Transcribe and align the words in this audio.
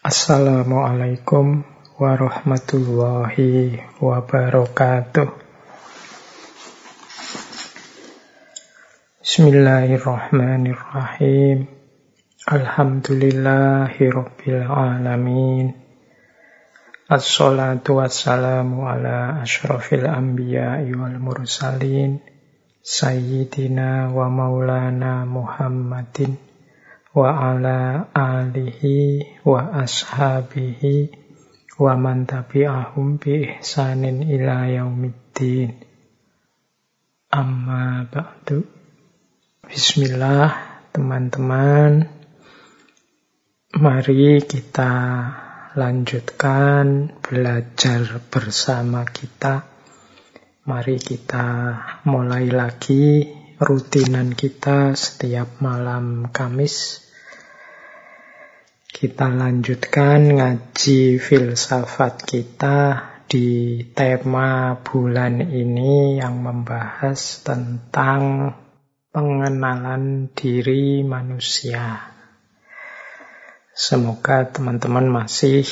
Assalamualaikum 0.00 1.60
warahmatullahi 2.00 3.76
wabarakatuh. 4.00 5.28
Bismillahirrahmanirrahim. 9.20 11.68
Alhamdulillahi 12.48 14.08
rabbil 14.08 14.64
alamin. 14.64 15.76
Assalatu 17.04 18.00
wassalamu 18.00 18.88
ala 18.88 19.44
ashrafil 19.44 20.08
anbiya 20.08 20.80
wal 20.96 21.20
mursalin. 21.20 22.24
Sayyidina 22.80 24.08
wa 24.08 24.32
maulana 24.32 25.28
Muhammadin 25.28 26.48
wa 27.10 27.26
ala 27.34 28.06
alihi 28.14 29.42
wa 29.42 29.82
ashabihi 29.82 31.10
wa 31.82 31.98
man 31.98 32.22
tabi'ahum 32.22 33.18
bi 33.18 33.50
ihsanin 33.58 34.22
ila 34.22 34.70
yaumiddin. 34.70 35.74
Amma 37.34 38.06
ba'du. 38.06 38.62
Bismillah, 39.66 40.54
teman-teman. 40.94 42.06
Mari 43.74 44.42
kita 44.46 44.94
lanjutkan 45.74 47.10
belajar 47.22 48.22
bersama 48.30 49.02
kita. 49.06 49.66
Mari 50.66 50.98
kita 51.02 51.46
mulai 52.06 52.50
lagi 52.50 53.39
rutinan 53.60 54.32
kita 54.32 54.96
setiap 54.96 55.60
malam 55.60 56.32
Kamis. 56.32 57.04
Kita 58.88 59.28
lanjutkan 59.28 60.40
ngaji 60.40 61.20
filsafat 61.20 62.24
kita 62.24 62.78
di 63.28 63.84
tema 63.92 64.80
bulan 64.80 65.44
ini 65.44 66.16
yang 66.16 66.40
membahas 66.40 67.44
tentang 67.44 68.56
pengenalan 69.12 70.32
diri 70.32 71.04
manusia. 71.04 72.16
Semoga 73.76 74.48
teman-teman 74.48 75.04
masih 75.04 75.68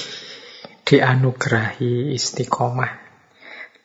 dianugerahi 0.85 2.13
istiqomah, 2.13 3.01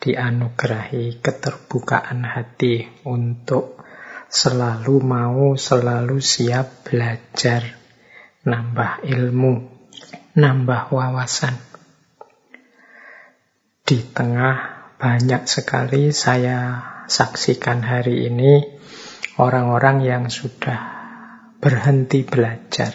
dianugerahi 0.04 1.24
keterbukaan 1.24 2.28
hati 2.28 2.84
untuk 3.08 3.83
selalu 4.34 4.98
mau, 5.06 5.54
selalu 5.54 6.18
siap 6.18 6.90
belajar, 6.90 7.78
nambah 8.42 9.06
ilmu, 9.06 9.54
nambah 10.34 10.90
wawasan. 10.90 11.54
Di 13.86 14.02
tengah 14.02 14.90
banyak 14.98 15.46
sekali 15.46 16.10
saya 16.10 16.82
saksikan 17.06 17.86
hari 17.86 18.26
ini 18.26 18.66
orang-orang 19.38 20.02
yang 20.02 20.26
sudah 20.34 20.82
berhenti 21.62 22.26
belajar, 22.26 22.90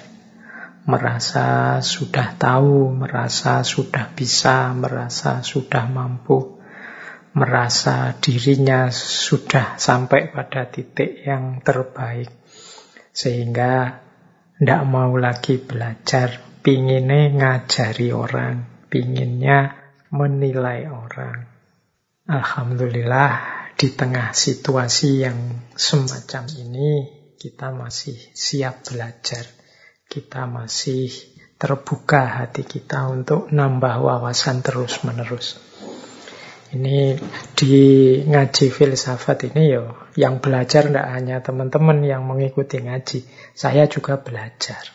merasa 0.91 1.78
sudah 1.78 2.34
tahu, 2.34 2.91
merasa 2.98 3.62
sudah 3.62 4.11
bisa, 4.11 4.75
merasa 4.75 5.47
sudah 5.47 5.86
mampu 5.86 6.57
merasa 7.36 8.16
dirinya 8.16 8.88
sudah 8.92 9.76
sampai 9.76 10.32
pada 10.32 10.68
titik 10.68 11.24
yang 11.26 11.60
terbaik. 11.60 12.32
Sehingga 13.12 14.04
tidak 14.58 14.82
mau 14.86 15.14
lagi 15.18 15.60
belajar, 15.60 16.60
pinginnya 16.62 17.30
ngajari 17.34 18.08
orang, 18.10 18.86
pinginnya 18.88 19.76
menilai 20.10 20.88
orang. 20.88 21.46
Alhamdulillah 22.28 23.32
di 23.78 23.88
tengah 23.94 24.34
situasi 24.34 25.24
yang 25.24 25.38
semacam 25.78 26.44
ini 26.58 26.91
kita 27.38 27.70
masih 27.70 28.19
siap 28.34 28.82
belajar. 28.91 29.47
Kita 30.08 30.48
masih 30.48 31.12
terbuka 31.60 32.42
hati 32.42 32.66
kita 32.66 33.06
untuk 33.12 33.53
nambah 33.54 33.94
wawasan 34.03 34.66
terus-menerus. 34.66 35.67
Ini 36.68 37.16
di 37.56 37.76
ngaji 38.28 38.66
filsafat 38.68 39.48
ini 39.48 39.72
yo, 39.72 39.96
yang 40.20 40.44
belajar 40.44 40.92
tidak 40.92 41.08
hanya 41.08 41.40
teman-teman 41.40 42.04
yang 42.04 42.28
mengikuti 42.28 42.84
ngaji, 42.84 43.24
saya 43.56 43.88
juga 43.88 44.20
belajar. 44.20 44.92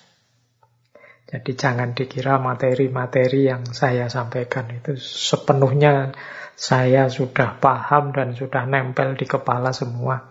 Jadi 1.25 1.57
jangan 1.57 1.97
dikira 1.97 2.37
materi-materi 2.37 3.49
yang 3.49 3.65
saya 3.73 4.05
sampaikan 4.05 4.69
itu 4.69 4.93
sepenuhnya 5.01 6.13
saya 6.53 7.09
sudah 7.09 7.57
paham 7.57 8.13
dan 8.13 8.37
sudah 8.37 8.69
nempel 8.69 9.17
di 9.17 9.25
kepala 9.25 9.73
semua. 9.73 10.29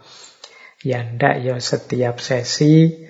Ya 0.87 1.03
ndak 1.03 1.43
ya 1.43 1.59
setiap 1.59 2.23
sesi 2.23 3.03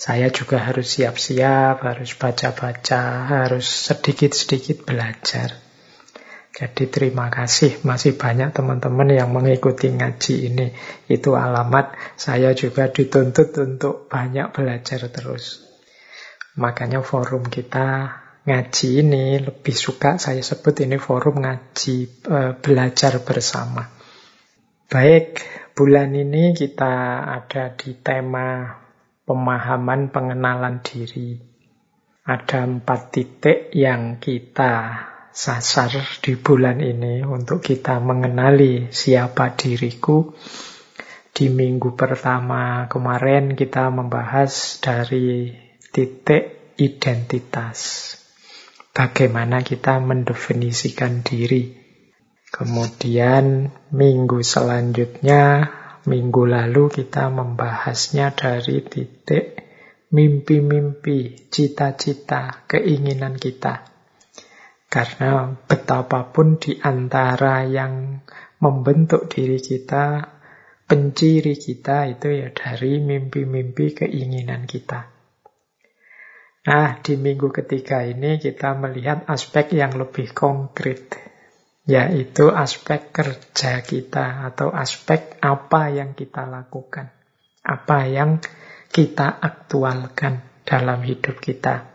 saya 0.00 0.32
juga 0.32 0.62
harus 0.64 0.96
siap-siap, 0.96 1.84
harus 1.84 2.16
baca-baca, 2.16 3.28
harus 3.28 3.68
sedikit-sedikit 3.68 4.88
belajar. 4.88 5.69
Jadi 6.50 6.90
terima 6.90 7.30
kasih 7.30 7.80
masih 7.86 8.18
banyak 8.18 8.50
teman-teman 8.50 9.14
yang 9.14 9.30
mengikuti 9.30 9.86
ngaji 9.88 10.50
ini. 10.50 10.66
Itu 11.06 11.38
alamat 11.38 11.94
saya 12.18 12.52
juga 12.58 12.90
dituntut 12.90 13.54
untuk 13.62 14.10
banyak 14.10 14.50
belajar 14.50 15.06
terus. 15.14 15.62
Makanya 16.58 17.06
forum 17.06 17.46
kita 17.46 18.18
ngaji 18.44 18.88
ini 19.06 19.38
lebih 19.38 19.76
suka 19.76 20.18
saya 20.18 20.42
sebut 20.42 20.74
ini 20.82 20.98
forum 20.98 21.38
ngaji 21.38 21.96
e, 22.26 22.38
belajar 22.58 23.22
bersama. 23.22 23.86
Baik, 24.90 25.38
bulan 25.78 26.10
ini 26.18 26.50
kita 26.50 27.24
ada 27.30 27.78
di 27.78 27.94
tema 27.94 28.74
pemahaman 29.22 30.10
pengenalan 30.10 30.82
diri. 30.82 31.38
Ada 32.26 32.66
empat 32.66 33.00
titik 33.14 33.70
yang 33.70 34.18
kita 34.18 35.08
sasar 35.30 35.94
di 36.20 36.34
bulan 36.34 36.82
ini 36.82 37.22
untuk 37.22 37.62
kita 37.62 38.02
mengenali 38.02 38.90
siapa 38.90 39.54
diriku. 39.54 40.34
Di 41.30 41.48
minggu 41.48 41.94
pertama 41.94 42.90
kemarin 42.90 43.54
kita 43.54 43.88
membahas 43.88 44.82
dari 44.82 45.54
titik 45.94 46.74
identitas. 46.76 48.12
Bagaimana 48.90 49.62
kita 49.62 50.02
mendefinisikan 50.02 51.22
diri. 51.22 51.78
Kemudian 52.50 53.70
minggu 53.94 54.42
selanjutnya, 54.42 55.70
minggu 56.04 56.42
lalu 56.50 56.90
kita 56.90 57.30
membahasnya 57.30 58.34
dari 58.34 58.82
titik 58.82 59.60
mimpi-mimpi, 60.10 61.46
cita-cita, 61.54 62.66
keinginan 62.66 63.38
kita. 63.38 63.99
Karena 64.90 65.46
betapapun 65.54 66.58
di 66.58 66.74
antara 66.82 67.62
yang 67.62 68.26
membentuk 68.58 69.30
diri 69.30 69.62
kita, 69.62 70.18
penciri 70.90 71.54
kita 71.54 72.10
itu 72.10 72.34
ya 72.34 72.50
dari 72.50 72.98
mimpi-mimpi 72.98 73.94
keinginan 73.94 74.66
kita. 74.66 75.06
Nah, 76.66 76.98
di 76.98 77.14
minggu 77.14 77.54
ketiga 77.54 78.02
ini 78.02 78.42
kita 78.42 78.74
melihat 78.74 79.30
aspek 79.30 79.78
yang 79.78 79.94
lebih 79.94 80.34
konkret, 80.34 81.14
yaitu 81.86 82.50
aspek 82.50 83.14
kerja 83.14 83.86
kita 83.86 84.42
atau 84.50 84.74
aspek 84.74 85.38
apa 85.38 85.94
yang 85.94 86.18
kita 86.18 86.50
lakukan, 86.50 87.14
apa 87.62 88.10
yang 88.10 88.42
kita 88.90 89.38
aktualkan 89.38 90.42
dalam 90.66 91.00
hidup 91.06 91.38
kita. 91.38 91.86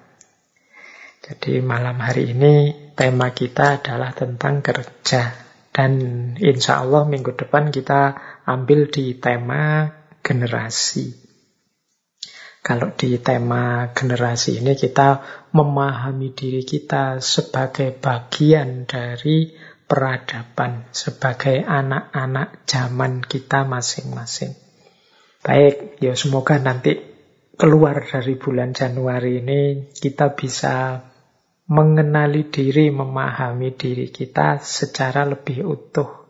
Jadi 1.19 1.59
malam 1.59 1.99
hari 1.99 2.31
ini 2.31 2.84
tema 2.95 3.35
kita 3.35 3.83
adalah 3.83 4.15
tentang 4.15 4.63
kerja. 4.63 5.35
Dan 5.75 5.91
insya 6.39 6.87
Allah 6.87 7.03
minggu 7.03 7.35
depan 7.35 7.67
kita 7.67 8.15
ambil 8.47 8.87
di 8.87 9.19
tema 9.19 9.91
generasi. 10.23 11.11
Kalau 12.65 12.95
di 12.97 13.19
tema 13.21 13.93
generasi 13.93 14.63
ini 14.63 14.73
kita 14.73 15.21
memahami 15.53 16.33
diri 16.33 16.65
kita 16.65 17.21
sebagai 17.21 17.93
bagian 17.93 18.89
dari 18.89 19.53
peradaban, 19.85 20.89
sebagai 20.89 21.61
anak-anak 21.61 22.65
zaman 22.65 23.21
kita 23.21 23.69
masing-masing. 23.69 24.57
Baik, 25.45 26.01
ya 26.01 26.17
semoga 26.17 26.57
nanti 26.57 26.97
keluar 27.53 28.01
dari 28.01 28.33
bulan 28.33 28.73
Januari 28.73 29.45
ini 29.45 29.93
kita 29.93 30.33
bisa 30.33 31.05
mengenali 31.65 32.45
diri, 32.49 32.93
memahami 32.93 33.73
diri 33.73 34.13
kita 34.13 34.61
secara 34.61 35.25
lebih 35.25 35.65
utuh. 35.65 36.25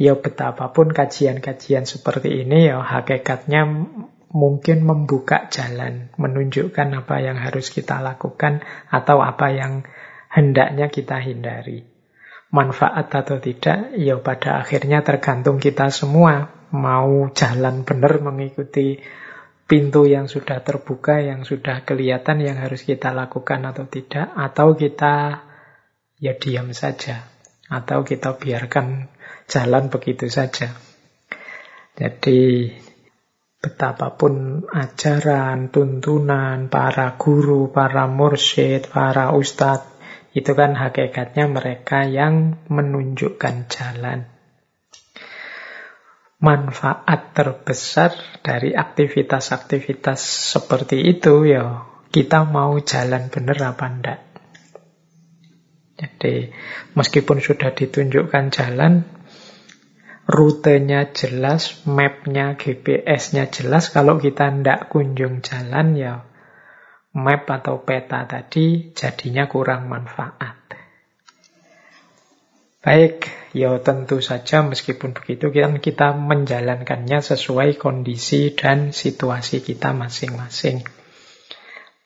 Ya 0.00 0.16
betapapun 0.16 0.96
kajian-kajian 0.96 1.84
seperti 1.84 2.40
ini 2.40 2.72
ya 2.72 2.80
hakikatnya 2.80 3.68
mungkin 4.32 4.86
membuka 4.86 5.52
jalan, 5.52 6.08
menunjukkan 6.16 6.88
apa 7.04 7.20
yang 7.20 7.36
harus 7.36 7.68
kita 7.68 8.00
lakukan 8.00 8.64
atau 8.88 9.20
apa 9.20 9.52
yang 9.52 9.84
hendaknya 10.32 10.88
kita 10.88 11.20
hindari. 11.20 11.84
Manfaat 12.50 13.12
atau 13.14 13.38
tidak, 13.38 13.94
ya 13.94 14.18
pada 14.18 14.64
akhirnya 14.64 15.04
tergantung 15.06 15.62
kita 15.62 15.92
semua 15.92 16.50
mau 16.70 17.30
jalan 17.34 17.82
benar 17.82 18.22
mengikuti 18.22 19.02
pintu 19.70 20.02
yang 20.02 20.26
sudah 20.26 20.66
terbuka, 20.66 21.22
yang 21.22 21.46
sudah 21.46 21.86
kelihatan 21.86 22.42
yang 22.42 22.58
harus 22.58 22.82
kita 22.82 23.14
lakukan 23.14 23.62
atau 23.70 23.86
tidak, 23.86 24.26
atau 24.34 24.74
kita 24.74 25.46
ya 26.18 26.34
diam 26.34 26.74
saja, 26.74 27.30
atau 27.70 28.02
kita 28.02 28.34
biarkan 28.34 29.06
jalan 29.46 29.86
begitu 29.86 30.26
saja. 30.26 30.74
Jadi 31.94 32.66
betapapun 33.62 34.66
ajaran, 34.66 35.70
tuntunan, 35.70 36.66
para 36.66 37.14
guru, 37.14 37.70
para 37.70 38.10
mursyid, 38.10 38.90
para 38.90 39.30
ustadz, 39.30 39.86
itu 40.34 40.50
kan 40.58 40.74
hakikatnya 40.74 41.46
mereka 41.46 42.10
yang 42.10 42.58
menunjukkan 42.66 43.70
jalan 43.70 44.39
manfaat 46.40 47.36
terbesar 47.36 48.16
dari 48.40 48.72
aktivitas-aktivitas 48.72 50.20
seperti 50.56 51.04
itu 51.04 51.44
ya 51.44 51.84
kita 52.10 52.48
mau 52.48 52.80
jalan 52.80 53.30
benar 53.30 53.76
apa 53.76 53.86
enggak. 53.86 54.20
Jadi 56.00 56.48
meskipun 56.96 57.44
sudah 57.44 57.76
ditunjukkan 57.76 58.48
jalan, 58.50 59.04
rutenya 60.24 61.12
jelas, 61.12 61.84
mapnya, 61.84 62.56
GPS-nya 62.56 63.52
jelas, 63.52 63.92
kalau 63.92 64.16
kita 64.16 64.48
ndak 64.48 64.88
kunjung 64.88 65.44
jalan 65.44 65.92
ya 65.92 66.24
map 67.10 67.44
atau 67.50 67.82
peta 67.82 68.22
tadi 68.24 68.94
jadinya 68.94 69.50
kurang 69.50 69.90
manfaat. 69.90 70.56
Baik, 72.80 73.28
ya 73.50 73.82
tentu 73.82 74.22
saja 74.22 74.62
meskipun 74.62 75.14
begitu 75.14 75.50
kita, 75.50 75.70
kita 75.82 76.14
menjalankannya 76.14 77.18
sesuai 77.22 77.76
kondisi 77.76 78.54
dan 78.54 78.94
situasi 78.94 79.62
kita 79.62 79.90
masing-masing. 79.90 80.86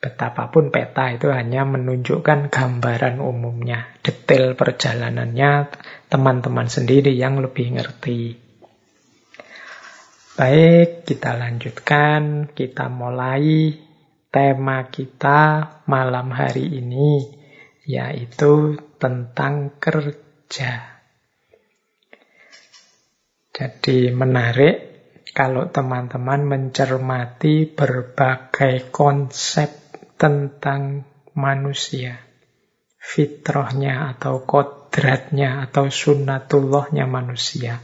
Betapapun 0.05 0.69
peta 0.69 1.09
itu 1.09 1.33
hanya 1.33 1.65
menunjukkan 1.65 2.53
gambaran 2.53 3.17
umumnya. 3.17 3.89
Detail 4.05 4.53
perjalanannya 4.53 5.73
teman-teman 6.13 6.69
sendiri 6.69 7.09
yang 7.17 7.41
lebih 7.41 7.73
ngerti. 7.73 8.37
Baik, 10.37 11.09
kita 11.09 11.33
lanjutkan. 11.33 12.53
Kita 12.53 12.85
mulai 12.85 13.73
tema 14.29 14.85
kita 14.93 15.41
malam 15.89 16.29
hari 16.35 16.85
ini, 16.85 17.25
yaitu 17.89 18.77
tentang 19.01 19.79
kerja. 19.81 20.94
Jadi 23.55 24.11
menarik 24.11 24.75
kalau 25.31 25.71
teman-teman 25.71 26.43
mencermati 26.43 27.71
berbagai 27.71 28.91
konsep 28.91 29.71
tentang 30.19 31.07
manusia. 31.39 32.19
Fitrahnya 32.99 34.11
atau 34.11 34.43
kodratnya 34.43 35.63
atau 35.63 35.87
sunnatullahnya 35.87 37.07
manusia. 37.07 37.79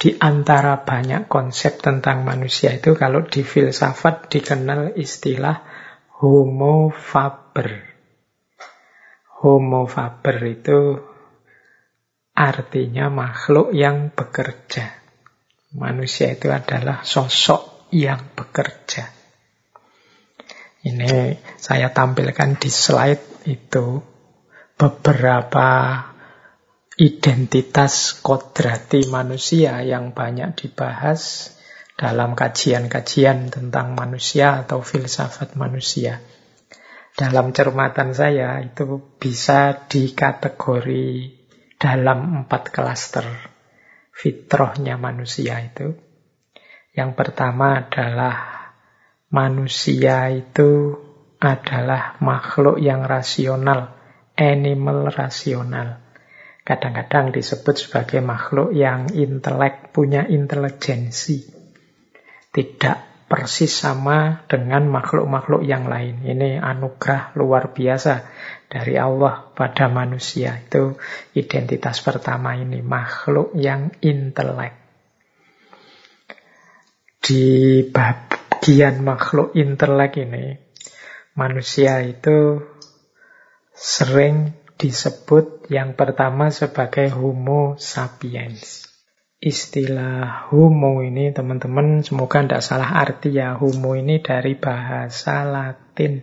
Di 0.00 0.16
antara 0.16 0.80
banyak 0.88 1.28
konsep 1.28 1.76
tentang 1.76 2.24
manusia 2.24 2.72
itu 2.72 2.96
kalau 2.96 3.28
di 3.28 3.44
filsafat 3.44 4.32
dikenal 4.32 4.96
istilah 4.96 5.68
homo 6.16 6.88
faber. 6.88 7.92
Homo 9.44 9.84
faber 9.84 10.36
itu 10.48 11.11
Artinya 12.32 13.12
makhluk 13.12 13.76
yang 13.76 14.08
bekerja. 14.08 14.88
Manusia 15.76 16.32
itu 16.32 16.48
adalah 16.48 17.04
sosok 17.04 17.92
yang 17.92 18.32
bekerja. 18.32 19.08
Ini 20.82 21.38
saya 21.60 21.92
tampilkan 21.92 22.58
di 22.58 22.72
slide 22.72 23.46
itu 23.46 24.00
beberapa 24.74 26.02
identitas 26.98 28.18
kodrati 28.18 29.06
manusia 29.06 29.84
yang 29.84 30.10
banyak 30.16 30.58
dibahas 30.58 31.54
dalam 31.94 32.34
kajian-kajian 32.34 33.52
tentang 33.52 33.94
manusia 33.94 34.66
atau 34.66 34.82
filsafat 34.82 35.54
manusia. 35.54 36.18
Dalam 37.12 37.52
cermatan 37.52 38.16
saya 38.16 38.58
itu 38.64 38.98
bisa 39.20 39.86
dikategori 39.86 41.41
dalam 41.82 42.46
empat 42.46 42.70
klaster 42.70 43.26
fitrahnya 44.14 44.94
manusia 44.94 45.58
itu. 45.58 45.98
Yang 46.94 47.10
pertama 47.18 47.82
adalah 47.82 48.36
manusia 49.34 50.30
itu 50.30 50.94
adalah 51.42 52.22
makhluk 52.22 52.78
yang 52.78 53.02
rasional, 53.02 53.98
animal 54.38 55.10
rasional. 55.10 55.98
Kadang-kadang 56.62 57.34
disebut 57.34 57.74
sebagai 57.74 58.22
makhluk 58.22 58.70
yang 58.70 59.10
intelek, 59.10 59.90
punya 59.90 60.22
intelijensi. 60.30 61.42
Tidak 62.54 63.11
persis 63.32 63.72
sama 63.72 64.44
dengan 64.44 64.92
makhluk-makhluk 64.92 65.64
yang 65.64 65.88
lain. 65.88 66.20
Ini 66.20 66.60
anugerah 66.60 67.32
luar 67.32 67.72
biasa 67.72 68.28
dari 68.68 69.00
Allah 69.00 69.48
pada 69.56 69.88
manusia. 69.88 70.60
Itu 70.60 71.00
identitas 71.32 72.04
pertama 72.04 72.60
ini, 72.60 72.84
makhluk 72.84 73.56
yang 73.56 73.88
intelek. 74.04 74.76
Di 77.24 77.80
bagian 77.88 79.00
makhluk 79.00 79.56
intelek 79.56 80.20
ini, 80.20 80.52
manusia 81.32 82.04
itu 82.04 82.60
sering 83.72 84.52
disebut 84.76 85.72
yang 85.72 85.96
pertama 85.96 86.52
sebagai 86.52 87.08
homo 87.16 87.80
sapiens. 87.80 88.91
Istilah 89.42 90.54
homo 90.54 91.02
ini 91.02 91.34
teman-teman 91.34 92.06
semoga 92.06 92.46
tidak 92.46 92.62
salah 92.62 92.94
arti 92.94 93.34
ya. 93.34 93.58
Homo 93.58 93.98
ini 93.98 94.22
dari 94.22 94.54
bahasa 94.54 95.42
latin 95.42 96.22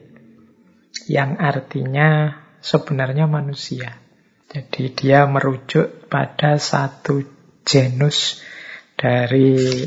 yang 1.12 1.36
artinya 1.36 2.40
sebenarnya 2.64 3.28
manusia. 3.28 3.92
Jadi 4.48 4.96
dia 4.96 5.28
merujuk 5.28 6.08
pada 6.08 6.56
satu 6.56 7.20
genus 7.68 8.40
dari 8.96 9.84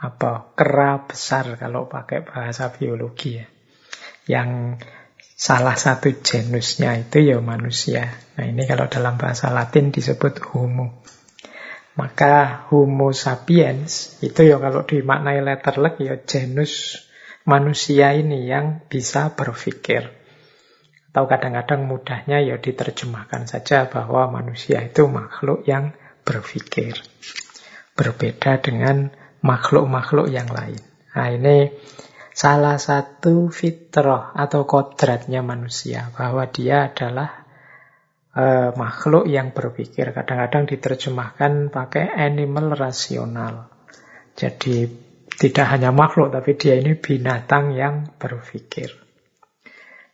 apa 0.00 0.56
kera 0.56 1.04
besar 1.04 1.60
kalau 1.60 1.92
pakai 1.92 2.24
bahasa 2.24 2.72
biologi 2.72 3.36
ya. 3.36 3.46
Yang 4.24 4.80
salah 5.36 5.76
satu 5.76 6.08
genusnya 6.24 6.96
itu 6.96 7.20
ya 7.20 7.36
manusia. 7.44 8.16
Nah 8.40 8.48
ini 8.48 8.64
kalau 8.64 8.88
dalam 8.88 9.20
bahasa 9.20 9.52
Latin 9.52 9.92
disebut 9.92 10.40
homo. 10.48 11.04
Maka 11.98 12.70
homo 12.70 13.10
sapiens 13.10 14.22
itu 14.22 14.46
ya 14.46 14.62
kalau 14.62 14.86
dimaknai 14.86 15.42
letterlek 15.42 15.98
ya 15.98 16.14
genus 16.22 17.02
manusia 17.42 18.14
ini 18.14 18.46
yang 18.46 18.86
bisa 18.86 19.34
berpikir. 19.34 20.14
Atau 21.10 21.26
kadang-kadang 21.26 21.90
mudahnya 21.90 22.38
ya 22.38 22.62
diterjemahkan 22.62 23.50
saja 23.50 23.90
bahwa 23.90 24.30
manusia 24.30 24.78
itu 24.86 25.10
makhluk 25.10 25.66
yang 25.66 25.90
berpikir. 26.22 27.02
Berbeda 27.98 28.62
dengan 28.62 29.10
makhluk-makhluk 29.42 30.30
yang 30.30 30.46
lain. 30.54 30.78
Nah 31.18 31.34
ini 31.34 31.74
salah 32.30 32.78
satu 32.78 33.50
fitrah 33.50 34.30
atau 34.38 34.70
kodratnya 34.70 35.42
manusia. 35.42 36.14
Bahwa 36.14 36.46
dia 36.46 36.94
adalah 36.94 37.47
uh, 38.38 38.70
makhluk 38.78 39.26
yang 39.26 39.50
berpikir. 39.50 40.14
Kadang-kadang 40.14 40.70
diterjemahkan 40.70 41.74
pakai 41.74 42.06
animal 42.14 42.78
rasional. 42.78 43.66
Jadi 44.38 44.86
tidak 45.34 45.66
hanya 45.74 45.90
makhluk, 45.90 46.30
tapi 46.30 46.54
dia 46.54 46.78
ini 46.78 46.94
binatang 46.94 47.74
yang 47.74 48.14
berpikir. 48.14 48.94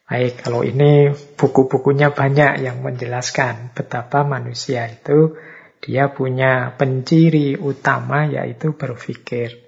Baik, 0.05 0.45
kalau 0.45 0.61
ini 0.65 1.13
buku-bukunya 1.37 2.13
banyak 2.13 2.61
yang 2.61 2.85
menjelaskan 2.85 3.73
betapa 3.73 4.21
manusia 4.21 4.85
itu 4.85 5.33
dia 5.81 6.13
punya 6.13 6.77
penciri 6.77 7.57
utama 7.57 8.29
yaitu 8.29 8.77
berpikir. 8.77 9.65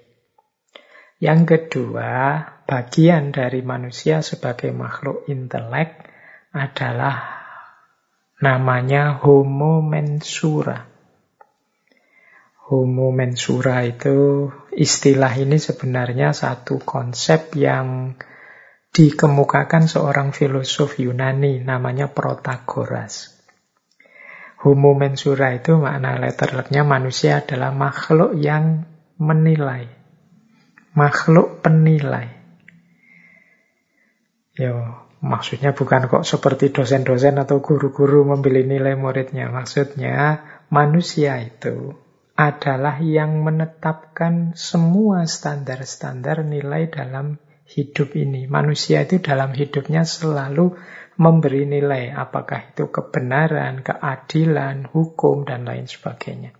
Yang 1.17 1.41
kedua, 1.49 2.41
bagian 2.69 3.33
dari 3.33 3.65
manusia 3.65 4.21
sebagai 4.21 4.69
makhluk 4.69 5.25
intelek 5.25 6.05
adalah 6.53 7.36
namanya 8.37 9.17
homo 9.17 9.81
mensura. 9.81 10.85
Homo 12.67 13.09
mensura 13.15 13.81
itu 13.87 14.51
istilah 14.75 15.33
ini 15.39 15.57
sebenarnya 15.57 16.35
satu 16.35 16.77
konsep 16.83 17.55
yang 17.55 18.19
dikemukakan 18.91 19.87
seorang 19.87 20.35
filosof 20.35 20.99
Yunani 20.99 21.63
namanya 21.63 22.11
Protagoras. 22.11 23.37
Homo 24.57 24.97
mensura 24.97 25.53
itu 25.53 25.77
makna 25.77 26.17
letternya 26.17 26.81
manusia 26.81 27.45
adalah 27.45 27.71
makhluk 27.71 28.35
yang 28.35 28.89
menilai. 29.21 29.85
Makhluk 30.97 31.61
penilai. 31.61 32.33
Yo, 34.57 35.06
maksudnya 35.21 35.73
bukan 35.73 36.09
kok 36.09 36.25
seperti 36.25 36.69
dosen-dosen 36.73 37.37
atau 37.41 37.61
guru-guru 37.61 38.25
membeli 38.27 38.65
nilai 38.65 38.93
muridnya. 38.93 39.49
Maksudnya 39.49 40.45
manusia 40.69 41.41
itu 41.41 41.97
adalah 42.37 43.01
yang 43.01 43.41
menetapkan 43.41 44.53
semua 44.53 45.25
standar-standar 45.25 46.45
nilai 46.45 46.85
dalam 46.93 47.41
hidup 47.65 48.13
ini. 48.13 48.45
Manusia 48.45 49.03
itu 49.03 49.17
dalam 49.19 49.51
hidupnya 49.57 50.05
selalu 50.05 50.77
memberi 51.17 51.65
nilai, 51.65 52.13
apakah 52.13 52.71
itu 52.71 52.93
kebenaran, 52.93 53.81
keadilan, 53.81 54.85
hukum, 54.85 55.49
dan 55.49 55.65
lain 55.65 55.89
sebagainya. 55.89 56.53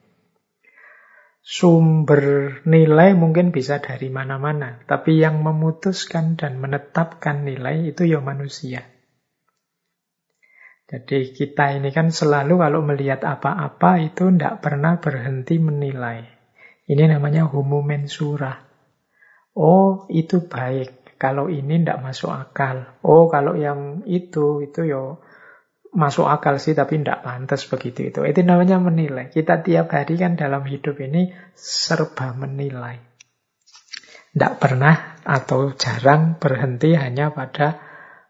Sumber 1.48 2.60
nilai 2.68 3.16
mungkin 3.16 3.56
bisa 3.56 3.80
dari 3.80 4.12
mana-mana, 4.12 4.84
tapi 4.84 5.16
yang 5.24 5.39
memutuskan 5.39 6.36
dan 6.36 6.60
menetapkan 6.60 7.48
nilai 7.48 7.88
itu 7.88 8.04
ya 8.04 8.20
manusia. 8.20 8.84
Jadi 10.92 11.32
kita 11.32 11.72
ini 11.80 11.96
kan 11.96 12.12
selalu 12.12 12.60
kalau 12.60 12.84
melihat 12.84 13.24
apa-apa 13.24 13.96
itu 14.04 14.27
tidak 14.27 14.60
pernah 14.60 15.00
berhenti 15.00 15.56
menilai. 15.56 16.27
Ini 16.84 17.16
namanya 17.16 17.48
homo 17.48 17.80
mensura. 17.80 18.68
Oh, 19.56 20.04
itu 20.12 20.51
baik. 20.51 21.16
Kalau 21.16 21.48
ini 21.48 21.80
tidak 21.80 22.04
masuk 22.04 22.27
akal. 22.27 23.00
Oh, 23.08 23.32
kalau 23.32 23.56
yang 23.56 24.04
itu, 24.04 24.68
itu 24.68 24.84
yo 24.84 25.24
masuk 25.98 26.30
akal 26.30 26.62
sih, 26.62 26.77
tapi 26.77 27.01
tidak 27.01 27.25
pantas 27.25 27.66
begitu 27.66 28.13
itu. 28.13 28.22
Itu 28.22 28.46
namanya 28.46 28.77
menilai. 28.77 29.34
Kita 29.34 29.66
tiap 29.66 29.89
hari 29.89 30.22
kan 30.22 30.38
dalam 30.38 30.62
hidup 30.70 31.01
ini 31.01 31.34
serba 31.58 32.38
menilai. 32.38 33.01
Tidak 34.30 34.54
pernah 34.62 35.18
atau 35.25 35.74
jarang 35.74 36.38
berhenti 36.38 36.94
hanya 36.94 37.34
pada 37.34 37.82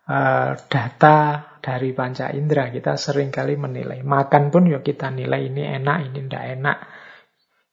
uh, 0.08 0.56
data 0.72 1.18
dari 1.60 1.92
panca 1.92 2.32
indera. 2.32 2.72
Kita 2.72 2.96
sering 2.96 3.28
kali 3.36 3.60
menilai. 3.60 4.00
Makan 4.00 4.48
pun 4.48 4.72
ya 4.72 4.80
kita 4.80 5.12
nilai 5.12 5.52
ini 5.52 5.68
enak, 5.68 5.98
ini 6.08 6.20
tidak 6.24 6.46
enak. 6.56 6.78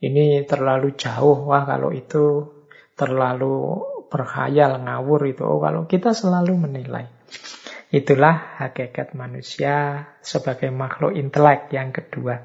Ini 0.02 0.42
terlalu 0.50 0.98
jauh. 0.98 1.46
Wah, 1.46 1.62
kalau 1.62 1.94
itu 1.94 2.50
terlalu 2.98 3.78
berkhayal, 4.10 4.82
ngawur 4.82 5.22
itu. 5.30 5.46
Oh, 5.46 5.62
kalau 5.62 5.86
kita 5.86 6.10
selalu 6.10 6.58
menilai. 6.66 7.06
Itulah 7.94 8.58
hakikat 8.58 9.14
manusia 9.14 10.02
sebagai 10.18 10.74
makhluk 10.74 11.14
intelek 11.14 11.70
yang 11.70 11.94
kedua. 11.94 12.42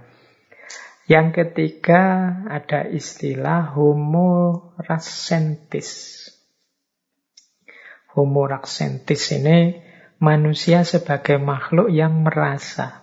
Yang 1.10 1.41
ketiga 1.41 2.29
ada 2.46 2.86
istilah 2.86 3.74
homo 3.74 4.62
rasentis. 4.77 6.22
Homo 8.13 8.46
rasentis 8.46 9.34
ini 9.34 9.74
manusia 10.22 10.86
sebagai 10.86 11.41
makhluk 11.41 11.89
yang 11.89 12.22
merasa. 12.22 13.01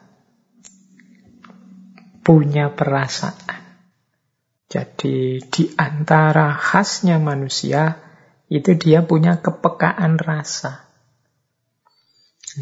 Punya 2.22 2.70
perasaan. 2.70 3.82
Jadi 4.70 5.42
di 5.50 5.74
antara 5.74 6.54
khasnya 6.54 7.18
manusia 7.18 7.98
itu 8.46 8.78
dia 8.78 9.02
punya 9.02 9.42
kepekaan 9.42 10.14
rasa. 10.22 10.85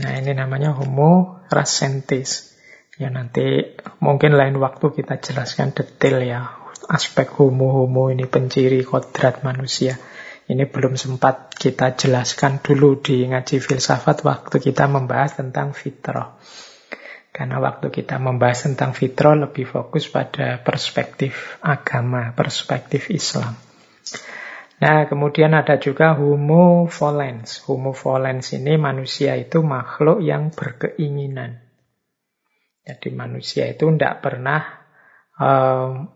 Nah 0.03 0.13
ini 0.19 0.35
namanya 0.35 0.75
homo 0.75 1.43
rasentis. 1.51 2.55
Ya 2.99 3.11
nanti 3.11 3.75
mungkin 3.99 4.39
lain 4.39 4.59
waktu 4.59 4.91
kita 4.95 5.19
jelaskan 5.19 5.75
detail 5.75 6.23
ya 6.23 6.41
aspek 6.87 7.31
homo-homo 7.31 8.11
ini 8.11 8.27
penciri 8.27 8.83
kodrat 8.83 9.43
manusia. 9.47 9.99
Ini 10.45 10.69
belum 10.69 11.01
sempat 11.01 11.57
kita 11.57 11.97
jelaskan 11.97 12.61
dulu 12.61 13.01
di 13.01 13.25
ngaji 13.25 13.65
filsafat 13.65 14.21
waktu 14.29 14.61
kita 14.61 14.85
membahas 14.91 15.41
tentang 15.41 15.73
fitrah. 15.73 16.37
Karena 17.35 17.59
waktu 17.59 17.91
kita 17.91 18.21
membahas 18.21 18.69
tentang 18.69 18.95
fitrah 18.95 19.35
lebih 19.35 19.67
fokus 19.67 20.07
pada 20.07 20.61
perspektif 20.61 21.59
agama, 21.65 22.31
perspektif 22.37 23.11
Islam. 23.11 23.57
Nah, 24.83 25.07
kemudian 25.07 25.54
ada 25.54 25.78
juga 25.78 26.19
homo 26.19 26.90
volens. 26.90 27.62
Homo 27.66 27.95
volens 27.95 28.50
ini 28.57 28.75
manusia 28.75 29.38
itu 29.38 29.62
makhluk 29.62 30.19
yang 30.21 30.50
berkeinginan. 30.50 31.62
Jadi 32.85 33.09
manusia 33.14 33.71
itu 33.71 33.88
tidak 33.88 34.21
pernah 34.21 34.61
um, 35.40 36.11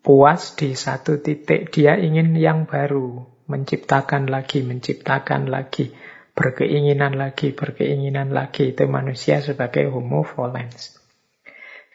puas 0.00 0.56
di 0.56 0.72
satu 0.72 1.20
titik. 1.20 1.74
Dia 1.74 1.98
ingin 1.98 2.32
yang 2.38 2.64
baru, 2.64 3.28
menciptakan 3.50 4.30
lagi, 4.30 4.64
menciptakan 4.64 5.50
lagi 5.52 5.92
berkeinginan 6.38 7.18
lagi, 7.18 7.50
berkeinginan 7.50 8.30
lagi. 8.30 8.70
Itu 8.70 8.86
manusia 8.86 9.42
sebagai 9.42 9.90
homo 9.90 10.22
volens. 10.22 11.02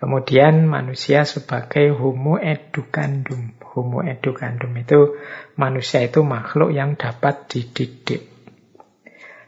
Kemudian 0.04 0.68
manusia 0.68 1.24
sebagai 1.24 1.96
homo 1.96 2.36
educandum. 2.36 3.56
Homo 3.74 4.06
educandum 4.06 4.70
itu 4.78 5.18
manusia 5.58 6.06
itu 6.06 6.22
makhluk 6.22 6.70
yang 6.70 6.94
dapat 6.94 7.50
dididik. 7.50 8.30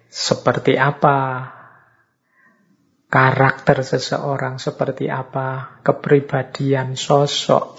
Seperti 0.10 0.82
apa 0.82 1.46
karakter 3.06 3.86
seseorang, 3.86 4.58
seperti 4.58 5.14
apa 5.14 5.78
kepribadian, 5.86 6.98
sosok, 6.98 7.78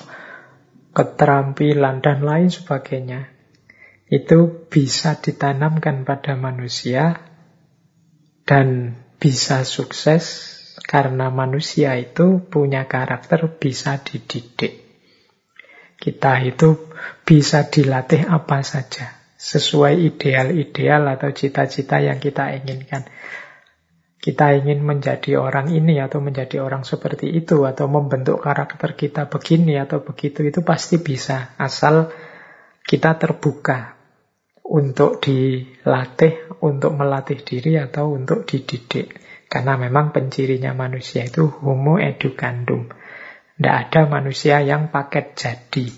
keterampilan, 0.94 1.98
dan 1.98 2.22
lain 2.22 2.48
sebagainya 2.48 3.26
itu 4.06 4.70
bisa 4.70 5.18
ditanamkan 5.18 6.06
pada 6.06 6.38
manusia 6.38 7.18
dan 8.46 8.94
bisa 9.18 9.66
sukses 9.66 10.54
karena 10.86 11.34
manusia 11.34 11.98
itu 11.98 12.38
punya 12.38 12.86
karakter 12.86 13.58
bisa 13.58 13.98
dididik. 13.98 14.85
Kita 15.96 16.38
itu 16.44 16.92
bisa 17.24 17.66
dilatih 17.66 18.28
apa 18.28 18.60
saja 18.60 19.16
sesuai 19.36 20.00
ideal-ideal 20.00 21.06
atau 21.12 21.32
cita-cita 21.32 22.00
yang 22.00 22.16
kita 22.16 22.56
inginkan. 22.56 23.04
Kita 24.16 24.58
ingin 24.58 24.82
menjadi 24.82 25.38
orang 25.38 25.70
ini 25.70 26.02
atau 26.02 26.18
menjadi 26.18 26.58
orang 26.58 26.82
seperti 26.82 27.30
itu 27.30 27.62
atau 27.62 27.86
membentuk 27.86 28.42
karakter 28.42 28.98
kita 28.98 29.30
begini 29.30 29.78
atau 29.78 30.02
begitu 30.02 30.42
itu 30.42 30.66
pasti 30.66 30.98
bisa 30.98 31.54
asal 31.62 32.10
kita 32.82 33.22
terbuka 33.22 33.94
untuk 34.66 35.22
dilatih, 35.22 36.58
untuk 36.58 36.90
melatih 36.98 37.38
diri 37.38 37.78
atau 37.78 38.18
untuk 38.18 38.42
dididik. 38.42 39.14
Karena 39.46 39.78
memang 39.78 40.10
pencirinya 40.10 40.74
manusia 40.74 41.22
itu 41.22 41.46
homo 41.46 42.02
educandum. 42.02 42.90
Tidak 43.56 43.76
ada 43.88 44.04
manusia 44.04 44.60
yang 44.60 44.92
paket 44.92 45.32
jadi. 45.32 45.88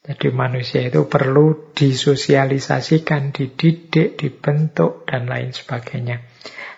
Jadi 0.00 0.28
manusia 0.32 0.86
itu 0.86 1.04
perlu 1.10 1.74
disosialisasikan, 1.74 3.34
dididik, 3.34 4.16
dibentuk, 4.16 5.04
dan 5.04 5.26
lain 5.26 5.50
sebagainya. 5.50 6.24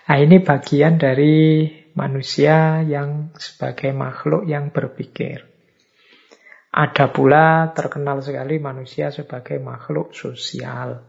Nah 0.09 0.17
ini 0.19 0.43
bagian 0.43 0.99
dari 0.99 1.65
manusia 1.95 2.81
yang 2.83 3.31
sebagai 3.37 3.93
makhluk 3.93 4.43
yang 4.49 4.73
berpikir. 4.73 5.45
Ada 6.73 7.13
pula 7.13 7.69
terkenal 7.77 8.25
sekali 8.25 8.57
manusia 8.57 9.13
sebagai 9.13 9.61
makhluk 9.61 10.11
sosial. 10.17 11.05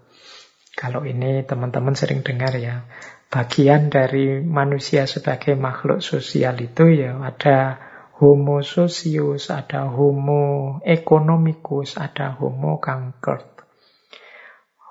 Kalau 0.76 1.08
ini 1.08 1.40
teman-teman 1.48 1.96
sering 1.96 2.20
dengar 2.20 2.52
ya, 2.60 2.84
bagian 3.32 3.88
dari 3.88 4.44
manusia 4.44 5.08
sebagai 5.08 5.56
makhluk 5.56 6.04
sosial 6.04 6.60
itu 6.60 6.92
ya 6.92 7.16
ada 7.16 7.80
homo 8.18 8.62
sosius, 8.62 9.50
ada 9.50 9.90
homo 9.90 10.78
economicus, 10.86 11.98
ada 11.98 12.34
homo 12.38 12.78
conquered. 12.78 13.46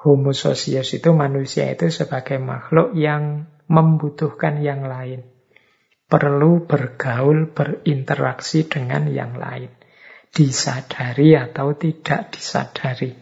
Homo 0.03 0.35
sosius 0.35 0.91
itu 0.99 1.15
manusia 1.15 1.71
itu 1.71 1.87
sebagai 1.87 2.35
makhluk 2.41 2.91
yang 2.97 3.47
membutuhkan 3.71 4.59
yang 4.59 4.83
lain. 4.83 5.23
Perlu 6.11 6.67
bergaul, 6.67 7.55
berinteraksi 7.55 8.67
dengan 8.67 9.07
yang 9.07 9.39
lain 9.39 9.71
disadari 10.33 11.37
atau 11.37 11.77
tidak 11.77 12.33
disadari. 12.33 13.13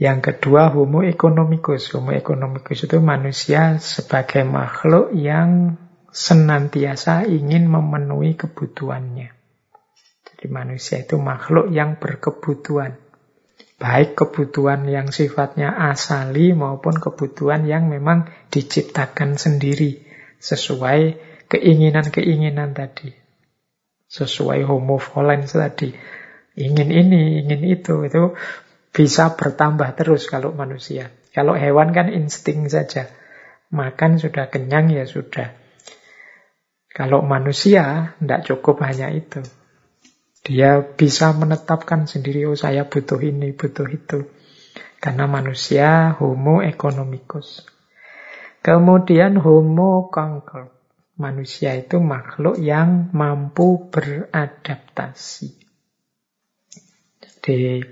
Yang 0.00 0.18
kedua, 0.32 0.72
homo 0.72 1.04
economicus. 1.04 1.92
Homo 1.92 2.16
economicus 2.16 2.88
itu 2.88 2.96
manusia 3.04 3.76
sebagai 3.82 4.48
makhluk 4.48 5.12
yang 5.12 5.76
senantiasa 6.10 7.26
ingin 7.26 7.70
memenuhi 7.70 8.34
kebutuhannya. 8.34 9.30
Di 10.40 10.46
manusia 10.48 11.04
itu 11.04 11.20
makhluk 11.20 11.68
yang 11.70 12.00
berkebutuhan. 12.00 12.96
Baik 13.80 14.16
kebutuhan 14.16 14.84
yang 14.88 15.08
sifatnya 15.08 15.72
asali 15.72 16.52
maupun 16.52 17.00
kebutuhan 17.00 17.64
yang 17.64 17.88
memang 17.88 18.28
diciptakan 18.52 19.40
sendiri 19.40 20.04
sesuai 20.40 21.16
keinginan-keinginan 21.48 22.76
tadi. 22.76 23.12
Sesuai 24.08 24.64
homo 24.64 25.00
volens 25.00 25.52
tadi. 25.52 25.92
Ingin 26.60 26.88
ini, 26.92 27.40
ingin 27.44 27.62
itu, 27.64 28.04
itu 28.04 28.36
bisa 28.90 29.38
bertambah 29.38 29.96
terus 29.96 30.26
kalau 30.28 30.52
manusia. 30.52 31.14
Kalau 31.30 31.54
hewan 31.54 31.94
kan 31.94 32.10
insting 32.10 32.66
saja. 32.66 33.08
Makan 33.70 34.18
sudah 34.18 34.50
kenyang 34.50 34.90
ya 34.90 35.06
sudah. 35.06 35.54
Kalau 36.90 37.22
manusia, 37.22 38.18
tidak 38.18 38.40
cukup 38.50 38.82
hanya 38.82 39.14
itu. 39.14 39.40
Dia 40.42 40.82
bisa 40.82 41.30
menetapkan 41.30 42.10
sendiri, 42.10 42.48
oh 42.50 42.58
saya 42.58 42.88
butuh 42.90 43.22
ini, 43.22 43.54
butuh 43.54 43.86
itu. 43.86 44.26
Karena 44.98 45.30
manusia 45.30 46.18
homo 46.18 46.60
economicus. 46.60 47.64
Kemudian 48.60 49.40
homo 49.40 50.10
conquer. 50.12 50.68
Manusia 51.20 51.76
itu 51.76 52.00
makhluk 52.00 52.56
yang 52.56 53.12
mampu 53.12 53.92
beradaptasi. 53.92 55.52
Jadi 57.20 57.84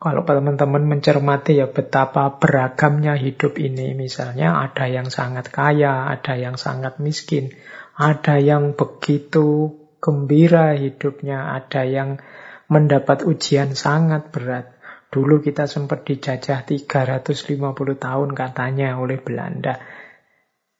kalau 0.00 0.20
teman-teman 0.24 0.84
mencermati 0.84 1.60
ya 1.60 1.68
betapa 1.68 2.36
beragamnya 2.36 3.16
hidup 3.16 3.56
ini. 3.56 3.96
Misalnya 3.96 4.60
ada 4.60 4.84
yang 4.84 5.08
sangat 5.08 5.48
kaya, 5.48 6.12
ada 6.12 6.36
yang 6.36 6.60
sangat 6.60 7.00
miskin, 7.00 7.56
ada 7.94 8.42
yang 8.42 8.74
begitu 8.74 9.70
gembira 10.02 10.74
hidupnya, 10.74 11.54
ada 11.54 11.86
yang 11.86 12.18
mendapat 12.66 13.22
ujian 13.22 13.78
sangat 13.78 14.34
berat. 14.34 14.74
Dulu 15.14 15.38
kita 15.38 15.70
sempat 15.70 16.02
dijajah 16.02 16.66
350 16.66 17.62
tahun 17.96 18.30
katanya 18.34 18.98
oleh 18.98 19.22
Belanda. 19.22 19.78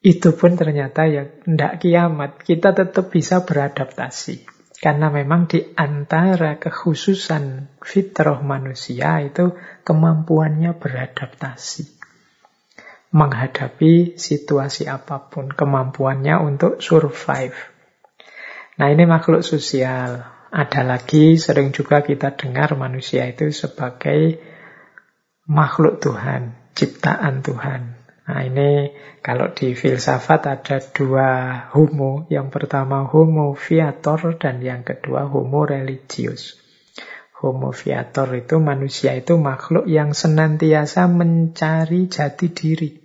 Itu 0.03 0.35
pun 0.35 0.59
ternyata 0.59 1.07
ya 1.07 1.23
tidak 1.23 1.81
kiamat. 1.81 2.43
Kita 2.43 2.75
tetap 2.75 3.09
bisa 3.09 3.47
beradaptasi. 3.47 4.45
Karena 4.75 5.07
memang 5.07 5.47
di 5.47 5.63
antara 5.79 6.59
kekhususan 6.59 7.79
fitrah 7.79 8.43
manusia 8.43 9.23
itu 9.23 9.55
kemampuannya 9.87 10.75
beradaptasi. 10.77 11.94
Menghadapi 13.15 14.19
situasi 14.19 14.91
apa 14.91 15.31
pun. 15.31 15.47
Kemampuannya 15.47 16.35
untuk 16.43 16.83
survive. 16.83 17.55
Nah 18.75 18.91
ini 18.91 19.07
makhluk 19.07 19.39
sosial. 19.39 20.27
Ada 20.51 20.83
lagi 20.83 21.39
sering 21.39 21.71
juga 21.71 22.03
kita 22.03 22.35
dengar 22.35 22.75
manusia 22.75 23.23
itu 23.27 23.51
sebagai 23.55 24.39
makhluk 25.47 26.03
Tuhan, 26.03 26.55
ciptaan 26.75 27.39
Tuhan. 27.39 27.81
Nah 28.25 28.41
ini 28.41 28.91
kalau 29.21 29.53
di 29.53 29.77
filsafat 29.77 30.41
ada 30.49 30.77
dua 30.81 31.29
homo. 31.71 32.27
Yang 32.27 32.51
pertama 32.51 33.07
homo 33.07 33.55
viator 33.55 34.35
dan 34.35 34.59
yang 34.59 34.83
kedua 34.83 35.29
homo 35.29 35.63
religius. 35.63 36.59
Homo 37.39 37.71
viator 37.71 38.31
itu 38.33 38.57
manusia 38.57 39.13
itu 39.13 39.37
makhluk 39.37 39.85
yang 39.85 40.17
senantiasa 40.17 41.05
mencari 41.05 42.09
jati 42.09 42.47
diri. 42.49 43.04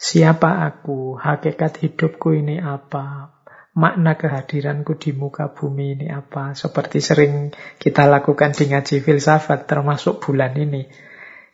Siapa 0.00 0.64
aku? 0.64 1.20
Hakikat 1.20 1.84
hidupku 1.84 2.32
ini 2.32 2.56
apa? 2.56 3.36
makna 3.80 4.18
kehadiranku 4.18 4.98
di 4.98 5.14
muka 5.14 5.54
bumi 5.54 5.98
ini 5.98 6.06
apa. 6.10 6.52
Seperti 6.58 6.98
sering 6.98 7.54
kita 7.78 8.06
lakukan 8.10 8.52
di 8.52 8.70
ngaji 8.70 9.00
filsafat, 9.02 9.70
termasuk 9.70 10.18
bulan 10.22 10.56
ini. 10.58 10.90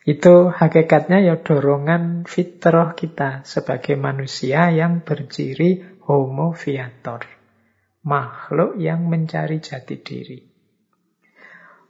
Itu 0.07 0.49
hakikatnya 0.49 1.19
ya 1.19 1.35
dorongan 1.43 2.23
fitrah 2.23 2.95
kita 2.95 3.43
sebagai 3.43 3.99
manusia 3.99 4.71
yang 4.71 5.03
berciri 5.03 5.83
homo 6.07 6.55
viator. 6.55 7.27
Makhluk 8.07 8.79
yang 8.79 9.11
mencari 9.11 9.59
jati 9.59 9.99
diri. 9.99 10.39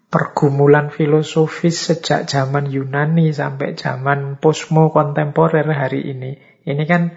Pergumulan 0.08 0.90
filosofis 0.90 1.78
sejak 1.78 2.26
zaman 2.26 2.72
Yunani 2.72 3.30
sampai 3.36 3.76
zaman 3.78 4.40
posmo 4.42 4.90
kontemporer 4.90 5.68
hari 5.68 6.10
ini. 6.10 6.47
Ini 6.68 6.84
kan 6.84 7.16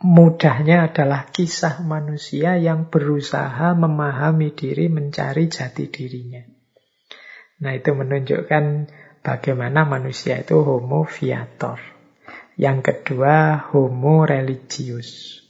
mudahnya 0.00 0.88
adalah 0.88 1.28
kisah 1.28 1.84
manusia 1.84 2.56
yang 2.56 2.88
berusaha 2.88 3.76
memahami 3.76 4.56
diri, 4.56 4.88
mencari 4.88 5.44
jati 5.52 5.92
dirinya. 5.92 6.40
Nah, 7.60 7.72
itu 7.76 7.92
menunjukkan 7.92 8.64
bagaimana 9.20 9.84
manusia 9.84 10.40
itu 10.40 10.56
homo 10.64 11.04
viator. 11.04 11.76
Yang 12.56 12.78
kedua, 12.80 13.68
homo 13.76 14.24
religius. 14.24 15.44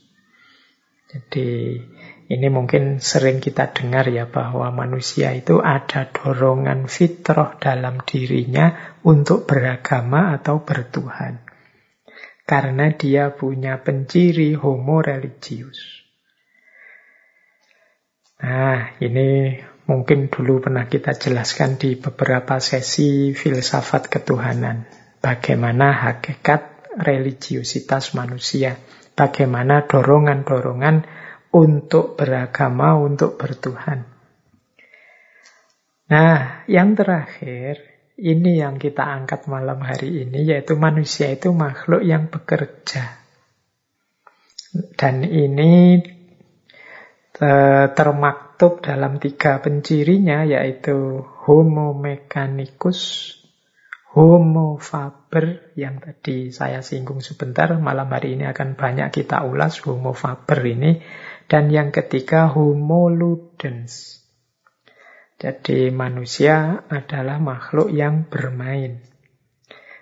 Jadi, 1.07 1.79
ini 2.27 2.47
mungkin 2.51 2.99
sering 2.99 3.39
kita 3.39 3.71
dengar 3.71 4.11
ya 4.11 4.27
bahwa 4.27 4.75
manusia 4.75 5.31
itu 5.31 5.63
ada 5.63 6.11
dorongan 6.11 6.91
fitrah 6.91 7.55
dalam 7.63 8.03
dirinya 8.03 8.99
untuk 9.07 9.47
beragama 9.47 10.35
atau 10.35 10.67
bertuhan 10.67 11.46
karena 12.47 12.95
dia 12.95 13.35
punya 13.35 13.83
penciri 13.83 14.55
homo 14.55 15.03
religius. 15.03 16.07
Nah, 18.39 18.95
ini 19.03 19.59
mungkin 19.91 20.31
dulu 20.31 20.63
pernah 20.63 20.87
kita 20.87 21.19
jelaskan 21.19 21.75
di 21.75 21.99
beberapa 21.99 22.63
sesi 22.63 23.35
filsafat 23.35 24.07
ketuhanan. 24.07 24.87
Bagaimana 25.19 25.91
hakikat 26.07 26.95
religiusitas 26.95 28.15
manusia. 28.15 28.79
Bagaimana 29.17 29.89
dorongan-dorongan 29.89 31.09
untuk 31.51 32.21
beragama, 32.21 33.01
untuk 33.01 33.41
bertuhan. 33.41 34.05
Nah, 36.07 36.63
yang 36.69 36.93
terakhir, 36.95 37.96
ini 38.17 38.57
yang 38.57 38.81
kita 38.81 39.05
angkat 39.05 39.45
malam 39.45 39.85
hari 39.85 40.25
ini, 40.25 40.49
yaitu 40.49 40.73
manusia 40.81 41.29
itu 41.29 41.53
makhluk 41.53 42.01
yang 42.01 42.33
bekerja. 42.33 43.21
Dan 44.97 45.25
ini 45.25 46.01
termaktub 47.93 48.81
dalam 48.81 49.21
tiga 49.21 49.61
pencirinya, 49.61 50.49
yaitu 50.49 51.21
homo 51.45 51.93
mechanicus, 51.93 53.33
homo 54.17 54.81
faber, 54.81 55.77
yang 55.77 56.01
tadi 56.01 56.49
saya 56.49 56.81
singgung 56.81 57.21
sebentar, 57.21 57.69
malam 57.77 58.09
hari 58.09 58.41
ini 58.41 58.49
akan 58.49 58.81
banyak 58.81 59.13
kita 59.13 59.45
ulas 59.45 59.77
homo 59.85 60.17
faber 60.17 60.65
ini, 60.65 61.05
dan 61.53 61.69
yang 61.69 61.93
ketiga 61.93 62.49
homo 62.49 63.13
ludens, 63.13 64.16
jadi 65.37 65.93
manusia 65.93 66.81
adalah 66.89 67.37
makhluk 67.37 67.93
yang 67.93 68.25
bermain. 68.25 69.05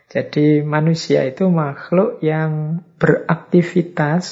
Jadi 0.06 0.62
manusia 0.62 1.26
itu 1.26 1.50
makhluk 1.50 2.22
yang 2.22 2.78
beraktivitas, 3.02 4.26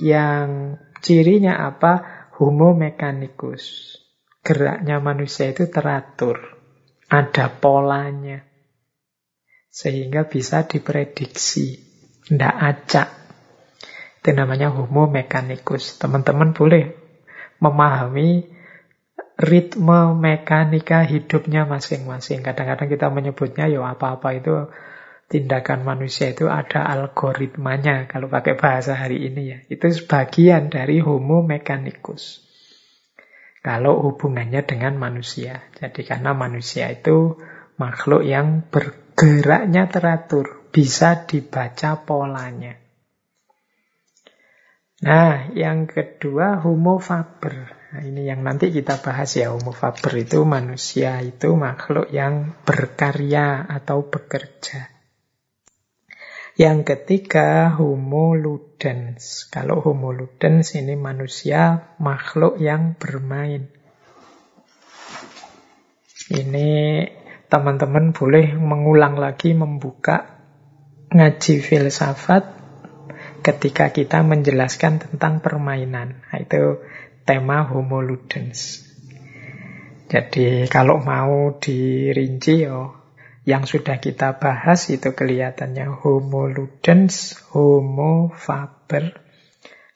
yang 0.00 0.80
cirinya 1.04 1.68
apa? 1.68 2.24
Homo 2.40 2.72
mechanicus. 2.72 3.92
Geraknya 4.40 5.04
manusia 5.04 5.52
itu 5.52 5.68
teratur, 5.68 6.40
ada 7.12 7.52
polanya. 7.52 8.48
Sehingga 9.68 10.24
bisa 10.32 10.64
diprediksi, 10.64 11.76
tidak 12.24 12.56
acak. 12.56 13.08
Itu 14.24 14.32
namanya 14.32 14.72
homo 14.72 15.12
mechanicus. 15.12 16.00
Teman-teman 16.00 16.56
boleh 16.56 16.96
memahami 17.60 18.51
ritme 19.38 20.16
mekanika 20.16 21.04
hidupnya 21.08 21.64
masing-masing. 21.64 22.44
Kadang-kadang 22.44 22.88
kita 22.88 23.06
menyebutnya 23.08 23.66
ya 23.68 23.82
apa-apa 23.82 24.28
itu 24.36 24.70
tindakan 25.32 25.88
manusia 25.88 26.36
itu 26.36 26.52
ada 26.52 26.84
algoritmanya 26.84 28.04
kalau 28.04 28.28
pakai 28.28 28.54
bahasa 28.60 28.92
hari 28.92 29.24
ini 29.24 29.42
ya. 29.48 29.58
Itu 29.72 29.88
sebagian 29.88 30.68
dari 30.68 31.00
homo 31.00 31.40
mechanicus. 31.40 32.44
Kalau 33.62 34.02
hubungannya 34.02 34.66
dengan 34.66 34.98
manusia. 34.98 35.62
Jadi 35.78 36.02
karena 36.02 36.34
manusia 36.34 36.90
itu 36.90 37.38
makhluk 37.78 38.26
yang 38.26 38.66
bergeraknya 38.68 39.86
teratur, 39.86 40.68
bisa 40.74 41.24
dibaca 41.24 42.02
polanya. 42.02 42.74
Nah, 45.02 45.50
yang 45.54 45.90
kedua 45.90 46.62
homo 46.62 46.98
faber. 46.98 47.81
Nah, 47.92 48.08
ini 48.08 48.24
yang 48.24 48.40
nanti 48.40 48.72
kita 48.72 49.04
bahas 49.04 49.36
ya, 49.36 49.52
Homo 49.52 49.76
faber 49.76 50.16
itu 50.16 50.48
manusia 50.48 51.20
itu 51.20 51.52
makhluk 51.52 52.08
yang 52.08 52.56
berkarya 52.64 53.68
atau 53.68 54.08
bekerja. 54.08 54.88
Yang 56.56 56.78
ketiga, 56.88 57.68
Homo 57.76 58.32
ludens. 58.32 59.44
Kalau 59.52 59.84
Homo 59.84 60.08
ludens 60.08 60.72
ini 60.72 60.96
manusia 60.96 61.92
makhluk 62.00 62.56
yang 62.56 62.96
bermain. 62.96 63.68
Ini 66.32 66.68
teman-teman 67.52 68.16
boleh 68.16 68.56
mengulang 68.56 69.20
lagi 69.20 69.52
membuka 69.52 70.40
ngaji 71.12 71.60
filsafat 71.60 72.62
ketika 73.42 73.92
kita 73.92 74.24
menjelaskan 74.24 75.02
tentang 75.02 75.44
permainan. 75.44 76.24
Nah, 76.24 76.38
itu 76.40 76.80
tema 77.22 77.66
homo 77.66 78.02
ludens. 78.02 78.88
Jadi 80.12 80.68
kalau 80.68 81.00
mau 81.00 81.56
dirinci 81.56 82.68
oh, 82.68 82.92
yang 83.48 83.64
sudah 83.64 83.96
kita 83.98 84.38
bahas 84.38 84.92
itu 84.92 85.16
kelihatannya 85.16 85.88
homo 85.88 86.52
ludens, 86.52 87.40
homo 87.50 88.30
faber. 88.36 89.18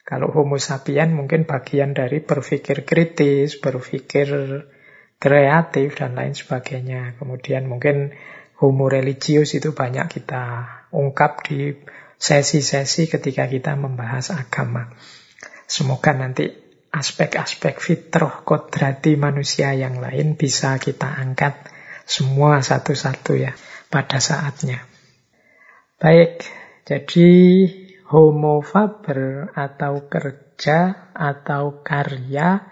Kalau 0.07 0.31
homo 0.31 0.57
sapien 0.57 1.13
mungkin 1.13 1.45
bagian 1.45 1.93
dari 1.93 2.23
berpikir 2.23 2.87
kritis, 2.87 3.59
berpikir 3.59 4.29
kreatif 5.19 5.99
dan 5.99 6.15
lain 6.15 6.33
sebagainya. 6.33 7.19
Kemudian 7.19 7.67
mungkin 7.67 8.15
homo 8.57 8.87
religius 8.89 9.53
itu 9.53 9.75
banyak 9.77 10.07
kita 10.09 10.45
ungkap 10.95 11.45
di 11.45 11.77
sesi-sesi 12.17 13.11
ketika 13.11 13.45
kita 13.51 13.77
membahas 13.77 14.33
agama. 14.33 14.95
Semoga 15.69 16.15
nanti 16.17 16.66
aspek-aspek 16.97 17.77
fitrah 17.77 18.41
kodrati 18.41 19.21
manusia 19.21 19.77
yang 19.77 20.01
lain 20.01 20.41
bisa 20.41 20.81
kita 20.81 21.21
angkat 21.21 21.69
semua 22.09 22.65
satu-satu 22.65 23.37
ya 23.37 23.53
pada 23.93 24.17
saatnya. 24.17 24.81
Baik, 26.01 26.41
jadi 26.89 27.31
homo 28.09 28.65
faber 28.65 29.53
atau 29.53 30.09
kerja 30.09 31.13
atau 31.13 31.85
karya 31.85 32.65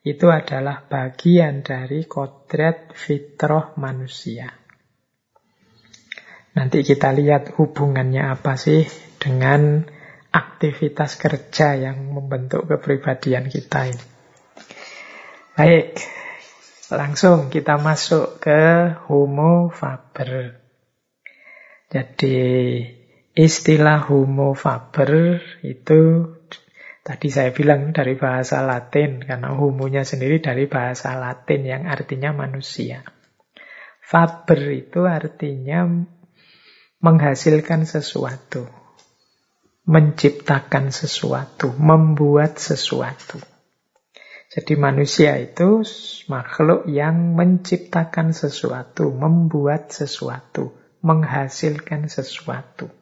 itu 0.00 0.32
adalah 0.32 0.88
bagian 0.88 1.60
dari 1.60 2.08
kodrat 2.08 2.96
fitrah 2.96 3.76
manusia. 3.76 4.48
Nanti 6.56 6.80
kita 6.80 7.12
lihat 7.12 7.54
hubungannya 7.60 8.32
apa 8.32 8.56
sih 8.56 8.88
dengan 9.20 9.84
aktivitas 10.30 11.16
kerja 11.16 11.78
yang 11.78 12.12
membentuk 12.12 12.68
kepribadian 12.68 13.48
kita 13.48 13.92
ini. 13.92 14.06
Baik, 15.58 15.98
langsung 16.92 17.50
kita 17.50 17.80
masuk 17.80 18.38
ke 18.38 18.94
homo 19.08 19.72
faber. 19.74 20.60
Jadi 21.88 22.38
istilah 23.32 24.04
homo 24.06 24.52
faber 24.54 25.40
itu 25.64 26.30
Tadi 27.08 27.32
saya 27.32 27.56
bilang 27.56 27.96
dari 27.96 28.20
bahasa 28.20 28.60
Latin, 28.60 29.24
karena 29.24 29.56
humunya 29.56 30.04
sendiri 30.04 30.44
dari 30.44 30.68
bahasa 30.68 31.16
Latin 31.16 31.64
yang 31.64 31.82
artinya 31.88 32.36
manusia. 32.36 33.00
Faber 34.04 34.60
itu 34.76 35.08
artinya 35.08 35.88
menghasilkan 37.00 37.88
sesuatu, 37.88 38.68
menciptakan 39.88 40.92
sesuatu, 40.92 41.72
membuat 41.80 42.60
sesuatu. 42.60 43.40
Jadi 44.52 44.76
manusia 44.76 45.40
itu 45.40 45.80
makhluk 46.28 46.84
yang 46.84 47.32
menciptakan 47.32 48.36
sesuatu, 48.36 49.08
membuat 49.08 49.88
sesuatu, 49.88 50.76
menghasilkan 51.00 52.12
sesuatu. 52.12 52.92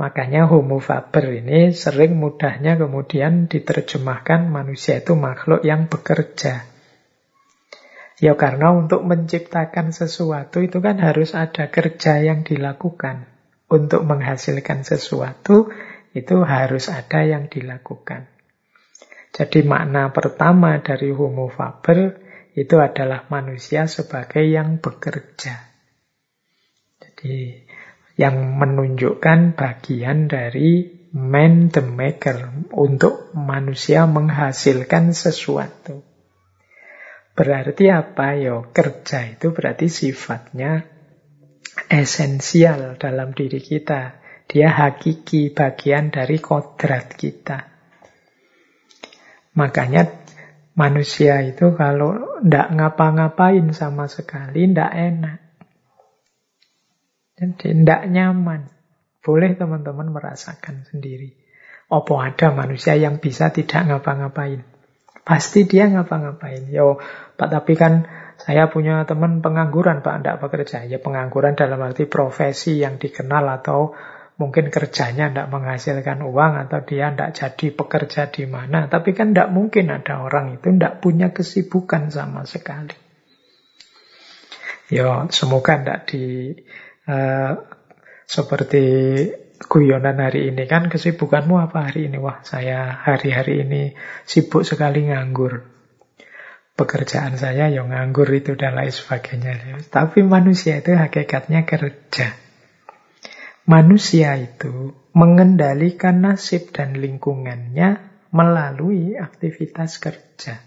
Makanya 0.00 0.48
homo 0.48 0.80
faber 0.80 1.44
ini 1.44 1.76
sering 1.76 2.16
mudahnya 2.16 2.80
kemudian 2.80 3.52
diterjemahkan 3.52 4.48
manusia 4.48 5.04
itu 5.04 5.12
makhluk 5.12 5.60
yang 5.60 5.92
bekerja. 5.92 6.64
Ya 8.16 8.32
karena 8.38 8.72
untuk 8.72 9.04
menciptakan 9.04 9.92
sesuatu 9.92 10.64
itu 10.64 10.78
kan 10.80 11.02
harus 11.02 11.36
ada 11.36 11.68
kerja 11.68 12.22
yang 12.22 12.48
dilakukan. 12.48 13.37
Untuk 13.68 14.08
menghasilkan 14.08 14.80
sesuatu 14.80 15.68
itu 16.16 16.36
harus 16.40 16.88
ada 16.88 17.20
yang 17.24 17.52
dilakukan. 17.52 18.28
Jadi 19.28 19.60
makna 19.62 20.08
pertama 20.10 20.80
dari 20.80 21.12
homo 21.12 21.52
faber 21.52 22.16
itu 22.56 22.80
adalah 22.80 23.28
manusia 23.28 23.84
sebagai 23.86 24.42
yang 24.42 24.80
bekerja. 24.80 25.68
Jadi 26.98 27.62
yang 28.18 28.58
menunjukkan 28.58 29.54
bagian 29.54 30.26
dari 30.26 30.90
man 31.14 31.70
the 31.70 31.84
maker 31.84 32.66
untuk 32.74 33.30
manusia 33.32 34.10
menghasilkan 34.10 35.14
sesuatu. 35.14 36.02
Berarti 37.38 37.94
apa 37.94 38.34
yo? 38.34 38.74
Kerja 38.74 39.38
itu 39.38 39.54
berarti 39.54 39.86
sifatnya 39.86 40.97
esensial 41.88 43.00
dalam 43.00 43.32
diri 43.32 43.58
kita. 43.58 44.20
Dia 44.48 44.72
hakiki 44.72 45.52
bagian 45.52 46.08
dari 46.08 46.40
kodrat 46.40 47.12
kita. 47.12 47.68
Makanya 49.56 50.08
manusia 50.72 51.44
itu 51.44 51.74
kalau 51.76 52.40
tidak 52.40 52.72
ngapa-ngapain 52.72 53.66
sama 53.76 54.08
sekali, 54.08 54.70
tidak 54.70 54.92
enak. 54.94 55.38
Jadi 57.36 57.76
tidak 57.76 58.02
nyaman. 58.08 58.72
Boleh 59.20 59.52
teman-teman 59.58 60.08
merasakan 60.08 60.88
sendiri. 60.88 61.36
Apa 61.92 62.32
ada 62.32 62.52
manusia 62.52 62.96
yang 62.96 63.20
bisa 63.20 63.52
tidak 63.52 63.84
ngapa-ngapain? 63.84 64.64
Pasti 65.28 65.68
dia 65.68 65.92
ngapa-ngapain. 65.92 66.72
Yo, 66.72 66.96
tapi 67.36 67.76
kan 67.76 68.08
saya 68.38 68.70
punya 68.70 69.02
teman 69.04 69.42
pengangguran 69.42 70.00
Pak, 70.00 70.22
tidak 70.22 70.36
bekerja. 70.40 70.86
Ya 70.86 71.02
pengangguran 71.02 71.58
dalam 71.58 71.82
arti 71.82 72.06
profesi 72.06 72.78
yang 72.78 72.96
dikenal 73.02 73.44
atau 73.60 73.92
mungkin 74.38 74.70
kerjanya 74.70 75.34
tidak 75.34 75.50
menghasilkan 75.50 76.22
uang 76.22 76.52
atau 76.66 76.78
dia 76.86 77.10
tidak 77.10 77.34
jadi 77.34 77.66
pekerja 77.74 78.22
di 78.30 78.44
mana. 78.46 78.86
Tapi 78.86 79.10
kan 79.10 79.34
tidak 79.34 79.50
mungkin 79.50 79.90
ada 79.90 80.22
orang 80.22 80.54
itu 80.54 80.70
tidak 80.70 81.02
punya 81.02 81.34
kesibukan 81.34 82.14
sama 82.14 82.46
sekali. 82.46 82.94
Yo, 84.88 85.26
semoga 85.28 85.82
tidak 85.82 86.00
di 86.08 86.24
Uh, 87.08 87.56
seperti 88.28 88.84
guyonan 89.64 90.20
hari 90.20 90.52
ini 90.52 90.68
kan 90.68 90.92
kesibukanmu 90.92 91.56
apa 91.56 91.88
hari 91.88 92.12
ini? 92.12 92.20
Wah 92.20 92.44
saya 92.44 93.00
hari-hari 93.00 93.64
ini 93.64 93.96
sibuk 94.28 94.60
sekali 94.60 95.08
nganggur. 95.08 95.77
Pekerjaan 96.78 97.34
saya 97.34 97.66
yang 97.66 97.90
nganggur 97.90 98.30
itu 98.30 98.54
dan 98.54 98.78
lain 98.78 98.94
sebagainya. 98.94 99.82
Tapi 99.90 100.22
manusia 100.22 100.78
itu 100.78 100.94
hakikatnya 100.94 101.66
kerja. 101.66 102.38
Manusia 103.66 104.38
itu 104.38 104.94
mengendalikan 105.10 106.22
nasib 106.22 106.70
dan 106.70 106.94
lingkungannya 106.94 107.98
melalui 108.30 109.18
aktivitas 109.18 109.98
kerja. 109.98 110.62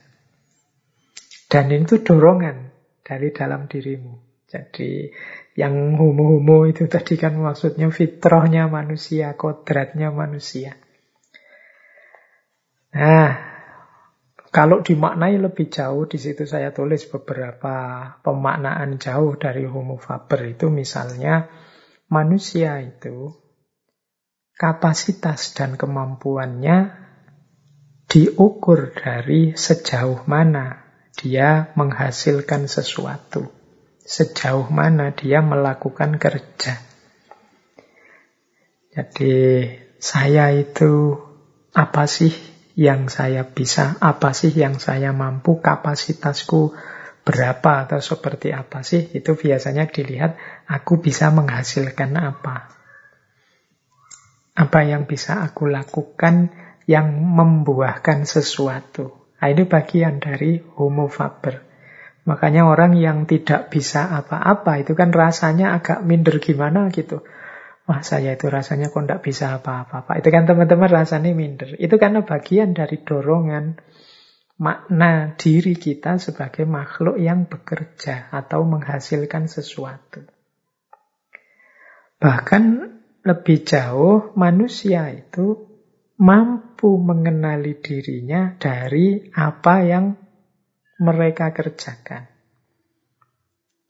Dan 1.48 1.72
itu 1.72 2.04
dorongan 2.04 2.76
dari 3.08 3.32
dalam 3.32 3.72
dirimu. 3.72 4.44
Jadi 4.52 5.08
yang 5.56 5.96
homo-homo 5.96 6.68
itu 6.68 6.92
tadi 6.92 7.16
kan 7.16 7.40
maksudnya 7.40 7.88
fitrahnya 7.88 8.68
manusia, 8.68 9.36
kodratnya 9.40 10.12
manusia. 10.12 10.76
Nah, 12.92 13.51
kalau 14.52 14.84
dimaknai 14.84 15.40
lebih 15.40 15.72
jauh, 15.72 16.04
di 16.12 16.20
situ 16.20 16.44
saya 16.44 16.76
tulis 16.76 17.08
beberapa 17.08 17.76
pemaknaan 18.20 19.00
jauh 19.00 19.40
dari 19.40 19.64
homo 19.64 19.96
faber 19.96 20.52
itu 20.52 20.68
misalnya 20.68 21.48
manusia 22.12 22.84
itu 22.84 23.32
kapasitas 24.60 25.56
dan 25.56 25.80
kemampuannya 25.80 27.00
diukur 28.12 28.92
dari 28.92 29.56
sejauh 29.56 30.28
mana 30.28 30.84
dia 31.16 31.72
menghasilkan 31.80 32.68
sesuatu 32.68 33.62
sejauh 34.12 34.68
mana 34.68 35.16
dia 35.16 35.40
melakukan 35.40 36.20
kerja. 36.20 36.82
Jadi 38.92 39.36
saya 40.04 40.52
itu 40.52 41.16
apa 41.72 42.04
sih 42.12 42.36
yang 42.76 43.12
saya 43.12 43.44
bisa, 43.44 44.00
apa 44.00 44.32
sih 44.32 44.52
yang 44.56 44.80
saya 44.80 45.12
mampu, 45.12 45.60
kapasitasku 45.60 46.72
berapa 47.22 47.86
atau 47.86 48.00
seperti 48.02 48.56
apa 48.56 48.82
sih, 48.82 49.12
itu 49.14 49.38
biasanya 49.38 49.88
dilihat 49.92 50.40
aku 50.66 51.04
bisa 51.04 51.30
menghasilkan 51.30 52.18
apa. 52.18 52.72
Apa 54.56 54.80
yang 54.84 55.08
bisa 55.08 55.44
aku 55.44 55.70
lakukan 55.70 56.52
yang 56.90 57.12
membuahkan 57.14 58.28
sesuatu. 58.28 59.32
Nah, 59.42 59.48
ini 59.50 59.64
bagian 59.66 60.22
dari 60.22 60.62
homo 60.78 61.10
faber. 61.10 61.66
Makanya 62.30 62.70
orang 62.70 62.94
yang 62.94 63.26
tidak 63.26 63.74
bisa 63.74 64.14
apa-apa 64.14 64.86
itu 64.86 64.94
kan 64.94 65.10
rasanya 65.10 65.74
agak 65.74 66.06
minder 66.06 66.38
gimana 66.38 66.94
gitu. 66.94 67.26
Wah 67.92 68.00
saya 68.08 68.40
itu 68.40 68.48
rasanya 68.48 68.88
kok 68.88 69.04
tidak 69.04 69.20
bisa 69.20 69.60
apa-apa. 69.60 70.16
Itu 70.16 70.32
kan 70.32 70.48
teman-teman 70.48 70.88
rasanya 70.88 71.36
minder. 71.36 71.76
Itu 71.76 72.00
karena 72.00 72.24
bagian 72.24 72.72
dari 72.72 73.04
dorongan 73.04 73.84
makna 74.56 75.36
diri 75.36 75.76
kita 75.76 76.16
sebagai 76.16 76.64
makhluk 76.64 77.20
yang 77.20 77.52
bekerja 77.52 78.32
atau 78.32 78.64
menghasilkan 78.64 79.52
sesuatu. 79.52 80.24
Bahkan 82.24 82.64
lebih 83.28 83.68
jauh, 83.68 84.32
manusia 84.40 85.12
itu 85.12 85.68
mampu 86.16 86.96
mengenali 86.96 87.76
dirinya 87.76 88.56
dari 88.56 89.20
apa 89.36 89.76
yang 89.84 90.16
mereka 91.04 91.52
kerjakan. 91.52 92.24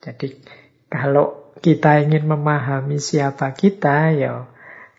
Jadi 0.02 0.42
kalau 0.90 1.40
kita 1.62 2.02
ingin 2.02 2.26
memahami 2.26 2.97
siapa 2.97 3.54
kita, 3.54 4.12
ya 4.17 4.52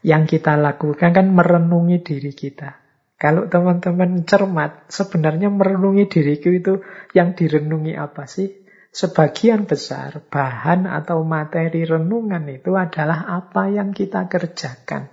yang 0.03 0.27
kita 0.27 0.59
lakukan 0.59 1.15
kan 1.15 1.27
merenungi 1.31 2.03
diri 2.03 2.35
kita. 2.35 2.83
Kalau 3.23 3.47
teman-teman 3.47 4.27
cermat, 4.27 4.91
sebenarnya 4.91 5.47
merenungi 5.47 6.11
diriku 6.11 6.51
itu 6.51 6.83
yang 7.15 7.39
direnungi 7.39 7.95
apa 7.95 8.27
sih? 8.27 8.51
Sebagian 8.91 9.65
besar 9.65 10.27
bahan 10.27 10.91
atau 10.91 11.23
materi 11.23 11.87
renungan 11.87 12.43
itu 12.51 12.75
adalah 12.75 13.31
apa 13.31 13.71
yang 13.71 13.95
kita 13.95 14.27
kerjakan, 14.27 15.07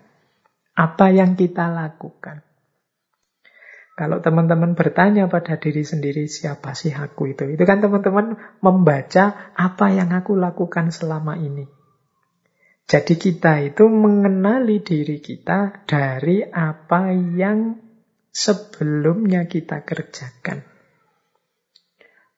apa 0.74 1.06
yang 1.14 1.38
kita 1.38 1.70
lakukan. 1.70 2.49
Kalau 4.00 4.24
teman-teman 4.24 4.80
bertanya 4.80 5.28
pada 5.28 5.60
diri 5.60 5.84
sendiri, 5.84 6.32
siapa 6.32 6.72
sih 6.72 6.96
aku 6.96 7.36
itu? 7.36 7.44
Itu 7.52 7.68
kan 7.68 7.84
teman-teman 7.84 8.40
membaca 8.64 9.52
apa 9.52 9.92
yang 9.92 10.16
aku 10.16 10.40
lakukan 10.40 10.96
selama 10.96 11.36
ini. 11.36 11.68
Jadi 12.88 13.20
kita 13.20 13.60
itu 13.60 13.92
mengenali 13.92 14.80
diri 14.80 15.20
kita 15.20 15.84
dari 15.84 16.48
apa 16.48 17.12
yang 17.12 17.76
sebelumnya 18.32 19.52
kita 19.52 19.84
kerjakan. 19.84 20.64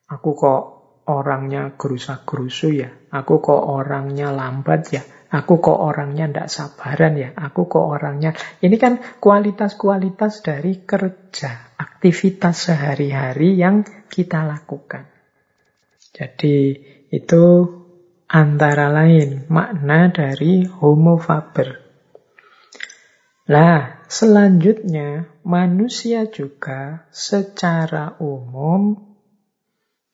Aku 0.10 0.34
kok 0.34 0.62
orangnya 1.06 1.78
gerusa-gerusu 1.78 2.74
ya, 2.74 2.90
aku 3.14 3.38
kok 3.38 3.62
orangnya 3.70 4.34
lambat 4.34 4.82
ya, 4.90 5.06
aku 5.32 5.64
kok 5.64 5.80
orangnya 5.80 6.28
tidak 6.28 6.52
sabaran 6.52 7.16
ya, 7.16 7.30
aku 7.34 7.72
kok 7.72 7.86
orangnya... 7.88 8.36
Ini 8.60 8.76
kan 8.76 9.00
kualitas-kualitas 9.24 10.44
dari 10.44 10.84
kerja, 10.84 11.80
aktivitas 11.80 12.68
sehari-hari 12.68 13.56
yang 13.56 13.88
kita 14.12 14.44
lakukan. 14.44 15.08
Jadi 16.12 16.76
itu 17.08 17.44
antara 18.28 18.92
lain 18.92 19.48
makna 19.48 20.12
dari 20.12 20.68
homo 20.68 21.16
faber. 21.16 21.80
Nah, 23.48 24.04
selanjutnya 24.12 25.28
manusia 25.48 26.28
juga 26.28 27.08
secara 27.12 28.16
umum 28.20 28.96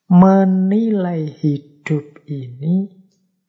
menilai 0.07 1.27
hidup 1.27 2.23
ini 2.25 2.89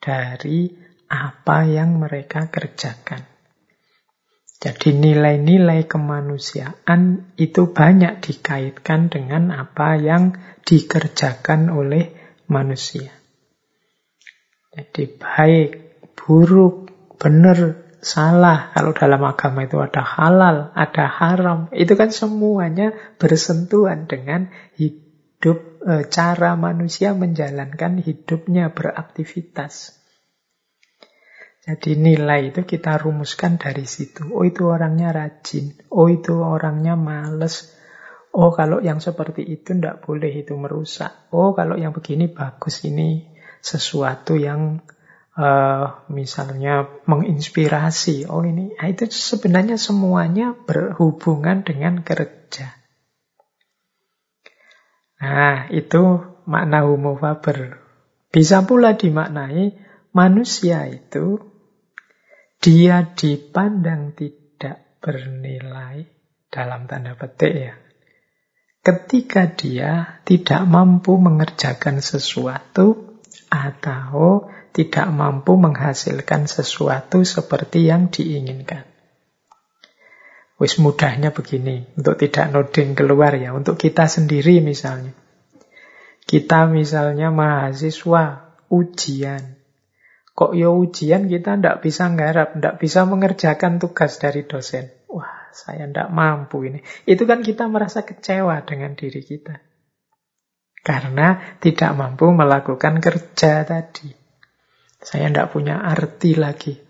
dari 0.03 0.88
apa 1.09 1.65
yang 1.65 1.97
mereka 1.97 2.53
kerjakan. 2.53 3.25
Jadi 4.59 4.91
nilai-nilai 4.91 5.87
kemanusiaan 5.87 7.31
itu 7.39 7.71
banyak 7.71 8.19
dikaitkan 8.19 9.07
dengan 9.07 9.55
apa 9.55 9.95
yang 9.95 10.35
dikerjakan 10.67 11.71
oleh 11.71 12.11
manusia. 12.51 13.15
Jadi 14.75 15.15
baik, 15.15 15.69
buruk, 16.19 16.91
benar, 17.23 17.89
salah. 18.03 18.71
Kalau 18.75 18.95
dalam 18.95 19.23
agama 19.27 19.67
itu 19.67 19.79
ada 19.79 20.03
halal, 20.03 20.71
ada 20.75 21.07
haram. 21.07 21.71
Itu 21.75 21.99
kan 21.99 22.11
semuanya 22.15 22.95
bersentuhan 23.19 24.07
dengan 24.07 24.51
hidup 24.79 25.83
e, 25.83 26.07
cara 26.11 26.55
manusia 26.55 27.15
menjalankan 27.15 28.03
hidupnya 28.03 28.71
beraktivitas. 28.71 29.98
Jadi 31.69 32.01
nilai 32.01 32.49
itu 32.49 32.65
kita 32.65 32.97
rumuskan 32.97 33.61
dari 33.61 33.85
situ. 33.85 34.33
Oh 34.33 34.41
itu 34.41 34.65
orangnya 34.65 35.13
rajin. 35.13 35.77
Oh 35.93 36.09
itu 36.09 36.41
orangnya 36.41 36.97
males. 36.97 37.77
Oh 38.33 38.57
kalau 38.57 38.81
yang 38.81 39.05
seperti 39.05 39.45
itu 39.45 39.77
tidak 39.77 40.01
boleh 40.01 40.33
itu 40.33 40.57
merusak. 40.57 41.29
Oh 41.29 41.53
kalau 41.53 41.77
yang 41.77 41.93
begini 41.93 42.33
bagus 42.33 42.89
ini 42.89 43.29
sesuatu 43.61 44.41
yang 44.41 44.81
uh, 45.37 46.09
misalnya 46.09 46.89
menginspirasi. 47.05 48.25
Oh 48.33 48.41
ini, 48.49 48.73
nah, 48.73 48.89
itu 48.89 49.05
sebenarnya 49.13 49.77
semuanya 49.77 50.57
berhubungan 50.57 51.69
dengan 51.69 52.01
kerja. 52.01 52.81
Nah, 55.21 55.69
itu 55.69 56.03
makna 56.49 56.89
homo 56.89 57.21
faber. 57.21 57.85
Bisa 58.33 58.65
pula 58.65 58.97
dimaknai 58.97 59.77
manusia 60.17 60.89
itu 60.89 61.48
dia 62.59 63.15
dipandang 63.15 64.15
tidak 64.19 64.99
bernilai 64.99 66.07
dalam 66.51 66.91
tanda 66.91 67.15
petik 67.15 67.55
ya. 67.55 67.75
Ketika 68.83 69.51
dia 69.53 70.23
tidak 70.25 70.65
mampu 70.65 71.21
mengerjakan 71.21 72.01
sesuatu 72.01 73.19
atau 73.53 74.49
tidak 74.79 75.11
mampu 75.11 75.59
menghasilkan 75.59 76.47
sesuatu 76.47 77.27
seperti 77.27 77.91
yang 77.91 78.15
diinginkan. 78.15 78.87
Wis 80.59 80.79
mudahnya 80.79 81.35
begini, 81.35 81.87
untuk 81.99 82.19
tidak 82.19 82.51
noding 82.51 82.95
keluar 82.95 83.35
ya, 83.35 83.55
untuk 83.55 83.79
kita 83.79 84.07
sendiri 84.07 84.63
misalnya. 84.63 85.15
Kita 86.27 86.71
misalnya 86.71 87.35
mahasiswa 87.35 88.55
ujian. 88.71 89.58
Kok 90.39 90.55
ya 90.55 90.71
ujian 90.71 91.27
kita 91.27 91.59
ndak 91.59 91.83
bisa 91.83 92.07
nggarap, 92.07 92.55
ndak 92.55 92.79
bisa 92.79 93.03
mengerjakan 93.03 93.83
tugas 93.83 94.23
dari 94.23 94.47
dosen. 94.47 94.95
Wah, 95.11 95.51
saya 95.51 95.91
ndak 95.91 96.15
mampu 96.15 96.63
ini. 96.63 96.87
Itu 97.03 97.27
kan 97.27 97.43
kita 97.43 97.67
merasa 97.67 98.07
kecewa 98.07 98.63
dengan 98.63 98.95
diri 98.95 99.19
kita. 99.19 99.59
Karena 100.87 101.59
tidak 101.59 101.91
mampu 101.99 102.31
melakukan 102.31 103.03
kerja 103.03 103.67
tadi. 103.67 104.15
Saya 105.03 105.27
ndak 105.27 105.51
punya 105.51 105.83
arti 105.83 106.39
lagi 106.39 106.87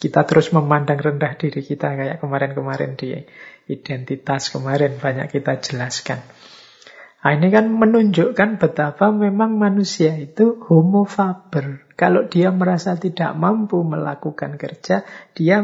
kita 0.00 0.24
terus 0.24 0.48
memandang 0.56 0.96
rendah 0.96 1.36
diri 1.36 1.60
kita 1.60 1.92
kayak 1.92 2.24
kemarin-kemarin 2.24 2.96
di 2.96 3.20
identitas 3.68 4.48
kemarin 4.48 4.96
banyak 4.96 5.28
kita 5.28 5.60
jelaskan. 5.60 6.24
Nah, 7.20 7.36
ini 7.36 7.52
kan 7.52 7.68
menunjukkan 7.68 8.56
betapa 8.56 9.12
memang 9.12 9.60
manusia 9.60 10.16
itu 10.16 10.56
homo 10.64 11.04
faber. 11.04 11.84
Kalau 12.00 12.24
dia 12.32 12.48
merasa 12.48 12.96
tidak 12.96 13.36
mampu 13.36 13.84
melakukan 13.84 14.56
kerja, 14.56 15.04
dia 15.36 15.60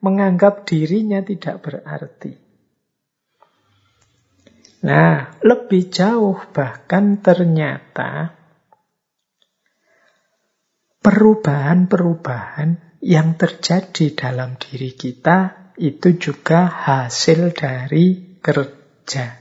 menganggap 0.00 0.64
dirinya 0.64 1.20
tidak 1.20 1.60
berarti. 1.60 2.40
Nah, 4.88 5.36
lebih 5.44 5.92
jauh 5.92 6.40
bahkan 6.56 7.20
ternyata 7.20 8.32
perubahan-perubahan 11.04 13.00
yang 13.04 13.36
terjadi 13.36 14.16
dalam 14.16 14.56
diri 14.56 14.96
kita 14.96 15.68
itu 15.76 16.16
juga 16.16 16.64
hasil 16.64 17.52
dari 17.52 18.40
kerja. 18.40 19.36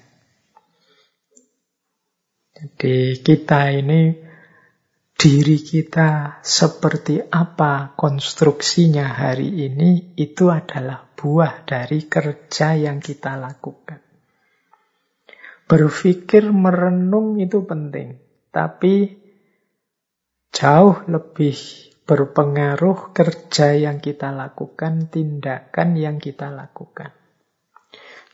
Jadi 2.51 3.19
kita 3.19 3.71
ini 3.75 4.22
diri 5.13 5.61
kita 5.61 6.41
seperti 6.43 7.21
apa 7.23 7.95
konstruksinya 7.95 9.07
hari 9.07 9.69
ini 9.69 10.17
itu 10.19 10.51
adalah 10.51 11.05
buah 11.15 11.63
dari 11.63 12.09
kerja 12.09 12.75
yang 12.75 12.99
kita 12.99 13.39
lakukan. 13.39 14.03
Berpikir 15.63 16.51
merenung 16.51 17.39
itu 17.39 17.63
penting, 17.63 18.19
tapi 18.51 19.15
jauh 20.51 21.07
lebih 21.07 21.55
berpengaruh 22.03 23.15
kerja 23.15 23.71
yang 23.79 24.03
kita 24.03 24.35
lakukan, 24.35 25.07
tindakan 25.07 25.95
yang 25.95 26.19
kita 26.19 26.51
lakukan. 26.51 27.15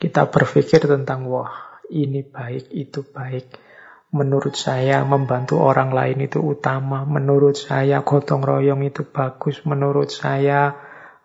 Kita 0.02 0.26
berpikir 0.32 0.90
tentang, 0.90 1.30
wah 1.30 1.80
ini 1.94 2.26
baik, 2.26 2.74
itu 2.74 3.06
baik. 3.06 3.69
Menurut 4.10 4.58
saya 4.58 5.06
membantu 5.06 5.62
orang 5.62 5.94
lain 5.94 6.26
itu 6.26 6.42
utama. 6.42 7.06
Menurut 7.06 7.54
saya 7.54 8.02
gotong 8.02 8.42
royong 8.42 8.82
itu 8.82 9.06
bagus. 9.06 9.62
Menurut 9.70 10.10
saya 10.10 10.74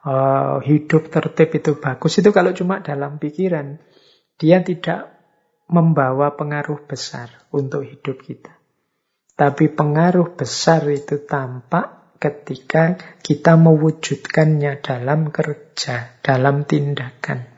uh, 0.05 0.61
hidup 0.61 1.09
tertib 1.09 1.49
itu 1.57 1.81
bagus. 1.81 2.20
Itu 2.20 2.31
kalau 2.37 2.53
cuma 2.53 2.85
dalam 2.85 3.16
pikiran. 3.16 3.81
Dia 4.37 4.61
tidak 4.61 5.14
membawa 5.73 6.37
pengaruh 6.37 6.85
besar 6.85 7.49
untuk 7.49 7.88
hidup 7.88 8.20
kita. 8.20 8.53
Tapi 9.35 9.73
pengaruh 9.73 10.37
besar 10.37 10.87
itu 10.92 11.25
tampak 11.25 12.20
ketika 12.23 12.94
kita 13.20 13.59
mewujudkannya 13.59 14.79
dalam 14.85 15.35
kerja, 15.35 16.20
dalam 16.23 16.62
tindakan 16.68 17.51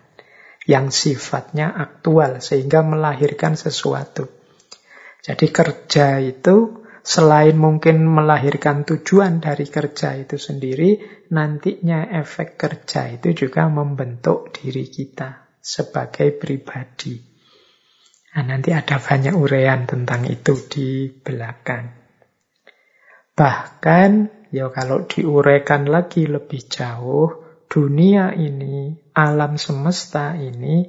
yang 0.66 0.90
sifatnya 0.90 1.70
aktual 1.70 2.42
sehingga 2.42 2.82
melahirkan 2.82 3.54
sesuatu. 3.54 4.35
Jadi 5.26 5.50
kerja 5.50 6.22
itu 6.22 6.86
selain 7.02 7.58
mungkin 7.58 8.06
melahirkan 8.06 8.86
tujuan 8.86 9.42
dari 9.42 9.66
kerja 9.66 10.14
itu 10.14 10.38
sendiri, 10.38 11.02
nantinya 11.34 12.14
efek 12.14 12.54
kerja 12.54 13.10
itu 13.10 13.34
juga 13.34 13.66
membentuk 13.66 14.54
diri 14.54 14.86
kita 14.86 15.58
sebagai 15.58 16.30
pribadi. 16.38 17.18
Nah, 18.38 18.44
nanti 18.46 18.70
ada 18.70 19.02
banyak 19.02 19.34
uraian 19.34 19.82
tentang 19.82 20.30
itu 20.30 20.54
di 20.70 21.10
belakang. 21.10 21.90
Bahkan, 23.34 24.10
ya 24.54 24.70
kalau 24.70 25.10
diuraikan 25.10 25.90
lagi 25.90 26.30
lebih 26.30 26.70
jauh, 26.70 27.42
dunia 27.66 28.30
ini, 28.30 28.94
alam 29.10 29.58
semesta 29.58 30.38
ini 30.38 30.86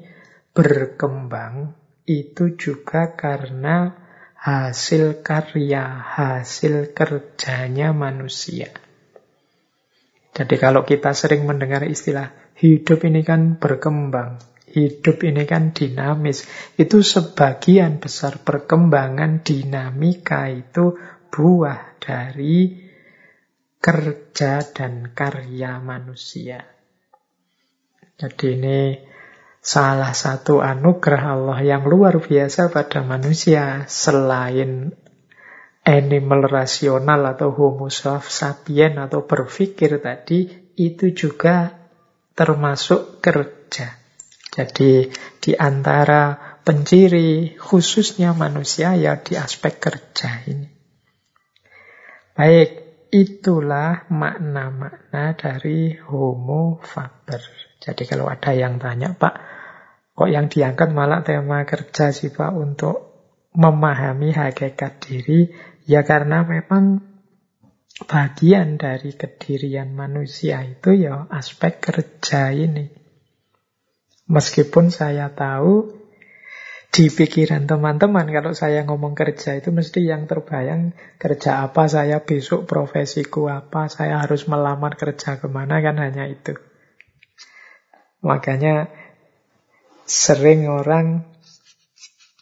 berkembang 0.54 1.74
itu 2.06 2.54
juga 2.54 3.18
karena 3.18 4.07
hasil 4.38 5.26
karya, 5.26 5.84
hasil 6.02 6.94
kerjanya 6.94 7.92
manusia. 7.92 8.70
Jadi 10.38 10.56
kalau 10.62 10.86
kita 10.86 11.18
sering 11.18 11.50
mendengar 11.50 11.82
istilah 11.82 12.30
hidup 12.62 13.02
ini 13.10 13.26
kan 13.26 13.58
berkembang, 13.58 14.38
hidup 14.70 15.26
ini 15.26 15.50
kan 15.50 15.74
dinamis, 15.74 16.46
itu 16.78 17.02
sebagian 17.02 17.98
besar 17.98 18.46
perkembangan 18.46 19.42
dinamika 19.42 20.46
itu 20.54 20.94
buah 21.34 21.98
dari 21.98 22.86
kerja 23.82 24.62
dan 24.62 25.14
karya 25.18 25.82
manusia. 25.82 26.62
Jadi 28.18 28.46
ini 28.58 28.80
salah 29.68 30.16
satu 30.16 30.64
anugerah 30.64 31.36
Allah 31.36 31.60
yang 31.60 31.84
luar 31.92 32.24
biasa 32.24 32.72
pada 32.72 33.04
manusia 33.04 33.84
selain 33.92 34.96
animal 35.84 36.48
rasional 36.48 37.36
atau 37.36 37.52
homo 37.52 37.92
sapien 37.92 38.96
atau 38.96 39.28
berpikir 39.28 40.00
tadi 40.00 40.72
itu 40.80 41.12
juga 41.12 41.76
termasuk 42.32 43.20
kerja. 43.20 43.92
Jadi 44.56 45.12
di 45.44 45.52
antara 45.52 46.40
penciri 46.64 47.60
khususnya 47.60 48.32
manusia 48.32 48.96
ya 48.96 49.20
di 49.20 49.36
aspek 49.36 49.84
kerja 49.84 50.48
ini. 50.48 50.72
Baik, 52.40 52.88
itulah 53.12 54.08
makna-makna 54.16 55.36
dari 55.36 55.92
homo 56.08 56.80
faber. 56.80 57.44
Jadi 57.84 58.04
kalau 58.08 58.32
ada 58.32 58.52
yang 58.54 58.78
tanya, 58.82 59.16
Pak, 59.18 59.57
Kok 60.18 60.30
yang 60.34 60.50
diangkat 60.50 60.90
malah 60.98 61.22
tema 61.22 61.62
kerja 61.70 62.10
sih 62.10 62.34
Pak 62.34 62.50
untuk 62.58 62.98
memahami 63.54 64.34
hakikat 64.34 64.98
diri? 64.98 65.54
Ya 65.86 66.02
karena 66.02 66.42
memang 66.42 67.06
bagian 68.10 68.82
dari 68.82 69.14
kedirian 69.14 69.94
manusia 69.94 70.66
itu 70.66 70.98
ya 70.98 71.30
aspek 71.30 71.78
kerja 71.78 72.50
ini. 72.50 72.90
Meskipun 74.26 74.90
saya 74.90 75.30
tahu 75.38 75.98
di 76.90 77.14
pikiran 77.14 77.70
teman-teman 77.70 78.26
kalau 78.34 78.58
saya 78.58 78.82
ngomong 78.82 79.14
kerja 79.14 79.54
itu 79.54 79.70
mesti 79.70 80.08
yang 80.08 80.26
terbayang 80.26 80.98
kerja 81.22 81.62
apa 81.62 81.86
saya 81.86 82.26
besok 82.26 82.66
profesiku 82.66 83.54
apa 83.54 83.86
saya 83.86 84.24
harus 84.26 84.50
melamar 84.50 84.98
kerja 84.98 85.38
ke 85.38 85.46
mana 85.46 85.78
kan 85.84 86.00
hanya 86.02 86.26
itu 86.26 86.58
makanya 88.24 88.90
Sering 90.08 90.72
orang 90.72 91.28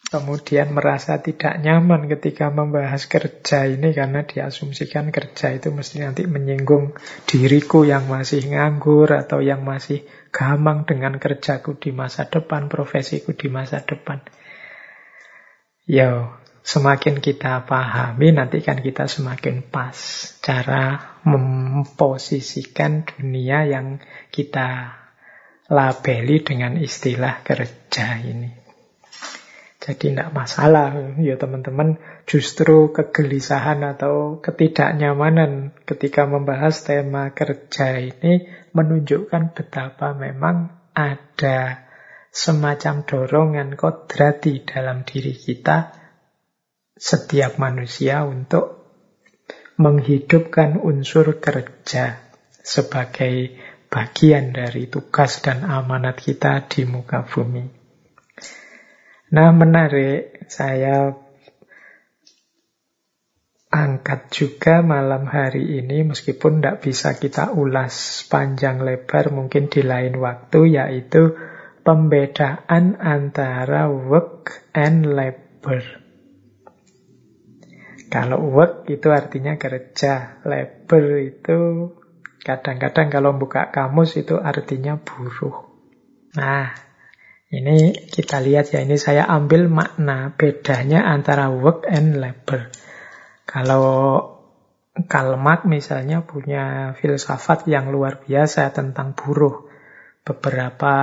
kemudian 0.06 0.70
merasa 0.70 1.18
tidak 1.18 1.58
nyaman 1.58 2.06
ketika 2.06 2.46
membahas 2.54 3.10
kerja 3.10 3.66
ini 3.66 3.90
karena 3.90 4.22
diasumsikan 4.22 5.10
kerja 5.10 5.50
itu 5.50 5.74
mesti 5.74 5.98
nanti 5.98 6.30
menyinggung 6.30 6.94
diriku 7.26 7.82
yang 7.82 8.06
masih 8.06 8.46
nganggur 8.46 9.10
atau 9.10 9.42
yang 9.42 9.66
masih 9.66 10.06
gamang 10.30 10.86
dengan 10.86 11.18
kerjaku 11.18 11.74
di 11.74 11.90
masa 11.90 12.30
depan, 12.30 12.70
profesiku 12.70 13.34
di 13.34 13.50
masa 13.50 13.82
depan. 13.82 14.22
Ya, 15.90 16.38
semakin 16.62 17.18
kita 17.18 17.66
pahami 17.66 18.30
nanti 18.30 18.62
kan 18.62 18.78
kita 18.78 19.10
semakin 19.10 19.66
pas 19.66 19.98
cara 20.38 21.18
memposisikan 21.26 23.06
dunia 23.06 23.66
yang 23.66 23.98
kita 24.30 25.02
labeli 25.70 26.42
dengan 26.42 26.78
istilah 26.78 27.42
kerja 27.42 28.22
ini. 28.22 28.66
Jadi 29.86 30.10
tidak 30.10 30.34
masalah 30.34 31.14
ya 31.22 31.38
teman-teman 31.38 32.02
justru 32.26 32.90
kegelisahan 32.90 33.86
atau 33.86 34.42
ketidaknyamanan 34.42 35.78
ketika 35.86 36.26
membahas 36.26 36.82
tema 36.82 37.30
kerja 37.30 38.02
ini 38.02 38.50
menunjukkan 38.74 39.54
betapa 39.54 40.10
memang 40.18 40.74
ada 40.90 41.86
semacam 42.34 43.06
dorongan 43.06 43.78
kodrati 43.78 44.66
dalam 44.66 45.06
diri 45.06 45.38
kita 45.38 45.94
setiap 46.98 47.62
manusia 47.62 48.26
untuk 48.26 48.90
menghidupkan 49.78 50.82
unsur 50.82 51.38
kerja 51.38 52.26
sebagai 52.58 53.54
bagian 53.96 54.52
dari 54.52 54.92
tugas 54.92 55.40
dan 55.40 55.64
amanat 55.64 56.20
kita 56.20 56.68
di 56.68 56.84
muka 56.84 57.24
bumi. 57.24 57.64
Nah, 59.32 59.56
menarik, 59.56 60.44
saya 60.52 61.16
angkat 63.72 64.20
juga 64.28 64.84
malam 64.84 65.24
hari 65.24 65.80
ini, 65.80 66.12
meskipun 66.12 66.60
tidak 66.60 66.84
bisa 66.84 67.16
kita 67.16 67.56
ulas 67.56 68.28
panjang 68.28 68.84
lebar, 68.84 69.32
mungkin 69.32 69.72
di 69.72 69.80
lain 69.80 70.20
waktu, 70.20 70.76
yaitu 70.76 71.32
pembedaan 71.80 73.00
antara 73.00 73.88
work 73.88 74.76
and 74.76 75.08
labor. 75.08 75.80
Kalau 78.12 78.44
work 78.44 78.92
itu 78.92 79.08
artinya 79.08 79.56
kerja, 79.56 80.44
labor 80.44 81.04
itu 81.16 81.60
Kadang-kadang 82.46 83.10
kalau 83.10 83.34
buka 83.34 83.74
kamus 83.74 84.14
itu 84.22 84.38
artinya 84.38 84.94
buruh. 85.02 85.66
Nah, 86.38 86.70
ini 87.50 88.06
kita 88.06 88.38
lihat 88.38 88.70
ya, 88.70 88.86
ini 88.86 88.94
saya 88.94 89.26
ambil 89.26 89.66
makna 89.66 90.30
bedanya 90.38 91.10
antara 91.10 91.50
work 91.50 91.82
and 91.90 92.22
labor. 92.22 92.70
Kalau 93.42 94.22
Kalmat 94.96 95.68
misalnya 95.68 96.24
punya 96.24 96.96
filsafat 96.96 97.68
yang 97.68 97.92
luar 97.92 98.24
biasa 98.24 98.72
tentang 98.72 99.12
buruh. 99.12 99.68
Beberapa 100.24 100.94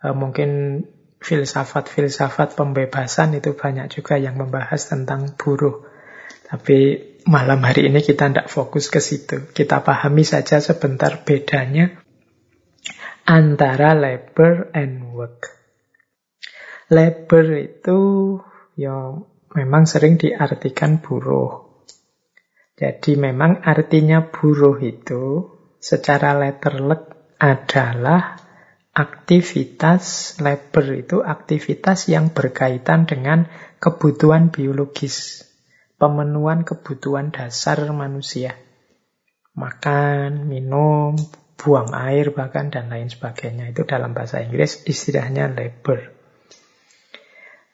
eh, 0.00 0.16
mungkin 0.16 0.80
filsafat-filsafat 1.20 2.56
pembebasan 2.56 3.36
itu 3.36 3.52
banyak 3.52 3.92
juga 3.92 4.16
yang 4.16 4.40
membahas 4.40 4.88
tentang 4.88 5.36
buruh. 5.36 5.84
Tapi 6.48 7.05
malam 7.26 7.58
hari 7.66 7.90
ini 7.90 8.00
kita 8.06 8.30
tidak 8.30 8.46
fokus 8.46 8.86
ke 8.86 9.02
situ. 9.02 9.50
Kita 9.50 9.82
pahami 9.82 10.22
saja 10.22 10.62
sebentar 10.62 11.26
bedanya 11.26 11.98
antara 13.26 13.98
labor 13.98 14.70
and 14.70 15.10
work. 15.10 15.50
Labor 16.86 17.44
itu 17.58 17.98
ya 18.78 19.18
memang 19.58 19.90
sering 19.90 20.22
diartikan 20.22 21.02
buruh. 21.02 21.66
Jadi 22.78 23.18
memang 23.18 23.66
artinya 23.66 24.22
buruh 24.30 24.78
itu 24.78 25.50
secara 25.82 26.38
letterlek 26.38 27.34
adalah 27.42 28.38
aktivitas 28.94 30.36
labor 30.38 30.86
itu 30.94 31.20
aktivitas 31.26 32.06
yang 32.06 32.30
berkaitan 32.30 33.04
dengan 33.04 33.50
kebutuhan 33.82 34.48
biologis 34.54 35.46
pemenuhan 35.96 36.62
kebutuhan 36.64 37.32
dasar 37.32 37.84
manusia. 37.92 38.56
Makan, 39.56 40.52
minum, 40.52 41.16
buang 41.56 41.96
air 41.96 42.36
bahkan 42.36 42.68
dan 42.68 42.92
lain 42.92 43.08
sebagainya. 43.08 43.72
Itu 43.72 43.88
dalam 43.88 44.12
bahasa 44.12 44.44
Inggris 44.44 44.84
istilahnya 44.84 45.48
labor. 45.48 46.12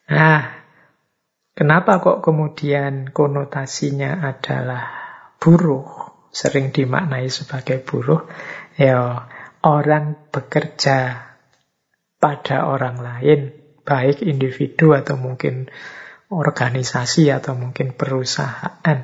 Nah, 0.06 0.42
kenapa 1.58 1.98
kok 1.98 2.22
kemudian 2.22 3.10
konotasinya 3.10 4.22
adalah 4.22 4.84
buruh? 5.42 5.84
Sering 6.32 6.72
dimaknai 6.72 7.28
sebagai 7.28 7.84
buruh. 7.84 8.24
Ya, 8.78 9.28
orang 9.60 10.32
bekerja 10.32 11.28
pada 12.16 12.70
orang 12.70 13.02
lain, 13.02 13.52
baik 13.82 14.22
individu 14.22 14.94
atau 14.94 15.18
mungkin 15.18 15.68
organisasi 16.32 17.28
atau 17.28 17.52
mungkin 17.52 17.92
perusahaan. 17.92 18.98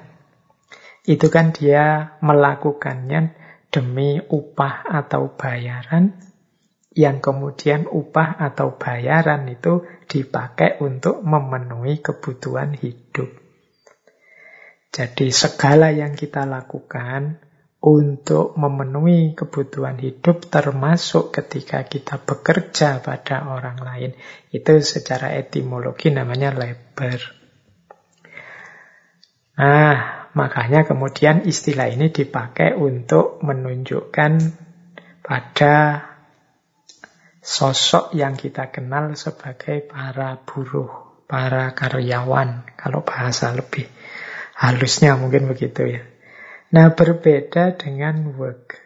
Itu 1.04 1.28
kan 1.28 1.52
dia 1.52 2.16
melakukannya 2.24 3.36
demi 3.68 4.16
upah 4.18 4.88
atau 4.88 5.36
bayaran 5.36 6.16
yang 6.96 7.20
kemudian 7.20 7.86
upah 7.86 8.40
atau 8.40 8.74
bayaran 8.74 9.46
itu 9.46 9.84
dipakai 10.08 10.80
untuk 10.80 11.20
memenuhi 11.20 12.00
kebutuhan 12.00 12.74
hidup. 12.74 13.28
Jadi 14.88 15.28
segala 15.30 15.92
yang 15.92 16.16
kita 16.16 16.48
lakukan 16.48 17.38
untuk 17.78 18.58
memenuhi 18.58 19.38
kebutuhan 19.38 20.02
hidup 20.02 20.50
termasuk 20.50 21.30
ketika 21.30 21.86
kita 21.86 22.18
bekerja 22.18 22.98
pada 22.98 23.46
orang 23.46 23.78
lain. 23.78 24.10
Itu 24.50 24.82
secara 24.82 25.38
etimologi 25.38 26.10
namanya 26.10 26.50
labor. 26.50 27.38
Nah, 29.58 30.30
makanya 30.34 30.86
kemudian 30.86 31.46
istilah 31.46 31.90
ini 31.90 32.10
dipakai 32.10 32.74
untuk 32.74 33.42
menunjukkan 33.42 34.32
pada 35.22 35.74
sosok 37.38 38.14
yang 38.14 38.34
kita 38.34 38.74
kenal 38.74 39.14
sebagai 39.14 39.86
para 39.86 40.38
buruh, 40.42 41.22
para 41.30 41.74
karyawan, 41.74 42.74
kalau 42.74 43.06
bahasa 43.06 43.54
lebih 43.54 43.86
halusnya 44.58 45.14
mungkin 45.14 45.46
begitu 45.46 45.98
ya. 45.98 46.02
Nah, 46.68 46.92
berbeda 46.92 47.80
dengan 47.80 48.36
work. 48.36 48.76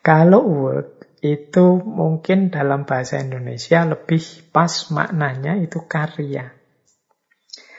Kalau 0.00 0.48
work 0.48 1.20
itu 1.20 1.76
mungkin 1.82 2.48
dalam 2.48 2.86
bahasa 2.88 3.20
Indonesia 3.20 3.84
lebih 3.84 4.48
pas 4.54 4.88
maknanya 4.88 5.60
itu 5.60 5.84
karya. 5.84 6.56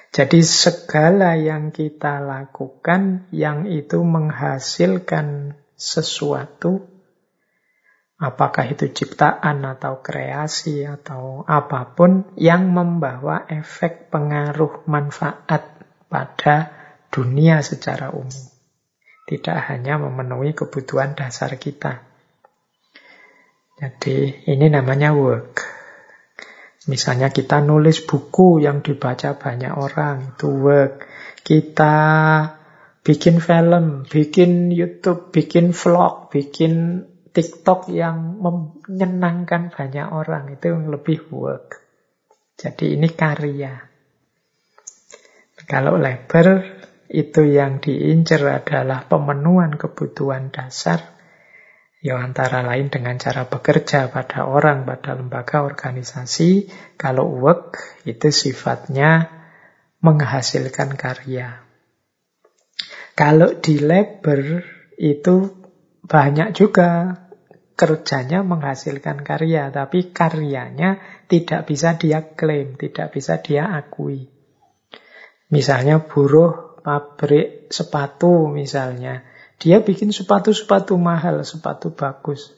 Jadi 0.09 0.41
segala 0.41 1.37
yang 1.37 1.69
kita 1.69 2.21
lakukan 2.21 3.29
yang 3.29 3.69
itu 3.69 4.01
menghasilkan 4.01 5.53
sesuatu, 5.77 6.89
apakah 8.17 8.69
itu 8.73 8.89
ciptaan 8.89 9.65
atau 9.65 10.01
kreasi 10.01 10.81
atau 10.85 11.45
apa 11.45 11.93
pun 11.93 12.33
yang 12.37 12.73
membawa 12.73 13.45
efek 13.49 14.09
pengaruh 14.09 14.85
manfaat 14.89 15.77
pada 16.09 16.73
dunia 17.13 17.61
secara 17.61 18.09
umum. 18.09 18.48
Tidak 19.29 19.59
hanya 19.69 20.01
memenuhi 20.01 20.57
kebutuhan 20.57 21.13
dasar 21.13 21.53
kita. 21.61 22.01
Jadi 23.77 24.49
ini 24.49 24.73
namanya 24.73 25.13
work. 25.13 25.61
Misalnya 26.89 27.29
kita 27.29 27.61
nulis 27.61 28.01
buku 28.01 28.65
yang 28.65 28.81
dibaca 28.81 29.37
banyak 29.37 29.69
orang, 29.69 30.33
itu 30.33 30.49
work. 30.49 31.05
Kita 31.45 31.95
bikin 33.05 33.37
film, 33.37 34.09
bikin 34.09 34.73
YouTube, 34.73 35.29
bikin 35.29 35.77
vlog, 35.77 36.33
bikin 36.33 37.05
TikTok 37.29 37.93
yang 37.93 38.41
menyenangkan 38.41 39.69
banyak 39.69 40.09
orang, 40.09 40.57
itu 40.57 40.73
lebih 40.73 41.29
work. 41.29 41.85
Jadi 42.57 42.97
ini 42.97 43.13
karya. 43.13 43.77
Kalau 45.69 46.01
labor 46.01 46.78
itu 47.09 47.41
yang 47.41 47.81
diincar 47.81 48.45
adalah 48.61 49.09
pemenuhan 49.09 49.73
kebutuhan 49.81 50.53
dasar, 50.53 51.17
ya 52.05 52.21
antara 52.21 52.61
lain 52.61 52.93
dengan 52.93 53.17
cara 53.17 53.49
bekerja 53.49 54.13
pada 54.13 54.45
orang, 54.45 54.85
pada 54.85 55.17
lembaga 55.17 55.65
organisasi. 55.65 56.69
Kalau 57.01 57.25
work 57.41 58.05
itu 58.05 58.29
sifatnya 58.29 59.25
menghasilkan 60.05 60.93
karya. 60.93 61.65
Kalau 63.17 63.57
di 63.57 63.81
labor 63.81 64.63
itu 64.95 65.65
banyak 66.05 66.55
juga 66.55 67.19
kerjanya 67.73 68.45
menghasilkan 68.45 69.25
karya, 69.25 69.73
tapi 69.73 70.13
karyanya 70.13 71.01
tidak 71.25 71.65
bisa 71.65 71.97
dia 71.97 72.21
klaim, 72.37 72.77
tidak 72.77 73.11
bisa 73.17 73.41
dia 73.41 73.71
akui. 73.75 74.29
Misalnya 75.49 76.05
buruh 76.05 76.68
pabrik 76.89 77.69
sepatu 77.69 78.49
misalnya. 78.49 79.21
Dia 79.61 79.85
bikin 79.85 80.09
sepatu-sepatu 80.09 80.97
mahal, 80.97 81.45
sepatu 81.45 81.93
bagus. 81.93 82.49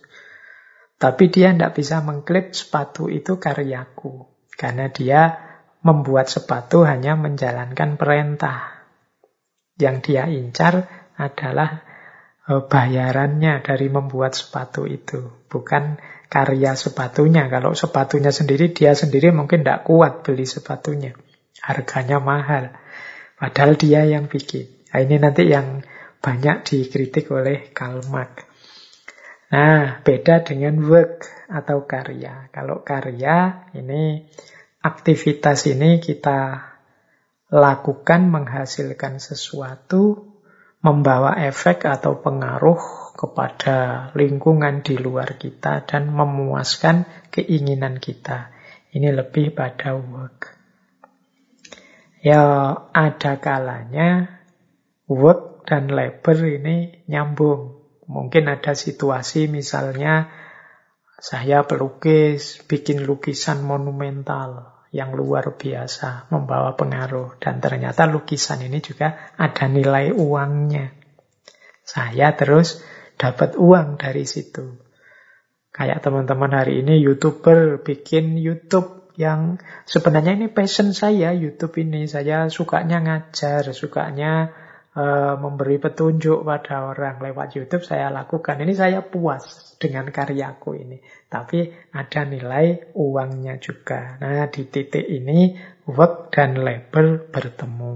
Tapi 0.95 1.27
dia 1.27 1.51
tidak 1.51 1.75
bisa 1.75 1.99
mengklaim 1.99 2.55
sepatu 2.55 3.11
itu 3.11 3.35
karyaku. 3.35 4.31
Karena 4.55 4.87
dia 4.87 5.35
membuat 5.83 6.31
sepatu 6.31 6.87
hanya 6.87 7.19
menjalankan 7.19 7.99
perintah. 7.99 8.87
Yang 9.75 9.95
dia 10.07 10.23
incar 10.31 10.87
adalah 11.19 11.83
eh, 12.47 12.61
bayarannya 12.63 13.65
dari 13.65 13.91
membuat 13.91 14.37
sepatu 14.37 14.87
itu. 14.87 15.43
Bukan 15.51 15.99
karya 16.31 16.79
sepatunya. 16.79 17.51
Kalau 17.51 17.75
sepatunya 17.75 18.31
sendiri, 18.31 18.71
dia 18.71 18.95
sendiri 18.95 19.35
mungkin 19.35 19.67
tidak 19.67 19.83
kuat 19.83 20.23
beli 20.23 20.47
sepatunya. 20.47 21.17
Harganya 21.59 22.23
mahal. 22.23 22.71
Padahal 23.41 23.73
dia 23.73 24.05
yang 24.05 24.29
bikin. 24.29 24.69
Nah, 24.93 25.01
ini 25.01 25.17
nanti 25.17 25.49
yang 25.49 25.81
banyak 26.21 26.61
dikritik 26.61 27.33
oleh 27.33 27.73
Karl 27.73 28.05
Marx. 28.13 28.45
Nah, 29.49 30.05
beda 30.05 30.45
dengan 30.45 30.77
work 30.85 31.25
atau 31.49 31.89
karya. 31.89 32.53
Kalau 32.53 32.85
karya, 32.85 33.65
ini 33.73 34.29
aktivitas 34.85 35.65
ini 35.73 35.97
kita 35.97 36.69
lakukan 37.49 38.29
menghasilkan 38.29 39.17
sesuatu, 39.17 40.37
membawa 40.85 41.41
efek 41.41 41.89
atau 41.89 42.21
pengaruh 42.21 42.79
kepada 43.17 44.13
lingkungan 44.13 44.85
di 44.85 45.01
luar 45.01 45.41
kita 45.41 45.81
dan 45.89 46.13
memuaskan 46.13 47.09
keinginan 47.33 47.97
kita. 47.97 48.53
Ini 48.93 49.09
lebih 49.17 49.57
pada 49.57 49.97
work. 49.97 50.60
Ya 52.21 52.45
ada 52.93 53.41
kalanya 53.41 54.41
work 55.09 55.65
dan 55.65 55.89
labor 55.89 56.37
ini 56.45 57.01
nyambung. 57.09 57.81
Mungkin 58.05 58.45
ada 58.45 58.77
situasi 58.77 59.49
misalnya 59.49 60.29
saya 61.21 61.65
pelukis, 61.65 62.61
bikin 62.65 63.05
lukisan 63.05 63.65
monumental 63.65 64.81
yang 64.93 65.13
luar 65.17 65.53
biasa, 65.57 66.29
membawa 66.29 66.77
pengaruh. 66.77 67.41
Dan 67.41 67.57
ternyata 67.57 68.05
lukisan 68.05 68.65
ini 68.65 68.81
juga 68.81 69.33
ada 69.37 69.65
nilai 69.65 70.13
uangnya. 70.13 70.93
Saya 71.81 72.37
terus 72.37 72.81
dapat 73.17 73.57
uang 73.57 73.97
dari 73.97 74.29
situ. 74.29 74.81
Kayak 75.71 76.03
teman-teman 76.03 76.51
hari 76.51 76.83
ini 76.83 76.99
YouTuber 76.99 77.81
bikin 77.81 78.35
YouTube 78.35 79.00
yang 79.15 79.59
sebenarnya 79.87 80.37
ini 80.37 80.47
passion 80.47 80.95
saya 80.95 81.35
YouTube 81.35 81.75
ini. 81.81 82.07
Saya 82.07 82.47
sukanya 82.47 83.03
ngajar, 83.03 83.71
sukanya 83.75 84.51
uh, 84.95 85.35
memberi 85.39 85.79
petunjuk 85.79 86.43
pada 86.43 86.91
orang 86.91 87.19
lewat 87.19 87.55
YouTube 87.55 87.83
saya 87.83 88.11
lakukan. 88.11 88.59
Ini 88.61 88.73
saya 88.75 88.99
puas 89.03 89.75
dengan 89.79 90.07
karyaku 90.11 90.71
ini. 90.79 90.97
Tapi 91.27 91.71
ada 91.91 92.21
nilai 92.27 92.95
uangnya 92.95 93.59
juga. 93.59 94.19
Nah, 94.19 94.47
di 94.47 94.67
titik 94.67 95.07
ini 95.07 95.55
work 95.87 96.31
dan 96.31 96.59
label 96.59 97.27
bertemu. 97.31 97.93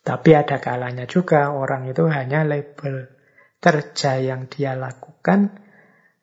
Tapi 0.00 0.30
ada 0.32 0.56
kalanya 0.56 1.04
juga 1.04 1.52
orang 1.52 1.92
itu 1.92 2.08
hanya 2.08 2.40
label 2.48 3.12
kerja 3.60 4.16
yang 4.16 4.48
dia 4.48 4.72
lakukan 4.72 5.69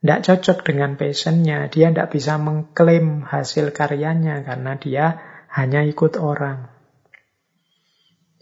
tidak 0.02 0.20
cocok 0.30 0.58
dengan 0.62 0.94
passionnya. 0.94 1.68
Dia 1.74 1.90
tidak 1.90 2.14
bisa 2.14 2.38
mengklaim 2.38 3.26
hasil 3.26 3.74
karyanya 3.74 4.46
karena 4.46 4.78
dia 4.78 5.06
hanya 5.50 5.82
ikut 5.86 6.22
orang. 6.22 6.70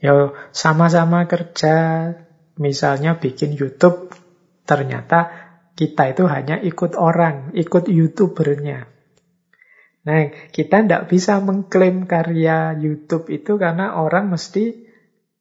Ya 0.03 0.35
sama-sama 0.51 1.25
kerja, 1.25 2.11
misalnya 2.59 3.15
bikin 3.15 3.55
YouTube, 3.55 4.11
ternyata 4.67 5.31
kita 5.79 6.11
itu 6.11 6.23
hanya 6.27 6.59
ikut 6.59 6.99
orang, 6.99 7.55
ikut 7.55 7.87
YouTubernya. 7.87 8.91
Nah, 10.05 10.29
kita 10.53 10.85
tidak 10.85 11.09
bisa 11.09 11.41
mengklaim 11.41 12.05
karya 12.05 12.77
YouTube 12.77 13.33
itu 13.33 13.57
karena 13.57 13.97
orang 13.97 14.29
mesti 14.29 14.85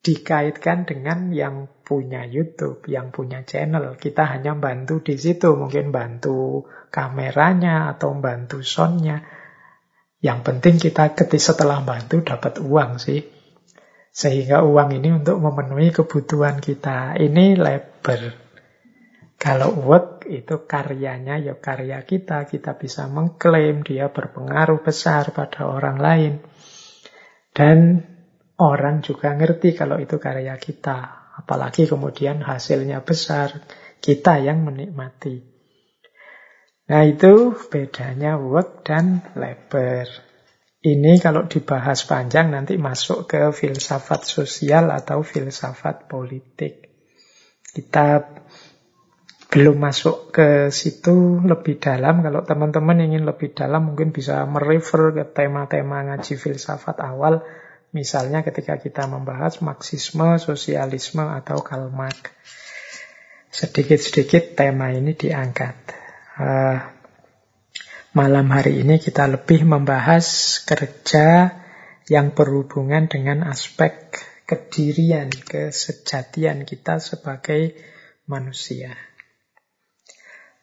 dikaitkan 0.00 0.88
dengan 0.88 1.28
yang 1.36 1.68
punya 1.84 2.24
YouTube, 2.24 2.88
yang 2.88 3.12
punya 3.12 3.44
channel. 3.44 3.94
Kita 4.00 4.24
hanya 4.26 4.56
bantu 4.56 5.04
di 5.04 5.14
situ, 5.20 5.52
mungkin 5.54 5.92
bantu 5.92 6.64
kameranya 6.88 7.92
atau 7.94 8.16
bantu 8.16 8.64
soundnya. 8.64 9.22
Yang 10.24 10.40
penting 10.40 10.74
kita 10.80 11.12
ketika 11.12 11.52
setelah 11.52 11.84
bantu 11.84 12.24
dapat 12.24 12.58
uang 12.64 12.96
sih. 12.96 13.20
Sehingga 14.14 14.64
uang 14.64 14.96
ini 14.96 15.20
untuk 15.20 15.38
memenuhi 15.38 15.92
kebutuhan 15.92 16.58
kita. 16.64 17.20
Ini 17.20 17.60
labor. 17.60 18.42
Kalau 19.36 19.76
work 19.76 20.24
itu 20.24 20.64
karyanya 20.64 21.36
ya 21.36 21.60
karya 21.60 22.00
kita. 22.08 22.48
Kita 22.48 22.80
bisa 22.80 23.04
mengklaim 23.06 23.84
dia 23.84 24.08
berpengaruh 24.08 24.80
besar 24.80 25.36
pada 25.36 25.68
orang 25.68 26.00
lain. 26.00 26.34
Dan 27.52 27.78
Orang 28.54 29.02
juga 29.02 29.34
ngerti 29.34 29.74
kalau 29.74 29.98
itu 29.98 30.22
karya 30.22 30.54
kita. 30.54 31.23
Apalagi 31.44 31.84
kemudian 31.84 32.40
hasilnya 32.40 33.04
besar, 33.04 33.68
kita 34.00 34.40
yang 34.40 34.64
menikmati. 34.64 35.44
Nah 36.88 37.04
itu 37.04 37.52
bedanya 37.68 38.40
work 38.40 38.84
dan 38.84 39.20
labor. 39.36 40.08
Ini 40.84 41.16
kalau 41.20 41.48
dibahas 41.48 42.04
panjang 42.04 42.52
nanti 42.52 42.76
masuk 42.76 43.24
ke 43.24 43.52
filsafat 43.56 44.24
sosial 44.28 44.92
atau 44.92 45.24
filsafat 45.24 46.08
politik. 46.08 46.92
Kita 47.72 48.20
belum 49.48 49.76
masuk 49.80 50.34
ke 50.34 50.48
situ 50.68 51.40
lebih 51.40 51.80
dalam. 51.80 52.20
Kalau 52.20 52.44
teman-teman 52.44 53.00
ingin 53.00 53.24
lebih 53.24 53.56
dalam 53.56 53.92
mungkin 53.92 54.12
bisa 54.12 54.44
merefer 54.44 55.16
ke 55.16 55.24
tema-tema 55.32 56.04
ngaji 56.04 56.36
filsafat 56.36 57.00
awal. 57.00 57.40
Misalnya 57.94 58.42
ketika 58.42 58.74
kita 58.82 59.06
membahas 59.06 59.62
Marxisme, 59.62 60.34
Sosialisme, 60.42 61.22
atau 61.22 61.62
Karl 61.62 61.94
Marx. 61.94 62.26
Sedikit-sedikit 63.54 64.58
tema 64.58 64.90
ini 64.90 65.14
diangkat. 65.14 65.94
Uh, 66.34 66.82
malam 68.18 68.50
hari 68.50 68.82
ini 68.82 68.98
kita 68.98 69.30
lebih 69.30 69.62
membahas 69.62 70.58
kerja 70.66 71.54
yang 72.10 72.34
berhubungan 72.34 73.06
dengan 73.06 73.46
aspek 73.46 74.10
kedirian, 74.42 75.30
kesejatian 75.30 76.66
kita 76.66 76.98
sebagai 76.98 77.78
manusia. 78.26 78.98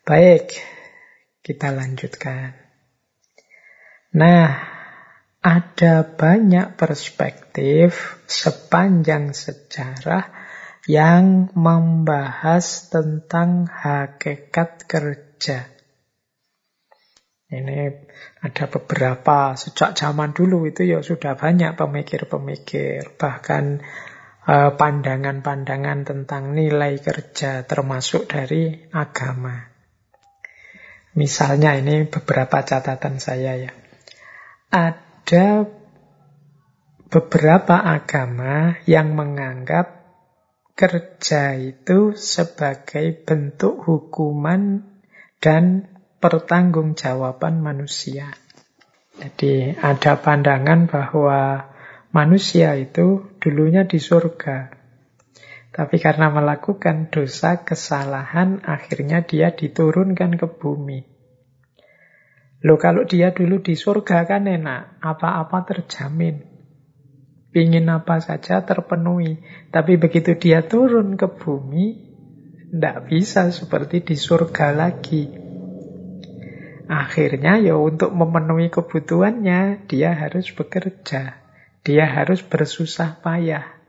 Baik, 0.04 0.52
kita 1.40 1.72
lanjutkan. 1.72 2.60
Nah, 4.12 4.71
ada 5.42 6.06
banyak 6.06 6.78
perspektif 6.78 8.22
sepanjang 8.30 9.34
sejarah 9.34 10.30
yang 10.86 11.50
membahas 11.58 12.94
tentang 12.94 13.66
hakikat 13.66 14.86
kerja. 14.86 15.66
Ini 17.52 17.78
ada 18.46 18.66
beberapa 18.70 19.58
sejak 19.58 19.98
zaman 19.98 20.32
dulu 20.32 20.70
itu 20.70 20.88
ya 20.88 21.04
sudah 21.04 21.36
banyak 21.36 21.74
pemikir-pemikir, 21.74 23.18
bahkan 23.18 23.82
eh, 24.46 24.72
pandangan-pandangan 24.72 26.06
tentang 26.06 26.54
nilai 26.54 27.02
kerja 27.02 27.66
termasuk 27.66 28.30
dari 28.30 28.88
agama. 28.94 29.68
Misalnya 31.18 31.76
ini 31.76 32.08
beberapa 32.08 32.64
catatan 32.64 33.20
saya 33.20 33.60
ya. 33.60 33.72
Ada 34.72 35.11
beberapa 37.12 37.76
agama 37.76 38.80
yang 38.88 39.12
menganggap 39.16 40.02
kerja 40.76 41.60
itu 41.60 42.16
sebagai 42.16 43.14
bentuk 43.22 43.84
hukuman 43.86 44.82
dan 45.44 45.92
pertanggungjawaban 46.24 47.60
manusia. 47.60 48.32
Jadi 49.20 49.76
ada 49.76 50.18
pandangan 50.18 50.88
bahwa 50.88 51.70
manusia 52.16 52.74
itu 52.80 53.36
dulunya 53.44 53.84
di 53.86 54.00
surga. 54.00 54.72
Tapi 55.72 55.96
karena 56.00 56.32
melakukan 56.32 57.12
dosa 57.12 57.64
kesalahan 57.64 58.64
akhirnya 58.64 59.24
dia 59.24 59.52
diturunkan 59.52 60.36
ke 60.36 60.48
bumi. 60.48 61.11
Loh 62.62 62.78
kalau 62.78 63.10
dia 63.10 63.34
dulu 63.34 63.58
di 63.66 63.74
surga 63.74 64.30
kan 64.30 64.46
enak, 64.46 65.02
apa-apa 65.02 65.66
terjamin. 65.66 66.46
Pingin 67.52 67.90
apa 67.90 68.22
saja 68.22 68.64
terpenuhi. 68.64 69.42
Tapi 69.74 69.98
begitu 69.98 70.38
dia 70.38 70.64
turun 70.64 71.18
ke 71.18 71.26
bumi, 71.26 72.12
tidak 72.72 73.12
bisa 73.12 73.50
seperti 73.50 74.06
di 74.06 74.16
surga 74.16 74.72
lagi. 74.72 75.28
Akhirnya 76.92 77.60
ya 77.60 77.76
untuk 77.76 78.14
memenuhi 78.16 78.72
kebutuhannya 78.72 79.88
dia 79.90 80.16
harus 80.16 80.52
bekerja. 80.54 81.40
Dia 81.82 82.06
harus 82.06 82.46
bersusah 82.46 83.20
payah. 83.26 83.82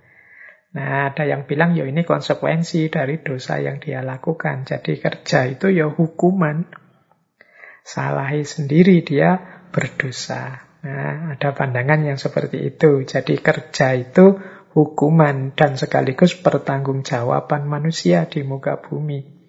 Nah 0.72 1.12
ada 1.12 1.28
yang 1.28 1.44
bilang 1.44 1.76
ya 1.76 1.84
ini 1.84 2.08
konsekuensi 2.08 2.88
dari 2.88 3.20
dosa 3.20 3.60
yang 3.60 3.78
dia 3.78 4.00
lakukan. 4.00 4.64
Jadi 4.64 4.96
kerja 4.96 5.44
itu 5.44 5.68
ya 5.68 5.92
hukuman. 5.92 6.81
Salahi 7.82 8.46
sendiri 8.46 9.02
dia 9.02 9.62
berdosa. 9.74 10.62
Nah 10.82 11.34
ada 11.34 11.54
pandangan 11.54 12.02
yang 12.02 12.18
seperti 12.18 12.74
itu. 12.74 13.02
Jadi 13.02 13.38
kerja 13.38 13.94
itu 13.98 14.38
hukuman 14.72 15.52
dan 15.52 15.76
sekaligus 15.76 16.38
pertanggungjawaban 16.38 17.68
manusia 17.68 18.24
di 18.26 18.40
muka 18.42 18.80
bumi. 18.80 19.42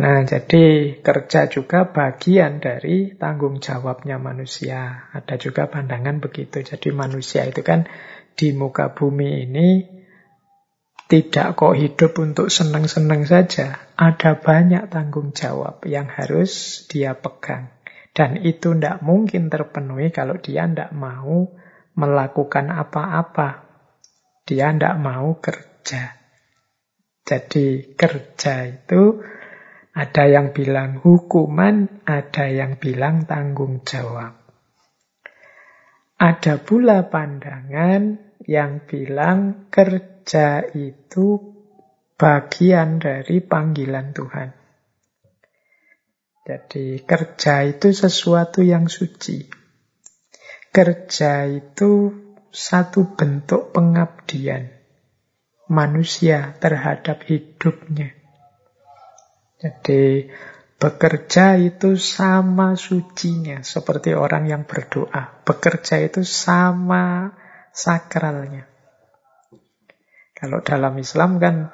Nah, 0.00 0.24
jadi 0.24 0.96
kerja 1.04 1.52
juga 1.52 1.92
bagian 1.92 2.56
dari 2.56 3.12
tanggung 3.20 3.60
jawabnya 3.60 4.16
manusia. 4.16 5.12
Ada 5.12 5.36
juga 5.36 5.68
pandangan 5.68 6.24
begitu. 6.24 6.64
Jadi 6.64 6.88
manusia 6.88 7.44
itu 7.44 7.60
kan 7.60 7.84
di 8.32 8.56
muka 8.56 8.96
bumi 8.96 9.44
ini 9.44 9.99
tidak 11.10 11.58
kok 11.58 11.74
hidup 11.74 12.14
untuk 12.22 12.54
senang-senang 12.54 13.26
saja. 13.26 13.82
Ada 13.98 14.38
banyak 14.38 14.86
tanggung 14.94 15.34
jawab 15.34 15.82
yang 15.82 16.06
harus 16.06 16.86
dia 16.86 17.18
pegang. 17.18 17.74
Dan 18.14 18.38
itu 18.38 18.78
tidak 18.78 19.02
mungkin 19.02 19.50
terpenuhi 19.50 20.14
kalau 20.14 20.38
dia 20.38 20.70
tidak 20.70 20.94
mau 20.94 21.50
melakukan 21.98 22.70
apa-apa 22.70 23.70
dia 24.50 24.74
tidak 24.74 24.98
mau 24.98 25.38
kerja. 25.38 26.18
Jadi 27.22 27.94
kerja 27.94 28.66
itu 28.66 29.22
ada 29.94 30.24
yang 30.26 30.50
bilang 30.50 30.98
hukuman, 30.98 32.02
ada 32.02 32.50
yang 32.50 32.74
bilang 32.82 33.30
tanggung 33.30 33.86
jawab. 33.86 34.34
Ada 36.18 36.58
pula 36.58 37.06
pandangan 37.06 38.34
yang 38.42 38.82
bilang 38.90 39.70
kerja 39.70 40.09
itu 40.78 41.58
bagian 42.14 43.02
dari 43.02 43.42
panggilan 43.42 44.14
Tuhan. 44.14 44.48
Jadi 46.46 47.02
kerja 47.02 47.66
itu 47.66 47.90
sesuatu 47.90 48.62
yang 48.62 48.86
suci. 48.86 49.50
Kerja 50.70 51.50
itu 51.50 52.14
satu 52.50 53.14
bentuk 53.18 53.74
pengabdian 53.74 54.70
manusia 55.66 56.54
terhadap 56.62 57.26
hidupnya. 57.26 58.14
Jadi 59.58 60.30
bekerja 60.78 61.58
itu 61.58 61.98
sama 61.98 62.78
sucinya 62.78 63.66
seperti 63.66 64.14
orang 64.14 64.46
yang 64.46 64.62
berdoa. 64.62 65.42
Bekerja 65.42 66.00
itu 66.00 66.22
sama 66.22 67.34
sakralnya. 67.74 68.69
Kalau 70.40 70.64
dalam 70.64 70.96
Islam 70.96 71.36
kan 71.36 71.68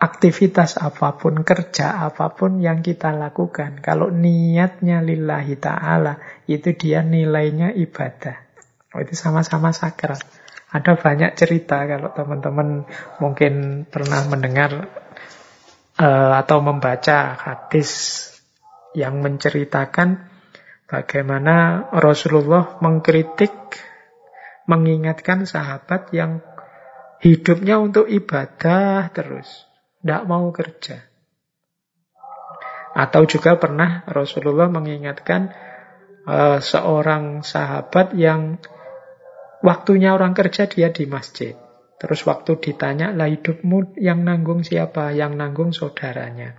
aktivitas 0.00 0.80
apa 0.80 1.14
pun, 1.14 1.46
kerja 1.46 2.10
apa 2.10 2.34
pun 2.34 2.58
yang 2.58 2.82
kita 2.82 3.14
lakukan, 3.14 3.78
kalau 3.78 4.10
niatnya 4.10 4.98
lillahi 4.98 5.54
ta'ala, 5.60 6.18
itu 6.50 6.74
dia 6.74 7.06
nilainya 7.06 7.70
ibadah. 7.76 8.50
Oh, 8.90 8.98
itu 8.98 9.14
sama-sama 9.14 9.70
sakral. 9.70 10.18
Ada 10.74 10.98
banyak 10.98 11.38
cerita 11.38 11.86
kalau 11.86 12.10
teman-teman 12.10 12.86
mungkin 13.22 13.84
pernah 13.86 14.22
mendengar 14.26 14.90
uh, 15.98 16.32
atau 16.38 16.58
membaca 16.62 17.38
hadis 17.38 17.90
yang 18.96 19.22
menceritakan 19.22 20.26
bagaimana 20.90 21.86
Rasulullah 21.94 22.78
mengkritik, 22.82 23.54
mengingatkan 24.66 25.46
sahabat 25.46 26.10
yang 26.10 26.42
hidupnya 27.20 27.78
untuk 27.80 28.08
ibadah 28.08 29.12
terus, 29.12 29.48
tidak 30.00 30.22
mau 30.26 30.48
kerja. 30.50 31.04
Atau 32.90 33.28
juga 33.30 33.54
pernah 33.54 34.02
Rasulullah 34.10 34.66
mengingatkan 34.66 35.54
uh, 36.26 36.58
seorang 36.58 37.46
sahabat 37.46 38.18
yang 38.18 38.58
Waktunya 39.60 40.16
orang 40.16 40.32
kerja 40.32 40.64
dia 40.64 40.88
di 40.88 41.04
masjid. 41.04 41.52
Terus 42.00 42.24
waktu 42.24 42.56
ditanya, 42.56 43.12
lah 43.12 43.28
hidupmu 43.28 44.00
yang 44.00 44.24
nanggung 44.24 44.64
siapa? 44.64 45.12
Yang 45.12 45.32
nanggung 45.36 45.70
saudaranya. 45.76 46.56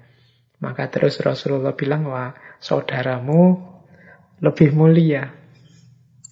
Maka 0.61 0.85
terus 0.93 1.17
Rasulullah 1.17 1.73
bilang, 1.73 2.05
wah 2.05 2.37
saudaramu 2.61 3.57
lebih 4.37 4.69
mulia. 4.77 5.33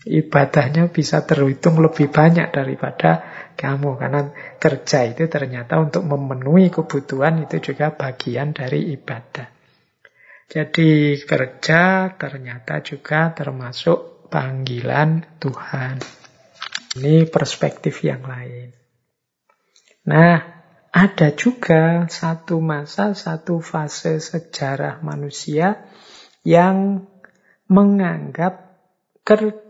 Ibadahnya 0.08 0.88
bisa 0.88 1.28
terhitung 1.28 1.84
lebih 1.84 2.08
banyak 2.08 2.56
daripada 2.56 3.20
kamu. 3.60 4.00
Karena 4.00 4.32
kerja 4.56 5.04
itu 5.04 5.28
ternyata 5.28 5.76
untuk 5.76 6.08
memenuhi 6.08 6.72
kebutuhan 6.72 7.44
itu 7.44 7.60
juga 7.60 7.92
bagian 7.92 8.56
dari 8.56 8.96
ibadah. 8.96 9.52
Jadi 10.50 11.20
kerja 11.28 12.16
ternyata 12.16 12.82
juga 12.82 13.36
termasuk 13.36 14.32
panggilan 14.32 15.38
Tuhan. 15.38 16.00
Ini 16.98 17.30
perspektif 17.30 18.02
yang 18.02 18.26
lain. 18.26 18.74
Nah, 20.10 20.42
ada 20.90 21.30
juga 21.38 22.10
satu 22.10 22.58
masa, 22.58 23.14
satu 23.14 23.62
fase 23.62 24.18
sejarah 24.18 25.06
manusia 25.06 25.86
yang 26.42 27.06
menganggap 27.70 28.74
kerja, 29.22 29.69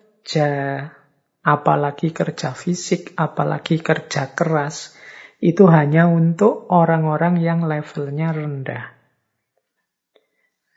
apalagi 1.41 2.13
kerja 2.13 2.53
fisik, 2.53 3.15
apalagi 3.17 3.81
kerja 3.81 4.35
keras, 4.35 4.93
itu 5.39 5.65
hanya 5.71 6.11
untuk 6.11 6.67
orang-orang 6.67 7.39
yang 7.39 7.63
levelnya 7.63 8.35
rendah. 8.35 8.85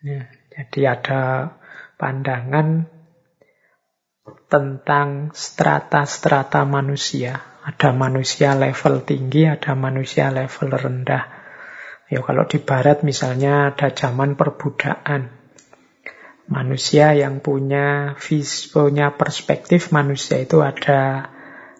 Ya, 0.03 0.30
jadi 0.50 0.80
ada 0.98 1.20
pandangan 1.98 2.90
tentang 4.46 5.30
strata-strata 5.34 6.62
manusia. 6.66 7.42
Ada 7.62 7.94
manusia 7.94 8.59
level 8.59 9.07
tinggi, 9.07 9.46
ada 9.46 9.78
manusia 9.78 10.34
level 10.34 10.74
rendah. 10.74 11.24
Ya 12.11 12.20
kalau 12.20 12.44
di 12.50 12.59
barat 12.59 13.07
misalnya 13.07 13.70
ada 13.70 13.94
zaman 13.94 14.34
perbudakan. 14.34 15.41
Manusia 16.51 17.14
yang 17.14 17.38
punya 17.38 18.18
vis, 18.18 18.66
punya 18.70 19.14
perspektif 19.14 19.95
manusia 19.95 20.43
itu 20.43 20.59
ada 20.59 21.30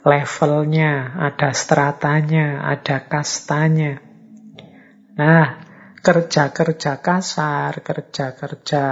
levelnya, 0.07 1.19
ada 1.19 1.51
stratanya, 1.51 2.63
ada 2.67 3.03
kastanya. 3.07 3.99
Nah, 5.19 5.47
kerja-kerja 6.03 6.99
kasar, 6.99 7.83
kerja-kerja 7.83 8.85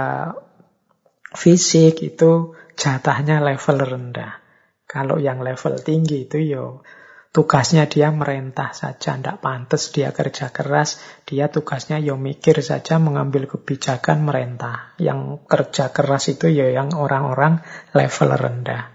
fisik 1.35 2.03
itu 2.03 2.55
jatahnya 2.75 3.43
level 3.43 3.77
rendah. 3.83 4.39
Kalau 4.87 5.19
yang 5.19 5.39
level 5.39 5.79
tinggi 5.79 6.27
itu 6.27 6.37
yo 6.51 6.83
tugasnya 7.31 7.87
dia 7.87 8.11
merentah 8.11 8.75
saja, 8.75 9.15
tidak 9.15 9.39
pantas 9.39 9.95
dia 9.95 10.11
kerja 10.11 10.51
keras, 10.51 10.99
dia 11.23 11.47
tugasnya 11.47 11.97
yo 12.03 12.19
mikir 12.19 12.59
saja 12.59 12.99
mengambil 12.99 13.47
kebijakan 13.47 14.27
merentah. 14.27 14.93
Yang 14.99 15.47
kerja 15.47 15.95
keras 15.95 16.27
itu 16.27 16.51
yo 16.51 16.67
yang 16.67 16.91
orang-orang 16.91 17.63
level 17.95 18.29
rendah. 18.35 18.91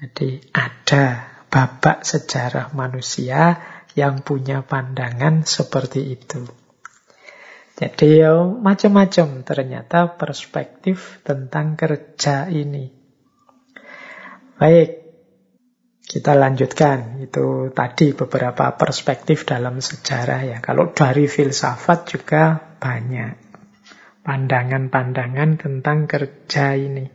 Jadi 0.00 0.42
ada 0.50 1.04
babak 1.52 2.02
sejarah 2.02 2.74
manusia 2.74 3.62
yang 3.94 4.26
punya 4.26 4.66
pandangan 4.66 5.46
seperti 5.46 6.18
itu. 6.18 6.42
Jadi 7.74 8.22
ya 8.22 8.38
macam-macam 8.42 9.42
ternyata 9.42 10.14
perspektif 10.14 11.22
tentang 11.26 11.74
kerja 11.74 12.46
ini. 12.46 12.90
Baik, 14.54 15.03
kita 16.04 16.36
lanjutkan. 16.36 17.24
Itu 17.24 17.72
tadi 17.72 18.12
beberapa 18.12 18.76
perspektif 18.76 19.48
dalam 19.48 19.80
sejarah 19.80 20.40
ya. 20.44 20.58
Kalau 20.60 20.92
dari 20.92 21.26
filsafat 21.26 22.08
juga 22.08 22.60
banyak 22.78 23.44
pandangan-pandangan 24.24 25.60
tentang 25.60 26.08
kerja 26.08 26.76
ini. 26.76 27.08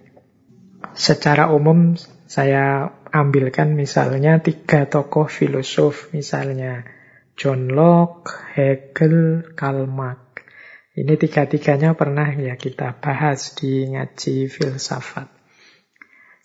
Secara 0.93 1.49
umum 1.51 1.97
saya 2.29 2.93
ambilkan 3.09 3.73
misalnya 3.73 4.37
tiga 4.39 4.85
tokoh 4.85 5.25
filosof 5.25 6.13
misalnya 6.13 6.85
John 7.33 7.71
Locke, 7.73 8.29
Hegel, 8.53 9.49
Karl 9.57 9.89
Marx. 9.89 10.45
Ini 10.93 11.15
tiga-tiganya 11.15 11.95
pernah 11.95 12.27
ya 12.35 12.59
kita 12.59 12.99
bahas 12.99 13.55
di 13.55 13.87
ngaji 13.87 14.51
filsafat. 14.51 15.31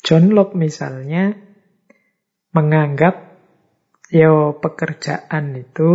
John 0.06 0.30
Locke 0.30 0.54
misalnya 0.54 1.34
menganggap 2.54 3.36
ya 4.08 4.54
pekerjaan 4.54 5.58
itu 5.58 5.92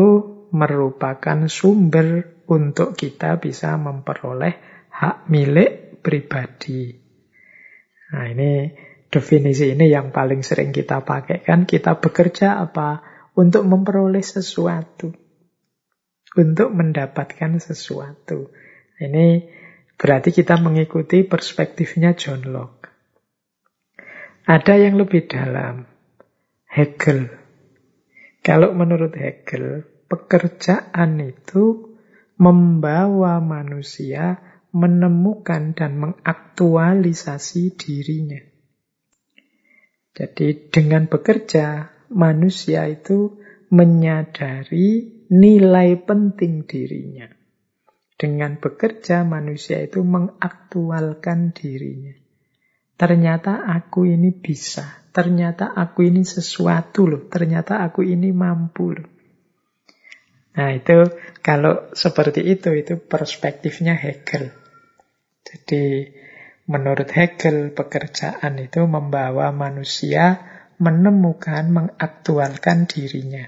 merupakan 0.52 1.48
sumber 1.48 2.44
untuk 2.52 3.00
kita 3.00 3.40
bisa 3.40 3.80
memperoleh 3.80 4.60
hak 4.92 5.32
milik 5.32 6.04
pribadi. 6.04 6.94
Nah 8.12 8.26
ini 8.28 8.76
definisi 9.08 9.74
ini 9.74 9.90
yang 9.90 10.14
paling 10.14 10.44
sering 10.44 10.76
kita 10.76 11.02
pakai 11.02 11.42
kan 11.42 11.64
kita 11.64 11.98
bekerja 11.98 12.60
apa 12.62 13.02
untuk 13.34 13.64
memperoleh 13.66 14.22
sesuatu 14.22 15.30
untuk 16.38 16.70
mendapatkan 16.70 17.58
sesuatu. 17.58 18.54
Ini 19.00 19.50
berarti 19.96 20.30
kita 20.30 20.60
mengikuti 20.62 21.26
perspektifnya 21.26 22.14
John 22.14 22.46
Locke. 22.52 22.92
Ada 24.46 24.82
yang 24.82 24.98
lebih 24.98 25.30
dalam, 25.30 25.89
Hegel. 26.80 27.28
Kalau 28.40 28.72
menurut 28.72 29.12
Hegel, 29.12 29.84
pekerjaan 30.08 31.20
itu 31.20 31.92
membawa 32.40 33.44
manusia 33.44 34.40
menemukan 34.72 35.76
dan 35.76 36.00
mengaktualisasi 36.00 37.76
dirinya. 37.76 38.40
Jadi 40.16 40.72
dengan 40.72 41.12
bekerja, 41.12 41.92
manusia 42.16 42.88
itu 42.88 43.44
menyadari 43.76 45.20
nilai 45.28 46.00
penting 46.00 46.64
dirinya. 46.64 47.28
Dengan 48.16 48.56
bekerja 48.56 49.28
manusia 49.28 49.84
itu 49.84 50.00
mengaktualkan 50.00 51.52
dirinya. 51.52 52.16
Ternyata 53.00 53.64
aku 53.64 54.04
ini 54.04 54.36
bisa, 54.36 55.08
ternyata 55.16 55.72
aku 55.72 56.04
ini 56.04 56.28
sesuatu 56.28 57.08
loh, 57.08 57.32
ternyata 57.32 57.80
aku 57.80 58.04
ini 58.04 58.36
mampu 58.36 58.92
loh. 58.92 59.08
Nah 60.60 60.76
itu 60.76 61.08
kalau 61.40 61.96
seperti 61.96 62.44
itu, 62.44 62.76
itu 62.76 63.00
perspektifnya 63.00 63.96
Hegel. 63.96 64.52
Jadi 65.48 66.12
menurut 66.68 67.08
Hegel 67.08 67.72
pekerjaan 67.72 68.60
itu 68.60 68.84
membawa 68.84 69.56
manusia 69.56 70.44
menemukan, 70.76 71.72
mengaktualkan 71.72 72.84
dirinya. 72.84 73.48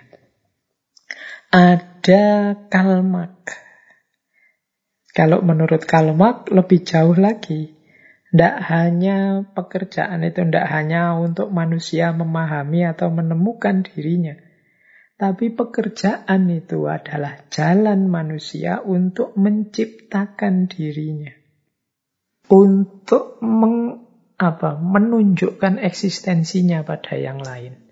Ada 1.51 2.55
kalmak. 2.71 3.51
Kalau 5.11 5.43
menurut 5.43 5.83
kalmak 5.83 6.47
lebih 6.47 6.87
jauh 6.87 7.19
lagi. 7.19 7.80
Tidak 8.31 8.57
hanya 8.71 9.43
pekerjaan 9.43 10.23
itu, 10.23 10.47
tidak 10.47 10.67
hanya 10.71 11.19
untuk 11.19 11.51
manusia 11.51 12.15
memahami 12.15 12.87
atau 12.87 13.11
menemukan 13.11 13.83
dirinya. 13.83 14.39
Tapi 15.19 15.51
pekerjaan 15.51 16.47
itu 16.47 16.87
adalah 16.87 17.43
jalan 17.51 18.07
manusia 18.07 18.79
untuk 18.79 19.35
menciptakan 19.35 20.71
dirinya. 20.71 21.35
Untuk 22.47 23.43
meng, 23.43 24.07
apa, 24.39 24.79
menunjukkan 24.79 25.83
eksistensinya 25.83 26.87
pada 26.87 27.19
yang 27.19 27.43
lain. 27.43 27.83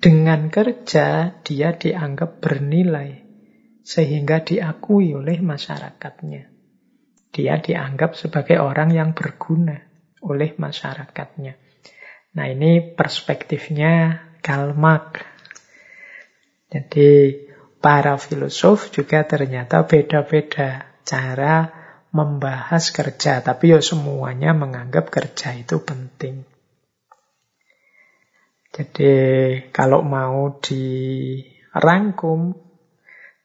Dengan 0.00 0.54
kerja, 0.54 1.34
dia 1.42 1.74
dianggap 1.74 2.38
bernilai, 2.40 3.26
sehingga 3.82 4.40
diakui 4.40 5.12
oleh 5.18 5.42
masyarakatnya. 5.42 6.49
Dia 7.30 7.62
dianggap 7.62 8.18
sebagai 8.18 8.58
orang 8.58 8.90
yang 8.90 9.14
berguna 9.14 9.78
oleh 10.26 10.54
masyarakatnya. 10.58 11.54
Nah 12.34 12.46
ini 12.46 12.94
perspektifnya 12.94 14.22
Karl 14.42 14.74
Marx. 14.74 15.22
Jadi 16.70 17.34
para 17.82 18.14
filosof 18.18 18.94
juga 18.94 19.26
ternyata 19.26 19.82
beda-beda 19.82 20.86
cara 21.02 21.70
membahas 22.14 22.90
kerja. 22.94 23.42
Tapi 23.42 23.74
ya 23.74 23.80
semuanya 23.82 24.54
menganggap 24.54 25.10
kerja 25.10 25.54
itu 25.58 25.82
penting. 25.82 26.46
Jadi 28.70 29.14
kalau 29.74 30.06
mau 30.06 30.54
dirangkum 30.62 32.54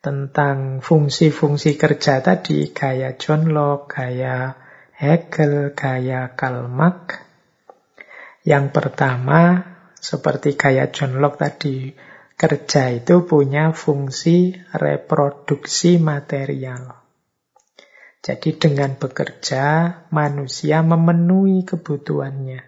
tentang 0.06 0.86
fungsi-fungsi 0.86 1.82
kerja 1.82 2.22
tadi, 2.22 2.70
gaya 2.70 3.18
John 3.18 3.50
Locke, 3.50 3.90
gaya 3.98 4.54
Hegel, 4.94 5.74
gaya 5.74 6.38
Karl 6.38 6.70
Marx, 6.70 7.26
yang 8.46 8.70
pertama 8.70 9.66
seperti 9.98 10.54
gaya 10.54 10.94
John 10.94 11.18
Locke 11.18 11.42
tadi, 11.42 11.90
kerja 12.38 12.94
itu 12.94 13.26
punya 13.26 13.74
fungsi 13.74 14.54
reproduksi 14.78 15.98
material. 15.98 17.02
Jadi 18.22 18.62
dengan 18.62 18.94
bekerja, 19.02 19.66
manusia 20.14 20.86
memenuhi 20.86 21.66
kebutuhannya. 21.66 22.62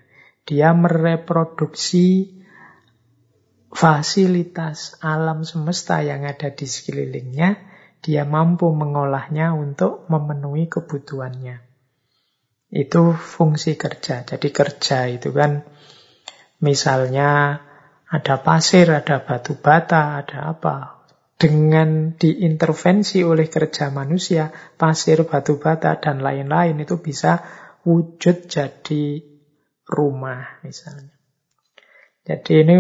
Dia 0.45 0.73
mereproduksi 0.73 2.36
fasilitas 3.71 4.95
alam 5.03 5.43
semesta 5.43 5.99
yang 6.03 6.23
ada 6.23 6.51
di 6.53 6.65
sekelilingnya, 6.67 7.59
dia 7.99 8.23
mampu 8.23 8.71
mengolahnya 8.71 9.51
untuk 9.57 10.07
memenuhi 10.07 10.71
kebutuhannya. 10.71 11.59
Itu 12.71 13.15
fungsi 13.15 13.79
kerja. 13.79 14.27
Jadi 14.27 14.49
kerja 14.51 15.07
itu 15.07 15.31
kan 15.31 15.63
misalnya 16.59 17.63
ada 18.07 18.35
pasir, 18.39 18.87
ada 18.91 19.23
batu 19.23 19.59
bata, 19.59 20.23
ada 20.23 20.51
apa. 20.55 20.95
dengan 21.37 22.17
diintervensi 22.17 23.21
oleh 23.21 23.45
kerja 23.45 23.93
manusia, 23.93 24.49
pasir, 24.73 25.21
batu 25.21 25.61
bata, 25.61 26.01
dan 26.01 26.25
lain-lain 26.25 26.81
itu 26.81 26.97
bisa 26.97 27.45
wujud 27.85 28.49
jadi 28.49 29.21
rumah 29.85 30.57
misalnya. 30.65 31.13
Jadi 32.25 32.65
ini 32.65 32.77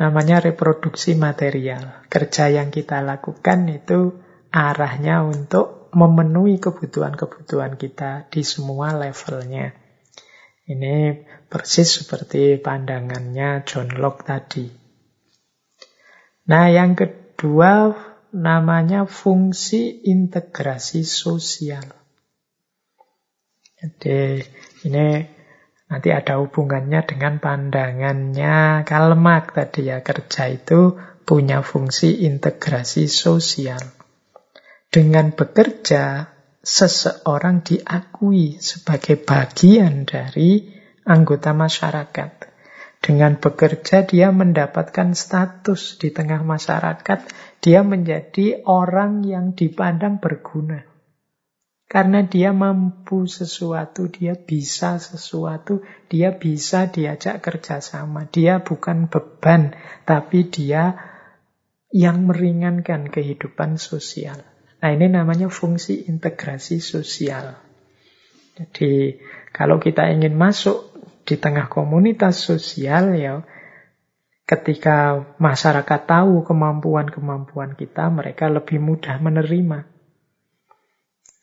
namanya 0.00 0.42
reproduksi 0.42 1.14
material. 1.14 2.06
Kerja 2.10 2.50
yang 2.50 2.74
kita 2.74 3.02
lakukan 3.02 3.70
itu 3.70 4.18
arahnya 4.50 5.26
untuk 5.26 5.90
memenuhi 5.94 6.58
kebutuhan-kebutuhan 6.58 7.78
kita 7.78 8.26
di 8.30 8.42
semua 8.42 8.94
levelnya. 8.94 9.74
Ini 10.64 11.26
persis 11.46 12.02
seperti 12.02 12.58
pandangannya 12.58 13.62
John 13.68 13.94
Locke 14.00 14.26
tadi. 14.26 14.66
Nah, 16.44 16.68
yang 16.68 16.96
kedua, 16.96 17.22
Dua 17.44 17.92
namanya 18.30 19.10
fungsi 19.10 20.06
integrasi 20.06 21.02
sosial. 21.02 21.82
Jadi 23.74 24.40
ini 24.86 25.33
nanti 25.88 26.10
ada 26.10 26.40
hubungannya 26.40 27.04
dengan 27.04 27.38
pandangannya 27.38 28.82
Kalmak 28.88 29.54
tadi 29.54 29.90
ya. 29.92 30.00
Kerja 30.00 30.50
itu 30.50 30.96
punya 31.24 31.64
fungsi 31.64 32.24
integrasi 32.28 33.08
sosial. 33.08 33.80
Dengan 34.92 35.34
bekerja, 35.34 36.30
seseorang 36.64 37.66
diakui 37.66 38.62
sebagai 38.62 39.20
bagian 39.20 40.06
dari 40.06 40.70
anggota 41.04 41.52
masyarakat. 41.52 42.54
Dengan 43.04 43.36
bekerja 43.36 44.08
dia 44.08 44.32
mendapatkan 44.32 45.12
status 45.12 46.00
di 46.00 46.08
tengah 46.08 46.40
masyarakat. 46.40 47.20
Dia 47.60 47.84
menjadi 47.84 48.64
orang 48.64 49.24
yang 49.28 49.52
dipandang 49.52 50.24
berguna. 50.24 50.93
Karena 51.84 52.26
dia 52.26 52.50
mampu 52.50 53.28
sesuatu, 53.28 54.10
dia 54.10 54.34
bisa 54.34 54.98
sesuatu, 54.98 55.84
dia 56.10 56.34
bisa 56.34 56.90
diajak 56.90 57.38
kerjasama. 57.44 58.26
Dia 58.32 58.64
bukan 58.64 59.06
beban, 59.06 59.76
tapi 60.02 60.48
dia 60.48 60.96
yang 61.94 62.26
meringankan 62.26 63.06
kehidupan 63.06 63.78
sosial. 63.78 64.42
Nah 64.82 64.90
ini 64.90 65.06
namanya 65.06 65.46
fungsi 65.46 66.10
integrasi 66.10 66.82
sosial. 66.82 67.54
Jadi 68.58 69.22
kalau 69.54 69.78
kita 69.78 70.10
ingin 70.10 70.34
masuk 70.34 70.90
di 71.24 71.38
tengah 71.38 71.70
komunitas 71.70 72.42
sosial 72.42 73.14
ya 73.16 73.40
ketika 74.44 75.24
masyarakat 75.40 76.00
tahu 76.04 76.44
kemampuan-kemampuan 76.44 77.78
kita, 77.80 78.12
mereka 78.12 78.52
lebih 78.52 78.76
mudah 78.76 79.16
menerima. 79.16 79.93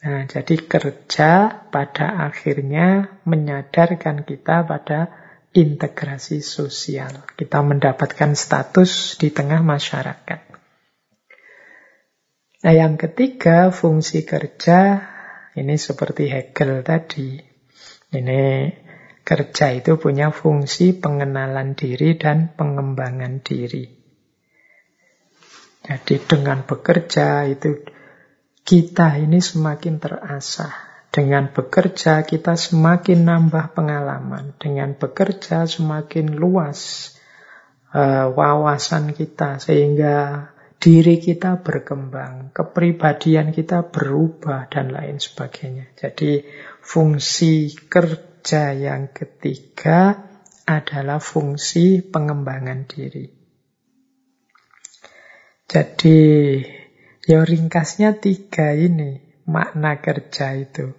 Nah, 0.02 0.26
jadi 0.26 0.56
kerja 0.66 1.62
pada 1.70 2.26
akhirnya 2.26 3.22
menyadarkan 3.22 4.26
kita 4.26 4.66
pada 4.66 5.14
integrasi 5.54 6.42
sosial. 6.42 7.22
Kita 7.38 7.62
mendapatkan 7.62 8.34
status 8.34 9.22
di 9.22 9.30
tengah 9.30 9.62
masyarakat. 9.62 10.42
Nah, 12.62 12.74
yang 12.74 12.98
ketiga, 12.98 13.70
fungsi 13.70 14.26
kerja 14.26 15.06
ini 15.54 15.78
seperti 15.78 16.30
Hegel 16.30 16.82
tadi. 16.82 17.38
Ini 18.12 18.44
Kerja 19.22 19.70
itu 19.78 20.02
punya 20.02 20.34
fungsi 20.34 20.98
pengenalan 20.98 21.78
diri 21.78 22.18
dan 22.18 22.52
pengembangan 22.58 23.46
diri. 23.46 23.86
Jadi 25.86 26.16
dengan 26.26 26.66
bekerja 26.66 27.46
itu 27.46 27.86
kita 28.64 29.18
ini 29.20 29.40
semakin 29.42 29.98
terasah. 30.02 30.90
Dengan 31.12 31.52
bekerja 31.52 32.24
kita 32.24 32.56
semakin 32.56 33.28
nambah 33.28 33.76
pengalaman. 33.76 34.56
Dengan 34.56 34.96
bekerja 34.96 35.68
semakin 35.68 36.40
luas 36.40 37.12
uh, 37.92 38.32
wawasan 38.32 39.12
kita 39.12 39.60
sehingga 39.60 40.48
diri 40.82 41.22
kita 41.22 41.62
berkembang, 41.62 42.50
kepribadian 42.58 43.54
kita 43.54 43.86
berubah 43.86 44.66
dan 44.72 44.90
lain 44.90 45.22
sebagainya. 45.22 45.94
Jadi 45.94 46.42
fungsi 46.82 47.70
kerja 47.86 48.74
yang 48.74 49.14
ketiga 49.14 50.32
adalah 50.66 51.22
fungsi 51.22 52.02
pengembangan 52.02 52.90
diri. 52.90 53.30
Jadi, 55.70 56.20
ya 57.32 57.48
ringkasnya 57.48 58.20
tiga 58.20 58.76
ini 58.76 59.24
makna 59.48 60.04
kerja 60.04 60.52
itu. 60.60 60.92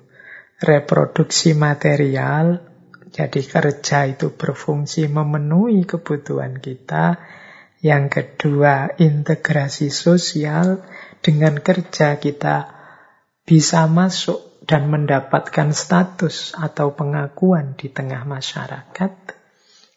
Reproduksi 0.63 1.53
material, 1.53 2.65
jadi 3.13 3.41
kerja 3.45 4.09
itu 4.09 4.33
berfungsi 4.33 5.13
memenuhi 5.13 5.85
kebutuhan 5.85 6.57
kita. 6.57 7.21
Yang 7.85 8.05
kedua, 8.17 8.97
integrasi 8.97 9.93
sosial. 9.93 10.81
Dengan 11.21 11.61
kerja 11.61 12.17
kita 12.17 12.71
bisa 13.45 13.85
masuk 13.91 14.65
dan 14.65 14.89
mendapatkan 14.89 15.75
status 15.75 16.55
atau 16.55 16.95
pengakuan 16.95 17.75
di 17.75 17.91
tengah 17.91 18.23
masyarakat. 18.23 19.13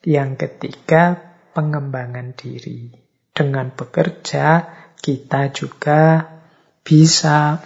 Yang 0.01 0.31
ketiga, 0.35 1.17
pengembangan 1.53 2.33
diri. 2.33 2.89
Dengan 3.31 3.69
bekerja, 3.73 4.65
kita 5.05 5.53
juga 5.53 6.33
bisa 6.81 7.61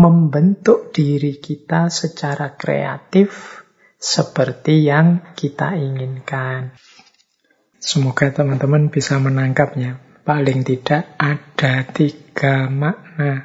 membentuk 0.00 0.96
diri 0.96 1.36
kita 1.36 1.92
secara 1.92 2.56
kreatif 2.56 3.60
seperti 4.00 4.88
yang 4.88 5.36
kita 5.36 5.76
inginkan. 5.76 6.72
Semoga 7.76 8.32
teman-teman 8.32 8.88
bisa 8.88 9.20
menangkapnya. 9.20 10.00
Paling 10.24 10.64
tidak 10.64 11.20
ada 11.20 11.84
tiga 11.84 12.72
makna 12.72 13.44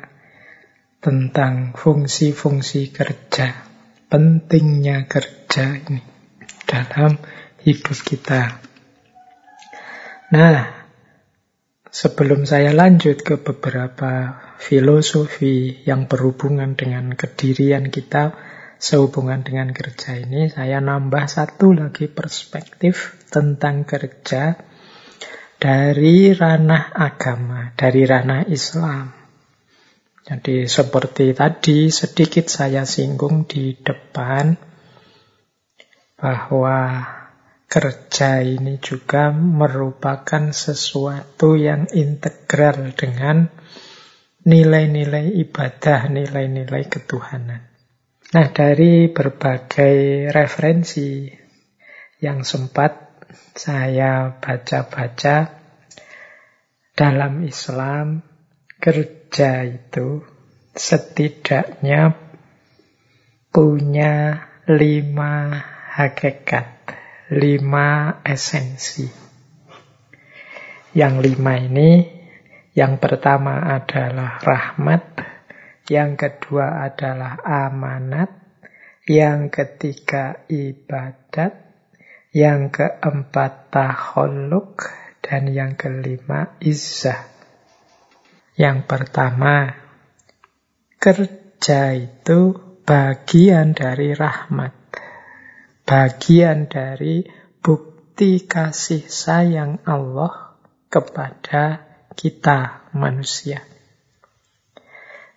tentang 1.03 1.75
fungsi-fungsi 1.75 2.95
kerja, 2.95 3.51
pentingnya 4.07 5.07
kerja 5.11 5.75
ini 5.75 6.03
dalam 6.63 7.19
hidup 7.63 7.99
kita. 7.99 8.59
Nah, 10.35 10.84
sebelum 11.95 12.43
saya 12.43 12.75
lanjut 12.75 13.23
ke 13.23 13.39
beberapa 13.39 14.35
filosofi 14.59 15.79
yang 15.87 16.11
berhubungan 16.11 16.75
dengan 16.75 17.15
kedirian 17.15 17.87
kita, 17.87 18.35
sehubungan 18.75 19.47
dengan 19.47 19.71
kerja 19.71 20.19
ini, 20.19 20.51
saya 20.51 20.83
nambah 20.83 21.23
satu 21.31 21.71
lagi 21.71 22.11
perspektif 22.11 23.15
tentang 23.31 23.87
kerja 23.87 24.59
dari 25.55 26.35
ranah 26.35 26.91
agama, 26.91 27.71
dari 27.79 28.03
ranah 28.03 28.43
Islam. 28.51 29.15
Jadi 30.27 30.67
seperti 30.67 31.31
tadi 31.31 31.87
sedikit 31.87 32.51
saya 32.51 32.83
singgung 32.83 33.47
di 33.47 33.71
depan 33.71 34.59
bahwa 36.19 37.07
kerja 37.75 38.39
ini 38.39 38.79
juga 38.79 39.35
merupakan 39.35 40.55
sesuatu 40.55 41.59
yang 41.59 41.91
integral 41.91 42.95
dengan 42.95 43.51
nilai-nilai 44.47 45.35
ibadah, 45.43 46.07
nilai-nilai 46.07 46.87
ketuhanan. 46.87 47.67
Nah, 48.31 48.47
dari 48.55 49.11
berbagai 49.11 50.31
referensi 50.31 51.27
yang 52.23 52.47
sempat 52.47 53.19
saya 53.51 54.39
baca-baca 54.39 55.59
dalam 56.95 57.43
Islam, 57.43 58.23
kerja 58.79 59.67
itu 59.67 60.23
setidaknya 60.71 62.15
punya 63.51 64.47
lima 64.63 65.59
hakikat, 65.91 66.67
lima 67.33 68.21
esensi. 68.21 69.09
Yang 70.93 71.13
lima 71.25 71.53
ini, 71.57 71.91
yang 72.77 73.01
pertama 73.01 73.65
adalah 73.65 74.37
rahmat, 74.45 75.03
yang 75.89 76.13
kedua 76.13 76.85
adalah 76.85 77.41
amanat, 77.41 78.29
yang 79.09 79.49
ketiga 79.49 80.45
ibadat, 80.45 81.65
yang 82.29 82.69
keempat 82.69 83.73
taholuk, 83.73 84.85
dan 85.25 85.49
yang 85.49 85.73
kelima 85.73 86.53
izzah. 86.61 87.25
Yang 88.53 88.85
pertama, 88.85 89.73
kerja 91.01 91.97
itu 91.97 92.53
bagian 92.85 93.73
dari 93.73 94.13
rahmat. 94.13 94.84
Bagian 95.85 96.65
dari 96.65 97.21
bukti 97.61 98.49
kasih 98.49 99.05
sayang 99.05 99.85
Allah 99.85 100.57
kepada 100.89 101.85
kita 102.17 102.89
manusia. 102.97 103.61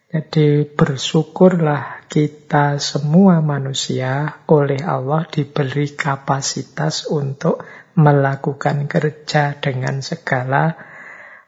Jadi 0.09 0.65
bersyukurlah 0.65 2.09
kita 2.09 2.81
semua 2.81 3.45
manusia 3.45 4.41
oleh 4.49 4.81
Allah 4.81 5.29
diberi 5.29 5.93
kapasitas 5.93 7.13
untuk 7.13 7.61
melakukan 7.93 8.89
kerja 8.89 9.53
dengan 9.61 10.01
segala 10.01 10.73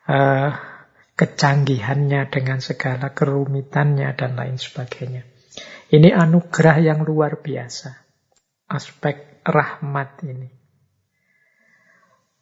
uh, 0.04 0.50
kecanggihannya, 1.16 2.28
dengan 2.28 2.60
segala 2.60 3.16
kerumitannya 3.16 4.12
dan 4.12 4.36
lain 4.36 4.60
sebagainya. 4.60 5.24
Ini 5.88 6.12
anugerah 6.12 6.84
yang 6.84 7.00
luar 7.00 7.40
biasa. 7.40 7.99
Aspek 8.70 9.42
rahmat 9.42 10.22
ini. 10.22 10.46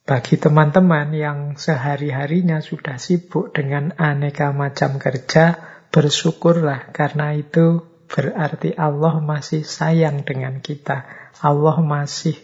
Bagi 0.05 0.37
teman-teman 0.37 1.17
yang 1.17 1.57
sehari-harinya 1.57 2.61
sudah 2.61 3.01
sibuk 3.01 3.57
dengan 3.57 3.97
aneka 3.97 4.53
macam 4.53 5.01
kerja, 5.01 5.57
bersyukurlah 5.89 6.93
karena 6.93 7.33
itu 7.33 7.81
berarti 8.13 8.77
Allah 8.77 9.25
masih 9.25 9.65
sayang 9.65 10.25
dengan 10.29 10.61
kita. 10.61 11.09
Allah 11.41 11.81
masih 11.81 12.37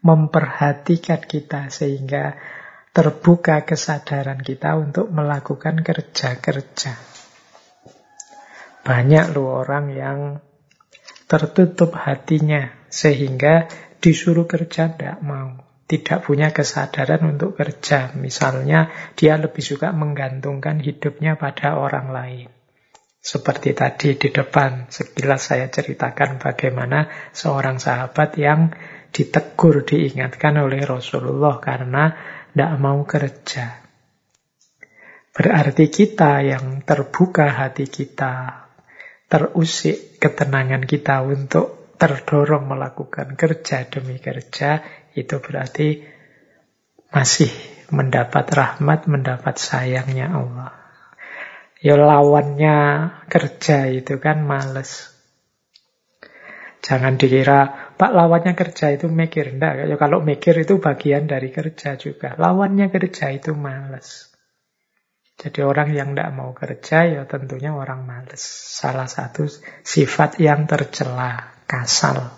memperhatikan 0.00 1.20
kita 1.20 1.68
sehingga 1.68 2.40
terbuka 2.96 3.64
kesadaran 3.68 4.40
kita 4.40 4.72
untuk 4.76 5.12
melakukan 5.12 5.84
kerja-kerja. 5.84 6.96
Banyak 8.84 9.36
loh 9.36 9.64
orang 9.64 9.86
yang 9.92 10.18
tertutup 11.24 11.96
hatinya 11.96 12.81
sehingga 12.92 13.72
disuruh 14.04 14.44
kerja 14.44 14.92
tidak 14.92 15.24
mau. 15.24 15.56
Tidak 15.88 16.24
punya 16.24 16.52
kesadaran 16.52 17.36
untuk 17.36 17.56
kerja. 17.56 18.12
Misalnya 18.16 18.92
dia 19.16 19.40
lebih 19.40 19.64
suka 19.64 19.92
menggantungkan 19.96 20.80
hidupnya 20.80 21.40
pada 21.40 21.80
orang 21.80 22.12
lain. 22.12 22.48
Seperti 23.22 23.70
tadi 23.72 24.18
di 24.18 24.28
depan, 24.34 24.90
sekilas 24.90 25.52
saya 25.52 25.70
ceritakan 25.70 26.42
bagaimana 26.42 27.30
seorang 27.30 27.78
sahabat 27.78 28.34
yang 28.34 28.74
ditegur, 29.14 29.84
diingatkan 29.86 30.58
oleh 30.58 30.82
Rasulullah 30.82 31.62
karena 31.62 32.18
tidak 32.50 32.72
mau 32.82 32.98
kerja. 33.06 33.78
Berarti 35.32 35.86
kita 35.86 36.42
yang 36.42 36.82
terbuka 36.82 37.46
hati 37.46 37.86
kita, 37.86 38.66
terusik 39.30 40.18
ketenangan 40.18 40.82
kita 40.84 41.22
untuk 41.22 41.81
terdorong 42.02 42.66
melakukan 42.66 43.38
kerja 43.38 43.86
demi 43.86 44.18
kerja, 44.18 44.82
itu 45.14 45.38
berarti 45.38 46.02
masih 47.14 47.46
mendapat 47.94 48.50
rahmat, 48.50 49.06
mendapat 49.06 49.54
sayangnya 49.54 50.34
Allah. 50.34 50.74
Ya 51.78 51.94
lawannya 51.94 52.78
kerja 53.30 53.86
itu 53.86 54.18
kan 54.18 54.42
males. 54.42 55.14
Jangan 56.82 57.14
dikira, 57.14 57.94
Pak 57.94 58.10
lawannya 58.10 58.58
kerja 58.58 58.90
itu 58.90 59.06
mikir. 59.06 59.54
Enggak, 59.54 59.86
ya 59.86 59.94
kalau 59.94 60.18
mikir 60.26 60.58
itu 60.58 60.82
bagian 60.82 61.30
dari 61.30 61.54
kerja 61.54 61.94
juga. 61.94 62.34
Lawannya 62.34 62.90
kerja 62.90 63.30
itu 63.30 63.54
males. 63.54 64.34
Jadi 65.38 65.62
orang 65.62 65.94
yang 65.94 66.18
tidak 66.18 66.34
mau 66.34 66.50
kerja 66.50 67.06
ya 67.06 67.22
tentunya 67.30 67.70
orang 67.70 68.02
males. 68.02 68.42
Salah 68.78 69.06
satu 69.06 69.46
sifat 69.86 70.42
yang 70.42 70.66
tercela, 70.66 71.51
kasal. 71.72 72.28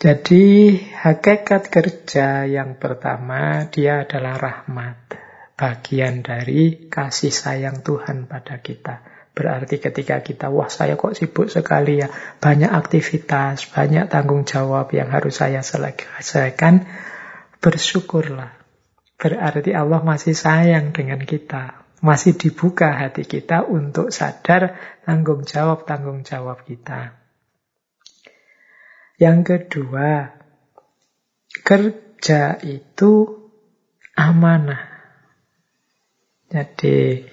Jadi 0.00 0.72
hakikat 0.80 1.68
kerja 1.68 2.48
yang 2.48 2.80
pertama 2.80 3.68
dia 3.68 4.08
adalah 4.08 4.40
rahmat 4.40 5.20
bagian 5.54 6.24
dari 6.24 6.88
kasih 6.88 7.30
sayang 7.30 7.84
Tuhan 7.84 8.24
pada 8.24 8.58
kita. 8.64 9.04
Berarti 9.32 9.78
ketika 9.80 10.20
kita, 10.20 10.50
wah 10.50 10.68
saya 10.68 10.98
kok 10.98 11.14
sibuk 11.14 11.48
sekali 11.48 12.02
ya, 12.02 12.10
banyak 12.42 12.68
aktivitas, 12.68 13.70
banyak 13.70 14.10
tanggung 14.10 14.42
jawab 14.44 14.92
yang 14.92 15.08
harus 15.08 15.40
saya 15.40 15.62
selesaikan, 15.62 16.84
bersyukurlah. 17.62 18.58
Berarti 19.16 19.70
Allah 19.72 20.02
masih 20.02 20.34
sayang 20.34 20.90
dengan 20.90 21.22
kita, 21.22 21.86
masih 22.02 22.34
dibuka 22.34 22.90
hati 22.90 23.22
kita 23.22 23.64
untuk 23.64 24.10
sadar 24.10 24.76
tanggung 25.06 25.46
jawab-tanggung 25.46 26.26
jawab 26.26 26.66
kita. 26.66 27.21
Yang 29.20 29.38
kedua, 29.44 30.36
kerja 31.64 32.60
itu 32.64 33.12
amanah. 34.16 34.92
Jadi 36.52 37.24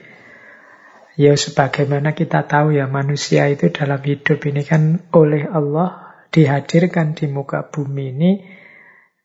ya 1.19 1.35
sebagaimana 1.35 2.15
kita 2.15 2.47
tahu 2.47 2.71
ya 2.71 2.87
manusia 2.87 3.51
itu 3.51 3.67
dalam 3.71 3.99
hidup 3.99 4.39
ini 4.47 4.63
kan 4.63 5.03
oleh 5.11 5.43
Allah 5.43 6.15
dihadirkan 6.31 7.19
di 7.19 7.27
muka 7.27 7.67
bumi 7.67 8.05
ini 8.15 8.31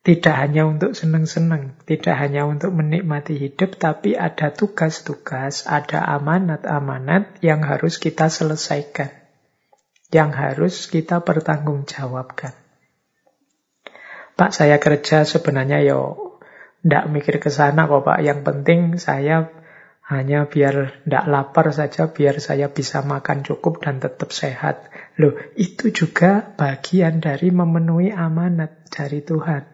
tidak 0.05 0.36
hanya 0.36 0.68
untuk 0.68 0.92
senang-senang, 0.92 1.80
tidak 1.88 2.12
hanya 2.20 2.44
untuk 2.44 2.76
menikmati 2.76 3.40
hidup, 3.40 3.80
tapi 3.80 4.12
ada 4.12 4.52
tugas-tugas, 4.52 5.64
ada 5.64 6.05
amanat-amanat 6.20 7.40
yang 7.40 7.64
harus 7.64 7.96
kita 7.96 8.28
selesaikan, 8.28 9.09
yang 10.15 10.31
harus 10.31 10.87
kita 10.87 11.27
pertanggungjawabkan. 11.27 12.55
Pak, 14.39 14.51
saya 14.55 14.79
kerja 14.79 15.27
sebenarnya 15.27 15.83
yo 15.83 16.35
tidak 16.87 17.05
mikir 17.11 17.37
ke 17.43 17.51
sana 17.51 17.91
kok 17.91 18.07
Pak. 18.07 18.23
Yang 18.23 18.41
penting 18.47 18.81
saya 19.03 19.51
hanya 20.07 20.47
biar 20.47 21.03
tidak 21.03 21.25
lapar 21.27 21.67
saja, 21.75 22.15
biar 22.15 22.39
saya 22.39 22.71
bisa 22.71 23.03
makan 23.03 23.43
cukup 23.43 23.83
dan 23.83 23.99
tetap 23.99 24.31
sehat. 24.31 24.87
Loh, 25.19 25.35
itu 25.59 25.91
juga 25.91 26.55
bagian 26.55 27.19
dari 27.19 27.51
memenuhi 27.51 28.15
amanat 28.15 28.87
dari 28.95 29.19
Tuhan. 29.25 29.67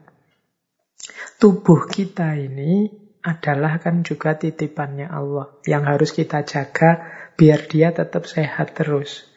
Tubuh 1.40 1.88
kita 1.88 2.36
ini 2.36 2.88
adalah 3.20 3.80
kan 3.80 4.00
juga 4.00 4.36
titipannya 4.36 5.08
Allah 5.08 5.52
yang 5.68 5.84
harus 5.84 6.12
kita 6.12 6.44
jaga 6.44 7.04
biar 7.36 7.68
dia 7.68 7.92
tetap 7.92 8.28
sehat 8.28 8.76
terus. 8.76 9.29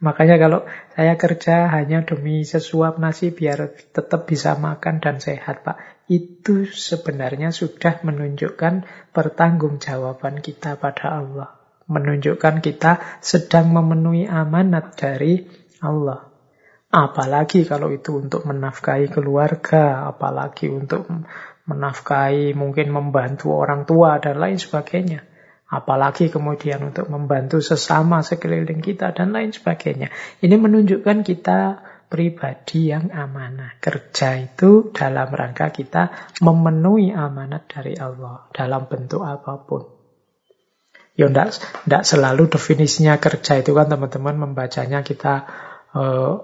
Makanya 0.00 0.40
kalau 0.40 0.64
saya 0.96 1.20
kerja 1.20 1.68
hanya 1.68 2.00
demi 2.08 2.40
sesuap 2.40 2.96
nasi 2.96 3.36
biar 3.36 3.68
tetap 3.92 4.24
bisa 4.24 4.56
makan 4.56 4.96
dan 4.96 5.20
sehat, 5.20 5.60
Pak. 5.60 5.76
Itu 6.08 6.64
sebenarnya 6.64 7.52
sudah 7.52 8.00
menunjukkan 8.00 8.88
pertanggungjawaban 9.12 10.40
kita 10.40 10.80
pada 10.80 11.20
Allah. 11.20 11.48
Menunjukkan 11.84 12.64
kita 12.64 13.20
sedang 13.20 13.76
memenuhi 13.76 14.24
amanat 14.24 14.96
dari 14.96 15.44
Allah. 15.84 16.32
Apalagi 16.90 17.68
kalau 17.68 17.92
itu 17.92 18.18
untuk 18.18 18.48
menafkahi 18.48 19.12
keluarga, 19.12 20.08
apalagi 20.08 20.66
untuk 20.72 21.06
menafkahi 21.68 22.56
mungkin 22.56 22.90
membantu 22.90 23.54
orang 23.54 23.86
tua 23.86 24.18
dan 24.18 24.42
lain 24.42 24.58
sebagainya. 24.58 25.29
Apalagi 25.70 26.34
kemudian 26.34 26.82
untuk 26.90 27.06
membantu 27.06 27.62
sesama 27.62 28.26
sekeliling 28.26 28.82
kita 28.82 29.14
dan 29.14 29.30
lain 29.30 29.54
sebagainya. 29.54 30.10
Ini 30.42 30.58
menunjukkan 30.58 31.22
kita 31.22 31.60
pribadi 32.10 32.90
yang 32.90 33.14
amanah. 33.14 33.78
Kerja 33.78 34.34
itu 34.42 34.90
dalam 34.90 35.30
rangka 35.30 35.70
kita 35.70 36.34
memenuhi 36.42 37.14
amanat 37.14 37.70
dari 37.70 37.94
Allah 37.94 38.50
dalam 38.50 38.90
bentuk 38.90 39.22
apa 39.22 39.62
pun. 39.62 39.86
Ya 41.14 41.30
tidak 41.30 42.02
selalu 42.02 42.50
definisinya 42.50 43.22
kerja 43.22 43.62
itu 43.62 43.70
kan 43.70 43.86
teman-teman 43.86 44.50
membacanya 44.50 45.06
kita 45.06 45.46
uh, 45.94 46.34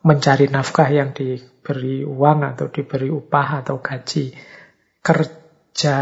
mencari 0.00 0.48
nafkah 0.48 0.88
yang 0.88 1.12
diberi 1.12 2.00
uang 2.06 2.56
atau 2.56 2.72
diberi 2.72 3.12
upah 3.12 3.60
atau 3.60 3.84
gaji. 3.84 4.32
Kerja 5.04 6.00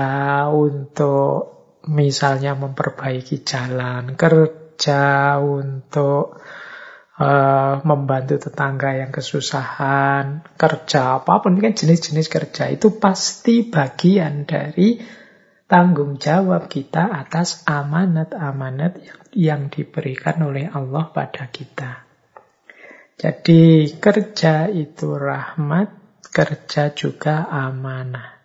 untuk 0.53 1.58
misalnya 1.89 2.53
memperbaiki 2.53 3.41
jalan, 3.43 4.15
kerja 4.15 5.41
untuk 5.41 6.37
uh, 7.19 7.75
membantu 7.83 8.37
tetangga 8.39 8.95
yang 8.95 9.11
kesusahan, 9.11 10.47
kerja 10.55 11.19
apa 11.19 11.41
pun 11.41 11.59
kan 11.59 11.75
jenis-jenis 11.75 12.29
kerja 12.29 12.71
itu 12.71 13.01
pasti 13.01 13.67
bagian 13.67 14.45
dari 14.45 15.01
tanggung 15.69 16.17
jawab 16.17 16.71
kita 16.71 17.13
atas 17.13 17.65
amanat-amanat 17.69 18.93
yang, 19.01 19.21
yang 19.35 19.63
diberikan 19.69 20.41
oleh 20.45 20.69
Allah 20.69 21.13
pada 21.13 21.49
kita. 21.49 22.09
Jadi 23.19 23.99
kerja 23.99 24.71
itu 24.71 25.11
rahmat, 25.19 26.23
kerja 26.31 26.95
juga 26.95 27.51
amanah. 27.51 28.39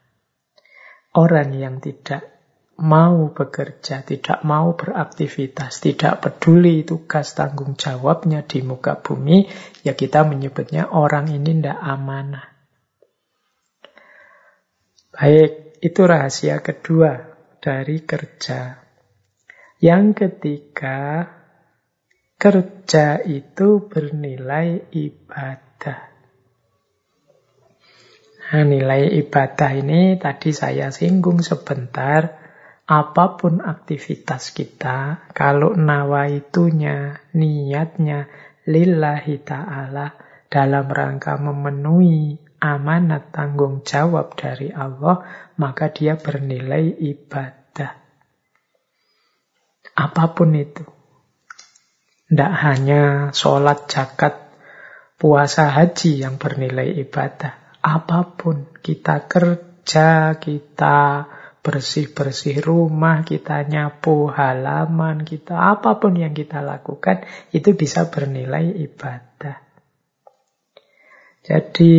Orang 1.14 1.54
yang 1.54 1.78
tidak 1.78 2.33
mau 2.82 3.30
bekerja, 3.30 4.02
tidak 4.02 4.42
mau 4.42 4.74
beraktivitas, 4.74 5.78
tidak 5.78 6.26
peduli 6.26 6.82
tugas 6.82 7.38
tanggung 7.38 7.78
jawabnya 7.78 8.42
di 8.42 8.66
muka 8.66 8.98
bumi, 8.98 9.46
ya 9.86 9.94
kita 9.94 10.26
menyebutnya 10.26 10.90
orang 10.90 11.30
ini 11.30 11.62
tidak 11.62 11.78
amanah. 11.78 12.50
Baik, 15.14 15.78
itu 15.86 16.02
rahasia 16.02 16.66
kedua 16.66 17.38
dari 17.62 18.02
kerja. 18.02 18.82
Yang 19.78 20.06
ketiga, 20.26 21.30
kerja 22.42 23.22
itu 23.22 23.86
bernilai 23.86 24.90
ibadah. 24.90 26.14
Nah, 28.54 28.70
nilai 28.70 29.10
ibadah 29.18 29.72
ini 29.74 30.20
tadi 30.22 30.54
saya 30.54 30.94
singgung 30.94 31.42
sebentar. 31.42 32.43
Apa 32.84 33.40
pun 33.40 33.64
aktivitas 33.64 34.52
kita, 34.52 35.30
kalau 35.32 35.72
nawaitunya, 35.72 37.24
niatnya 37.32 38.28
lillahi 38.68 39.40
ta'ala 39.40 40.20
dalam 40.52 40.86
rangka 40.92 41.40
memenuhi 41.40 42.38
amanat 42.60 43.32
tanggung 43.32 43.88
jawab 43.88 44.36
dari 44.36 44.70
Allah, 44.76 45.24
maka 45.56 45.96
dia 45.96 46.20
bernilai 46.20 46.92
ibadah. 47.00 47.92
Apa 49.96 50.36
pun 50.36 50.52
itu. 50.52 50.84
Tidak 52.28 52.54
hanya 52.68 53.32
sholat, 53.32 53.88
zakat, 53.88 54.52
puasa, 55.16 55.72
haji 55.72 56.28
yang 56.28 56.36
bernilai 56.36 57.00
ibadah 57.00 57.64
apa 57.84 58.40
pun. 58.40 58.72
Kita 58.80 59.28
kerja, 59.28 60.40
kita 60.40 61.28
bersih-bersih 61.64 62.60
rumah, 62.60 63.24
kita 63.24 63.64
nyapu 63.64 64.28
halaman, 64.28 65.24
kita 65.24 65.56
apa 65.56 65.96
pun 65.96 66.20
yang 66.20 66.36
kita 66.36 66.60
lakukan 66.60 67.24
itu 67.56 67.72
bisa 67.72 68.12
bernilai 68.12 68.68
ibadah. 68.84 69.64
Jadi 71.44 71.96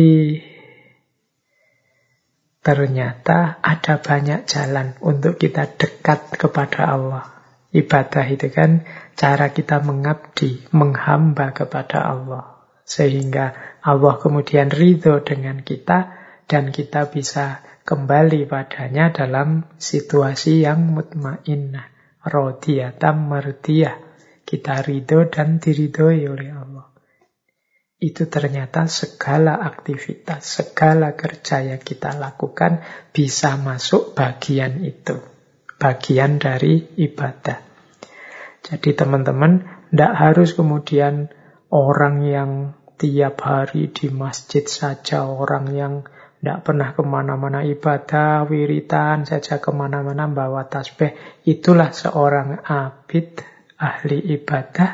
ternyata 2.61 3.61
ada 3.61 4.01
banyak 4.01 4.45
jalan 4.45 4.97
untuk 5.01 5.41
kita 5.41 5.65
dekat 5.73 6.37
kepada 6.37 6.93
Allah. 6.93 7.25
Ibadah 7.73 8.25
itu 8.29 8.47
kan 8.53 8.85
cara 9.17 9.49
kita 9.49 9.81
mengabdi, 9.81 10.65
menghamba 10.73 11.51
kepada 11.57 12.05
Allah. 12.05 12.69
Sehingga 12.85 13.77
Allah 13.81 14.21
kemudian 14.21 14.69
ridho 14.69 15.25
dengan 15.25 15.65
kita 15.65 16.24
dan 16.45 16.69
kita 16.69 17.09
bisa 17.09 17.65
kembali 17.85 18.45
padanya 18.49 19.13
dalam 19.13 19.65
situasi 19.77 20.65
yang 20.65 20.93
mutmainnah. 20.93 21.93
Rodiyatam 22.25 23.29
merdiyah. 23.29 24.01
Kita 24.45 24.81
ridho 24.85 25.25
dan 25.29 25.57
diridhoi 25.57 26.25
oleh 26.29 26.49
Allah. 26.53 26.89
Itu 27.97 28.29
ternyata 28.29 28.85
segala 28.85 29.57
aktivitas, 29.57 30.45
segala 30.45 31.17
kerja 31.17 31.65
yang 31.65 31.81
kita 31.81 32.13
lakukan 32.13 32.85
bisa 33.09 33.57
masuk 33.57 34.13
bagian 34.13 34.85
itu. 34.85 35.17
Bagian 35.81 36.37
dari 36.37 36.93
ibadah. 37.01 37.57
Jadi 38.61 38.93
teman-teman, 38.93 39.65
tidak 39.89 40.13
harus 40.13 40.53
kemudian 40.53 41.29
orang 41.73 42.15
yang 42.25 42.51
tiap 42.97 43.41
hari 43.41 43.89
di 43.89 44.13
masjid 44.13 44.65
saja, 44.65 45.25
orang 45.25 45.65
yang 45.73 45.93
tidak 46.45 46.61
pernah 46.61 46.93
ke 46.93 47.01
mana-mana 47.01 47.65
ibadah, 47.65 48.45
wiritan 48.45 49.25
saja 49.25 49.57
ke 49.57 49.73
mana-mana 49.73 50.29
bawa 50.29 50.69
tasbih. 50.69 51.41
Itulah 51.41 51.89
seorang 51.89 52.61
abid, 52.61 53.41
ahli 53.81 54.21
ibadah, 54.37 54.89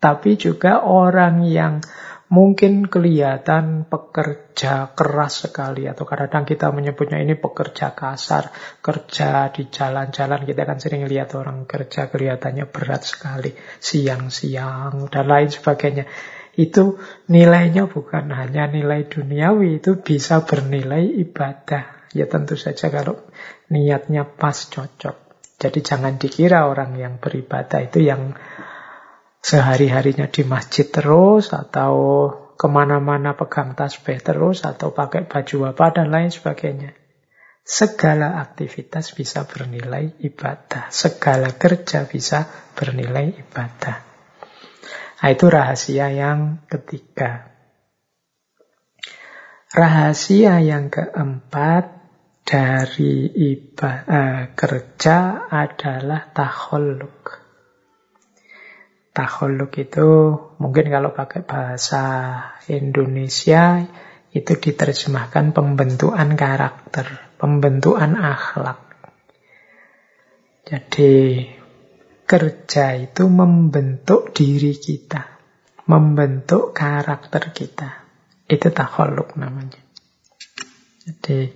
tapi 0.00 0.40
juga 0.40 0.80
orang 0.80 1.44
yang 1.44 1.84
mungkin 2.32 2.88
kelihatan 2.88 3.84
pekerja 3.84 4.96
keras 4.96 5.44
sekali 5.44 5.84
atau 5.84 6.08
kadang-kadang 6.08 6.48
kita 6.48 6.72
menyebutnya 6.72 7.20
ini 7.20 7.36
pekerja 7.36 7.92
kasar, 7.92 8.48
kerja 8.80 9.52
di 9.52 9.68
jalan-jalan 9.68 10.48
kita 10.48 10.64
kan 10.64 10.80
sering 10.80 11.04
lihat 11.04 11.36
orang 11.36 11.68
kerja 11.68 12.08
kelihatannya 12.08 12.64
berat 12.72 13.04
sekali, 13.04 13.52
siang-siang 13.76 15.12
dan 15.12 15.24
lain 15.28 15.52
sebagainya. 15.52 16.08
Itu 16.54 17.02
nilainya 17.26 17.90
bukan 17.90 18.30
hanya 18.30 18.70
nilai 18.70 19.10
duniawi, 19.10 19.82
itu 19.82 19.98
bisa 19.98 20.46
bernilai 20.46 21.02
ibadah. 21.22 22.10
Ya 22.14 22.30
tentu 22.30 22.54
saja 22.54 22.94
kalau 22.94 23.18
niatnya 23.70 24.22
pas 24.22 24.54
cocok. 24.54 25.16
Jadi 25.58 25.78
jangan 25.82 26.14
dikira 26.18 26.70
orang 26.70 26.94
yang 26.94 27.18
beribadah 27.18 27.82
itu 27.82 28.06
yang 28.06 28.38
sehari-harinya 29.44 30.30
di 30.30 30.42
masjid 30.46 30.88
terus 30.88 31.52
atau 31.52 31.92
ke 32.54 32.66
mana-mana 32.70 33.34
pegang 33.34 33.74
tasbih 33.74 34.22
terus 34.22 34.62
atau 34.62 34.94
pakai 34.94 35.26
baju 35.26 35.74
apa 35.74 35.86
dan 35.90 36.14
lain 36.14 36.30
sebagainya. 36.30 36.94
Segala 37.64 38.44
aktivitas 38.44 39.16
bisa 39.16 39.48
bernilai 39.48 40.20
ibadah. 40.20 40.92
Segala 40.92 41.48
kerja 41.56 42.04
bisa 42.04 42.44
bernilai 42.76 43.40
ibadah. 43.40 44.13
Nah, 45.24 45.32
itu 45.32 45.48
rahasia 45.48 46.12
yang 46.12 46.68
ketiga. 46.68 47.48
Rahasia 49.72 50.60
yang 50.60 50.92
keempat 50.92 51.96
dari 52.44 53.32
ibadah 53.32 54.04
eh, 54.04 54.42
kerja 54.52 55.48
adalah 55.48 56.28
taholuk. 56.28 57.40
Taholuk 59.16 59.72
itu 59.80 60.08
mungkin 60.60 60.92
kalau 60.92 61.16
pakai 61.16 61.40
bahasa 61.40 62.04
Indonesia 62.68 63.80
itu 64.28 64.52
diterjemahkan 64.60 65.56
pembentukan 65.56 66.36
karakter, 66.36 67.32
pembentukan 67.40 68.12
akhlak. 68.20 69.08
Jadi 70.68 71.48
Kerja 72.24 72.96
itu 72.96 73.28
membentuk 73.28 74.32
diri 74.32 74.72
kita, 74.80 75.28
membentuk 75.84 76.72
karakter 76.72 77.52
kita. 77.52 78.04
Itu 78.48 78.72
takholuk 78.72 79.36
namanya. 79.36 79.80
Jadi 81.04 81.52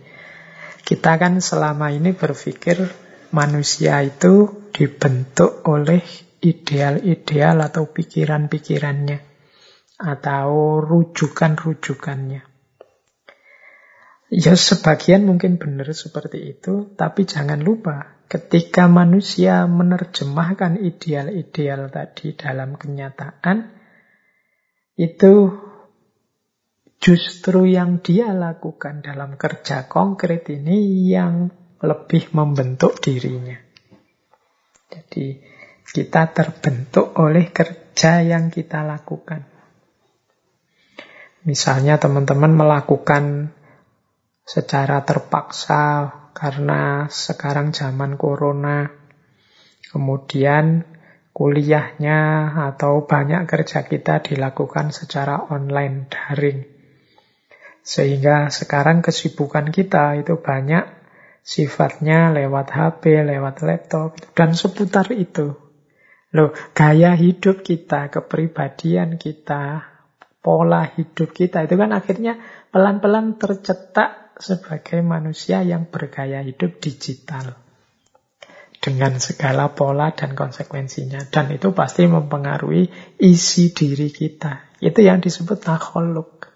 kita 0.84 1.16
kan 1.16 1.40
selama 1.40 1.88
ini 1.88 2.12
berpikir 2.12 2.84
manusia 3.32 4.04
itu 4.04 4.68
dibentuk 4.72 5.64
oleh 5.64 6.04
ideal-ideal 6.44 7.64
atau 7.64 7.88
pikiran-pikirannya 7.88 9.18
atau 9.98 10.78
rujukan-rujukannya. 10.84 12.42
Ya 14.28 14.52
sebagian 14.54 15.24
mungkin 15.24 15.56
benar 15.56 15.88
seperti 15.96 16.52
itu, 16.52 16.92
tapi 16.94 17.24
jangan 17.24 17.64
lupa 17.64 18.17
ketika 18.28 18.86
manusia 18.86 19.64
menerjemahkan 19.64 20.76
ideal-ideal 20.84 21.88
tadi 21.88 22.36
dalam 22.36 22.76
kenyataan, 22.76 23.72
itu 25.00 25.56
justru 27.00 27.72
yang 27.72 28.04
dia 28.04 28.36
lakukan 28.36 29.00
dalam 29.00 29.40
kerja 29.40 29.88
konkret 29.88 30.44
ini 30.52 31.08
yang 31.08 31.48
lebih 31.80 32.36
membentuk 32.36 33.00
dirinya. 33.00 33.56
Jadi 34.92 35.40
kita 35.88 36.28
terbentuk 36.36 37.16
oleh 37.16 37.48
kerja 37.48 38.20
yang 38.20 38.52
kita 38.52 38.84
lakukan. 38.84 39.46
Misalnya 41.48 41.96
teman-teman 41.96 42.52
melakukan 42.52 43.56
secara 44.44 45.00
terpaksa 45.06 46.12
karena 46.38 47.10
sekarang 47.10 47.74
zaman 47.74 48.14
corona. 48.14 48.86
Kemudian 49.90 50.86
kuliahnya 51.34 52.54
atau 52.70 53.02
banyak 53.10 53.42
kerja 53.50 53.82
kita 53.82 54.22
dilakukan 54.22 54.94
secara 54.94 55.50
online 55.50 56.06
daring. 56.06 56.62
Sehingga 57.82 58.54
sekarang 58.54 59.02
kesibukan 59.02 59.74
kita 59.74 60.14
itu 60.22 60.38
banyak 60.38 60.86
sifatnya 61.42 62.30
lewat 62.30 62.70
HP, 62.70 63.26
lewat 63.26 63.66
laptop, 63.66 64.14
dan 64.38 64.54
seputar 64.54 65.10
itu. 65.10 65.56
Loh, 66.36 66.52
gaya 66.76 67.16
hidup 67.16 67.64
kita, 67.64 68.12
kepribadian 68.12 69.16
kita, 69.16 69.88
pola 70.44 70.84
hidup 70.84 71.32
kita 71.32 71.64
itu 71.64 71.74
kan 71.80 71.96
akhirnya 71.96 72.36
pelan-pelan 72.68 73.40
tercetak 73.40 74.27
sebagai 74.38 75.02
manusia 75.02 75.66
yang 75.66 75.90
bergaya 75.90 76.42
hidup 76.46 76.78
digital 76.78 77.58
dengan 78.78 79.18
segala 79.18 79.74
pola 79.74 80.14
dan 80.14 80.38
konsekuensinya. 80.38 81.26
Dan 81.28 81.50
itu 81.50 81.74
pasti 81.74 82.06
mempengaruhi 82.06 82.88
isi 83.18 83.74
diri 83.74 84.08
kita. 84.14 84.78
Itu 84.78 85.02
yang 85.02 85.18
disebut 85.18 85.58
akholuk. 85.66 86.46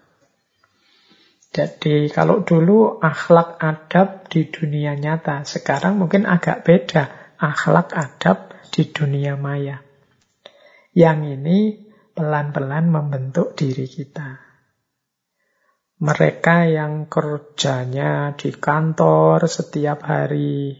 Jadi 1.53 2.09
kalau 2.09 2.41
dulu 2.41 2.97
akhlak 2.97 3.61
adab 3.61 4.25
di 4.25 4.49
dunia 4.49 4.97
nyata, 4.97 5.45
sekarang 5.45 6.01
mungkin 6.01 6.25
agak 6.25 6.65
beda. 6.65 7.35
Akhlak 7.37 7.93
adab 7.93 8.57
di 8.73 8.89
dunia 8.89 9.37
maya. 9.37 9.83
Yang 10.95 11.19
ini 11.37 11.57
pelan-pelan 12.15 12.89
membentuk 12.89 13.53
diri 13.53 13.85
kita 13.85 14.52
mereka 16.03 16.67
yang 16.67 17.07
kerjanya 17.07 18.35
di 18.35 18.51
kantor 18.51 19.47
setiap 19.47 20.03
hari, 20.03 20.75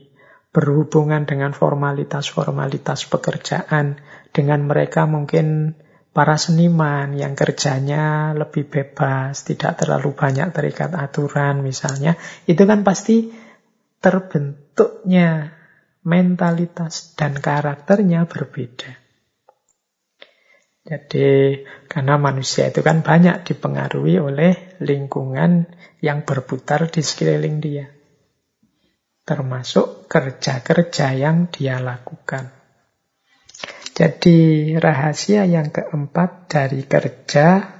berhubungan 0.51 1.23
dengan 1.23 1.55
formalitas-formalitas 1.55 3.07
pekerjaan. 3.07 4.03
Dengan 4.35 4.67
mereka 4.67 5.07
mungkin 5.07 5.79
para 6.11 6.35
seniman 6.35 7.15
yang 7.15 7.39
kerjanya 7.39 8.35
lebih 8.35 8.67
bebas, 8.67 9.47
tidak 9.47 9.79
terlalu 9.79 10.11
banyak 10.11 10.51
terikat 10.51 10.91
aturan 10.91 11.63
misalnya. 11.63 12.19
Itu 12.43 12.67
kan 12.67 12.83
pasti 12.83 13.31
terbentuknya 14.03 15.55
mentalitas 16.03 17.15
dan 17.15 17.39
karakternya 17.39 18.27
berbeda. 18.27 19.02
Jadi 20.83 21.63
karena 21.87 22.19
manusia 22.19 22.67
itu 22.67 22.83
kan 22.83 23.07
banyak 23.07 23.47
dipengaruhi 23.47 24.19
oleh 24.19 24.75
lingkungan 24.83 25.71
yang 26.03 26.27
berputar 26.27 26.91
di 26.91 26.99
sekeliling 26.99 27.63
dia. 27.63 27.87
Termasuk 29.23 30.11
kerja-kerja 30.11 31.15
yang 31.15 31.47
dia 31.47 31.79
lakukan. 31.79 32.51
Jadi 33.95 34.73
rahasia 34.75 35.47
yang 35.47 35.71
keempat 35.71 36.51
dari 36.51 36.83
kerja, 36.83 37.79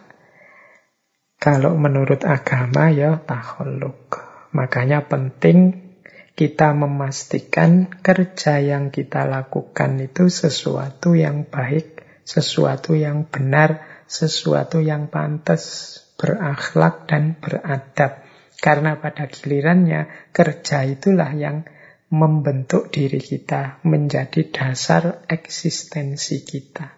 kalau 1.35 1.75
menurut 1.75 2.23
agama 2.23 2.87
ya 2.87 3.19
taholuk. 3.19 4.15
Makanya 4.55 5.11
penting 5.11 5.91
kita 6.39 6.71
memastikan 6.71 7.91
kerja 7.99 8.63
yang 8.63 8.95
kita 8.95 9.27
lakukan 9.27 9.99
itu 9.99 10.31
sesuatu 10.31 11.19
yang 11.19 11.43
baik 11.43 11.92
sesuatu 12.24 12.95
yang 12.95 13.28
benar, 13.28 14.03
sesuatu 14.07 14.80
yang 14.80 15.11
pantas, 15.11 15.95
berakhlak 16.19 17.07
dan 17.07 17.36
beradab. 17.39 18.24
Karena 18.63 18.95
pada 18.95 19.28
gilirannya 19.28 20.32
kerja 20.32 20.88
itulah 20.88 21.36
yang 21.36 21.67
membentuk 22.13 22.93
diri 22.93 23.19
kita 23.19 23.84
menjadi 23.84 24.47
dasar 24.53 25.26
eksistensi 25.28 26.45
kita. 26.45 26.93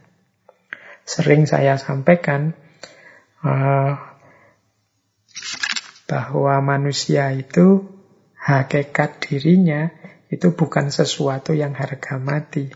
Sering 1.07 1.49
saya 1.49 1.79
sampaikan 1.79 2.53
uh, 3.41 3.95
bahwa 6.05 6.55
manusia 6.61 7.33
itu 7.33 7.87
hakikat 8.37 9.25
dirinya 9.25 9.89
itu 10.29 10.53
bukan 10.53 10.91
sesuatu 10.93 11.55
yang 11.55 11.73
harga 11.73 12.19
mati, 12.21 12.69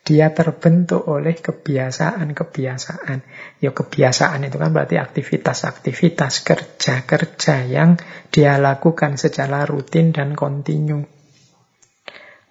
dia 0.00 0.32
terbentuk 0.32 1.04
oleh 1.06 1.36
kebiasaan-kebiasaan. 1.36 3.18
Ya 3.60 3.70
kebiasaan 3.70 4.48
itu 4.48 4.56
kan 4.56 4.72
berarti 4.72 4.96
aktivitas-aktivitas 4.96 6.42
kerja-kerja 6.42 7.54
yang 7.68 8.00
dia 8.32 8.56
lakukan 8.56 9.20
secara 9.20 9.68
rutin 9.68 10.10
dan 10.16 10.32
kontinu. 10.32 11.04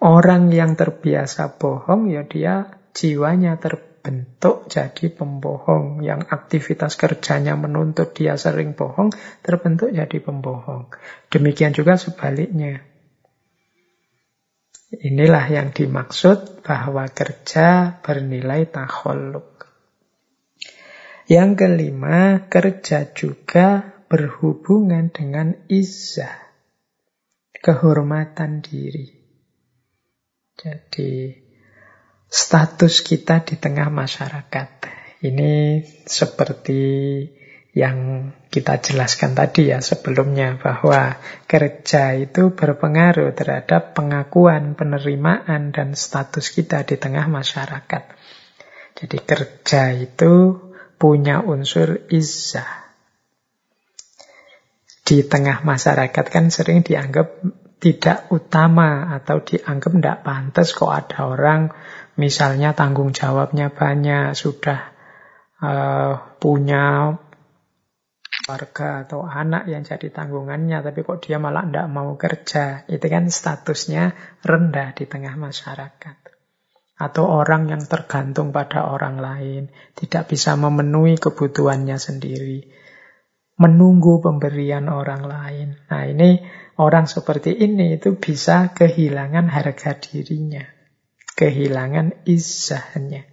Orang 0.00 0.48
yang 0.48 0.80
terbiasa 0.80 1.60
bohong 1.60 2.08
ya 2.08 2.24
dia 2.24 2.80
jiwanya 2.96 3.60
terbentuk 3.60 4.64
jadi 4.72 5.12
pembohong. 5.12 6.00
Yang 6.00 6.32
aktivitas 6.32 6.96
kerjanya 6.96 7.58
menuntut 7.58 8.16
dia 8.16 8.40
sering 8.40 8.72
bohong, 8.72 9.12
terbentuk 9.44 9.92
jadi 9.92 10.16
pembohong. 10.24 10.88
Demikian 11.28 11.76
juga 11.76 12.00
sebaliknya. 12.00 12.89
Inilah 14.90 15.46
yang 15.46 15.70
dimaksud 15.70 16.66
bahwa 16.66 17.06
kerja 17.06 18.02
bernilai 18.02 18.66
takholuk. 18.66 19.70
Yang 21.30 21.62
kelima, 21.62 22.50
kerja 22.50 23.06
juga 23.14 23.94
berhubungan 24.10 25.14
dengan 25.14 25.54
izzah, 25.70 26.34
kehormatan 27.54 28.66
diri. 28.66 29.14
Jadi, 30.58 31.38
status 32.26 33.06
kita 33.06 33.46
di 33.46 33.62
tengah 33.62 33.94
masyarakat. 33.94 34.68
Ini 35.22 35.86
seperti 36.02 36.82
yang 37.70 38.30
kita 38.50 38.82
jelaskan 38.82 39.38
tadi 39.38 39.70
ya 39.70 39.78
sebelumnya 39.78 40.58
bahwa 40.58 41.22
kerja 41.46 42.18
itu 42.18 42.50
berpengaruh 42.50 43.30
terhadap 43.30 43.94
pengakuan, 43.94 44.74
penerimaan 44.74 45.70
dan 45.70 45.94
status 45.94 46.50
kita 46.50 46.82
di 46.82 46.98
tengah 46.98 47.30
masyarakat. 47.30 48.02
Jadi 48.98 49.18
kerja 49.22 49.94
itu 49.94 50.58
punya 50.98 51.46
unsur 51.46 52.10
izzah. 52.10 52.90
Di 55.06 55.22
tengah 55.22 55.62
masyarakat 55.62 56.26
kan 56.26 56.50
sering 56.50 56.82
dianggap 56.82 57.38
tidak 57.80 58.28
utama 58.34 59.14
atau 59.14 59.40
dianggap 59.40 59.90
tidak 59.96 60.18
pantas 60.26 60.76
kok 60.76 60.92
ada 60.92 61.18
orang 61.24 61.72
misalnya 62.20 62.76
tanggung 62.76 63.16
jawabnya 63.16 63.72
banyak, 63.72 64.36
sudah 64.36 64.92
uh, 65.64 66.36
punya 66.36 67.16
keluarga 68.50 69.06
atau 69.06 69.22
anak 69.22 69.70
yang 69.70 69.86
jadi 69.86 70.10
tanggungannya, 70.10 70.82
tapi 70.82 71.06
kok 71.06 71.22
dia 71.22 71.38
malah 71.38 71.70
tidak 71.70 71.86
mau 71.86 72.18
kerja. 72.18 72.82
Itu 72.90 73.06
kan 73.06 73.30
statusnya 73.30 74.18
rendah 74.42 74.90
di 74.98 75.06
tengah 75.06 75.38
masyarakat. 75.38 76.18
Atau 76.98 77.30
orang 77.30 77.70
yang 77.70 77.86
tergantung 77.86 78.50
pada 78.50 78.90
orang 78.90 79.22
lain, 79.22 79.62
tidak 79.94 80.34
bisa 80.34 80.58
memenuhi 80.58 81.14
kebutuhannya 81.14 81.94
sendiri. 81.94 82.66
Menunggu 83.54 84.18
pemberian 84.18 84.90
orang 84.90 85.22
lain. 85.30 85.68
Nah 85.86 86.10
ini 86.10 86.42
orang 86.74 87.06
seperti 87.06 87.54
ini 87.54 88.02
itu 88.02 88.18
bisa 88.18 88.74
kehilangan 88.74 89.46
harga 89.46 89.94
dirinya. 89.94 90.66
Kehilangan 91.38 92.26
izahnya. 92.26 93.29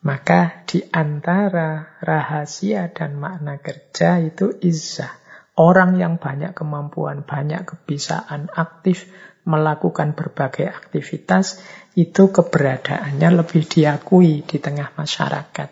Maka 0.00 0.64
di 0.64 0.80
antara 0.88 2.00
rahasia 2.00 2.88
dan 2.88 3.20
makna 3.20 3.60
kerja 3.60 4.16
itu 4.16 4.56
izzah. 4.64 5.12
Orang 5.60 6.00
yang 6.00 6.16
banyak 6.16 6.56
kemampuan, 6.56 7.20
banyak 7.20 7.68
kebisaan, 7.68 8.48
aktif 8.48 9.12
melakukan 9.44 10.16
berbagai 10.16 10.72
aktivitas, 10.72 11.60
itu 12.00 12.32
keberadaannya 12.32 13.44
lebih 13.44 13.68
diakui 13.68 14.40
di 14.40 14.56
tengah 14.56 14.96
masyarakat. 14.96 15.70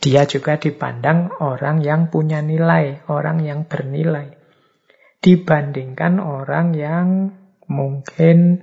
Dia 0.00 0.24
juga 0.24 0.56
dipandang 0.56 1.36
orang 1.44 1.84
yang 1.84 2.08
punya 2.08 2.40
nilai, 2.40 3.04
orang 3.12 3.44
yang 3.44 3.68
bernilai. 3.68 4.32
Dibandingkan 5.20 6.16
orang 6.16 6.72
yang 6.72 7.08
mungkin 7.68 8.62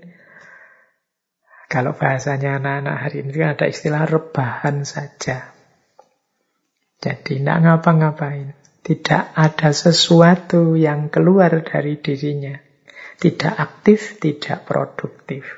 kalau 1.73 1.97
bahasanya 1.97 2.61
anak-anak 2.61 2.95
hari 3.01 3.25
ini 3.25 3.33
kan 3.33 3.57
ada 3.57 3.65
istilah 3.65 4.05
rebahan 4.05 4.85
saja. 4.85 5.57
Jadi 7.01 7.41
tidak 7.41 7.57
ngapa-ngapain. 7.65 8.53
Tidak 8.85 9.33
ada 9.33 9.73
sesuatu 9.73 10.77
yang 10.77 11.09
keluar 11.09 11.65
dari 11.65 11.97
dirinya. 11.97 12.53
Tidak 13.17 13.57
aktif, 13.57 14.21
tidak 14.21 14.69
produktif. 14.69 15.49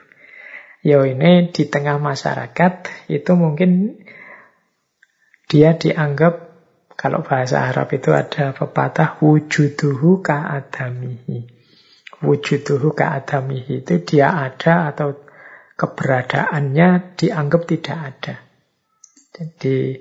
Yo 0.86 1.04
ini 1.04 1.52
di 1.52 1.68
tengah 1.68 2.00
masyarakat 2.00 2.74
itu 3.12 3.32
mungkin 3.36 4.00
dia 5.52 5.76
dianggap 5.76 6.56
kalau 6.96 7.28
bahasa 7.28 7.68
Arab 7.68 7.92
itu 7.92 8.16
ada 8.16 8.56
pepatah 8.56 9.20
wujuduhu 9.20 10.24
ka'adamihi. 10.24 11.44
Wujuduhu 12.24 12.96
ka'adamihi 12.96 13.84
itu 13.84 14.00
dia 14.06 14.32
ada 14.32 14.96
atau 14.96 15.25
keberadaannya 15.76 17.20
dianggap 17.20 17.62
tidak 17.68 17.98
ada. 18.00 18.36
Jadi 19.36 20.00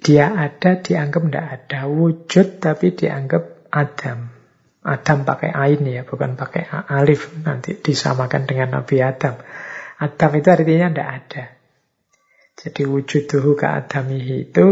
dia 0.00 0.32
ada 0.32 0.80
dianggap 0.80 1.22
tidak 1.28 1.46
ada. 1.60 1.78
Wujud 1.86 2.48
tapi 2.60 2.96
dianggap 2.96 3.68
Adam. 3.68 4.32
Adam 4.80 5.18
pakai 5.28 5.52
ain 5.52 5.84
ya, 5.84 6.08
bukan 6.08 6.40
pakai 6.40 6.64
alif. 6.88 7.28
Nanti 7.44 7.76
disamakan 7.76 8.48
dengan 8.48 8.80
Nabi 8.80 8.96
Adam. 9.04 9.36
Adam 10.00 10.30
itu 10.40 10.48
artinya 10.48 10.88
tidak 10.88 11.10
ada. 11.20 11.44
Jadi 12.60 12.82
wujuduhu 12.88 13.56
ke 13.56 13.68
adamihi 13.68 14.52
itu 14.52 14.66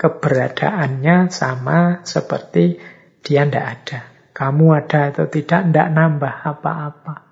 keberadaannya 0.00 1.28
sama 1.28 2.00
seperti 2.04 2.80
dia 3.20 3.44
tidak 3.44 3.66
ada. 3.76 4.00
Kamu 4.32 4.72
ada 4.72 5.12
atau 5.12 5.28
tidak, 5.28 5.68
tidak 5.68 5.88
nambah 5.92 6.34
apa-apa. 6.42 7.31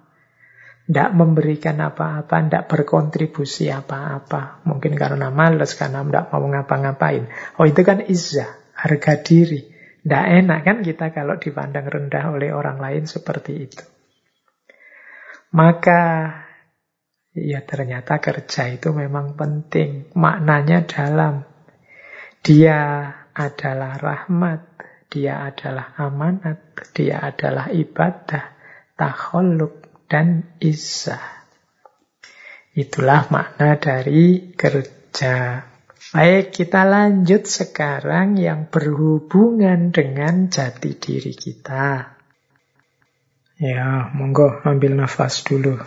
Tidak 0.91 1.11
memberikan 1.15 1.79
apa-apa, 1.79 2.51
tidak 2.51 2.67
berkontribusi 2.67 3.71
apa-apa. 3.71 4.67
Mungkin 4.67 4.99
karena 4.99 5.31
males, 5.31 5.79
karena 5.79 6.03
tidak 6.03 6.35
mau 6.35 6.43
ngapa-ngapain. 6.43 7.31
Oh 7.63 7.67
itu 7.71 7.87
kan 7.87 8.03
izzah, 8.03 8.75
harga 8.75 9.23
diri. 9.23 9.71
Tidak 10.03 10.25
enak 10.43 10.61
kan 10.67 10.79
kita 10.83 11.15
kalau 11.15 11.39
dipandang 11.39 11.87
rendah 11.87 12.35
oleh 12.35 12.51
orang 12.51 12.83
lain 12.83 13.07
seperti 13.07 13.53
itu. 13.71 13.85
Maka 15.55 16.03
ya 17.39 17.63
ternyata 17.63 18.19
kerja 18.19 18.67
itu 18.75 18.91
memang 18.91 19.39
penting. 19.39 20.11
Maknanya 20.19 20.91
dalam. 20.91 21.47
Dia 22.41 23.07
adalah 23.37 24.01
rahmat, 24.01 24.61
dia 25.13 25.45
adalah 25.45 25.93
amanat, 26.01 26.73
dia 26.97 27.21
adalah 27.21 27.69
ibadah, 27.69 28.57
takholuk, 28.97 29.80
dan 30.11 30.59
Isa. 30.59 31.23
Itulah 32.75 33.31
makna 33.31 33.79
dari 33.79 34.51
kerja. 34.59 35.63
Baik, 36.11 36.51
kita 36.51 36.83
lanjut 36.83 37.47
sekarang 37.47 38.35
yang 38.35 38.67
berhubungan 38.67 39.95
dengan 39.95 40.51
jati 40.51 40.99
diri 40.99 41.31
kita. 41.39 42.19
Ya, 43.63 44.11
monggo 44.11 44.59
ambil 44.67 44.99
nafas 44.99 45.47
dulu. 45.47 45.79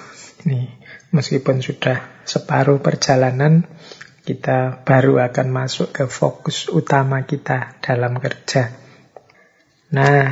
Ini 0.48 0.72
meskipun 1.12 1.60
sudah 1.60 2.24
separuh 2.24 2.80
perjalanan, 2.80 3.68
kita 4.24 4.86
baru 4.88 5.20
akan 5.20 5.48
masuk 5.52 5.91
ke 5.91 6.06
fokus 6.08 6.72
utama 6.72 7.28
kita 7.28 7.76
dalam 7.84 8.16
kerja. 8.24 8.72
Nah, 9.91 10.32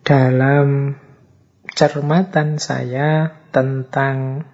dalam 0.00 0.96
cermatan 1.72 2.60
saya 2.60 3.32
tentang 3.48 4.44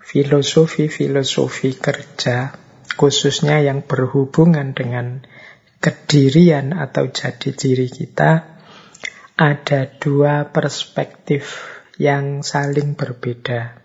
filosofi-filosofi 0.00 1.78
kerja, 1.78 2.56
khususnya 2.96 3.62
yang 3.62 3.84
berhubungan 3.84 4.74
dengan 4.74 5.24
kedirian 5.78 6.76
atau 6.76 7.08
jati 7.08 7.54
diri 7.54 7.88
kita, 7.88 8.44
ada 9.36 9.80
dua 9.98 10.52
perspektif 10.52 11.68
yang 11.96 12.44
saling 12.44 12.94
berbeda. 12.98 13.80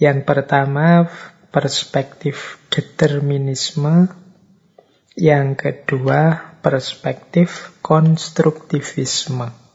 Yang 0.00 0.24
pertama, 0.24 1.08
perspektif 1.52 2.56
determinisme. 2.72 4.08
Yang 5.18 5.48
kedua, 5.60 6.54
perspektif 6.64 7.74
konstruktivisme. 7.84 9.69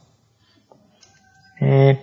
Ini 1.56 1.96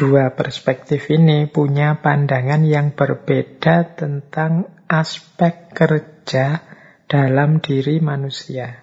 Dua 0.00 0.32
perspektif 0.32 1.12
ini 1.12 1.44
punya 1.44 2.00
pandangan 2.00 2.64
yang 2.64 2.96
berbeda 2.96 4.00
tentang 4.00 4.80
aspek 4.88 5.76
kerja 5.76 6.64
dalam 7.04 7.60
diri 7.60 8.00
manusia. 8.00 8.80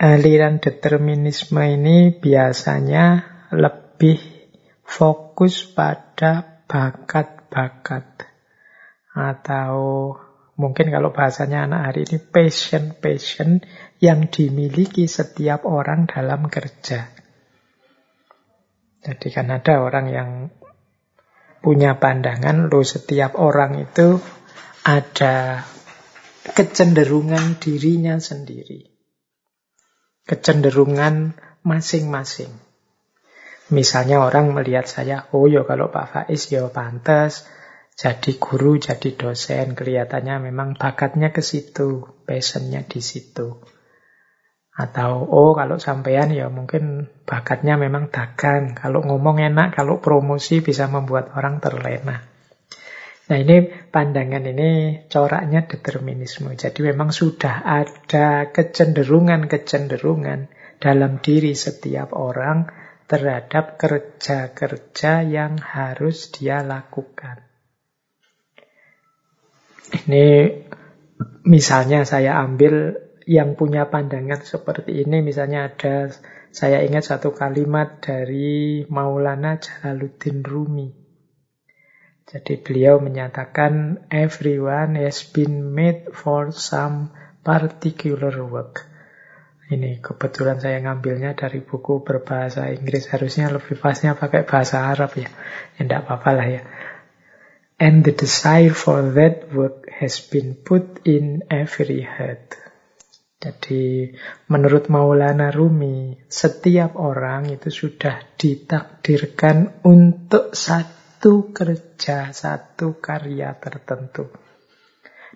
Aliran 0.00 0.56
determinisme 0.56 1.60
ini 1.68 2.16
biasanya 2.16 3.28
lebih 3.52 4.24
fokus 4.80 5.68
pada 5.68 6.64
bakat-bakat 6.64 8.24
atau 9.12 9.76
mungkin 10.56 10.88
kalau 10.88 11.12
bahasanya 11.12 11.68
anak 11.68 11.92
hari 11.92 12.08
ini 12.08 12.24
passion-passion 12.24 13.60
yang 14.00 14.32
dimiliki 14.32 15.04
setiap 15.04 15.68
orang 15.68 16.08
dalam 16.08 16.48
kerja. 16.48 17.15
Jadi 19.06 19.30
kan 19.30 19.54
ada 19.54 19.78
orang 19.78 20.06
yang 20.10 20.30
punya 21.62 22.02
pandangan, 22.02 22.66
lo 22.66 22.82
setiap 22.82 23.38
orang 23.38 23.86
itu 23.86 24.18
ada 24.82 25.62
kecenderungan 26.50 27.62
dirinya 27.62 28.18
sendiri. 28.18 28.90
Kecenderungan 30.26 31.38
masing-masing. 31.62 32.50
Misalnya 33.70 34.26
orang 34.26 34.50
melihat 34.50 34.90
saya, 34.90 35.30
oh 35.30 35.46
ya 35.46 35.62
kalau 35.62 35.90
Pak 35.94 36.06
Faiz 36.26 36.50
ya 36.50 36.66
pantas 36.66 37.46
jadi 37.96 38.36
guru, 38.36 38.76
jadi 38.76 39.16
dosen. 39.16 39.72
Kelihatannya 39.72 40.52
memang 40.52 40.76
bakatnya 40.76 41.32
ke 41.32 41.40
situ, 41.40 42.04
passionnya 42.28 42.84
di 42.84 43.00
situ. 43.00 43.56
Atau, 44.76 45.24
oh 45.24 45.56
kalau 45.56 45.80
sampean 45.80 46.36
ya 46.36 46.52
mungkin 46.52 47.08
bakatnya 47.24 47.80
memang 47.80 48.12
dagang. 48.12 48.76
Kalau 48.76 49.00
ngomong 49.00 49.40
enak, 49.40 49.72
kalau 49.72 50.04
promosi 50.04 50.60
bisa 50.60 50.84
membuat 50.84 51.32
orang 51.32 51.64
terlena. 51.64 52.20
Nah 53.26 53.42
ini 53.42 53.66
pandangan 53.90 54.44
ini 54.44 55.02
coraknya 55.08 55.66
determinisme. 55.66 56.52
Jadi 56.54 56.92
memang 56.92 57.08
sudah 57.08 57.64
ada 57.64 58.52
kecenderungan-kecenderungan 58.52 60.52
dalam 60.78 61.18
diri 61.24 61.56
setiap 61.56 62.12
orang 62.12 62.68
terhadap 63.08 63.80
kerja-kerja 63.80 65.24
yang 65.24 65.56
harus 65.58 66.30
dia 66.36 66.60
lakukan. 66.62 67.42
Ini 70.06 70.26
misalnya 71.46 72.02
saya 72.02 72.42
ambil 72.42 73.05
yang 73.26 73.58
punya 73.58 73.90
pandangan 73.90 74.38
seperti 74.46 75.02
ini 75.02 75.18
misalnya 75.18 75.66
ada 75.66 76.14
saya 76.54 76.80
ingat 76.86 77.10
satu 77.10 77.34
kalimat 77.34 78.00
dari 78.00 78.86
Maulana 78.86 79.58
Jalaluddin 79.58 80.46
Rumi. 80.46 80.88
Jadi 82.26 82.58
beliau 82.58 82.98
menyatakan 82.98 84.06
everyone 84.10 84.98
has 84.98 85.26
been 85.26 85.74
made 85.74 86.10
for 86.14 86.54
some 86.54 87.14
particular 87.42 88.34
work. 88.46 88.86
Ini 89.66 89.98
kebetulan 89.98 90.62
saya 90.62 90.78
ngambilnya 90.82 91.34
dari 91.34 91.58
buku 91.62 92.06
berbahasa 92.06 92.70
Inggris. 92.70 93.10
Harusnya 93.10 93.50
lebih 93.50 93.78
pasnya 93.78 94.14
pakai 94.14 94.46
bahasa 94.46 94.86
Arab 94.86 95.14
ya. 95.18 95.26
Ya 95.78 95.84
apa-apa 95.98 96.30
lah 96.30 96.46
ya. 96.46 96.62
And 97.78 98.06
the 98.06 98.14
desire 98.14 98.72
for 98.72 99.02
that 99.18 99.50
work 99.50 99.90
has 99.90 100.22
been 100.22 100.54
put 100.54 101.02
in 101.02 101.46
every 101.50 102.06
heart. 102.06 102.65
Jadi 103.36 104.16
menurut 104.48 104.88
Maulana 104.88 105.52
Rumi, 105.52 106.16
setiap 106.24 106.96
orang 106.96 107.52
itu 107.52 107.68
sudah 107.68 108.32
ditakdirkan 108.34 109.84
untuk 109.84 110.56
satu 110.56 111.52
kerja, 111.52 112.32
satu 112.32 112.96
karya 112.96 113.52
tertentu. 113.60 114.32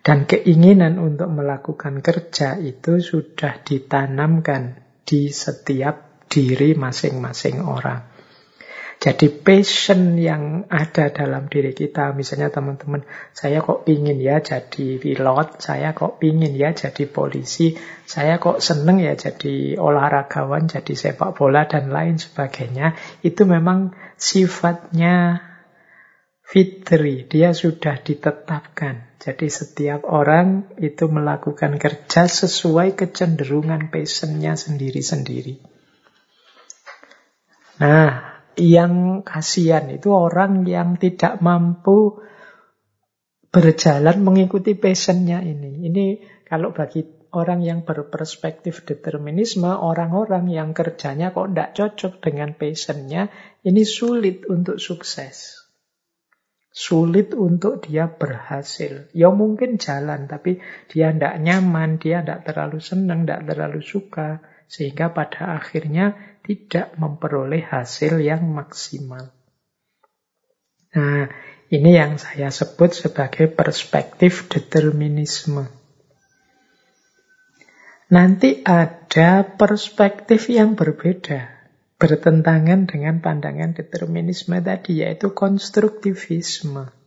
Dan 0.01 0.24
keinginan 0.24 0.97
untuk 0.97 1.28
melakukan 1.28 2.01
kerja 2.01 2.56
itu 2.56 3.05
sudah 3.05 3.60
ditanamkan 3.60 4.81
di 5.05 5.28
setiap 5.28 6.24
diri 6.24 6.72
masing-masing 6.72 7.60
orang. 7.60 8.10
Jadi 9.01 9.32
passion 9.32 10.20
yang 10.20 10.68
ada 10.68 11.09
dalam 11.09 11.48
diri 11.48 11.72
kita, 11.72 12.12
misalnya 12.12 12.52
teman-teman, 12.52 13.01
saya 13.32 13.64
kok 13.64 13.89
pingin 13.89 14.20
ya 14.20 14.44
jadi 14.44 15.01
pilot, 15.01 15.56
saya 15.56 15.97
kok 15.97 16.20
pingin 16.20 16.52
ya 16.52 16.77
jadi 16.77 17.09
polisi, 17.09 17.81
saya 18.05 18.36
kok 18.36 18.60
seneng 18.60 19.01
ya 19.01 19.16
jadi 19.16 19.81
olahragawan, 19.81 20.68
jadi 20.68 20.93
sepak 20.93 21.32
bola 21.32 21.64
dan 21.64 21.89
lain 21.89 22.20
sebagainya, 22.20 22.93
itu 23.24 23.48
memang 23.48 23.97
sifatnya 24.20 25.48
fitri, 26.44 27.24
dia 27.24 27.56
sudah 27.56 28.05
ditetapkan. 28.05 29.16
Jadi 29.16 29.48
setiap 29.48 30.05
orang 30.05 30.77
itu 30.77 31.09
melakukan 31.09 31.81
kerja 31.81 32.28
sesuai 32.28 33.01
kecenderungan 33.01 33.89
passionnya 33.89 34.60
sendiri-sendiri. 34.60 35.56
Nah, 37.81 38.30
yang 38.59 39.22
kasihan 39.22 39.86
itu 39.93 40.10
orang 40.10 40.66
yang 40.66 40.98
tidak 40.98 41.39
mampu 41.39 42.18
berjalan 43.51 44.22
mengikuti 44.22 44.78
passionnya 44.78 45.43
ini. 45.43 45.86
Ini 45.90 46.05
kalau 46.47 46.70
bagi 46.70 47.02
orang 47.31 47.62
yang 47.62 47.86
berperspektif 47.86 48.82
determinisme, 48.86 49.70
orang-orang 49.70 50.51
yang 50.51 50.70
kerjanya 50.74 51.31
kok 51.31 51.51
tidak 51.51 51.70
cocok 51.74 52.12
dengan 52.22 52.51
passionnya, 52.59 53.31
ini 53.62 53.82
sulit 53.86 54.47
untuk 54.51 54.82
sukses. 54.82 55.62
Sulit 56.70 57.35
untuk 57.35 57.82
dia 57.82 58.06
berhasil. 58.06 59.10
Ya 59.10 59.35
mungkin 59.35 59.82
jalan, 59.82 60.31
tapi 60.31 60.62
dia 60.86 61.10
tidak 61.10 61.43
nyaman, 61.43 61.98
dia 61.98 62.22
tidak 62.22 62.47
terlalu 62.47 62.78
senang, 62.78 63.27
tidak 63.27 63.43
terlalu 63.51 63.82
suka. 63.82 64.39
Sehingga 64.70 65.10
pada 65.10 65.59
akhirnya 65.59 66.14
tidak 66.45 66.97
memperoleh 66.97 67.62
hasil 67.62 68.21
yang 68.21 68.45
maksimal. 68.51 69.33
Nah, 70.91 71.31
ini 71.71 71.91
yang 71.95 72.19
saya 72.19 72.51
sebut 72.51 72.91
sebagai 72.91 73.47
perspektif 73.47 74.51
determinisme. 74.51 75.71
Nanti 78.11 78.67
ada 78.67 79.47
perspektif 79.47 80.51
yang 80.51 80.75
berbeda, 80.75 81.47
bertentangan 81.95 82.91
dengan 82.91 83.23
pandangan 83.23 83.71
determinisme 83.71 84.59
tadi, 84.59 85.07
yaitu 85.07 85.31
konstruktivisme. 85.31 86.99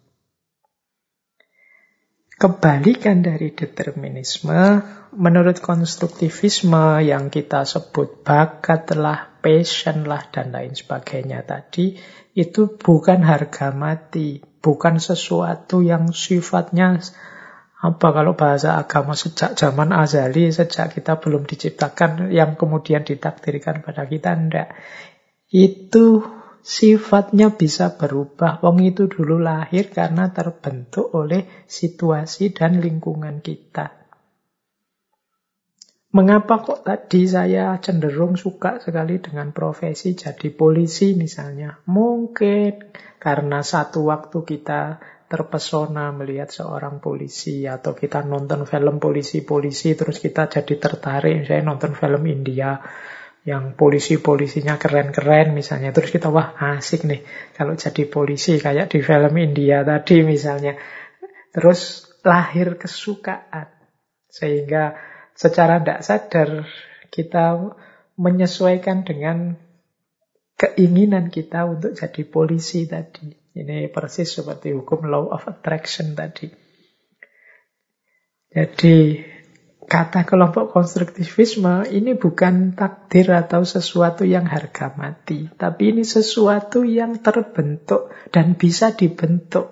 Kebalikan 2.33 3.21
dari 3.21 3.53
determinisme, 3.53 4.81
menurut 5.13 5.61
konstruktivisme 5.61 7.05
yang 7.05 7.29
kita 7.29 7.63
sebut 7.63 8.25
bakatlah 8.25 9.37
passion 9.39 10.09
lah 10.09 10.25
dan 10.33 10.49
lain 10.49 10.73
sebagainya 10.73 11.45
tadi 11.45 11.93
itu 12.33 12.73
bukan 12.81 13.21
harga 13.21 13.69
mati, 13.69 14.41
bukan 14.41 14.97
sesuatu 14.97 15.85
yang 15.85 16.09
sifatnya 16.09 16.97
apa 17.83 18.07
kalau 18.15 18.33
bahasa 18.33 18.79
agama 18.79 19.13
sejak 19.13 19.59
zaman 19.59 19.91
azali, 19.91 20.49
sejak 20.49 20.95
kita 20.95 21.19
belum 21.19 21.43
diciptakan 21.43 22.31
yang 22.31 22.55
kemudian 22.55 23.03
ditakdirkan 23.03 23.83
pada 23.83 24.07
kita, 24.07 24.33
enggak. 24.33 24.71
Itu 25.51 26.23
sifatnya 26.63 27.51
bisa 27.53 27.99
berubah. 27.99 28.63
Wong 28.63 28.81
itu 28.87 29.11
dulu 29.11 29.37
lahir 29.43 29.91
karena 29.91 30.31
terbentuk 30.31 31.11
oleh 31.11 31.67
situasi 31.67 32.55
dan 32.55 32.79
lingkungan 32.79 33.43
kita. 33.43 33.99
Mengapa 36.13 36.61
kok 36.61 36.85
tadi 36.85 37.25
saya 37.25 37.73
cenderung 37.81 38.37
suka 38.37 38.77
sekali 38.77 39.17
dengan 39.17 39.49
profesi 39.49 40.13
jadi 40.13 40.53
polisi 40.53 41.17
misalnya? 41.17 41.81
Mungkin 41.89 42.93
karena 43.17 43.65
satu 43.65 44.13
waktu 44.13 44.45
kita 44.45 45.01
terpesona 45.25 46.13
melihat 46.13 46.53
seorang 46.53 47.01
polisi 47.01 47.65
atau 47.65 47.97
kita 47.97 48.21
nonton 48.21 48.69
film 48.69 49.01
polisi-polisi 49.01 49.97
terus 49.97 50.21
kita 50.21 50.45
jadi 50.45 50.77
tertarik 50.77 51.49
saya 51.49 51.65
nonton 51.65 51.97
film 51.97 52.21
India 52.29 52.77
yang 53.43 53.75
polisi-polisinya 53.75 54.79
keren-keren 54.79 55.51
misalnya 55.51 55.91
terus 55.91 56.15
kita 56.15 56.31
wah 56.31 56.55
asik 56.79 57.03
nih 57.03 57.27
kalau 57.51 57.75
jadi 57.75 58.07
polisi 58.07 58.55
kayak 58.55 58.95
di 58.95 59.03
film 59.03 59.35
India 59.35 59.83
tadi 59.83 60.23
misalnya 60.23 60.79
terus 61.51 62.07
lahir 62.23 62.79
kesukaan 62.79 63.67
sehingga 64.31 64.95
secara 65.35 65.83
tidak 65.83 65.99
sadar 66.07 66.49
kita 67.11 67.75
menyesuaikan 68.17 69.03
dengan 69.05 69.59
keinginan 70.57 71.27
kita 71.27 71.65
untuk 71.67 71.97
jadi 71.97 72.23
polisi 72.23 72.87
tadi. 72.87 73.33
Ini 73.53 73.91
persis 73.93 74.33
seperti 74.33 74.73
hukum 74.73 75.05
law 75.05 75.29
of 75.29 75.45
attraction 75.45 76.17
tadi. 76.17 76.49
Jadi 78.49 79.21
kata 79.93 80.25
kelompok 80.25 80.73
konstruktivisme 80.73 81.85
ini 81.85 82.17
bukan 82.17 82.73
takdir 82.73 83.29
atau 83.29 83.61
sesuatu 83.61 84.25
yang 84.25 84.49
harga 84.49 84.89
mati, 84.97 85.53
tapi 85.53 85.93
ini 85.93 86.01
sesuatu 86.01 86.81
yang 86.81 87.21
terbentuk 87.21 88.09
dan 88.33 88.57
bisa 88.57 88.97
dibentuk. 88.97 89.69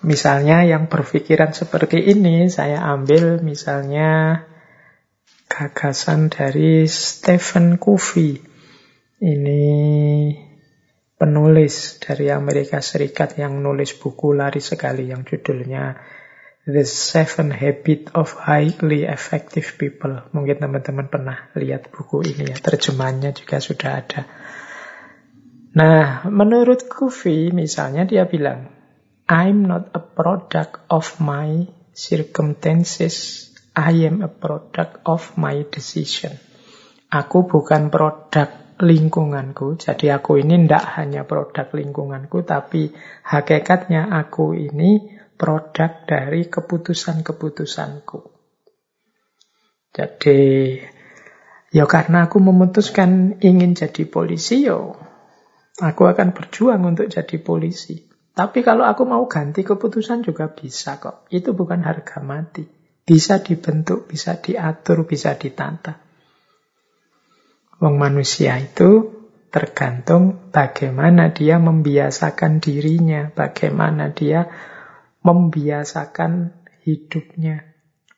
Misalnya 0.00 0.64
yang 0.64 0.88
berpikiran 0.88 1.52
seperti 1.52 2.08
ini 2.08 2.48
saya 2.48 2.80
ambil 2.88 3.44
misalnya 3.44 4.48
gagasan 5.52 6.32
dari 6.32 6.88
Stephen 6.88 7.76
Covey. 7.76 8.40
Ini 9.20 9.64
penulis 11.20 12.00
dari 12.00 12.32
Amerika 12.32 12.80
Serikat 12.80 13.36
yang 13.36 13.60
nulis 13.60 13.92
buku 13.92 14.32
lari 14.32 14.64
sekali 14.64 15.12
yang 15.12 15.24
judulnya 15.24 16.14
The 16.64 16.88
Seven 16.88 17.52
Habits 17.52 18.08
of 18.16 18.40
Highly 18.40 19.04
Effective 19.04 19.76
People. 19.76 20.24
Mungkin 20.32 20.64
teman-teman 20.64 21.12
pernah 21.12 21.52
lihat 21.52 21.92
buku 21.92 22.24
ini 22.24 22.48
ya, 22.48 22.56
terjemahannya 22.56 23.36
juga 23.36 23.60
sudah 23.60 24.00
ada. 24.00 24.24
Nah, 25.76 26.24
menurut 26.32 26.88
Kufi 26.88 27.52
misalnya 27.52 28.08
dia 28.08 28.24
bilang, 28.24 28.72
I'm 29.28 29.68
not 29.68 29.92
a 29.92 30.00
product 30.00 30.88
of 30.88 31.20
my 31.20 31.68
circumstances, 31.92 33.52
I 33.76 34.08
am 34.08 34.24
a 34.24 34.32
product 34.32 35.04
of 35.04 35.36
my 35.36 35.68
decision. 35.68 36.40
Aku 37.12 37.44
bukan 37.44 37.92
produk 37.92 38.80
lingkunganku. 38.80 39.76
Jadi 39.76 40.08
aku 40.08 40.40
ini 40.40 40.64
tidak 40.64 40.96
hanya 40.96 41.28
produk 41.28 41.68
lingkunganku, 41.76 42.40
tapi 42.48 42.88
hakikatnya 43.20 44.08
aku 44.16 44.56
ini 44.56 45.13
produk 45.44 46.08
dari 46.08 46.48
keputusan-keputusanku. 46.48 48.32
Jadi, 49.92 50.40
ya 51.68 51.84
karena 51.84 52.24
aku 52.32 52.40
memutuskan 52.40 53.36
ingin 53.44 53.76
jadi 53.76 54.08
polisi, 54.08 54.64
yo 54.64 54.96
aku 55.84 56.08
akan 56.08 56.32
berjuang 56.32 56.80
untuk 56.88 57.12
jadi 57.12 57.36
polisi. 57.44 58.08
Tapi 58.32 58.64
kalau 58.64 58.88
aku 58.88 59.04
mau 59.04 59.28
ganti 59.28 59.60
keputusan 59.60 60.24
juga 60.24 60.48
bisa 60.48 60.96
kok. 60.96 61.28
Itu 61.28 61.52
bukan 61.52 61.84
harga 61.84 62.24
mati. 62.24 62.64
Bisa 63.04 63.44
dibentuk, 63.44 64.08
bisa 64.08 64.40
diatur, 64.40 65.04
bisa 65.04 65.36
ditata. 65.36 66.00
Wong 67.84 68.00
manusia 68.00 68.56
itu 68.56 69.12
tergantung 69.52 70.48
bagaimana 70.48 71.36
dia 71.36 71.60
membiasakan 71.60 72.64
dirinya, 72.64 73.28
bagaimana 73.28 74.08
dia 74.08 74.48
membiasakan 75.24 76.52
hidupnya. 76.84 77.64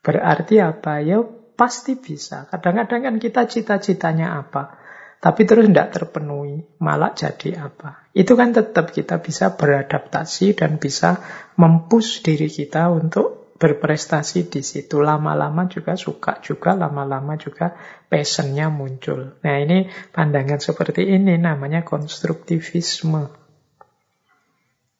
Berarti 0.02 0.58
apa? 0.58 1.00
Ya 1.00 1.22
pasti 1.56 1.96
bisa. 1.96 2.50
Kadang-kadang 2.50 3.00
kan 3.06 3.16
kita 3.16 3.48
cita-citanya 3.48 4.42
apa, 4.42 4.76
tapi 5.22 5.48
terus 5.48 5.66
tidak 5.70 5.96
terpenuhi, 5.96 6.66
malah 6.82 7.16
jadi 7.16 7.72
apa. 7.72 8.10
Itu 8.12 8.36
kan 8.36 8.52
tetap 8.52 8.92
kita 8.92 9.24
bisa 9.24 9.56
beradaptasi 9.56 10.52
dan 10.52 10.76
bisa 10.76 11.22
mempus 11.56 12.20
diri 12.20 12.52
kita 12.52 12.92
untuk 12.92 13.56
berprestasi 13.56 14.52
di 14.52 14.60
situ. 14.60 15.00
Lama-lama 15.00 15.64
juga 15.66 15.96
suka 15.96 16.44
juga, 16.44 16.76
lama-lama 16.76 17.40
juga 17.40 17.72
passionnya 18.12 18.68
muncul. 18.68 19.40
Nah 19.40 19.56
ini 19.56 19.88
pandangan 20.12 20.60
seperti 20.60 21.08
ini 21.08 21.40
namanya 21.40 21.80
konstruktivisme. 21.80 23.45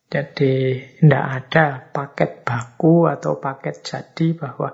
Jadi 0.06 0.78
tidak 1.02 1.24
ada 1.26 1.82
paket 1.90 2.46
baku 2.46 3.10
atau 3.10 3.42
paket 3.42 3.82
jadi 3.82 4.38
bahwa 4.38 4.70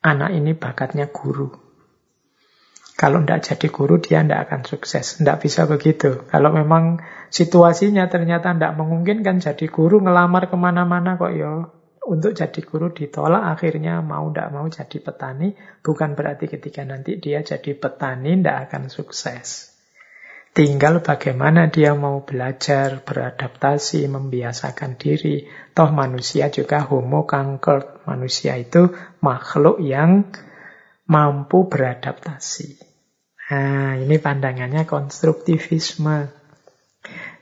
anak 0.00 0.30
ini 0.32 0.56
bakatnya 0.56 1.12
guru. 1.12 1.52
Kalau 2.94 3.20
tidak 3.26 3.42
jadi 3.44 3.68
guru, 3.68 3.98
dia 3.98 4.22
tidak 4.22 4.48
akan 4.48 4.60
sukses. 4.64 5.18
Tidak 5.20 5.36
bisa 5.42 5.66
begitu. 5.66 6.24
Kalau 6.30 6.54
memang 6.54 7.02
situasinya 7.28 8.06
ternyata 8.06 8.54
tidak 8.54 8.78
memungkinkan 8.78 9.42
jadi 9.42 9.66
guru, 9.66 10.00
ngelamar 10.00 10.46
ke 10.46 10.56
mana-mana 10.56 11.18
kok 11.18 11.34
ya 11.34 11.68
untuk 12.04 12.36
jadi 12.36 12.60
guru 12.60 12.92
ditolak 12.92 13.56
akhirnya 13.58 14.04
mau 14.04 14.28
tidak 14.28 14.48
mau 14.52 14.66
jadi 14.68 14.98
petani 15.00 15.56
bukan 15.80 16.12
berarti 16.12 16.52
ketika 16.52 16.84
nanti 16.84 17.16
dia 17.16 17.40
jadi 17.40 17.72
petani 17.74 18.36
tidak 18.38 18.68
akan 18.68 18.92
sukses 18.92 19.73
tinggal 20.54 21.02
bagaimana 21.02 21.66
dia 21.66 21.98
mau 21.98 22.22
belajar 22.22 23.02
beradaptasi 23.02 24.06
membiasakan 24.06 24.94
diri. 24.94 25.50
Toh 25.74 25.90
manusia 25.90 26.48
juga 26.48 26.86
homo 26.86 27.26
kanker 27.26 28.06
manusia 28.06 28.54
itu 28.54 28.94
makhluk 29.18 29.82
yang 29.82 30.30
mampu 31.10 31.66
beradaptasi. 31.66 32.78
Nah 33.50 33.98
ini 33.98 34.16
pandangannya 34.22 34.86
konstruktivisme. 34.86 36.30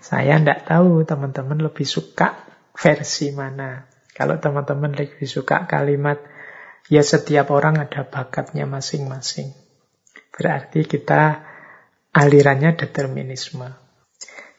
Saya 0.03 0.41
tidak 0.41 0.67
tahu 0.67 1.07
teman-teman 1.07 1.63
lebih 1.63 1.87
suka 1.87 2.43
versi 2.75 3.31
mana. 3.31 3.87
Kalau 4.17 4.41
teman-teman 4.43 4.93
lebih 4.93 5.29
suka 5.31 5.69
kalimat, 5.71 6.19
ya 6.91 7.07
setiap 7.07 7.55
orang 7.55 7.79
ada 7.79 8.03
bakatnya 8.03 8.67
masing-masing. 8.67 9.55
Berarti 10.35 10.83
kita 10.89 11.52
alirannya 12.13 12.77
determinisme. 12.77 13.73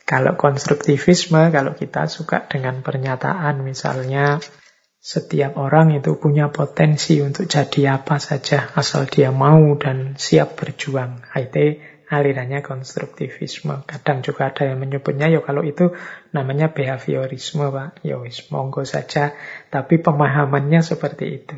Kalau 0.03 0.35
konstruktivisme, 0.35 1.53
kalau 1.53 1.73
kita 1.79 2.11
suka 2.11 2.43
dengan 2.51 2.83
pernyataan 2.83 3.63
misalnya 3.63 4.43
setiap 5.03 5.55
orang 5.59 5.95
itu 5.95 6.15
punya 6.19 6.51
potensi 6.51 7.19
untuk 7.23 7.47
jadi 7.47 7.99
apa 7.99 8.19
saja 8.19 8.71
asal 8.75 9.07
dia 9.07 9.31
mau 9.31 9.75
dan 9.79 10.19
siap 10.19 10.59
berjuang. 10.59 11.23
Itu 11.35 11.79
alirannya 12.13 12.61
konstruktivisme. 12.61 13.83
Kadang 13.89 14.21
juga 14.21 14.53
ada 14.53 14.69
yang 14.69 14.79
menyebutnya, 14.79 15.31
ya 15.33 15.41
kalau 15.41 15.65
itu 15.65 15.91
namanya 16.35 16.69
behaviorisme, 16.69 17.67
Pak. 17.73 18.05
Ya 18.05 18.21
wis, 18.21 18.47
monggo 18.53 18.85
saja. 18.85 19.33
Tapi 19.73 19.99
pemahamannya 19.99 20.83
seperti 20.85 21.25
itu. 21.41 21.57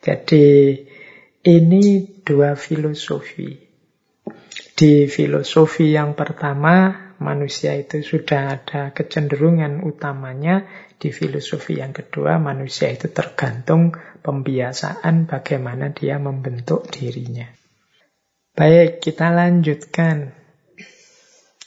Jadi 0.00 0.46
ini 1.44 1.82
dua 2.24 2.56
filosofi. 2.56 3.69
Di 4.80 5.04
filosofi 5.12 5.92
yang 5.92 6.16
pertama, 6.16 7.12
manusia 7.20 7.76
itu 7.76 8.00
sudah 8.00 8.56
ada 8.56 8.96
kecenderungan 8.96 9.84
utamanya. 9.84 10.64
Di 10.96 11.12
filosofi 11.12 11.84
yang 11.84 11.92
kedua, 11.92 12.40
manusia 12.40 12.88
itu 12.88 13.12
tergantung 13.12 13.92
pembiasaan 14.24 15.28
bagaimana 15.28 15.92
dia 15.92 16.16
membentuk 16.16 16.88
dirinya. 16.88 17.44
Baik, 18.56 19.04
kita 19.04 19.28
lanjutkan. 19.28 20.32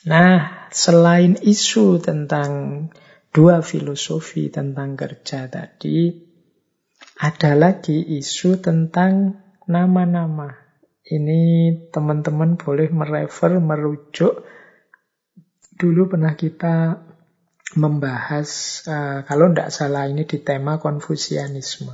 Nah, 0.10 0.66
selain 0.74 1.38
isu 1.38 2.02
tentang 2.02 2.50
dua 3.30 3.62
filosofi 3.62 4.50
tentang 4.50 4.98
kerja 4.98 5.46
tadi, 5.54 6.18
ada 7.22 7.54
lagi 7.54 8.02
isu 8.18 8.58
tentang 8.58 9.38
nama-nama. 9.70 10.63
Ini 11.04 11.42
teman-teman 11.92 12.56
boleh 12.56 12.88
merefer, 12.88 13.60
merujuk. 13.60 14.48
Dulu 15.76 16.16
pernah 16.16 16.32
kita 16.40 16.96
membahas, 17.76 18.50
uh, 18.88 19.20
kalau 19.28 19.52
tidak 19.52 19.76
salah 19.76 20.08
ini 20.08 20.24
di 20.24 20.40
tema 20.40 20.80
konfusianisme. 20.80 21.92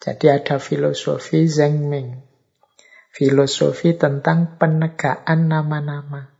Jadi 0.00 0.26
ada 0.32 0.56
filosofi 0.56 1.44
Zheng 1.44 1.92
Ming. 1.92 2.24
Filosofi 3.12 3.92
tentang 4.00 4.56
penegaan 4.56 5.50
nama-nama. 5.50 6.30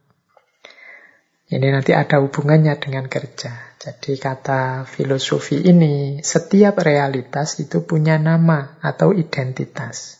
Ini 1.50 1.66
nanti 1.74 1.92
ada 1.92 2.22
hubungannya 2.22 2.78
dengan 2.78 3.10
kerja. 3.10 3.74
Jadi 3.76 4.16
kata 4.16 4.86
filosofi 4.86 5.60
ini, 5.66 6.22
setiap 6.22 6.78
realitas 6.80 7.58
itu 7.58 7.84
punya 7.84 8.16
nama 8.22 8.78
atau 8.80 9.10
identitas. 9.10 10.19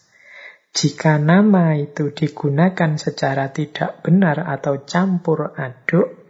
Jika 0.70 1.18
nama 1.18 1.74
itu 1.74 2.14
digunakan 2.14 2.94
secara 2.94 3.50
tidak 3.50 4.06
benar 4.06 4.46
atau 4.46 4.86
campur 4.86 5.50
aduk, 5.58 6.20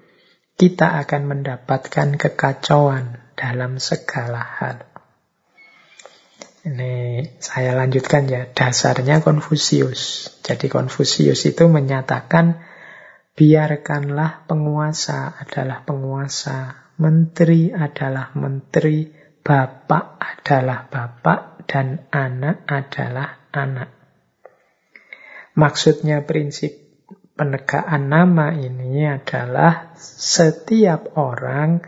kita 0.57 0.97
akan 1.01 1.23
mendapatkan 1.29 2.17
kekacauan 2.17 3.21
dalam 3.37 3.77
segala 3.77 4.41
hal. 4.41 4.91
Ini 6.61 7.25
saya 7.41 7.73
lanjutkan 7.73 8.29
ya, 8.29 8.49
dasarnya 8.53 9.25
Konfusius. 9.25 10.29
Jadi 10.45 10.69
Konfusius 10.69 11.49
itu 11.49 11.65
menyatakan 11.73 12.61
biarkanlah 13.33 14.45
penguasa 14.45 15.37
adalah 15.41 15.85
penguasa, 15.89 16.93
menteri 17.01 17.73
adalah 17.73 18.37
menteri, 18.37 19.09
bapak 19.41 20.21
adalah 20.21 20.85
bapak, 20.93 21.65
dan 21.65 22.05
anak 22.13 22.69
adalah 22.69 23.49
anak. 23.57 24.00
Maksudnya 25.61 26.25
prinsip 26.25 26.73
penegaan 27.37 28.09
nama 28.09 28.57
ini 28.57 29.05
adalah 29.05 29.93
setiap 30.01 31.21
orang 31.21 31.85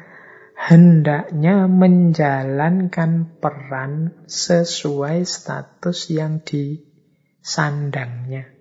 hendaknya 0.53 1.73
menjalankan 1.73 3.41
peran 3.41 4.13
sesuai 4.29 5.25
status 5.25 6.13
yang 6.13 6.45
disandangnya. 6.45 8.53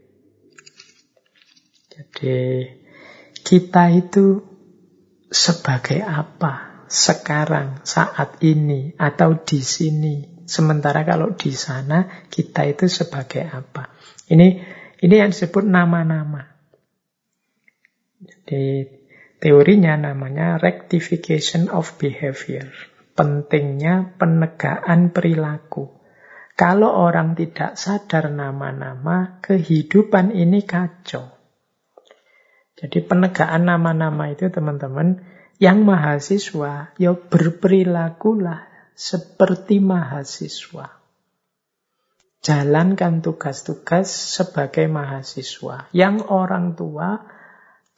Jadi 1.92 2.72
kita 3.44 3.92
itu 3.92 4.48
sebagai 5.28 6.00
apa 6.08 6.72
sekarang, 6.92 7.80
saat 7.88 8.44
ini, 8.44 8.92
atau 9.00 9.48
di 9.48 9.64
sini. 9.64 10.44
Sementara 10.44 11.08
kalau 11.08 11.32
di 11.40 11.56
sana 11.56 12.28
kita 12.28 12.68
itu 12.68 12.92
sebagai 12.92 13.48
apa? 13.48 13.96
Ini 14.28 14.60
ini 15.02 15.15
yang 15.18 15.34
disebut 15.34 15.65
nama-nama. 15.65 16.45
Jadi 18.22 18.86
teorinya 19.41 19.98
namanya 19.98 20.61
rectification 20.61 21.73
of 21.73 21.98
behavior. 21.98 22.69
Pentingnya 23.18 24.14
penegaan 24.22 25.10
perilaku. 25.10 25.90
Kalau 26.53 26.94
orang 26.94 27.34
tidak 27.34 27.73
sadar 27.82 28.30
nama-nama, 28.30 29.41
kehidupan 29.41 30.38
ini 30.38 30.61
kacau. 30.61 31.34
Jadi 32.78 33.02
penegaan 33.02 33.65
nama-nama 33.65 34.30
itu 34.30 34.53
teman-teman, 34.53 35.26
yang 35.57 35.82
mahasiswa, 35.82 36.94
ya 37.02 37.11
berperilakulah 37.18 38.69
seperti 38.94 39.82
mahasiswa. 39.82 41.01
Jalankan 42.41 43.22
tugas-tugas 43.22 44.09
sebagai 44.09 44.89
mahasiswa. 44.89 45.93
Yang 45.93 46.15
orang 46.26 46.73
tua 46.73 47.22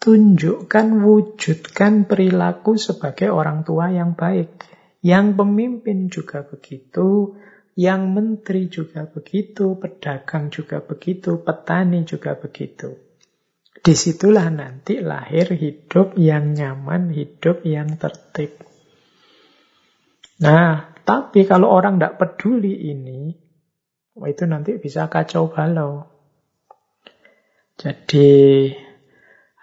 tunjukkan, 0.04 1.00
wujudkan 1.00 2.04
perilaku 2.04 2.76
sebagai 2.76 3.32
orang 3.32 3.64
tua 3.64 3.88
yang 3.96 4.20
baik. 4.20 4.60
Yang 5.00 5.40
pemimpin 5.40 6.12
juga 6.12 6.44
begitu, 6.44 7.40
yang 7.80 8.12
menteri 8.12 8.68
juga 8.68 9.08
begitu, 9.08 9.80
pedagang 9.80 10.52
juga 10.52 10.84
begitu, 10.84 11.40
petani 11.40 12.04
juga 12.04 12.36
begitu. 12.36 13.00
Di 13.84 13.96
situlah 13.96 14.48
nanti 14.52 15.00
lahir 15.00 15.56
hidup 15.56 16.20
yang 16.20 16.52
nyaman, 16.52 17.16
hidup 17.16 17.64
yang 17.64 17.96
tertib. 17.96 18.60
Nah, 20.40 20.96
tapi 21.04 21.44
kalau 21.44 21.68
orang 21.68 22.00
tidak 22.00 22.16
peduli 22.16 22.92
ini, 22.92 23.43
itu 24.14 24.44
nanti 24.46 24.78
bisa 24.78 25.10
kacau 25.10 25.50
balau. 25.50 26.06
Jadi 27.74 28.70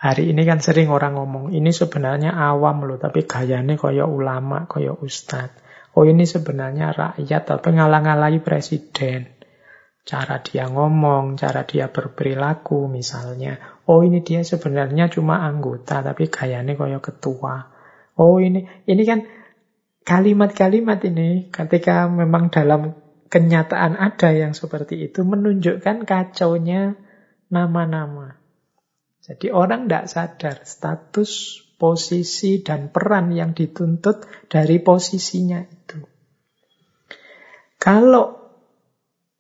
Hari 0.01 0.33
ini 0.33 0.49
kan 0.49 0.65
sering 0.65 0.89
orang 0.89 1.13
ngomong, 1.13 1.53
ini 1.53 1.77
sebenarnya 1.77 2.33
awam 2.33 2.89
loh, 2.89 2.97
tapi 2.97 3.29
gayanya 3.29 3.77
kaya 3.77 4.09
ulama, 4.09 4.65
kaya 4.65 4.97
ustad. 4.97 5.53
Oh 5.93 6.09
ini 6.09 6.25
sebenarnya 6.25 6.97
rakyat, 6.97 7.43
tapi 7.45 7.77
ngalang-alai 7.77 8.41
presiden. 8.41 9.29
Cara 10.01 10.41
dia 10.41 10.73
ngomong, 10.73 11.37
cara 11.37 11.69
dia 11.69 11.93
berperilaku 11.93 12.89
misalnya. 12.89 13.61
Oh 13.85 14.01
ini 14.01 14.25
dia 14.25 14.41
sebenarnya 14.41 15.13
cuma 15.13 15.45
anggota, 15.45 16.01
tapi 16.01 16.33
gayanya 16.33 16.81
kaya 16.81 16.97
ketua. 17.05 17.69
Oh 18.17 18.41
ini, 18.41 18.65
ini 18.89 19.03
kan 19.05 19.29
kalimat-kalimat 20.09 20.97
ini 21.05 21.53
ketika 21.53 22.09
memang 22.09 22.49
dalam 22.49 22.97
kenyataan 23.31 23.95
ada 23.95 24.35
yang 24.35 24.53
seperti 24.53 25.07
itu 25.07 25.23
menunjukkan 25.23 26.03
kacaunya 26.03 26.99
nama-nama. 27.47 28.37
Jadi 29.23 29.55
orang 29.55 29.87
tidak 29.87 30.07
sadar 30.11 30.57
status, 30.67 31.63
posisi, 31.79 32.67
dan 32.67 32.91
peran 32.91 33.31
yang 33.31 33.55
dituntut 33.55 34.27
dari 34.51 34.83
posisinya 34.83 35.63
itu. 35.63 36.03
Kalau 37.79 38.37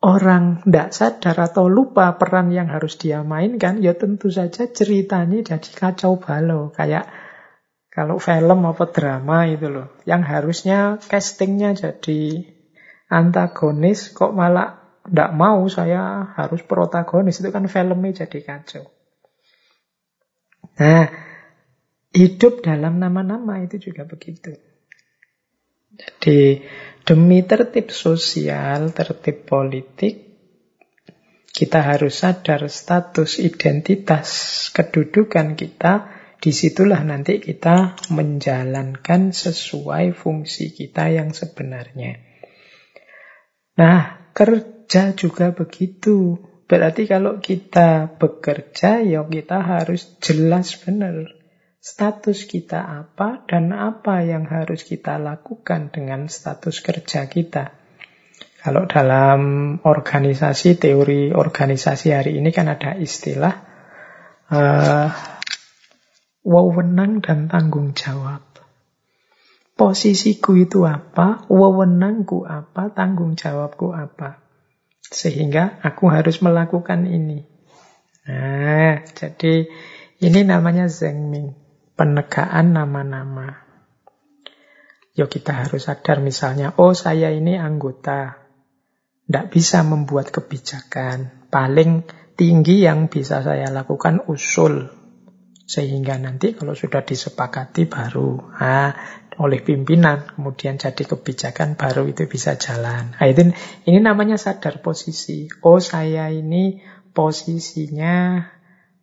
orang 0.00 0.64
tidak 0.64 0.94
sadar 0.94 1.36
atau 1.50 1.66
lupa 1.66 2.14
peran 2.14 2.54
yang 2.54 2.70
harus 2.70 2.94
dia 2.96 3.26
mainkan, 3.26 3.82
ya 3.82 3.98
tentu 3.98 4.30
saja 4.30 4.70
ceritanya 4.70 5.42
jadi 5.42 5.70
kacau 5.74 6.22
balau. 6.22 6.70
Kayak 6.70 7.10
kalau 7.90 8.22
film 8.22 8.62
apa 8.70 8.86
drama 8.86 9.50
itu 9.50 9.66
loh. 9.66 9.90
Yang 10.06 10.22
harusnya 10.30 10.78
castingnya 11.02 11.74
jadi 11.74 12.46
antagonis, 13.10 14.14
kok 14.14 14.32
malah 14.32 14.80
tidak 15.04 15.30
mau 15.34 15.66
saya 15.66 16.30
harus 16.38 16.62
protagonis. 16.62 17.42
Itu 17.42 17.50
kan 17.50 17.66
filmnya 17.66 18.24
jadi 18.24 18.38
kacau. 18.46 18.86
Nah, 20.78 21.10
hidup 22.14 22.62
dalam 22.62 23.02
nama-nama 23.02 23.60
itu 23.60 23.90
juga 23.90 24.06
begitu. 24.06 24.54
Jadi, 26.00 26.64
demi 27.04 27.44
tertib 27.44 27.92
sosial, 27.92 28.94
tertib 28.94 29.44
politik, 29.44 30.30
kita 31.50 31.82
harus 31.82 32.22
sadar 32.22 32.64
status 32.70 33.42
identitas 33.42 34.30
kedudukan 34.72 35.58
kita, 35.58 36.08
di 36.40 36.56
situlah 36.56 37.04
nanti 37.04 37.36
kita 37.36 38.00
menjalankan 38.08 39.36
sesuai 39.36 40.16
fungsi 40.16 40.72
kita 40.72 41.12
yang 41.12 41.36
sebenarnya. 41.36 42.29
Nah, 43.80 44.28
kerja 44.36 45.16
juga 45.16 45.56
begitu. 45.56 46.36
Berarti 46.68 47.08
kalau 47.08 47.40
kita 47.40 48.20
bekerja, 48.20 49.00
ya 49.00 49.24
kita 49.24 49.64
harus 49.64 50.20
jelas 50.20 50.76
benar 50.76 51.40
status 51.80 52.44
kita 52.44 52.76
apa 52.76 53.40
dan 53.48 53.72
apa 53.72 54.20
yang 54.20 54.44
harus 54.44 54.84
kita 54.84 55.16
lakukan 55.16 55.88
dengan 55.88 56.28
status 56.28 56.84
kerja 56.84 57.24
kita. 57.24 57.72
Kalau 58.60 58.84
dalam 58.84 59.40
organisasi, 59.80 60.76
teori 60.76 61.32
organisasi 61.32 62.12
hari 62.12 62.36
ini 62.36 62.52
kan 62.52 62.68
ada 62.68 62.92
istilah 63.00 63.56
uh, 64.52 65.08
wewenang 66.44 67.24
dan 67.24 67.48
tanggung 67.48 67.96
jawab. 67.96 68.49
Posisiku 69.80 70.60
itu 70.60 70.84
apa, 70.84 71.48
wewenangku 71.48 72.44
apa, 72.44 72.92
tanggung 72.92 73.32
jawabku 73.32 73.96
apa. 73.96 74.44
Sehingga 75.00 75.80
aku 75.80 76.12
harus 76.12 76.44
melakukan 76.44 77.08
ini. 77.08 77.48
Nah, 78.28 79.00
jadi 79.16 79.72
ini 80.20 80.40
namanya 80.44 80.84
Zengming. 80.84 81.56
Penegaan 81.96 82.76
nama-nama. 82.76 83.56
Yo 85.16 85.32
kita 85.32 85.64
harus 85.64 85.88
sadar 85.88 86.20
misalnya, 86.20 86.76
oh 86.76 86.92
saya 86.92 87.32
ini 87.32 87.56
anggota. 87.56 88.36
Tidak 89.24 89.48
bisa 89.48 89.80
membuat 89.80 90.28
kebijakan. 90.28 91.48
Paling 91.48 92.04
tinggi 92.36 92.84
yang 92.84 93.08
bisa 93.08 93.40
saya 93.40 93.72
lakukan 93.72 94.28
usul. 94.28 94.92
Sehingga 95.64 96.20
nanti 96.20 96.52
kalau 96.52 96.76
sudah 96.76 97.00
disepakati 97.00 97.88
baru. 97.88 98.42
Nah, 98.58 98.90
oleh 99.40 99.64
pimpinan, 99.64 100.36
kemudian 100.36 100.76
jadi 100.76 101.00
kebijakan 101.00 101.80
baru 101.80 102.04
itu 102.04 102.28
bisa 102.28 102.60
jalan. 102.60 103.16
Nah, 103.16 103.24
ini 103.88 103.98
namanya 103.98 104.36
sadar 104.36 104.84
posisi. 104.84 105.48
Oh 105.64 105.80
saya 105.80 106.28
ini 106.28 106.84
posisinya 107.16 108.44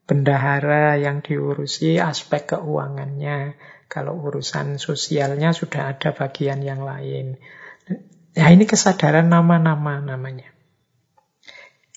bendahara 0.06 1.02
yang 1.02 1.26
diurusi 1.26 1.98
aspek 1.98 2.54
keuangannya. 2.54 3.58
Kalau 3.90 4.20
urusan 4.20 4.78
sosialnya 4.78 5.58
sudah 5.58 5.96
ada 5.96 6.14
bagian 6.14 6.62
yang 6.62 6.86
lain. 6.86 7.42
Ya 8.38 8.54
ini 8.54 8.70
kesadaran 8.70 9.34
nama-nama 9.34 9.98
namanya. 9.98 10.54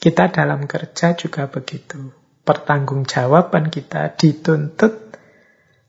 Kita 0.00 0.32
dalam 0.32 0.64
kerja 0.64 1.12
juga 1.12 1.52
begitu. 1.52 2.16
Pertanggungjawaban 2.40 3.68
kita 3.68 4.16
dituntut 4.16 5.12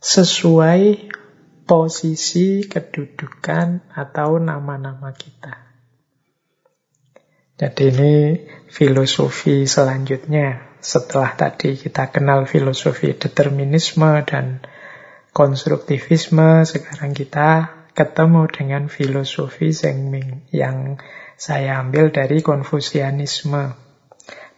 sesuai 0.03 1.13
posisi, 1.71 2.67
kedudukan, 2.67 3.95
atau 3.95 4.43
nama-nama 4.43 5.15
kita. 5.15 5.71
Jadi 7.55 7.83
ini 7.95 8.15
filosofi 8.67 9.63
selanjutnya. 9.63 10.75
Setelah 10.83 11.31
tadi 11.39 11.79
kita 11.79 12.11
kenal 12.11 12.43
filosofi 12.43 13.15
determinisme 13.15 14.19
dan 14.27 14.59
konstruktivisme, 15.31 16.67
sekarang 16.67 17.15
kita 17.15 17.71
ketemu 17.95 18.51
dengan 18.51 18.83
filosofi 18.91 19.71
Zhengming 19.71 20.51
yang 20.51 20.99
saya 21.39 21.79
ambil 21.79 22.11
dari 22.11 22.43
konfusianisme. 22.43 23.79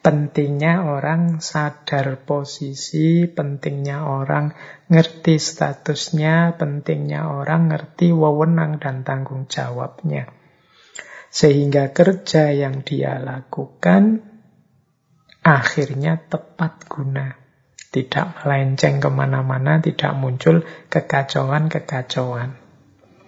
Pentingnya 0.03 0.84
orang 0.84 1.40
sadar 1.40 2.26
posisi, 2.27 3.23
pentingnya 3.30 4.03
orang 4.03 4.52
ngerti 4.93 5.41
statusnya, 5.41 6.53
pentingnya 6.61 7.25
orang 7.25 7.73
ngerti 7.73 8.13
wewenang 8.13 8.77
dan 8.77 9.01
tanggung 9.01 9.49
jawabnya. 9.49 10.29
Sehingga 11.33 11.89
kerja 11.89 12.53
yang 12.53 12.85
dia 12.85 13.17
lakukan 13.17 14.21
akhirnya 15.41 16.21
tepat 16.29 16.85
guna. 16.85 17.41
Tidak 17.89 18.41
melenceng 18.41 19.01
ke 19.01 19.09
mana-mana, 19.09 19.81
tidak 19.81 20.13
muncul 20.17 20.61
kekacauan-kekacauan. 20.89 22.57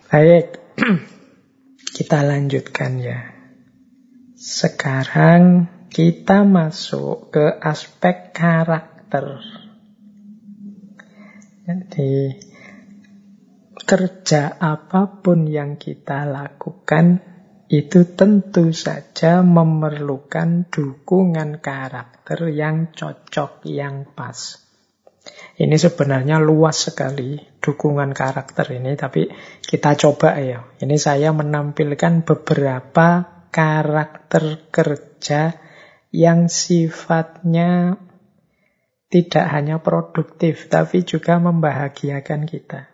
Baik, 0.09 0.57
kita 1.97 2.19
lanjutkan 2.25 3.01
ya. 3.01 3.33
Sekarang 4.37 5.69
kita 5.89 6.45
masuk 6.45 7.33
ke 7.33 7.45
aspek 7.61 8.33
karakter. 8.33 9.64
Jadi, 11.65 12.29
kerja 13.85 14.53
apa 14.61 15.21
pun 15.25 15.49
yang 15.49 15.81
kita 15.81 16.29
lakukan 16.29 17.25
itu 17.65 18.05
tentu 18.13 18.69
saja 18.69 19.41
memerlukan 19.41 20.69
dukungan 20.69 21.57
karakter 21.57 22.53
yang 22.53 22.93
cocok, 22.93 23.65
yang 23.65 24.13
pas. 24.13 24.61
Ini 25.57 25.73
sebenarnya 25.73 26.37
luas 26.37 26.93
sekali 26.93 27.41
dukungan 27.57 28.13
karakter 28.13 28.77
ini, 28.77 28.93
tapi 28.93 29.25
kita 29.65 29.97
coba 29.97 30.37
ya. 30.37 30.69
Ini 30.77 30.95
saya 31.01 31.33
menampilkan 31.33 32.21
beberapa 32.21 33.25
karakter 33.49 34.69
kerja 34.69 35.57
yang 36.13 36.45
sifatnya 36.45 37.97
tidak 39.15 39.47
hanya 39.47 39.79
produktif, 39.79 40.67
tapi 40.67 41.07
juga 41.07 41.39
membahagiakan 41.39 42.43
kita. 42.43 42.91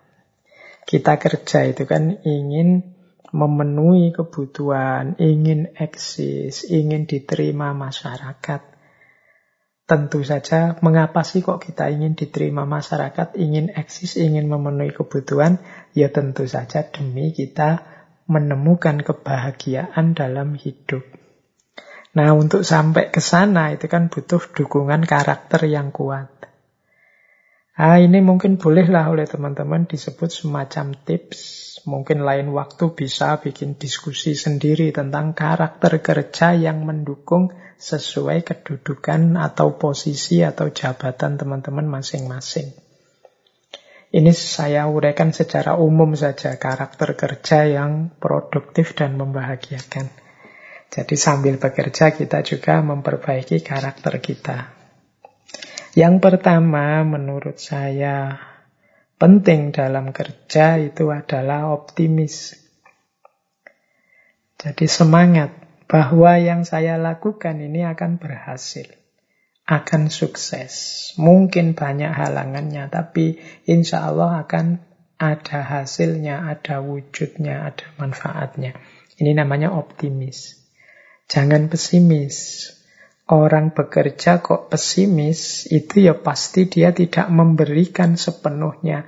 Kita 0.85 1.17
kerja 1.17 1.65
itu 1.65 1.89
kan 1.89 2.21
ingin 2.21 2.93
memenuhi 3.33 4.13
kebutuhan, 4.13 5.17
ingin 5.17 5.73
eksis, 5.73 6.69
ingin 6.69 7.09
diterima 7.09 7.73
masyarakat. 7.73 8.61
Tentu 9.89 10.21
saja, 10.21 10.77
mengapa 10.85 11.25
sih 11.25 11.41
kok 11.41 11.57
kita 11.57 11.89
ingin 11.89 12.13
diterima 12.13 12.69
masyarakat, 12.69 13.33
ingin 13.41 13.73
eksis, 13.73 14.21
ingin 14.21 14.45
memenuhi 14.45 14.93
kebutuhan? 14.93 15.57
Ya 15.97 16.13
tentu 16.13 16.45
saja 16.45 16.85
demi 16.85 17.33
kita 17.33 17.81
menemukan 18.29 19.01
kebahagiaan 19.01 20.13
dalam 20.13 20.53
hidup. 20.53 21.10
Nah, 22.11 22.35
untuk 22.35 22.67
sampai 22.67 23.07
ke 23.07 23.23
sana 23.23 23.71
itu 23.71 23.87
kan 23.87 24.11
butuh 24.11 24.43
dukungan 24.51 25.07
karakter 25.07 25.63
yang 25.67 25.95
kuat. 25.95 26.27
Ah, 27.79 27.97
ini 28.03 28.19
mungkin 28.19 28.59
bolehlah 28.59 29.07
oleh 29.07 29.23
teman-teman 29.25 29.87
disebut 29.87 30.27
semacam 30.27 30.91
tips 31.07 31.71
Mungkin 31.81 32.21
lain 32.21 32.53
waktu 32.53 32.93
bisa 32.93 33.41
bikin 33.41 33.73
diskusi 33.73 34.37
sendiri 34.37 34.93
tentang 34.93 35.33
karakter 35.33 35.97
kerja 35.97 36.53
yang 36.53 36.85
mendukung 36.85 37.49
sesuai 37.81 38.45
kedudukan 38.45 39.33
atau 39.41 39.81
posisi 39.81 40.45
atau 40.45 40.69
jabatan 40.69 41.41
teman-teman 41.41 41.89
masing-masing. 41.89 42.77
Ini 44.13 44.29
saya 44.35 44.85
uraikan 44.85 45.33
secara 45.33 45.79
umum 45.79 46.13
saja 46.13 46.53
karakter 46.61 47.17
kerja 47.17 47.65
yang 47.65 48.13
produktif 48.21 48.93
dan 48.93 49.17
membahagiakan. 49.17 50.20
Jadi 50.91 51.15
sambil 51.15 51.55
bekerja 51.55 52.11
kita 52.11 52.43
juga 52.43 52.83
memperbaiki 52.83 53.63
karakter 53.63 54.19
kita. 54.19 54.75
Yang 55.95 56.19
pertama 56.19 57.07
menurut 57.07 57.63
saya 57.63 58.35
penting 59.15 59.71
dalam 59.71 60.11
kerja 60.11 60.75
itu 60.83 61.07
adalah 61.15 61.71
optimis. 61.71 62.59
Jadi 64.59 64.85
semangat 64.91 65.55
bahwa 65.87 66.35
yang 66.37 66.67
saya 66.67 66.99
lakukan 66.99 67.59
ini 67.63 67.87
akan 67.87 68.19
berhasil, 68.19 68.91
akan 69.63 70.11
sukses. 70.11 71.11
Mungkin 71.15 71.71
banyak 71.71 72.11
halangannya, 72.11 72.91
tapi 72.91 73.39
insya 73.63 74.11
Allah 74.11 74.43
akan 74.43 74.83
ada 75.19 75.59
hasilnya, 75.63 76.51
ada 76.51 76.83
wujudnya, 76.83 77.67
ada 77.73 77.87
manfaatnya. 77.95 78.75
Ini 79.17 79.33
namanya 79.33 79.71
optimis. 79.73 80.60
Jangan 81.31 81.71
pesimis. 81.71 82.67
Orang 83.31 83.71
bekerja 83.71 84.43
kok 84.43 84.67
pesimis, 84.67 85.63
itu 85.71 86.03
ya 86.03 86.19
pasti 86.19 86.67
dia 86.67 86.91
tidak 86.91 87.31
memberikan 87.31 88.19
sepenuhnya 88.19 89.07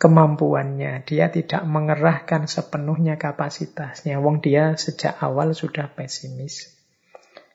kemampuannya. 0.00 1.04
Dia 1.04 1.28
tidak 1.28 1.68
mengerahkan 1.68 2.48
sepenuhnya 2.48 3.20
kapasitasnya. 3.20 4.16
Wong 4.24 4.40
dia 4.40 4.80
sejak 4.80 5.20
awal 5.20 5.52
sudah 5.52 5.92
pesimis. 5.92 6.72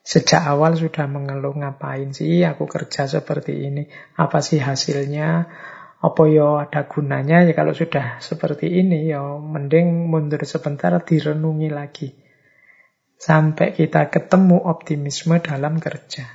Sejak 0.06 0.46
awal 0.46 0.78
sudah 0.78 1.10
mengeluh 1.10 1.58
ngapain 1.58 2.14
sih 2.14 2.46
aku 2.46 2.70
kerja 2.70 3.10
seperti 3.10 3.66
ini. 3.66 3.90
Apa 4.22 4.46
sih 4.46 4.62
hasilnya? 4.62 5.50
Apa 5.98 6.30
yo 6.30 6.62
ya 6.62 6.70
ada 6.70 6.86
gunanya 6.86 7.42
ya 7.42 7.58
kalau 7.58 7.74
sudah 7.74 8.22
seperti 8.22 8.70
ini 8.70 9.10
ya 9.10 9.42
mending 9.42 10.06
mundur 10.06 10.46
sebentar 10.46 10.94
direnungi 11.02 11.74
lagi. 11.74 12.25
Sampai 13.26 13.74
kita 13.74 14.14
ketemu 14.14 14.62
optimisme 14.70 15.42
dalam 15.42 15.82
kerja. 15.82 16.30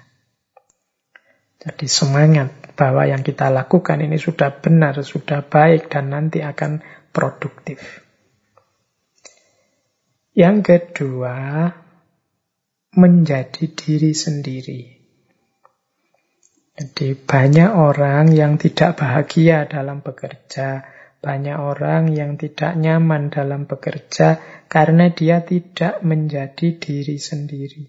Jadi 1.62 1.86
semangat 1.86 2.74
bahwa 2.74 3.06
yang 3.06 3.22
kita 3.22 3.46
lakukan 3.46 4.02
ini 4.02 4.18
sudah 4.18 4.58
benar, 4.58 4.98
sudah 4.98 5.46
baik, 5.46 5.86
dan 5.86 6.10
nanti 6.10 6.42
akan 6.42 6.82
produktif. 7.14 7.78
Yang 10.34 10.56
kedua, 10.66 11.70
menjadi 12.98 13.70
diri 13.70 14.10
sendiri. 14.10 14.82
Jadi 16.74 17.14
banyak 17.14 17.70
orang 17.70 18.34
yang 18.34 18.58
tidak 18.58 18.98
bahagia 18.98 19.62
dalam 19.70 20.02
bekerja, 20.02 20.82
banyak 21.20 21.56
orang 21.56 22.09
yang 22.16 22.40
tidak 22.40 22.80
nyaman 22.80 23.28
dalam 23.28 23.68
bekerja 23.68 24.40
karena 24.72 25.12
dia 25.12 25.44
tidak 25.44 26.01
menjadi 26.01 26.80
diri 26.80 27.20
sendiri. 27.20 27.84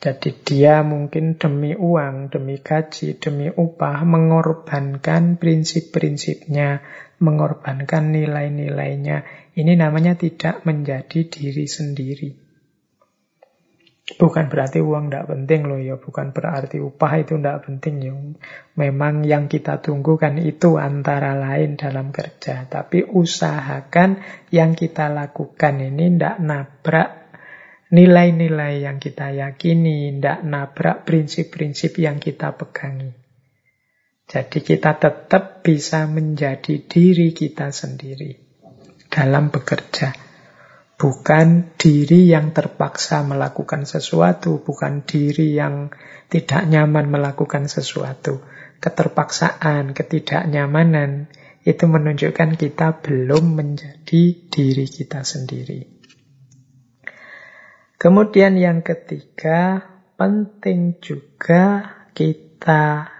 Jadi 0.00 0.32
dia 0.40 0.80
mungkin 0.80 1.36
demi 1.36 1.76
uang, 1.76 2.32
demi 2.32 2.56
gaji, 2.56 3.20
demi 3.20 3.52
upah 3.52 4.00
mengorbankan 4.08 5.36
prinsip-prinsipnya, 5.36 6.80
mengorbankan 7.20 8.08
nilai-nilainya. 8.08 9.28
Ini 9.52 9.76
namanya 9.76 10.16
tidak 10.16 10.64
menjadi 10.64 11.28
diri 11.28 11.68
sendiri. 11.68 12.49
Bukan 14.18 14.50
berarti 14.50 14.82
uang 14.82 15.06
tidak 15.06 15.30
penting 15.30 15.70
loh 15.70 15.78
ya, 15.78 15.94
bukan 15.94 16.34
berarti 16.34 16.82
upah 16.82 17.12
itu 17.22 17.38
tidak 17.38 17.68
penting 17.68 17.94
ya. 18.02 18.14
Memang 18.74 19.22
yang 19.22 19.46
kita 19.46 19.78
tunggu 19.78 20.18
kan 20.18 20.40
itu 20.40 20.80
antara 20.80 21.38
lain 21.38 21.78
dalam 21.78 22.10
kerja. 22.10 22.66
Tapi 22.66 23.06
usahakan 23.06 24.18
yang 24.50 24.74
kita 24.74 25.12
lakukan 25.12 25.78
ini 25.78 26.16
tidak 26.16 26.36
nabrak 26.42 27.10
nilai-nilai 27.90 28.86
yang 28.86 29.02
kita 29.02 29.30
yakini, 29.34 30.14
tidak 30.18 30.42
nabrak 30.46 31.06
prinsip-prinsip 31.06 31.98
yang 31.98 32.18
kita 32.18 32.54
pegangi. 32.54 33.14
Jadi 34.30 34.62
kita 34.62 34.94
tetap 34.94 35.66
bisa 35.66 36.06
menjadi 36.06 36.86
diri 36.86 37.34
kita 37.34 37.74
sendiri 37.74 38.38
dalam 39.10 39.50
bekerja. 39.50 40.29
Bukan 41.00 41.80
diri 41.80 42.28
yang 42.28 42.52
terpaksa 42.52 43.24
melakukan 43.24 43.88
sesuatu, 43.88 44.60
bukan 44.60 45.08
diri 45.08 45.56
yang 45.56 45.88
tidak 46.28 46.68
nyaman 46.68 47.08
melakukan 47.08 47.72
sesuatu. 47.72 48.44
Keterpaksaan, 48.84 49.96
ketidaknyamanan, 49.96 51.32
itu 51.64 51.84
menunjukkan 51.88 52.60
kita 52.60 53.00
belum 53.00 53.44
menjadi 53.56 54.22
diri 54.52 54.86
kita 54.88 55.24
sendiri. 55.24 55.88
Kemudian 58.00 58.56
yang 58.56 58.80
ketiga, 58.80 59.84
penting 60.20 61.00
juga 61.04 61.96
kita 62.16 63.12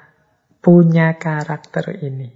punya 0.60 1.20
karakter 1.20 1.96
ini. 2.00 2.32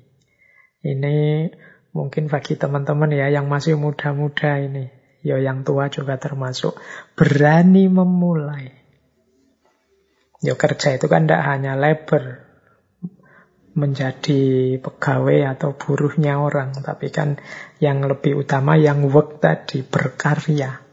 Ini 0.84 1.48
mungkin 1.96 2.28
bagi 2.28 2.60
teman-teman 2.60 3.12
ya 3.16 3.32
yang 3.32 3.48
masih 3.48 3.80
muda-muda 3.80 4.60
ini, 4.60 4.92
ya 5.24 5.40
yang 5.40 5.64
tua 5.64 5.88
juga 5.88 6.20
termasuk, 6.20 6.76
berani 7.16 7.88
memulai. 7.88 8.68
Ya 10.44 10.54
kerja 10.60 11.00
itu 11.00 11.08
kan 11.08 11.24
tidak 11.24 11.40
hanya 11.48 11.72
labor, 11.72 12.44
menjadi 13.74 14.76
pegawai 14.78 15.58
atau 15.58 15.74
buruhnya 15.74 16.38
orang, 16.38 16.76
tapi 16.84 17.10
kan 17.10 17.42
yang 17.82 18.06
lebih 18.06 18.46
utama 18.46 18.78
yang 18.78 19.10
work 19.10 19.42
tadi, 19.42 19.82
berkarya. 19.82 20.84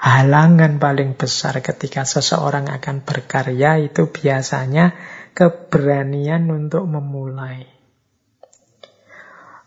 Halangan 0.00 0.80
paling 0.80 1.16
besar 1.16 1.60
ketika 1.60 2.08
seseorang 2.08 2.72
akan 2.72 3.04
berkarya 3.04 3.80
itu 3.80 4.08
biasanya 4.08 4.96
keberanian 5.36 6.48
untuk 6.48 6.88
memulai. 6.88 7.79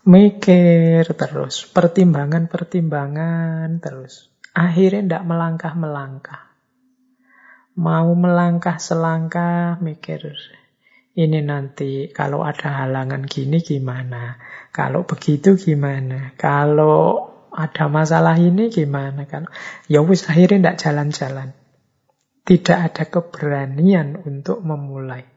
Mikir 0.04 1.08
terus, 1.16 1.64
pertimbangan-pertimbangan 1.72 3.80
terus. 3.80 4.36
Akhirnya 4.52 5.00
tidak 5.00 5.24
melangkah-melangkah. 5.32 6.44
Mau 7.80 8.12
melangkah 8.12 8.84
selangkah, 8.84 9.80
mikir. 9.80 10.36
Ini 11.16 11.40
nanti 11.48 12.12
kalau 12.12 12.44
ada 12.44 12.84
halangan 12.84 13.24
gini 13.24 13.64
gimana? 13.64 14.44
Kalau 14.76 15.08
begitu 15.08 15.56
gimana? 15.56 16.36
Kalau 16.36 17.32
ada 17.56 17.88
masalah 17.88 18.36
ini 18.36 18.68
gimana 18.68 19.24
kan? 19.24 19.48
Ya 19.88 20.04
wis 20.04 20.28
akhirnya 20.28 20.76
tidak 20.76 20.80
jalan-jalan. 20.84 21.56
Tidak 22.44 22.80
ada 22.92 23.08
keberanian 23.08 24.20
untuk 24.20 24.60
memulai. 24.68 25.33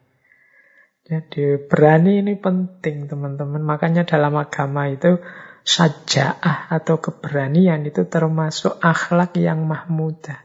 Jadi 1.06 1.70
berani 1.70 2.18
ini 2.18 2.34
penting 2.34 3.06
teman-teman. 3.06 3.62
Makanya 3.62 4.02
dalam 4.02 4.34
agama 4.34 4.90
itu 4.90 5.22
sajaah 5.62 6.66
atau 6.70 6.98
keberanian 6.98 7.86
itu 7.86 8.10
termasuk 8.10 8.82
akhlak 8.82 9.38
yang 9.38 9.66
mahmudah. 9.70 10.42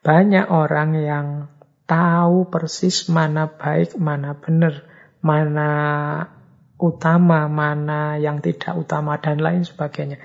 Banyak 0.00 0.48
orang 0.48 0.96
yang 0.96 1.26
tahu 1.84 2.48
persis 2.48 3.12
mana 3.12 3.52
baik, 3.52 4.00
mana 4.00 4.32
benar, 4.32 4.88
mana 5.20 5.70
utama, 6.80 7.44
mana 7.52 8.16
yang 8.16 8.40
tidak 8.40 8.80
utama, 8.80 9.20
dan 9.20 9.44
lain 9.44 9.68
sebagainya. 9.68 10.16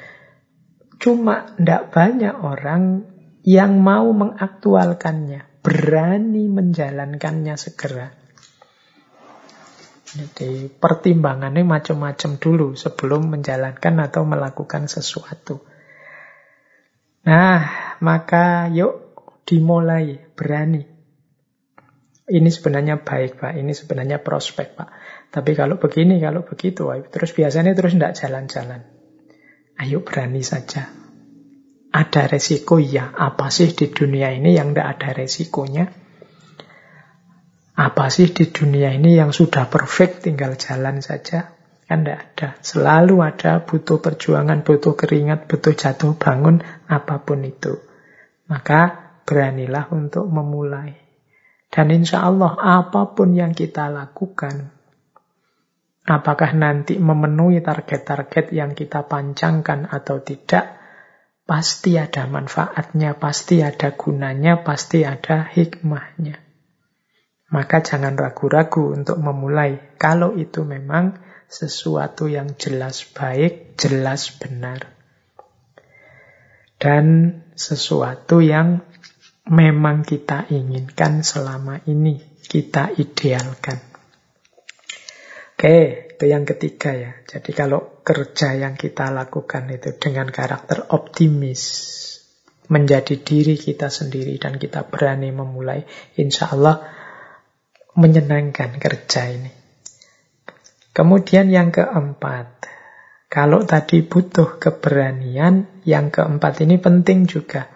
Cuma 0.96 1.52
tidak 1.60 1.92
banyak 1.92 2.36
orang 2.40 3.04
yang 3.44 3.84
mau 3.84 4.16
mengaktualkannya, 4.16 5.60
berani 5.60 6.48
menjalankannya 6.48 7.56
segera. 7.60 8.25
Jadi 10.16 10.72
pertimbangannya 10.72 11.68
macam-macam 11.68 12.40
dulu 12.40 12.72
sebelum 12.80 13.36
menjalankan 13.36 14.00
atau 14.00 14.24
melakukan 14.24 14.88
sesuatu. 14.88 15.60
Nah, 17.28 17.60
maka 18.00 18.72
yuk 18.72 19.12
dimulai, 19.44 20.16
berani. 20.40 20.88
Ini 22.26 22.50
sebenarnya 22.50 23.04
baik, 23.04 23.44
Pak. 23.44 23.54
Ini 23.60 23.76
sebenarnya 23.76 24.24
prospek, 24.24 24.80
Pak. 24.80 24.90
Tapi 25.36 25.52
kalau 25.52 25.76
begini, 25.76 26.18
kalau 26.24 26.48
begitu, 26.48 26.88
terus 27.12 27.36
biasanya 27.36 27.76
terus 27.76 27.94
tidak 28.00 28.16
jalan-jalan. 28.16 28.82
Ayo 29.76 30.00
berani 30.02 30.40
saja. 30.42 30.88
Ada 31.92 32.32
resiko 32.32 32.80
ya. 32.80 33.12
Apa 33.12 33.52
sih 33.52 33.76
di 33.76 33.92
dunia 33.92 34.32
ini 34.32 34.56
yang 34.56 34.72
tidak 34.72 34.88
ada 34.96 35.10
resikonya? 35.12 36.05
Apa 37.76 38.08
sih 38.08 38.32
di 38.32 38.48
dunia 38.48 38.96
ini 38.96 39.20
yang 39.20 39.36
sudah 39.36 39.68
perfect 39.68 40.24
tinggal 40.24 40.56
jalan 40.56 41.04
saja? 41.04 41.52
Kan 41.86 42.08
tidak 42.08 42.20
ada. 42.34 42.50
Selalu 42.64 43.16
ada 43.22 43.62
butuh 43.62 44.00
perjuangan, 44.00 44.64
butuh 44.64 44.96
keringat, 44.96 45.46
butuh 45.46 45.76
jatuh 45.76 46.16
bangun, 46.16 46.64
apa 46.88 47.22
pun 47.22 47.44
itu. 47.44 47.78
Maka 48.48 49.14
beranilah 49.28 49.92
untuk 49.92 50.26
memulai. 50.26 50.96
Dan 51.70 51.92
insya 51.92 52.24
Allah 52.24 52.56
apa 52.56 53.12
pun 53.12 53.36
yang 53.36 53.52
kita 53.52 53.92
lakukan, 53.92 54.76
Apakah 56.06 56.54
nanti 56.54 57.02
memenuhi 57.02 57.66
target-target 57.66 58.54
yang 58.54 58.78
kita 58.78 59.10
pancangkan 59.10 59.90
atau 59.90 60.22
tidak, 60.22 60.78
pasti 61.50 61.98
ada 61.98 62.30
manfaatnya, 62.30 63.18
pasti 63.18 63.66
ada 63.66 63.90
gunanya, 63.98 64.62
pasti 64.62 65.02
ada 65.02 65.50
hikmahnya. 65.50 66.45
Maka 67.56 67.80
jangan 67.80 68.20
ragu-ragu 68.20 68.92
untuk 68.92 69.16
memulai 69.16 69.96
kalau 69.96 70.36
itu 70.36 70.68
memang 70.68 71.16
sesuatu 71.48 72.28
yang 72.28 72.60
jelas 72.60 73.08
baik, 73.08 73.80
jelas 73.80 74.36
benar. 74.36 74.92
Dan 76.76 77.40
sesuatu 77.56 78.44
yang 78.44 78.84
memang 79.48 80.04
kita 80.04 80.52
inginkan 80.52 81.24
selama 81.24 81.80
ini, 81.88 82.20
kita 82.44 82.92
idealkan. 83.00 83.80
Oke, 85.56 86.12
itu 86.12 86.26
yang 86.28 86.44
ketiga 86.44 86.92
ya. 86.92 87.12
Jadi 87.24 87.56
kalau 87.56 88.04
kerja 88.04 88.52
yang 88.52 88.76
kita 88.76 89.16
lakukan 89.16 89.72
itu 89.72 89.96
dengan 89.96 90.28
karakter 90.28 90.92
optimis, 90.92 91.64
menjadi 92.68 93.16
diri 93.24 93.56
kita 93.56 93.88
sendiri 93.88 94.36
dan 94.36 94.60
kita 94.60 94.84
berani 94.92 95.32
memulai, 95.32 95.88
insya 96.20 96.52
Allah 96.52 97.05
menyenangkan 97.96 98.76
kerja 98.78 99.32
ini. 99.32 99.52
Kemudian 100.96 101.52
yang 101.52 101.76
keempat, 101.76 102.72
kalau 103.28 103.68
tadi 103.68 104.00
butuh 104.00 104.64
keberanian, 104.64 105.68
yang 105.84 106.08
keempat 106.08 106.64
ini 106.64 106.80
penting 106.80 107.28
juga, 107.28 107.68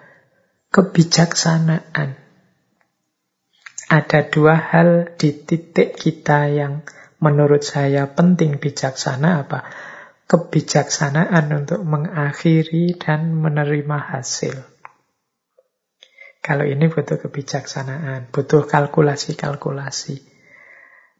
kebijaksanaan. 0.71 2.15
Ada 3.89 4.19
dua 4.29 4.55
hal 4.55 5.17
di 5.17 5.33
titik 5.33 5.97
kita 5.97 6.47
yang 6.47 6.85
menurut 7.19 7.65
saya 7.65 8.07
penting 8.07 8.61
bijaksana 8.61 9.43
apa? 9.43 9.67
Kebijaksanaan 10.29 11.49
untuk 11.51 11.81
mengakhiri 11.83 12.95
dan 13.01 13.33
menerima 13.33 13.97
hasil. 13.97 14.78
Kalau 16.49 16.65
ini 16.65 16.89
butuh 16.89 17.21
kebijaksanaan, 17.21 18.33
butuh 18.33 18.65
kalkulasi-kalkulasi. 18.65 20.17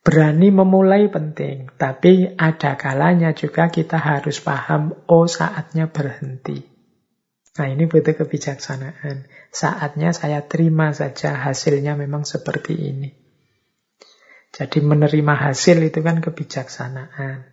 Berani 0.01 0.49
memulai 0.49 1.05
penting, 1.05 1.69
tapi 1.77 2.33
ada 2.33 2.73
kalanya 2.81 3.37
juga 3.37 3.69
kita 3.69 4.01
harus 4.01 4.41
paham, 4.41 4.97
oh 5.05 5.29
saatnya 5.29 5.85
berhenti. 5.85 6.65
Nah 7.61 7.67
ini 7.69 7.85
butuh 7.85 8.17
kebijaksanaan. 8.17 9.29
Saatnya 9.53 10.17
saya 10.17 10.49
terima 10.49 10.97
saja 10.97 11.37
hasilnya 11.37 11.93
memang 11.93 12.25
seperti 12.25 12.89
ini. 12.89 13.13
Jadi 14.49 14.81
menerima 14.81 15.33
hasil 15.45 15.77
itu 15.85 16.01
kan 16.01 16.25
kebijaksanaan. 16.25 17.45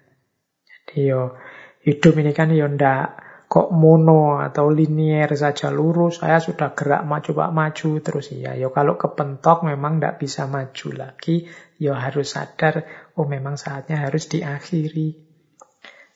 Jadi 0.65 1.13
yo 1.13 1.37
hidup 1.85 2.25
ini 2.25 2.33
kan 2.33 2.57
yo 2.57 2.73
ndak 2.73 3.26
kok 3.47 3.71
mono 3.71 4.43
atau 4.43 4.67
linier 4.71 5.31
saja 5.39 5.71
lurus. 5.71 6.23
Saya 6.23 6.43
sudah 6.43 6.75
gerak 6.75 7.07
maju 7.07 7.31
pak 7.31 7.51
maju 7.55 7.91
terus 8.03 8.35
iya. 8.35 8.59
Yo 8.59 8.75
kalau 8.75 8.99
kepentok 8.99 9.63
memang 9.63 10.03
ndak 10.03 10.19
bisa 10.19 10.51
maju 10.51 10.89
lagi. 10.95 11.47
Yo 11.79 11.95
harus 11.95 12.35
sadar 12.35 12.85
oh 13.15 13.27
memang 13.27 13.55
saatnya 13.55 14.03
harus 14.03 14.27
diakhiri. 14.27 15.23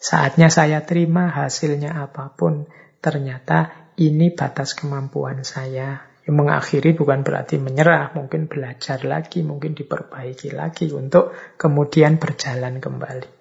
Saatnya 0.01 0.49
saya 0.49 0.83
terima 0.83 1.31
hasilnya 1.31 1.95
apa 1.95 2.35
pun. 2.35 2.67
Ternyata 3.01 3.91
ini 4.01 4.33
batas 4.33 4.73
kemampuan 4.73 5.45
saya. 5.45 6.11
Ya, 6.21 6.31
mengakhiri 6.37 6.93
bukan 6.93 7.25
berarti 7.25 7.57
menyerah, 7.57 8.13
mungkin 8.13 8.45
belajar 8.45 9.01
lagi, 9.09 9.41
mungkin 9.41 9.73
diperbaiki 9.73 10.53
lagi 10.53 10.93
untuk 10.93 11.33
kemudian 11.57 12.21
berjalan 12.21 12.77
kembali. 12.77 13.41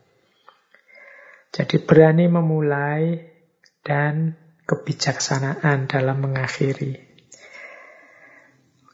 Jadi 1.49 1.75
berani 1.83 2.31
memulai 2.31 3.03
dan 3.83 4.37
kebijaksanaan 4.69 5.89
dalam 5.89 6.17
mengakhiri. 6.21 7.09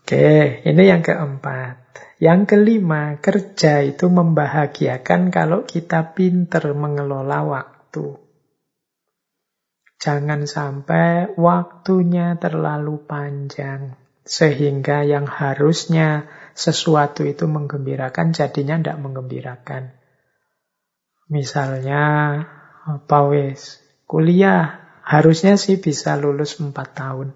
Oke, 0.06 0.62
ini 0.62 0.84
yang 0.86 1.02
keempat. 1.02 1.82
Yang 2.22 2.56
kelima, 2.56 3.20
kerja 3.20 3.84
itu 3.84 4.08
membahagiakan 4.08 5.34
kalau 5.34 5.68
kita 5.68 6.16
pinter 6.16 6.72
mengelola 6.72 7.44
waktu. 7.44 8.22
Jangan 10.00 10.46
sampai 10.46 11.34
waktunya 11.36 12.38
terlalu 12.40 13.04
panjang. 13.04 13.98
Sehingga 14.26 15.06
yang 15.06 15.26
harusnya 15.26 16.30
sesuatu 16.54 17.26
itu 17.26 17.50
menggembirakan 17.50 18.32
jadinya 18.32 18.78
tidak 18.80 18.98
menggembirakan. 19.02 19.94
Misalnya, 21.34 22.04
apa 22.86 23.20
kuliah 24.06 24.86
harusnya 25.06 25.58
sih 25.58 25.78
bisa 25.78 26.18
lulus 26.18 26.58
4 26.58 26.74
tahun. 26.74 27.30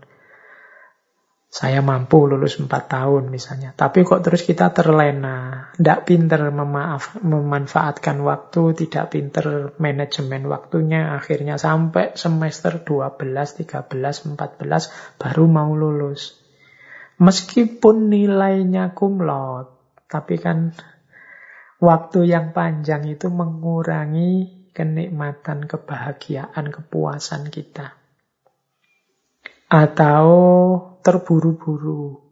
Saya 1.49 1.81
mampu 1.81 2.29
lulus 2.29 2.61
4 2.61 2.69
tahun 2.69 3.33
misalnya. 3.33 3.73
Tapi 3.73 4.05
kok 4.05 4.21
terus 4.21 4.45
kita 4.45 4.69
terlena. 4.69 5.69
Tidak 5.73 6.05
pinter 6.05 6.45
memaaf, 6.53 7.17
memanfaatkan 7.25 8.21
waktu, 8.21 8.85
tidak 8.85 9.17
pinter 9.17 9.73
manajemen 9.81 10.45
waktunya. 10.45 11.17
Akhirnya 11.17 11.57
sampai 11.57 12.13
semester 12.13 12.85
12, 12.85 13.65
13, 13.65 13.89
14 14.37 15.17
baru 15.17 15.45
mau 15.49 15.73
lulus. 15.73 16.37
Meskipun 17.17 18.13
nilainya 18.13 18.93
kumlot, 18.93 19.73
tapi 20.05 20.37
kan 20.37 20.77
waktu 21.81 22.29
yang 22.29 22.53
panjang 22.53 23.09
itu 23.09 23.27
mengurangi 23.27 24.59
kenikmatan, 24.71 25.65
kebahagiaan, 25.65 26.69
kepuasan 26.69 27.49
kita. 27.49 27.97
Atau 29.69 30.25
terburu-buru. 31.05 32.29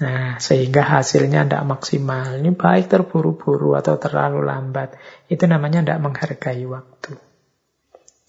Nah, 0.00 0.40
sehingga 0.40 0.80
hasilnya 0.80 1.44
tidak 1.44 1.64
maksimal. 1.68 2.40
Ini 2.40 2.56
baik 2.56 2.88
terburu-buru 2.88 3.76
atau 3.76 4.00
terlalu 4.00 4.40
lambat. 4.40 4.96
Itu 5.28 5.44
namanya 5.44 5.84
tidak 5.84 6.00
menghargai 6.00 6.64
waktu. 6.64 7.20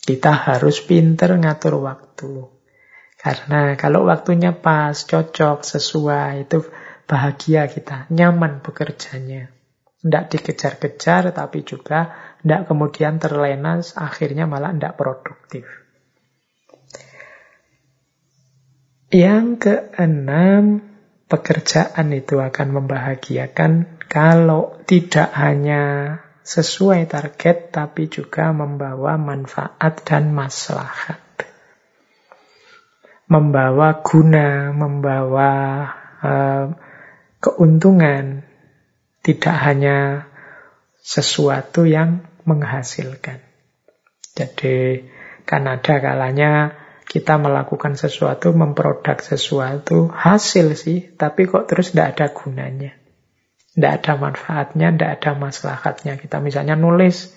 Kita 0.02 0.32
harus 0.36 0.84
pinter 0.84 1.32
ngatur 1.40 1.80
waktu. 1.80 2.62
Karena 3.22 3.78
kalau 3.78 4.10
waktunya 4.10 4.52
pas, 4.52 4.98
cocok, 5.06 5.62
sesuai, 5.62 6.50
itu 6.50 6.66
bahagia 7.06 7.70
kita, 7.70 8.10
nyaman 8.10 8.66
bekerjanya. 8.66 9.54
Tidak 10.02 10.26
dikejar-kejar, 10.34 11.30
tapi 11.30 11.62
juga 11.62 12.31
tidak 12.42 12.68
kemudian 12.70 13.22
terlena, 13.22 13.78
akhirnya 13.96 14.50
malah 14.50 14.74
tidak 14.74 14.98
produktif. 14.98 15.70
Yang 19.12 19.46
keenam, 19.68 20.64
pekerjaan 21.28 22.16
itu 22.16 22.40
akan 22.40 22.68
membahagiakan 22.82 24.02
kalau 24.08 24.76
tidak 24.88 25.32
hanya 25.36 26.18
sesuai 26.42 27.08
target, 27.08 27.72
tapi 27.76 28.10
juga 28.10 28.50
membawa 28.52 29.16
manfaat 29.16 30.02
dan 30.04 30.34
maslahat. 30.34 31.20
Membawa 33.32 34.04
guna, 34.04 34.76
membawa 34.76 35.52
uh, 36.20 36.66
keuntungan, 37.40 38.44
tidak 39.24 39.56
hanya 39.62 40.28
sesuatu 41.00 41.84
yang 41.84 42.31
menghasilkan. 42.46 43.40
Jadi 44.36 45.06
kan 45.44 45.68
ada 45.68 45.96
kalanya 46.00 46.76
kita 47.12 47.36
melakukan 47.36 48.00
sesuatu, 48.00 48.56
memproduk 48.56 49.20
sesuatu, 49.20 50.08
hasil 50.08 50.80
sih, 50.80 51.12
tapi 51.20 51.44
kok 51.44 51.68
terus 51.68 51.92
tidak 51.92 52.16
ada 52.16 52.26
gunanya. 52.32 52.96
Tidak 53.76 53.92
ada 53.92 54.14
manfaatnya, 54.16 54.96
tidak 54.96 55.12
ada 55.20 55.32
maslahatnya. 55.36 56.16
Kita 56.16 56.40
misalnya 56.40 56.80
nulis, 56.80 57.36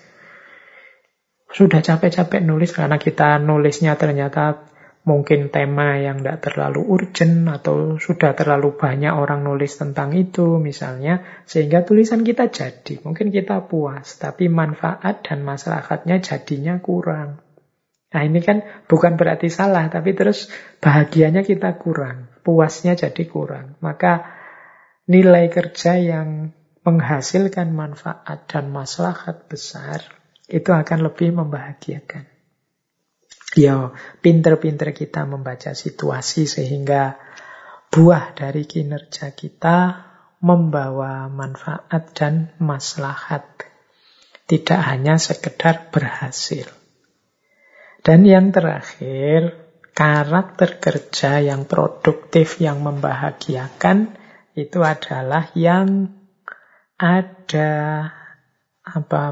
sudah 1.51 1.79
capek-capek 1.79 2.43
nulis 2.43 2.71
karena 2.75 2.99
kita 2.99 3.39
nulisnya 3.39 3.95
ternyata 3.95 4.67
mungkin 5.05 5.53
tema 5.53 6.01
yang 6.01 6.25
tidak 6.25 6.49
terlalu 6.49 6.81
urgent 6.81 7.45
atau 7.45 8.01
sudah 8.01 8.33
terlalu 8.33 8.73
banyak 8.73 9.13
orang 9.13 9.45
nulis 9.45 9.77
tentang 9.77 10.17
itu 10.17 10.57
misalnya 10.57 11.21
sehingga 11.45 11.85
tulisan 11.85 12.25
kita 12.25 12.49
jadi 12.49 13.05
mungkin 13.05 13.29
kita 13.29 13.69
puas 13.69 14.17
tapi 14.17 14.49
manfaat 14.49 15.21
dan 15.21 15.45
maslahatnya 15.45 16.17
jadinya 16.19 16.81
kurang 16.81 17.45
Nah 18.15 18.23
ini 18.23 18.39
kan 18.39 18.63
bukan 18.87 19.19
berarti 19.19 19.51
salah, 19.51 19.91
tapi 19.91 20.15
terus 20.15 20.47
bahagianya 20.79 21.43
kita 21.43 21.75
kurang, 21.75 22.31
puasnya 22.47 22.95
jadi 22.95 23.27
kurang. 23.27 23.75
Maka 23.83 24.31
nilai 25.11 25.51
kerja 25.51 25.99
yang 25.99 26.55
menghasilkan 26.87 27.75
manfaat 27.75 28.47
dan 28.47 28.71
maslahat 28.71 29.51
besar, 29.51 29.99
itu 30.47 30.71
akan 30.71 31.11
lebih 31.11 31.35
membahagiakan. 31.35 32.34
Ya, 33.53 33.93
pinter-pinter 34.25 34.89
kita 34.97 35.29
membaca 35.29 35.77
situasi 35.77 36.49
sehingga 36.49 37.21
buah 37.93 38.33
dari 38.33 38.65
kinerja 38.65 39.37
kita 39.37 40.01
membawa 40.41 41.29
manfaat 41.29 42.11
dan 42.17 42.49
maslahat. 42.57 43.45
Tidak 44.45 44.81
hanya 44.81 45.21
sekedar 45.21 45.93
berhasil. 45.93 46.69
Dan 48.05 48.21
yang 48.29 48.53
terakhir, 48.53 49.57
karakter 49.97 50.77
kerja 50.77 51.41
yang 51.41 51.65
produktif, 51.65 52.61
yang 52.61 52.85
membahagiakan, 52.85 54.13
itu 54.53 54.85
adalah 54.85 55.49
yang 55.57 56.13
ada 57.01 57.73
apa 58.85 59.23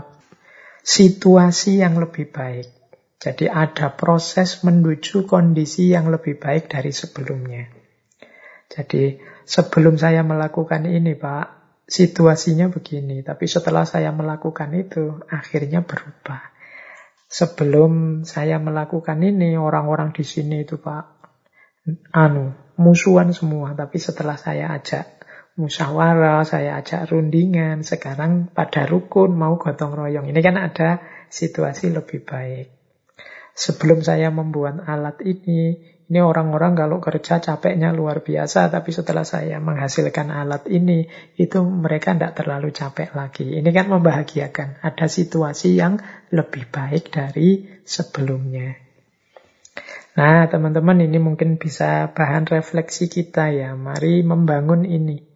situasi 0.82 1.86
yang 1.86 2.02
lebih 2.02 2.34
baik. 2.34 2.73
Jadi 3.24 3.48
ada 3.48 3.96
proses 3.96 4.68
menuju 4.68 5.24
kondisi 5.24 5.96
yang 5.96 6.12
lebih 6.12 6.36
baik 6.44 6.68
dari 6.68 6.92
sebelumnya. 6.92 7.72
Jadi 8.68 9.16
sebelum 9.48 9.96
saya 9.96 10.28
melakukan 10.28 10.84
ini, 10.84 11.16
Pak, 11.16 11.64
situasinya 11.88 12.68
begini. 12.68 13.24
Tapi 13.24 13.48
setelah 13.48 13.88
saya 13.88 14.12
melakukan 14.12 14.76
itu, 14.76 15.24
akhirnya 15.32 15.88
berubah. 15.88 16.52
Sebelum 17.32 18.28
saya 18.28 18.60
melakukan 18.60 19.24
ini, 19.24 19.56
orang-orang 19.56 20.12
di 20.12 20.28
sini 20.28 20.68
itu 20.68 20.84
Pak, 20.84 21.24
anu, 22.12 22.52
musuhan 22.76 23.32
semua. 23.32 23.72
Tapi 23.72 24.04
setelah 24.04 24.36
saya 24.36 24.76
ajak 24.76 25.24
musyawarah, 25.56 26.44
saya 26.44 26.84
ajak 26.84 27.08
rundingan, 27.08 27.88
sekarang 27.88 28.52
pada 28.52 28.84
rukun 28.84 29.32
mau 29.32 29.56
gotong 29.56 29.96
royong. 29.96 30.28
Ini 30.28 30.40
kan 30.44 30.60
ada 30.60 31.00
situasi 31.32 31.96
lebih 31.96 32.28
baik. 32.28 32.83
Sebelum 33.54 34.02
saya 34.02 34.34
membuat 34.34 34.82
alat 34.90 35.22
ini, 35.22 35.78
ini 36.10 36.20
orang-orang 36.20 36.74
kalau 36.74 36.98
kerja 36.98 37.38
capeknya 37.38 37.94
luar 37.94 38.26
biasa, 38.26 38.74
tapi 38.74 38.90
setelah 38.90 39.22
saya 39.22 39.62
menghasilkan 39.62 40.34
alat 40.34 40.66
ini, 40.70 41.06
itu 41.38 41.62
mereka 41.62 42.18
tidak 42.18 42.34
terlalu 42.34 42.74
capek 42.74 43.14
lagi. 43.14 43.62
Ini 43.62 43.70
kan 43.70 43.94
membahagiakan. 43.94 44.82
Ada 44.82 45.06
situasi 45.06 45.78
yang 45.78 46.02
lebih 46.34 46.66
baik 46.70 47.14
dari 47.14 47.82
sebelumnya. 47.86 48.74
Nah, 50.14 50.46
teman-teman, 50.46 51.02
ini 51.02 51.18
mungkin 51.18 51.58
bisa 51.58 52.10
bahan 52.14 52.46
refleksi 52.46 53.10
kita 53.10 53.50
ya. 53.50 53.74
Mari 53.74 54.22
membangun 54.22 54.86
ini. 54.86 55.34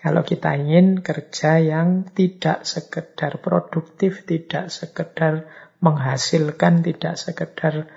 Kalau 0.00 0.24
kita 0.24 0.56
ingin 0.56 1.04
kerja 1.04 1.60
yang 1.60 2.08
tidak 2.16 2.64
sekedar 2.64 3.36
produktif, 3.44 4.24
tidak 4.24 4.72
sekedar 4.72 5.44
menghasilkan, 5.80 6.84
tidak 6.84 7.16
sekedar 7.16 7.88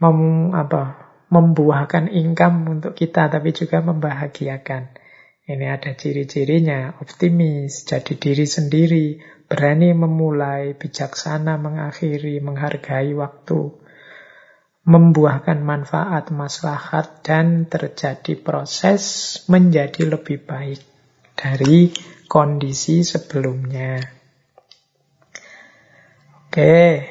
mem, 0.00 0.50
apa, 0.56 1.10
membuahkan 1.30 2.10
income 2.10 2.80
untuk 2.80 2.98
kita, 2.98 3.30
tapi 3.30 3.54
juga 3.54 3.82
membahagiakan. 3.82 4.98
Ini 5.50 5.66
ada 5.66 5.98
ciri-cirinya, 5.98 6.94
optimis, 7.02 7.82
jadi 7.82 8.14
diri 8.14 8.46
sendiri, 8.46 9.06
berani 9.50 9.90
memulai, 9.90 10.78
bijaksana 10.78 11.58
mengakhiri, 11.58 12.38
menghargai 12.38 13.10
waktu, 13.18 13.74
membuahkan 14.86 15.58
manfaat, 15.58 16.30
maslahat, 16.30 17.26
dan 17.26 17.66
terjadi 17.66 18.38
proses 18.38 19.02
menjadi 19.50 20.06
lebih 20.06 20.46
baik 20.46 20.80
dari 21.34 21.90
kondisi 22.30 23.02
sebelumnya. 23.02 24.19
Oke, 26.50 27.06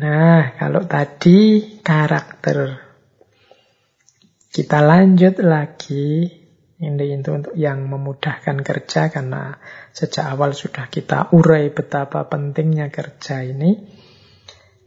Nah, 0.00 0.56
kalau 0.56 0.88
tadi 0.88 1.60
karakter. 1.84 2.80
Kita 4.48 4.80
lanjut 4.80 5.44
lagi. 5.44 6.24
Ini 6.80 7.04
itu 7.04 7.28
untuk 7.28 7.52
yang 7.52 7.84
memudahkan 7.84 8.64
kerja 8.64 9.12
karena 9.12 9.60
sejak 9.92 10.32
awal 10.32 10.56
sudah 10.56 10.88
kita 10.88 11.28
urai 11.36 11.68
betapa 11.76 12.24
pentingnya 12.24 12.88
kerja 12.88 13.44
ini. 13.44 13.84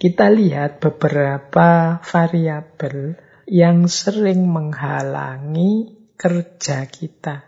Kita 0.01 0.33
lihat 0.33 0.81
beberapa 0.81 2.01
variabel 2.01 3.13
yang 3.45 3.85
sering 3.85 4.49
menghalangi 4.49 6.01
kerja 6.17 6.89
kita. 6.89 7.45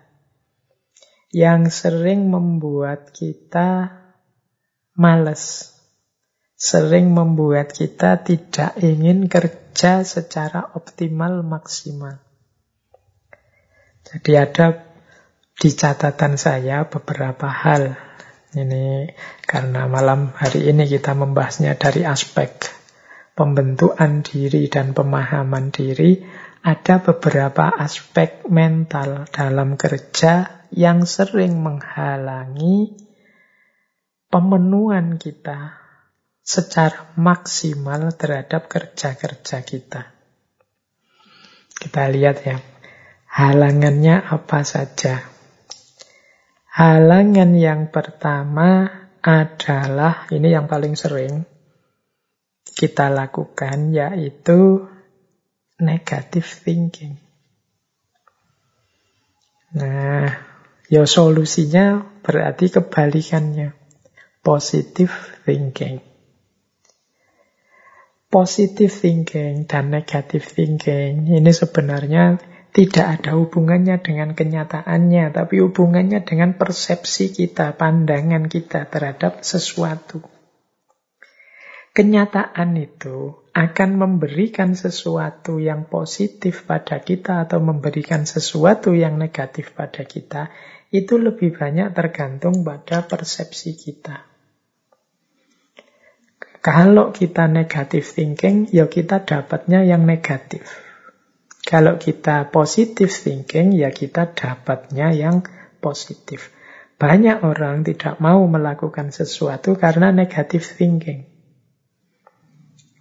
Yang 1.34 1.73
sering 1.73 2.30
membuat 2.30 3.09
kita 3.17 3.98
males 4.99 5.71
sering 6.59 7.15
membuat 7.15 7.71
kita 7.71 8.19
tidak 8.19 8.76
ingin 8.84 9.31
kerja 9.31 10.03
secara 10.03 10.76
optimal 10.76 11.39
maksimal. 11.39 12.19
Jadi 14.03 14.31
ada 14.35 14.84
di 15.55 15.71
catatan 15.71 16.35
saya 16.35 16.84
beberapa 16.91 17.47
hal. 17.47 17.95
Ini 18.51 19.15
karena 19.47 19.88
malam 19.88 20.35
hari 20.35 20.67
ini 20.67 20.84
kita 20.84 21.15
membahasnya 21.15 21.80
dari 21.80 22.03
aspek 22.03 22.67
pembentukan 23.39 24.19
diri 24.19 24.67
dan 24.67 24.91
pemahaman 24.91 25.71
diri. 25.71 26.19
ada 26.59 26.99
beberapa 26.99 27.71
aspek 27.71 28.43
mental 28.51 29.31
dalam 29.31 29.80
kerja 29.80 30.67
yang 30.76 31.07
sering 31.07 31.63
menghalangi 31.63 33.09
pemenuhan 34.30 35.18
kita 35.18 35.73
secara 36.45 37.14
maksimal 37.18 38.14
terhadap 38.14 38.69
kerja-kerja 38.69 39.65
kita. 39.65 40.14
Kita 41.80 42.10
lihat 42.10 42.38
ya, 42.45 42.57
halangannya 43.30 44.22
apa 44.22 44.61
saja. 44.65 45.26
Halangan 46.69 47.57
yang 47.57 47.89
pertama 47.89 48.89
adalah, 49.19 50.30
ini 50.31 50.53
yang 50.53 50.69
paling 50.69 50.93
sering 50.93 51.43
kita 52.77 53.11
lakukan, 53.11 53.91
yaitu 53.91 54.88
negative 55.80 56.45
thinking. 56.45 57.19
Nah, 59.76 60.27
ya 60.89 61.03
solusinya 61.06 62.01
berarti 62.23 62.73
kebalikannya. 62.73 63.78
Positive 64.39 65.11
thinking. 65.43 65.99
Positive 68.31 68.93
thinking 68.93 69.67
dan 69.67 69.91
negative 69.91 70.45
thinking 70.45 71.27
ini 71.27 71.51
sebenarnya 71.51 72.39
tidak 72.69 73.19
ada 73.19 73.35
hubungannya 73.35 73.97
dengan 73.99 74.37
kenyataannya, 74.37 75.33
tapi 75.33 75.59
hubungannya 75.59 76.21
dengan 76.21 76.53
persepsi 76.53 77.33
kita, 77.33 77.73
pandangan 77.75 78.45
kita 78.45 78.85
terhadap 78.87 79.41
sesuatu. 79.41 80.21
Kenyataan 81.97 82.77
itu 82.77 83.43
akan 83.51 83.89
memberikan 83.97 84.77
sesuatu 84.77 85.57
yang 85.57 85.89
positif 85.89 86.63
pada 86.69 87.01
kita 87.01 87.49
atau 87.49 87.57
memberikan 87.59 88.23
sesuatu 88.29 88.93
yang 88.93 89.17
negatif 89.17 89.73
pada 89.73 90.05
kita, 90.05 90.53
itu 90.89 91.21
lebih 91.21 91.53
banyak 91.53 91.93
tergantung 91.93 92.65
pada 92.65 93.05
persepsi 93.05 93.77
kita. 93.77 94.25
Kalau 96.59 97.15
kita 97.15 97.47
negatif 97.47 98.11
thinking, 98.11 98.67
ya 98.67 98.91
kita 98.91 99.23
dapatnya 99.23 99.87
yang 99.87 100.03
negatif. 100.03 100.67
Kalau 101.63 101.95
kita 101.95 102.51
positif 102.51 103.15
thinking, 103.15 103.71
ya 103.71 103.95
kita 103.95 104.35
dapatnya 104.35 105.15
yang 105.15 105.47
positif. 105.79 106.51
Banyak 106.99 107.47
orang 107.47 107.87
tidak 107.87 108.19
mau 108.19 108.43
melakukan 108.43 109.15
sesuatu 109.15 109.79
karena 109.79 110.11
negatif 110.11 110.75
thinking. 110.75 111.31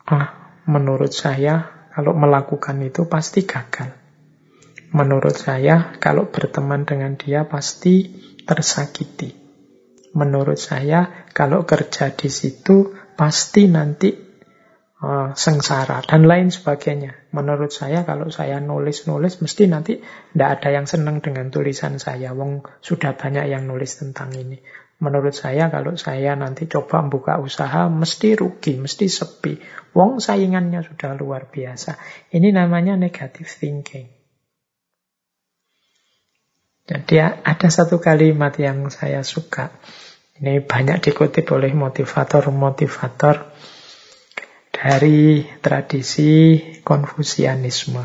Ah, 0.06 0.55
menurut 0.70 1.10
saya 1.10 1.90
kalau 1.90 2.15
melakukan 2.15 2.78
itu 2.86 3.10
pasti 3.10 3.43
gagal. 3.43 3.98
Menurut 4.89 5.36
saya 5.36 5.93
kalau 6.01 6.32
berteman 6.32 6.89
dengan 6.89 7.20
dia 7.20 7.44
pasti 7.44 8.09
tersakiti. 8.48 9.36
Menurut 10.16 10.56
saya 10.56 11.28
kalau 11.36 11.69
kerja 11.69 12.16
di 12.16 12.32
situ 12.32 12.97
pasti 13.12 13.69
nanti 13.69 14.09
uh, 15.05 15.36
sengsara 15.36 16.01
dan 16.09 16.24
lain 16.24 16.48
sebagainya. 16.48 17.28
Menurut 17.36 17.69
saya 17.69 18.09
kalau 18.09 18.32
saya 18.32 18.65
nulis-nulis 18.65 19.44
mesti 19.44 19.69
nanti 19.69 20.01
tidak 20.01 20.48
ada 20.56 20.69
yang 20.81 20.86
senang 20.89 21.20
dengan 21.20 21.52
tulisan 21.52 22.01
saya. 22.01 22.32
Wong 22.32 22.65
sudah 22.81 23.12
banyak 23.12 23.44
yang 23.44 23.69
nulis 23.69 24.01
tentang 24.01 24.32
ini. 24.32 24.56
Menurut 24.98 25.36
saya 25.36 25.70
kalau 25.70 25.94
saya 25.94 26.35
nanti 26.35 26.66
coba 26.66 27.05
membuka 27.06 27.39
usaha 27.39 27.86
mesti 27.86 28.35
rugi, 28.35 28.81
mesti 28.81 29.06
sepi. 29.06 29.60
Wong 29.94 30.19
saingannya 30.19 30.82
sudah 30.82 31.15
luar 31.15 31.52
biasa. 31.52 31.94
Ini 32.35 32.51
namanya 32.51 32.98
negative 32.98 33.47
thinking. 33.47 34.18
Jadi 36.89 37.20
ada 37.20 37.69
satu 37.69 38.01
kalimat 38.01 38.56
yang 38.56 38.89
saya 38.89 39.20
suka. 39.20 39.77
Ini 40.40 40.65
banyak 40.65 41.05
dikutip 41.05 41.44
oleh 41.52 41.77
motivator-motivator 41.77 43.52
dari 44.73 45.44
tradisi 45.60 46.56
konfusianisme. 46.81 48.01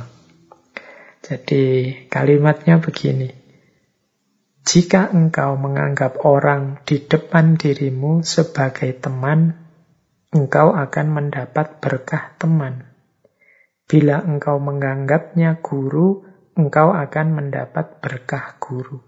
Jadi 1.23 1.63
kalimatnya 2.11 2.83
begini. 2.83 3.31
Jika 4.67 5.15
engkau 5.15 5.55
menganggap 5.55 6.27
orang 6.27 6.83
di 6.83 6.99
depan 6.99 7.55
dirimu 7.55 8.19
sebagai 8.27 8.91
teman, 8.99 9.55
engkau 10.35 10.75
akan 10.75 11.07
mendapat 11.07 11.79
berkah 11.79 12.35
teman. 12.35 12.91
Bila 13.87 14.19
engkau 14.19 14.59
menganggapnya 14.59 15.63
guru, 15.63 16.32
engkau 16.53 16.93
akan 16.93 17.27
mendapat 17.33 18.01
berkah 18.01 18.57
guru. 18.61 19.01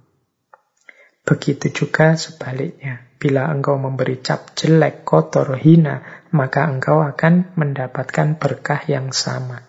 Begitu 1.26 1.74
juga 1.74 2.14
sebaliknya. 2.14 3.02
Bila 3.18 3.50
engkau 3.50 3.82
memberi 3.82 4.22
cap 4.22 4.54
jelek, 4.54 5.02
kotor, 5.02 5.58
hina, 5.58 6.28
maka 6.30 6.70
engkau 6.70 7.02
akan 7.02 7.58
mendapatkan 7.58 8.38
berkah 8.38 8.86
yang 8.86 9.10
sama. 9.10 9.66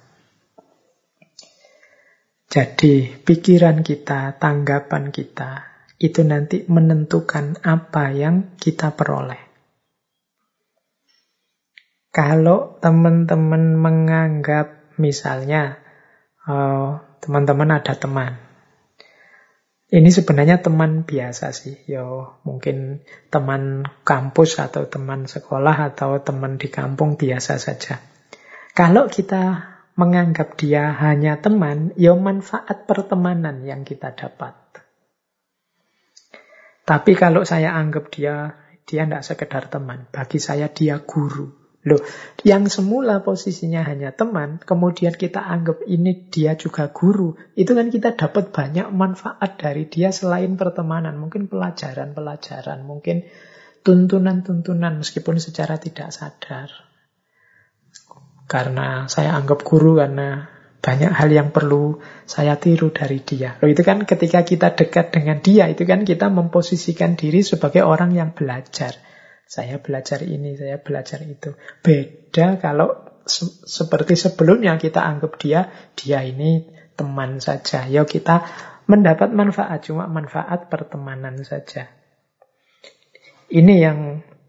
Jadi, 2.52 3.16
pikiran 3.24 3.80
kita, 3.80 4.36
tanggapan 4.36 5.08
kita, 5.08 5.64
itu 5.96 6.20
nanti 6.28 6.68
menentukan 6.68 7.56
apa 7.64 8.12
yang 8.12 8.56
kita 8.60 8.92
peroleh. 8.92 9.40
Kalau 12.12 12.80
teman-teman 12.80 13.76
menganggap 13.76 14.96
misalnya 14.96 15.76
eh, 16.48 16.90
teman-teman 17.26 17.82
ada 17.82 17.98
teman. 17.98 18.38
Ini 19.86 20.10
sebenarnya 20.10 20.62
teman 20.62 21.02
biasa 21.02 21.50
sih, 21.50 21.78
yo 21.90 22.38
mungkin 22.42 23.06
teman 23.30 23.86
kampus 24.06 24.58
atau 24.62 24.86
teman 24.86 25.26
sekolah 25.26 25.94
atau 25.94 26.22
teman 26.22 26.58
di 26.58 26.70
kampung 26.70 27.18
biasa 27.18 27.58
saja. 27.58 28.02
Kalau 28.74 29.10
kita 29.10 29.74
menganggap 29.98 30.54
dia 30.58 30.90
hanya 30.90 31.38
teman, 31.42 31.94
yo 31.98 32.14
manfaat 32.14 32.86
pertemanan 32.86 33.62
yang 33.66 33.82
kita 33.82 34.14
dapat. 34.14 34.54
Tapi 36.86 37.12
kalau 37.18 37.42
saya 37.42 37.74
anggap 37.74 38.14
dia, 38.14 38.62
dia 38.86 39.02
tidak 39.06 39.26
sekedar 39.26 39.66
teman. 39.66 40.06
Bagi 40.14 40.38
saya 40.38 40.70
dia 40.70 41.02
guru. 41.02 41.65
Loh, 41.86 42.02
yang 42.42 42.66
semula 42.66 43.22
posisinya 43.22 43.86
hanya 43.86 44.10
teman, 44.10 44.58
kemudian 44.58 45.14
kita 45.14 45.38
anggap 45.38 45.86
ini 45.86 46.26
dia 46.34 46.58
juga 46.58 46.90
guru. 46.90 47.38
Itu 47.54 47.78
kan 47.78 47.94
kita 47.94 48.18
dapat 48.18 48.50
banyak 48.50 48.90
manfaat 48.90 49.54
dari 49.54 49.86
dia 49.86 50.10
selain 50.10 50.58
pertemanan. 50.58 51.14
Mungkin 51.14 51.46
pelajaran-pelajaran, 51.46 52.82
mungkin 52.82 53.30
tuntunan-tuntunan 53.86 54.98
meskipun 54.98 55.38
secara 55.38 55.78
tidak 55.78 56.10
sadar. 56.10 56.74
Karena 58.50 59.06
saya 59.06 59.38
anggap 59.38 59.62
guru 59.62 60.02
karena 60.02 60.50
banyak 60.82 61.12
hal 61.14 61.30
yang 61.30 61.54
perlu 61.54 62.02
saya 62.26 62.58
tiru 62.58 62.90
dari 62.90 63.22
dia. 63.22 63.62
Loh, 63.62 63.70
itu 63.70 63.86
kan 63.86 64.02
ketika 64.02 64.42
kita 64.42 64.74
dekat 64.74 65.14
dengan 65.14 65.38
dia, 65.38 65.70
itu 65.70 65.86
kan 65.86 66.02
kita 66.02 66.34
memposisikan 66.34 67.14
diri 67.14 67.46
sebagai 67.46 67.86
orang 67.86 68.10
yang 68.10 68.34
belajar. 68.34 68.94
Saya 69.46 69.78
belajar 69.78 70.26
ini, 70.26 70.58
saya 70.58 70.82
belajar 70.82 71.22
itu. 71.22 71.54
Beda 71.80 72.58
kalau 72.58 73.22
se 73.22 73.46
seperti 73.66 74.18
sebelumnya 74.18 74.74
kita 74.74 75.02
anggap 75.06 75.38
dia, 75.38 75.70
dia 75.94 76.26
ini 76.26 76.66
teman 76.98 77.38
saja. 77.38 77.86
Ya 77.86 78.02
kita 78.02 78.42
mendapat 78.90 79.30
manfaat, 79.30 79.86
cuma 79.86 80.10
manfaat 80.10 80.66
pertemanan 80.66 81.42
saja. 81.46 81.86
Ini 83.46 83.74
yang 83.78 83.98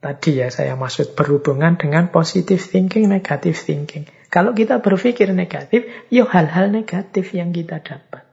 tadi 0.02 0.42
ya 0.42 0.50
saya 0.50 0.74
maksud 0.74 1.14
berhubungan 1.14 1.78
dengan 1.78 2.10
positive 2.10 2.62
thinking, 2.62 3.06
negative 3.06 3.58
thinking. 3.58 4.10
Kalau 4.34 4.58
kita 4.58 4.82
berpikir 4.82 5.30
negatif, 5.32 5.86
ya 6.10 6.26
hal-hal 6.26 6.74
negatif 6.74 7.38
yang 7.38 7.54
kita 7.54 7.80
dapat. 7.80 8.26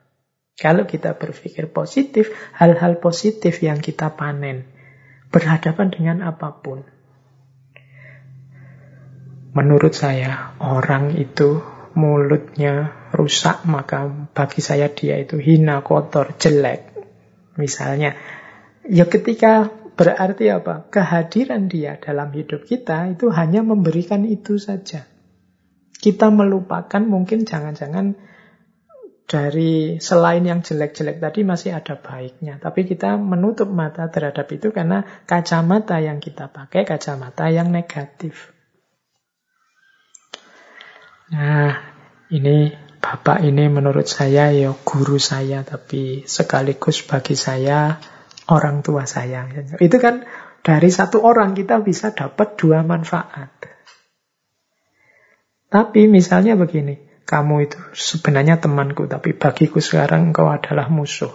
Kalau 0.55 0.87
kita 0.87 1.19
berpikir 1.19 1.75
positif, 1.75 2.31
hal-hal 2.55 3.03
positif 3.03 3.59
yang 3.61 3.83
kita 3.83 4.15
panen. 4.15 4.74
Berhadapan 5.35 5.91
dengan 5.91 6.23
apa 6.23 6.55
pun. 6.63 6.87
Menurut 9.55 9.91
saya, 9.91 10.55
orang 10.63 11.19
itu 11.19 11.59
mulutnya 11.99 12.95
rusak, 13.15 13.67
maka 13.67 14.07
bagi 14.31 14.63
saya 14.63 14.91
dia 14.91 15.19
itu 15.19 15.39
hina, 15.39 15.83
kotor, 15.83 16.39
jelek. 16.39 16.95
Misalnya, 17.59 18.19
ya 18.87 19.07
ketika 19.07 19.71
berarti 19.95 20.51
apa? 20.51 20.91
Kehadiran 20.91 21.71
dia 21.71 21.99
dalam 22.03 22.35
hidup 22.35 22.67
kita 22.67 23.15
itu 23.15 23.31
hanya 23.31 23.63
memberikan 23.63 24.27
itu 24.27 24.59
saja. 24.59 25.07
Kita 25.95 26.29
melupakan 26.35 27.01
mungkin 27.01 27.47
jangan-jangan 27.47 28.19
dari 29.25 29.97
selain 30.05 30.45
yang 30.45 30.61
jelek-jelek 30.61 31.17
tadi 31.17 31.41
masih 31.49 31.73
ada 31.73 31.97
baiknya. 31.97 32.61
Tapi 32.61 32.85
kita 32.85 33.17
menutup 33.17 33.73
mata 33.73 34.09
terhadap 34.13 34.45
itu 34.53 34.69
karena 34.69 35.03
kacamata 35.25 35.97
yang 35.99 36.21
kita 36.21 36.53
pakai 36.53 36.85
kacamata 36.85 37.49
yang 37.49 37.73
negatif. 37.73 38.53
Nah, 41.33 41.73
ini 42.29 42.69
bapak 43.01 43.41
ini 43.49 43.65
menurut 43.73 44.05
saya 44.05 44.53
ya 44.53 44.77
guru 44.85 45.17
saya, 45.17 45.65
tapi 45.65 46.29
sekaligus 46.29 47.01
bagi 47.09 47.33
saya 47.33 47.97
orang 48.53 48.85
tua 48.85 49.09
saya. 49.09 49.49
Itu 49.81 49.97
kan 49.97 50.29
dari 50.61 50.93
satu 50.93 51.25
orang 51.25 51.57
kita 51.57 51.81
bisa 51.81 52.13
dapat 52.13 52.61
dua 52.61 52.85
manfaat. 52.85 53.51
Tapi 55.73 56.07
misalnya 56.07 56.55
begini, 56.55 57.14
kamu 57.25 57.69
itu 57.69 57.79
sebenarnya 57.97 58.61
temanku, 58.61 59.09
tapi 59.09 59.33
bagiku 59.33 59.81
sekarang 59.81 60.33
engkau 60.33 60.53
adalah 60.53 60.93
musuh. 60.93 61.33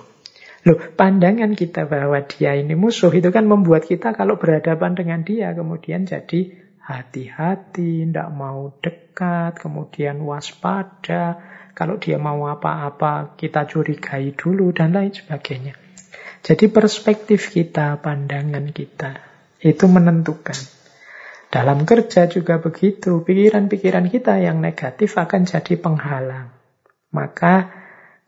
Loh, 0.67 0.77
pandangan 0.77 1.55
kita 1.55 1.87
bahwa 1.87 2.19
dia 2.27 2.53
ini 2.53 2.75
musuh 2.75 3.09
itu 3.15 3.31
kan 3.31 3.47
membuat 3.47 3.87
kita 3.87 4.11
kalau 4.11 4.35
berhadapan 4.35 4.91
dengan 4.93 5.23
dia 5.23 5.55
kemudian 5.55 6.03
jadi 6.03 6.59
hati-hati, 6.89 8.09
tidak 8.09 8.29
mau 8.33 8.73
dekat, 8.81 9.61
kemudian 9.61 10.25
waspada. 10.25 11.37
Kalau 11.77 12.01
dia 12.01 12.17
mau 12.17 12.49
apa-apa, 12.49 13.37
kita 13.37 13.69
curigai 13.69 14.33
dulu, 14.33 14.73
dan 14.73 14.91
lain 14.91 15.13
sebagainya. 15.13 15.77
Jadi 16.41 16.65
perspektif 16.67 17.53
kita, 17.53 18.01
pandangan 18.01 18.73
kita, 18.73 19.21
itu 19.61 19.85
menentukan. 19.85 20.78
Dalam 21.49 21.81
kerja 21.81 22.29
juga 22.29 22.61
begitu, 22.61 23.25
pikiran-pikiran 23.25 24.05
kita 24.05 24.37
yang 24.37 24.61
negatif 24.61 25.17
akan 25.17 25.49
jadi 25.49 25.81
penghalang. 25.81 26.53
Maka 27.09 27.73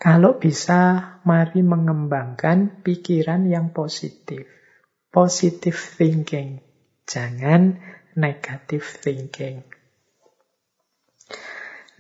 kalau 0.02 0.42
bisa, 0.42 1.22
mari 1.22 1.62
mengembangkan 1.62 2.82
pikiran 2.82 3.46
yang 3.46 3.70
positif. 3.70 4.50
Positive 5.14 5.78
thinking. 5.78 6.66
Jangan 7.06 7.78
negative 8.18 8.82
thinking. 8.82 9.62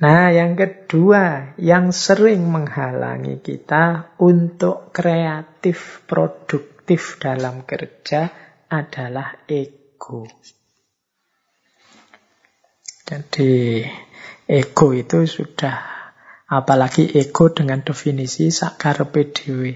Nah, 0.02 0.34
yang 0.34 0.58
kedua 0.58 1.54
yang 1.62 1.94
sering 1.94 2.50
menghalangi 2.50 3.38
kita 3.46 4.18
untuk 4.18 4.90
kreatif 4.90 6.02
produktif 6.10 7.22
dalam 7.22 7.62
kerja 7.70 8.34
adalah 8.66 9.46
ego. 9.46 10.26
Jadi, 13.12 13.84
ego 14.48 14.96
itu 14.96 15.28
sudah 15.28 15.76
apalagi 16.48 17.12
ego 17.12 17.52
dengan 17.52 17.84
definisi 17.84 18.48
sakar 18.56 19.04
PDW. 19.04 19.76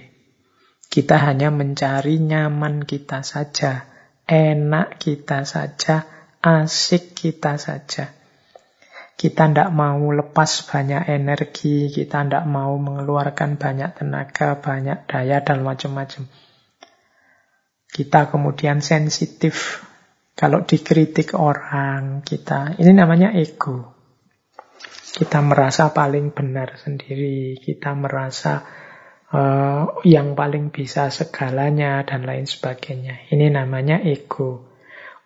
Kita 0.87 1.19
hanya 1.19 1.51
mencari 1.51 2.23
nyaman 2.23 2.87
kita 2.87 3.27
saja, 3.27 3.91
enak 4.23 4.95
kita 5.03 5.43
saja, 5.43 6.07
asik 6.39 7.11
kita 7.11 7.59
saja. 7.59 8.15
Kita 9.19 9.51
tidak 9.51 9.67
mau 9.75 9.99
lepas 10.15 10.63
banyak 10.71 11.03
energi, 11.11 11.91
kita 11.91 12.23
tidak 12.23 12.47
mau 12.47 12.71
mengeluarkan 12.79 13.59
banyak 13.59 13.99
tenaga, 13.99 14.63
banyak 14.63 15.11
daya, 15.11 15.43
dan 15.43 15.59
macam-macam. 15.59 16.31
Kita 17.91 18.31
kemudian 18.31 18.79
sensitif 18.79 19.84
kalau 20.35 20.67
dikritik 20.67 21.31
orang 21.33 22.19
kita. 22.21 22.75
Ini 22.75 22.91
namanya 22.91 23.31
ego. 23.31 23.95
Kita 25.15 25.39
merasa 25.39 25.95
paling 25.95 26.35
benar 26.35 26.75
sendiri, 26.75 27.55
kita 27.63 27.95
merasa 27.95 28.67
uh, 29.31 30.03
yang 30.03 30.35
paling 30.35 30.75
bisa 30.75 31.07
segalanya, 31.07 32.03
dan 32.03 32.27
lain 32.27 32.43
sebagainya. 32.43 33.31
Ini 33.31 33.47
namanya 33.47 34.03
ego. 34.03 34.75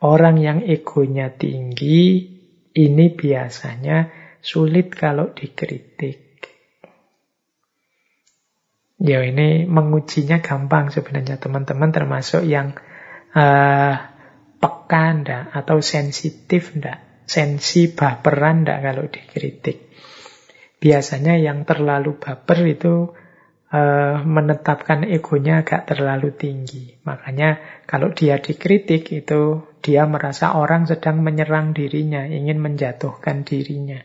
Orang 0.05 0.37
yang 0.37 0.61
egonya 0.61 1.33
tinggi, 1.33 2.29
ini 2.77 3.05
biasanya 3.11 4.13
sulit 4.45 4.93
kalau 4.93 5.33
dikritik. 5.33 6.29
Ya 8.99 9.25
ini 9.25 9.65
mengujinya 9.65 10.37
gampang 10.43 10.93
sebenarnya 10.93 11.41
teman-teman 11.41 11.89
termasuk 11.89 12.43
yang 12.45 12.75
uh, 13.31 13.95
peka 14.89 15.21
ndak 15.21 15.53
atau 15.53 15.85
sensitif 15.85 16.73
ndak, 16.73 17.29
sensi 17.29 17.93
baperan 17.93 18.65
ndak 18.65 18.81
kalau 18.81 19.05
dikritik. 19.05 19.93
Biasanya 20.81 21.37
yang 21.37 21.61
terlalu 21.61 22.17
baper 22.17 22.65
itu 22.65 23.13
uh, 23.69 24.17
menetapkan 24.25 25.05
egonya 25.05 25.61
agak 25.61 25.93
terlalu 25.93 26.33
tinggi. 26.33 26.97
Makanya 27.05 27.61
kalau 27.85 28.09
dia 28.17 28.41
dikritik 28.41 29.13
itu 29.13 29.61
dia 29.85 30.09
merasa 30.09 30.57
orang 30.57 30.89
sedang 30.89 31.21
menyerang 31.21 31.77
dirinya, 31.77 32.25
ingin 32.25 32.57
menjatuhkan 32.57 33.45
dirinya. 33.45 34.01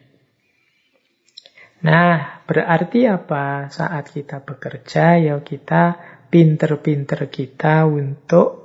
Nah, 1.80 2.44
berarti 2.44 3.08
apa 3.08 3.72
saat 3.72 4.12
kita 4.12 4.44
bekerja? 4.44 5.16
Ya 5.16 5.40
kita 5.40 5.96
pinter-pinter 6.28 7.24
kita 7.32 7.88
untuk 7.88 8.63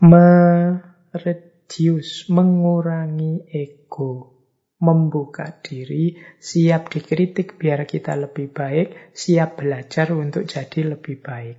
mereduce, 0.00 1.52
mengurangi 2.32 3.46
ego 3.50 4.34
membuka 4.84 5.48
diri, 5.64 6.20
siap 6.36 6.92
dikritik 6.92 7.56
biar 7.56 7.88
kita 7.88 8.12
lebih 8.20 8.52
baik, 8.52 9.16
siap 9.16 9.64
belajar 9.64 10.12
untuk 10.12 10.44
jadi 10.44 10.92
lebih 10.92 11.24
baik. 11.24 11.56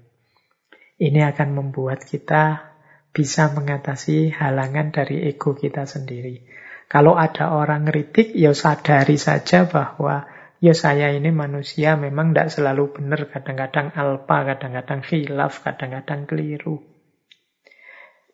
Ini 1.01 1.27
akan 1.33 1.49
membuat 1.57 2.05
kita 2.05 2.71
bisa 3.09 3.49
mengatasi 3.51 4.29
halangan 4.29 4.93
dari 4.93 5.25
ego 5.25 5.57
kita 5.57 5.89
sendiri. 5.89 6.45
Kalau 6.85 7.17
ada 7.17 7.57
orang 7.57 7.89
kritik, 7.89 8.31
ya 8.37 8.53
sadari 8.53 9.17
saja 9.17 9.65
bahwa 9.65 10.29
ya 10.61 10.77
saya 10.77 11.09
ini 11.09 11.33
manusia 11.33 11.97
memang 11.97 12.31
tidak 12.31 12.53
selalu 12.53 12.93
benar, 12.93 13.25
kadang-kadang 13.27 13.89
alpa, 13.97 14.53
kadang-kadang 14.53 15.01
khilaf, 15.01 15.65
kadang-kadang 15.65 16.29
keliru. 16.29 16.94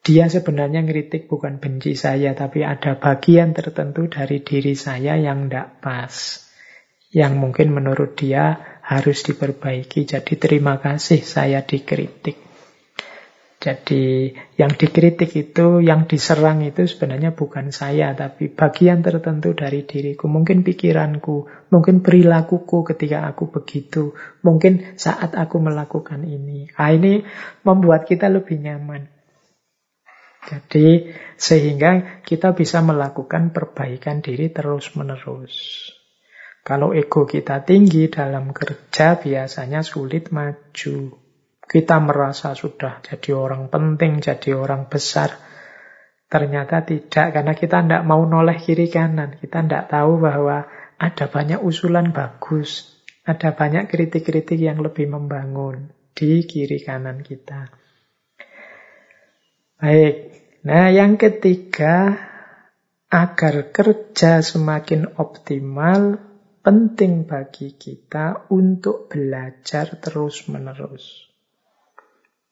Dia 0.02 0.26
sebenarnya 0.34 0.82
ngeritik 0.82 1.30
bukan 1.30 1.62
benci 1.62 1.94
saya, 1.94 2.34
tapi 2.34 2.66
ada 2.66 2.98
bagian 2.98 3.54
tertentu 3.54 4.10
dari 4.10 4.42
diri 4.42 4.74
saya 4.74 5.14
yang 5.14 5.46
tidak 5.46 5.78
pas. 5.78 6.42
Yang 7.14 7.34
mungkin 7.38 7.70
menurut 7.70 8.18
dia 8.18 8.58
harus 8.82 9.22
diperbaiki. 9.22 10.10
Jadi 10.10 10.42
terima 10.42 10.82
kasih 10.82 11.22
saya 11.22 11.62
dikritik. 11.62 12.34
Jadi 13.62 14.34
yang 14.58 14.74
dikritik 14.74 15.38
itu, 15.38 15.86
yang 15.86 16.10
diserang 16.10 16.66
itu 16.66 16.82
sebenarnya 16.90 17.38
bukan 17.38 17.70
saya, 17.70 18.18
tapi 18.18 18.50
bagian 18.50 19.06
tertentu 19.06 19.54
dari 19.54 19.86
diriku. 19.86 20.26
Mungkin 20.26 20.66
pikiranku, 20.66 21.70
mungkin 21.70 22.02
perilakuku 22.02 22.82
ketika 22.90 23.30
aku 23.30 23.54
begitu, 23.54 24.18
mungkin 24.42 24.98
saat 24.98 25.38
aku 25.38 25.62
melakukan 25.62 26.26
ini. 26.26 26.74
Nah, 26.74 26.90
ini 26.90 27.22
membuat 27.62 28.10
kita 28.10 28.34
lebih 28.34 28.58
nyaman. 28.58 29.21
Jadi 30.42 31.14
sehingga 31.38 32.22
kita 32.26 32.58
bisa 32.58 32.82
melakukan 32.82 33.54
perbaikan 33.54 34.26
diri 34.26 34.50
terus-menerus. 34.50 35.54
Kalau 36.62 36.94
ego 36.94 37.26
kita 37.26 37.66
tinggi 37.66 38.06
dalam 38.10 38.54
kerja 38.54 39.18
biasanya 39.18 39.82
sulit 39.82 40.30
maju. 40.30 41.18
Kita 41.66 41.98
merasa 42.04 42.54
sudah 42.54 43.02
jadi 43.02 43.32
orang 43.34 43.72
penting, 43.72 44.22
jadi 44.22 44.54
orang 44.54 44.86
besar. 44.92 45.34
Ternyata 46.28 46.84
tidak, 46.84 47.34
karena 47.34 47.54
kita 47.56 47.82
tidak 47.82 48.04
mau 48.06 48.22
noleh 48.28 48.60
kiri 48.60 48.92
kanan. 48.92 49.40
Kita 49.40 49.66
tidak 49.66 49.90
tahu 49.90 50.22
bahwa 50.22 50.68
ada 51.00 51.26
banyak 51.32 51.60
usulan 51.64 52.14
bagus. 52.14 52.92
Ada 53.26 53.56
banyak 53.56 53.90
kritik-kritik 53.90 54.60
yang 54.60 54.84
lebih 54.84 55.10
membangun 55.10 55.90
di 56.14 56.44
kiri 56.46 56.84
kanan 56.84 57.26
kita. 57.26 57.72
Baik, 59.82 60.31
Nah, 60.62 60.94
yang 60.94 61.18
ketiga, 61.18 62.22
agar 63.10 63.74
kerja 63.74 64.46
semakin 64.46 65.18
optimal, 65.18 66.22
penting 66.62 67.26
bagi 67.26 67.74
kita 67.74 68.46
untuk 68.54 69.10
belajar 69.10 69.98
terus-menerus 69.98 71.34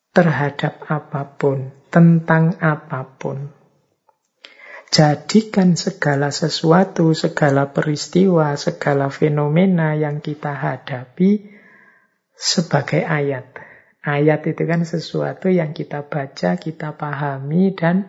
terhadap 0.10 0.90
apa 0.90 1.38
pun, 1.38 1.70
tentang 1.94 2.58
apa 2.58 3.06
pun. 3.22 3.54
Jadikan 4.90 5.78
segala 5.78 6.34
sesuatu, 6.34 7.14
segala 7.14 7.70
peristiwa, 7.70 8.58
segala 8.58 9.14
fenomena 9.14 9.94
yang 9.94 10.18
kita 10.18 10.50
hadapi 10.50 11.54
sebagai 12.34 13.06
ayat. 13.06 13.69
Ayat 14.00 14.48
itu 14.48 14.64
kan 14.64 14.88
sesuatu 14.88 15.52
yang 15.52 15.76
kita 15.76 16.08
baca, 16.08 16.56
kita 16.56 16.96
pahami, 16.96 17.76
dan 17.76 18.08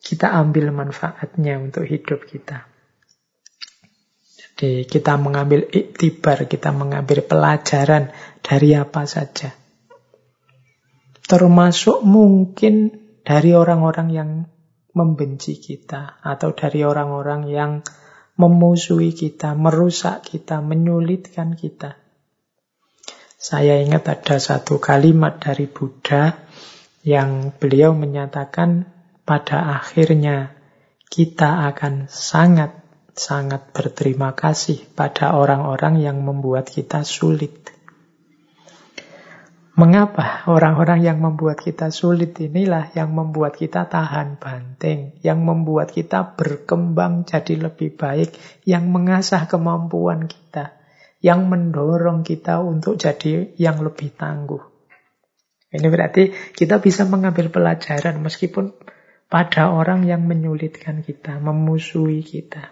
kita 0.00 0.32
ambil 0.32 0.72
manfaatnya 0.72 1.60
untuk 1.60 1.84
hidup 1.84 2.24
kita. 2.24 2.64
Jadi 4.32 4.88
kita 4.88 5.20
mengambil 5.20 5.68
iktibar, 5.68 6.48
kita 6.48 6.72
mengambil 6.72 7.20
pelajaran 7.20 8.16
dari 8.40 8.72
apa 8.72 9.04
saja. 9.04 9.52
Termasuk 11.24 12.00
mungkin 12.04 12.96
dari 13.24 13.52
orang-orang 13.56 14.08
yang 14.08 14.30
membenci 14.96 15.60
kita, 15.60 16.20
atau 16.24 16.56
dari 16.56 16.80
orang-orang 16.80 17.48
yang 17.48 17.72
memusuhi 18.40 19.12
kita, 19.12 19.52
merusak 19.52 20.24
kita, 20.24 20.64
menyulitkan 20.64 21.56
kita. 21.56 22.03
Saya 23.44 23.76
ingat 23.76 24.08
ada 24.08 24.40
satu 24.40 24.80
kalimat 24.80 25.36
dari 25.36 25.68
Buddha 25.68 26.32
yang 27.04 27.52
beliau 27.52 27.92
menyatakan 27.92 28.88
pada 29.20 29.68
akhirnya 29.84 30.56
kita 31.12 31.68
akan 31.68 32.08
sangat-sangat 32.08 33.68
berterima 33.76 34.32
kasih 34.32 34.88
pada 34.96 35.36
orang-orang 35.36 36.00
yang 36.00 36.24
membuat 36.24 36.72
kita 36.72 37.04
sulit. 37.04 37.68
Mengapa 39.76 40.48
orang-orang 40.48 41.04
yang 41.04 41.20
membuat 41.20 41.60
kita 41.60 41.92
sulit 41.92 42.40
inilah 42.40 42.96
yang 42.96 43.12
membuat 43.12 43.60
kita 43.60 43.84
tahan 43.84 44.40
banting, 44.40 45.20
yang 45.20 45.44
membuat 45.44 45.92
kita 45.92 46.32
berkembang 46.32 47.28
jadi 47.28 47.68
lebih 47.68 47.92
baik, 47.92 48.40
yang 48.64 48.88
mengasah 48.88 49.44
kemampuan 49.44 50.32
kita, 50.32 50.80
yang 51.24 51.48
mendorong 51.48 52.20
kita 52.20 52.60
untuk 52.60 53.00
jadi 53.00 53.56
yang 53.56 53.80
lebih 53.80 54.12
tangguh. 54.12 54.60
Ini 55.72 55.88
berarti 55.88 56.52
kita 56.52 56.84
bisa 56.84 57.08
mengambil 57.08 57.48
pelajaran 57.48 58.20
meskipun 58.20 58.76
pada 59.32 59.72
orang 59.72 60.04
yang 60.04 60.28
menyulitkan 60.28 61.00
kita, 61.00 61.40
memusuhi 61.40 62.20
kita 62.20 62.70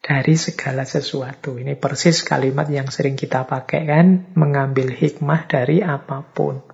dari 0.00 0.34
segala 0.34 0.88
sesuatu. 0.88 1.60
Ini 1.60 1.76
persis 1.76 2.24
kalimat 2.24 2.66
yang 2.72 2.88
sering 2.88 3.14
kita 3.14 3.44
pakai 3.44 3.84
kan, 3.84 4.32
mengambil 4.32 4.88
hikmah 4.88 5.44
dari 5.44 5.84
apa 5.84 6.24
pun. 6.24 6.64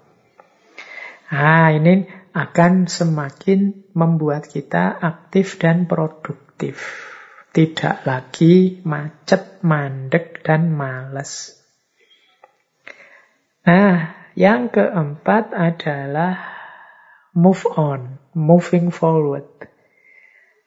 Nah, 1.27 1.75
ini 1.75 2.07
akan 2.33 2.87
semakin 2.87 3.91
membuat 3.99 4.47
kita 4.47 4.95
aktif 4.95 5.59
dan 5.59 5.91
produktif. 5.91 6.79
Tidak 7.57 8.05
lagi 8.05 8.85
macet, 8.85 9.65
mandek, 9.65 10.45
dan 10.45 10.77
males. 10.77 11.57
Nah, 13.65 14.13
yang 14.37 14.69
keempat 14.69 15.57
adalah 15.57 16.37
move 17.33 17.65
on, 17.73 18.21
moving 18.37 18.93
forward. 18.93 19.49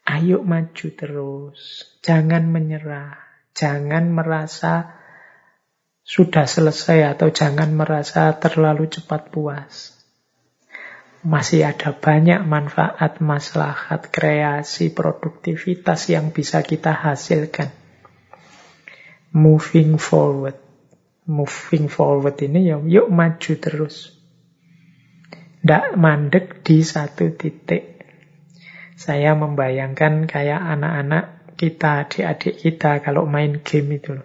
Ayo 0.02 0.42
maju 0.42 0.88
terus. 0.98 1.86
Jangan 2.02 2.50
menyerah. 2.50 3.22
Jangan 3.54 4.10
merasa 4.10 4.98
sudah 6.02 6.50
selesai 6.50 7.06
atau 7.06 7.30
jangan 7.30 7.70
merasa 7.70 8.34
terlalu 8.42 8.90
cepat 8.90 9.30
puas. 9.30 9.99
Masih 11.20 11.68
ada 11.68 11.92
banyak 11.92 12.48
manfaat, 12.48 13.20
maslahat, 13.20 14.08
kreasi, 14.08 14.88
produktivitas 14.96 16.08
yang 16.08 16.32
bisa 16.32 16.64
kita 16.64 16.96
hasilkan. 16.96 17.76
Moving 19.36 20.00
forward. 20.00 20.56
Moving 21.28 21.92
forward 21.92 22.40
ini 22.40 22.72
ya 22.72 22.80
yuk 22.80 23.12
maju 23.12 23.54
terus. 23.60 24.16
Tidak 25.60 26.00
mandek 26.00 26.64
di 26.64 26.80
satu 26.88 27.36
titik. 27.36 28.00
Saya 28.96 29.36
membayangkan 29.36 30.24
kayak 30.24 30.60
anak-anak 30.60 31.56
kita, 31.60 32.08
adik-adik 32.08 32.56
kita 32.64 33.04
kalau 33.04 33.28
main 33.28 33.60
game 33.60 34.00
itu. 34.00 34.24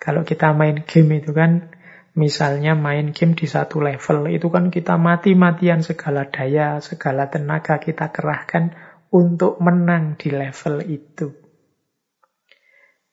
Kalau 0.00 0.24
kita 0.24 0.56
main 0.56 0.80
game 0.88 1.20
itu 1.20 1.36
kan, 1.36 1.68
misalnya 2.12 2.76
main 2.76 3.16
game 3.16 3.32
di 3.32 3.48
satu 3.48 3.80
level, 3.80 4.28
itu 4.28 4.48
kan 4.52 4.68
kita 4.68 5.00
mati-matian 5.00 5.80
segala 5.80 6.28
daya, 6.28 6.80
segala 6.84 7.32
tenaga 7.32 7.80
kita 7.80 8.12
kerahkan 8.12 8.76
untuk 9.12 9.60
menang 9.60 10.16
di 10.16 10.32
level 10.32 10.84
itu. 10.88 11.28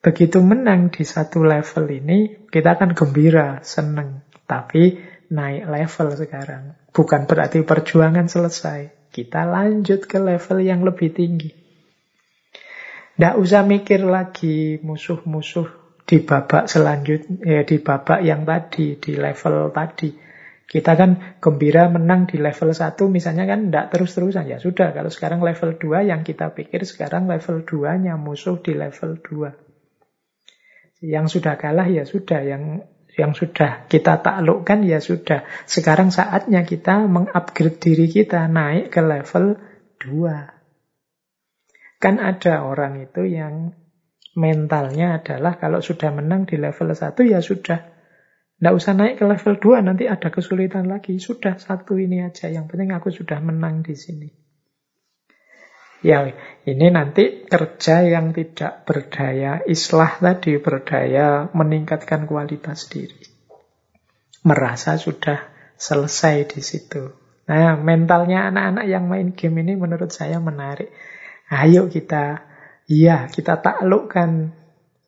Begitu 0.00 0.40
menang 0.40 0.88
di 0.88 1.04
satu 1.04 1.44
level 1.44 1.84
ini, 1.92 2.48
kita 2.48 2.80
akan 2.80 2.96
gembira, 2.96 3.60
seneng. 3.60 4.24
Tapi 4.48 4.96
naik 5.28 5.64
level 5.68 6.08
sekarang. 6.16 6.64
Bukan 6.90 7.28
berarti 7.28 7.60
perjuangan 7.60 8.26
selesai. 8.26 9.12
Kita 9.12 9.44
lanjut 9.44 10.08
ke 10.08 10.16
level 10.16 10.58
yang 10.64 10.80
lebih 10.80 11.12
tinggi. 11.12 11.52
Tidak 13.20 13.36
usah 13.36 13.60
mikir 13.68 14.00
lagi 14.00 14.80
musuh-musuh 14.80 15.79
di 16.10 16.18
babak 16.26 16.66
selanjutnya, 16.66 17.38
ya, 17.46 17.62
di 17.62 17.78
babak 17.78 18.20
yang 18.26 18.42
tadi, 18.42 18.98
di 18.98 19.14
level 19.14 19.70
tadi. 19.70 20.10
Kita 20.66 20.98
kan 20.98 21.38
gembira 21.38 21.86
menang 21.86 22.26
di 22.26 22.38
level 22.38 22.74
1 22.74 22.98
misalnya 23.10 23.46
kan 23.46 23.70
tidak 23.70 23.94
terus-terusan. 23.94 24.50
Ya 24.50 24.58
sudah, 24.58 24.90
kalau 24.90 25.10
sekarang 25.10 25.38
level 25.38 25.78
2 25.78 26.10
yang 26.10 26.26
kita 26.26 26.50
pikir 26.50 26.82
sekarang 26.82 27.30
level 27.30 27.62
2-nya 27.62 28.18
musuh 28.18 28.58
di 28.58 28.74
level 28.74 29.22
2. 29.22 31.06
Yang 31.06 31.38
sudah 31.38 31.54
kalah 31.58 31.86
ya 31.86 32.02
sudah, 32.02 32.42
yang 32.42 32.82
yang 33.14 33.34
sudah 33.34 33.86
kita 33.86 34.22
taklukkan 34.22 34.82
ya 34.86 35.00
sudah. 35.02 35.42
Sekarang 35.66 36.10
saatnya 36.14 36.64
kita 36.66 37.06
mengupgrade 37.06 37.78
diri 37.78 38.08
kita 38.10 38.48
naik 38.50 38.90
ke 38.94 39.00
level 39.02 39.56
2. 40.02 42.02
Kan 42.02 42.18
ada 42.22 42.62
orang 42.66 43.00
itu 43.02 43.24
yang 43.26 43.74
mentalnya 44.40 45.20
adalah 45.20 45.60
kalau 45.60 45.84
sudah 45.84 46.08
menang 46.08 46.48
di 46.48 46.56
level 46.56 46.96
1 46.96 47.12
ya 47.28 47.44
sudah. 47.44 48.00
Tidak 48.60 48.76
usah 48.76 48.92
naik 48.92 49.20
ke 49.20 49.24
level 49.24 49.56
2, 49.56 49.88
nanti 49.88 50.04
ada 50.04 50.28
kesulitan 50.28 50.84
lagi. 50.88 51.16
Sudah 51.16 51.56
satu 51.56 51.96
ini 51.96 52.20
aja, 52.20 52.48
yang 52.48 52.68
penting 52.68 52.92
aku 52.92 53.08
sudah 53.08 53.40
menang 53.40 53.80
di 53.80 53.96
sini. 53.96 54.28
Ya, 56.00 56.28
ini 56.64 56.88
nanti 56.88 57.44
kerja 57.44 58.04
yang 58.04 58.32
tidak 58.32 58.88
berdaya, 58.88 59.60
islah 59.68 60.16
tadi 60.16 60.56
berdaya 60.56 61.52
meningkatkan 61.52 62.24
kualitas 62.24 62.88
diri. 62.88 63.20
Merasa 64.44 64.96
sudah 64.96 65.52
selesai 65.76 66.56
di 66.56 66.60
situ. 66.64 67.16
Nah, 67.48 67.80
mentalnya 67.80 68.48
anak-anak 68.48 68.84
yang 68.88 69.08
main 69.08 69.32
game 69.32 69.60
ini 69.60 69.76
menurut 69.76 70.08
saya 70.12 70.40
menarik. 70.40 70.88
Ayo 71.48 71.88
kita, 71.88 72.49
iya 72.90 73.30
kita 73.30 73.62
taklukkan 73.62 74.50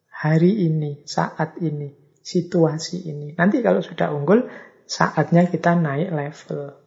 hari 0.08 0.70
ini, 0.70 1.02
saat 1.02 1.58
ini, 1.58 1.90
situasi 2.22 3.10
ini. 3.10 3.34
Nanti 3.34 3.58
kalau 3.58 3.82
sudah 3.82 4.14
unggul, 4.14 4.46
saatnya 4.86 5.50
kita 5.50 5.74
naik 5.74 6.14
level. 6.14 6.78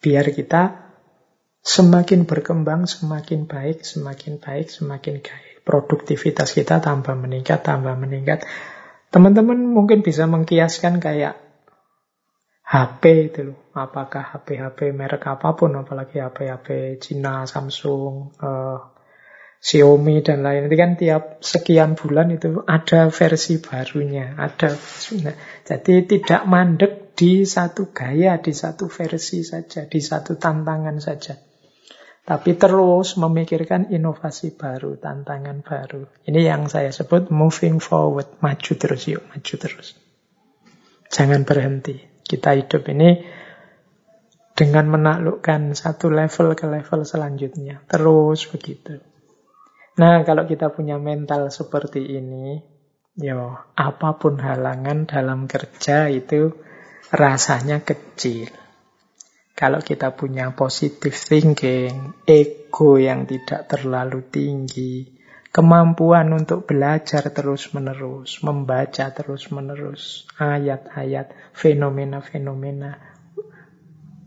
Biar 0.00 0.32
kita 0.32 0.86
Semakin 1.66 2.30
berkembang, 2.30 2.86
semakin 2.86 3.50
baik, 3.50 3.82
semakin 3.82 4.38
baik, 4.38 4.70
semakin 4.70 5.18
baik. 5.18 5.66
Produktivitas 5.66 6.54
kita 6.54 6.78
tambah 6.78 7.18
meningkat, 7.18 7.66
tambah 7.66 7.90
meningkat. 7.98 8.46
Teman-teman 9.10 9.74
mungkin 9.74 10.06
bisa 10.06 10.30
mengkiaskan 10.30 11.02
kayak 11.02 11.34
HP 12.62 13.02
itu 13.34 13.50
loh. 13.50 13.58
Apakah 13.74 14.30
HP-HP 14.30 14.94
merek 14.94 15.26
apa 15.26 15.58
pun, 15.58 15.74
apalagi 15.74 16.22
HP-HP 16.22 17.02
Cina, 17.02 17.50
Samsung, 17.50 18.30
uh, 18.38 18.78
Xiaomi 19.60 20.22
dan 20.22 20.44
lain. 20.46 20.68
Itu 20.68 20.76
kan 20.76 20.94
tiap 20.94 21.42
sekian 21.42 21.96
bulan 21.98 22.30
itu 22.32 22.62
ada 22.68 23.08
versi 23.10 23.58
barunya, 23.58 24.36
ada. 24.36 24.76
Nah, 25.24 25.36
jadi 25.66 25.94
tidak 26.06 26.42
mandek 26.46 26.92
di 27.16 27.48
satu 27.48 27.90
gaya, 27.90 28.38
di 28.38 28.52
satu 28.52 28.86
versi 28.92 29.40
saja, 29.40 29.88
di 29.88 30.00
satu 30.04 30.36
tantangan 30.36 31.00
saja. 31.00 31.34
Tapi 32.26 32.58
terus 32.58 33.14
memikirkan 33.22 33.94
inovasi 33.94 34.58
baru, 34.58 34.98
tantangan 34.98 35.62
baru. 35.62 36.10
Ini 36.26 36.40
yang 36.42 36.66
saya 36.66 36.90
sebut 36.90 37.30
moving 37.30 37.78
forward, 37.78 38.42
maju 38.42 38.72
terus 38.74 39.06
yuk, 39.06 39.22
maju 39.30 39.54
terus. 39.54 39.94
Jangan 41.06 41.46
berhenti. 41.46 42.02
Kita 42.26 42.58
hidup 42.58 42.82
ini 42.90 43.22
dengan 44.58 44.90
menaklukkan 44.90 45.78
satu 45.78 46.10
level 46.10 46.58
ke 46.58 46.66
level 46.66 47.06
selanjutnya. 47.06 47.86
Terus 47.86 48.50
begitu. 48.50 48.98
Nah, 49.96 50.28
kalau 50.28 50.44
kita 50.44 50.68
punya 50.76 51.00
mental 51.00 51.48
seperti 51.48 52.04
ini, 52.04 52.60
yo, 53.16 53.56
apa 53.72 54.20
pun 54.20 54.36
halangan 54.36 55.08
dalam 55.08 55.48
kerja 55.48 56.12
itu 56.12 56.52
rasanya 57.08 57.80
kecil. 57.80 58.52
Kalau 59.56 59.80
kita 59.80 60.12
punya 60.12 60.52
positive 60.52 61.16
thinking, 61.16 62.12
ego 62.28 63.00
yang 63.00 63.24
tidak 63.24 63.72
terlalu 63.72 64.20
tinggi, 64.28 65.16
kemampuan 65.48 66.28
untuk 66.36 66.68
belajar 66.68 67.32
terus-menerus, 67.32 68.44
membaca 68.44 69.08
terus-menerus 69.16 70.28
ayat-ayat, 70.36 71.56
fenomena-fenomena 71.56 73.00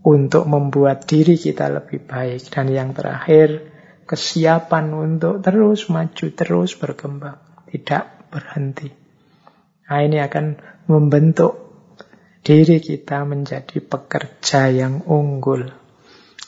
untuk 0.02 0.50
membuat 0.50 1.06
diri 1.06 1.38
kita 1.38 1.70
lebih 1.70 2.02
baik. 2.10 2.50
Dan 2.50 2.66
yang 2.74 2.90
terakhir, 2.90 3.69
kesiapan 4.10 4.90
untuk 4.90 5.38
terus 5.38 5.86
maju, 5.86 6.26
terus 6.34 6.74
berkembang, 6.74 7.38
tidak 7.70 8.26
berhenti. 8.34 8.90
Nah, 9.86 10.02
ini 10.02 10.18
akan 10.18 10.58
membentuk 10.90 11.54
diri 12.42 12.82
kita 12.82 13.22
menjadi 13.22 13.78
pekerja 13.78 14.66
yang 14.74 15.06
unggul. 15.06 15.70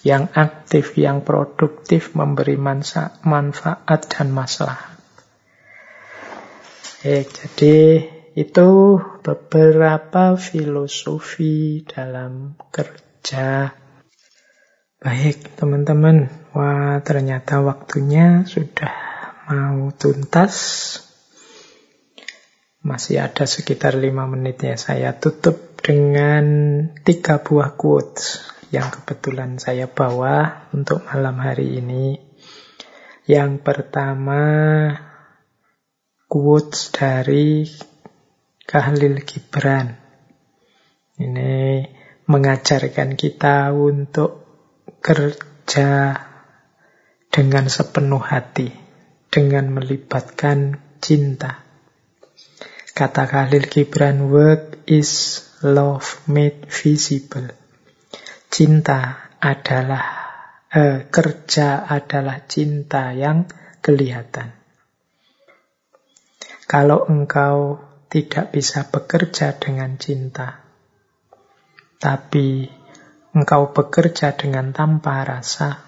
yang 0.03 0.35
aktif, 0.35 0.99
yang 0.99 1.23
produktif, 1.23 2.19
memberi 2.19 2.59
manfaat 2.59 4.01
dan 4.11 4.35
masalah. 4.35 4.99
Eh, 7.07 7.23
jadi 7.23 8.03
itu 8.35 8.99
beberapa 9.23 10.35
filosofi 10.35 11.87
dalam 11.87 12.59
kerja. 12.75 13.79
Baik, 15.03 15.59
teman-teman. 15.59 16.31
Wah, 16.55 17.03
ternyata 17.03 17.59
waktunya 17.59 18.47
sudah 18.47 18.95
mau 19.51 19.91
tuntas. 19.99 20.55
Masih 22.87 23.19
ada 23.19 23.43
sekitar 23.43 23.99
lima 23.99 24.31
menit 24.31 24.63
ya. 24.63 24.79
Saya 24.79 25.19
tutup 25.19 25.75
dengan 25.83 26.47
tiga 27.03 27.43
buah 27.43 27.75
quotes 27.75 28.47
yang 28.71 28.95
kebetulan 28.95 29.59
saya 29.59 29.91
bawa 29.91 30.71
untuk 30.71 31.03
malam 31.11 31.35
hari 31.43 31.83
ini. 31.83 32.23
Yang 33.27 33.59
pertama, 33.59 34.47
quotes 36.31 36.95
dari 36.95 37.67
Khalil 38.71 39.19
Gibran. 39.27 39.99
Ini 41.19 41.83
mengajarkan 42.31 43.19
kita 43.19 43.75
untuk 43.75 44.42
kerja 45.03 46.15
dengan 47.27 47.67
sepenuh 47.67 48.23
hati, 48.23 48.71
dengan 49.27 49.75
melibatkan 49.75 50.79
cinta. 51.03 51.67
Kata 52.95 53.27
Khalil 53.27 53.67
Gibran, 53.67 54.31
work 54.31 54.87
is 54.87 55.43
love 55.67 56.23
made 56.31 56.71
visible. 56.71 57.51
Cinta 58.47 59.33
adalah, 59.43 60.05
eh, 60.71 61.11
kerja 61.11 61.83
adalah 61.83 62.47
cinta 62.47 63.11
yang 63.11 63.51
kelihatan. 63.83 64.55
Kalau 66.71 67.11
engkau 67.11 67.83
tidak 68.07 68.55
bisa 68.55 68.87
bekerja 68.87 69.57
dengan 69.59 69.99
cinta, 69.99 70.63
tapi 71.97 72.69
engkau 73.33 73.73
bekerja 73.73 74.37
dengan 74.37 74.73
tanpa 74.77 75.25
rasa, 75.25 75.85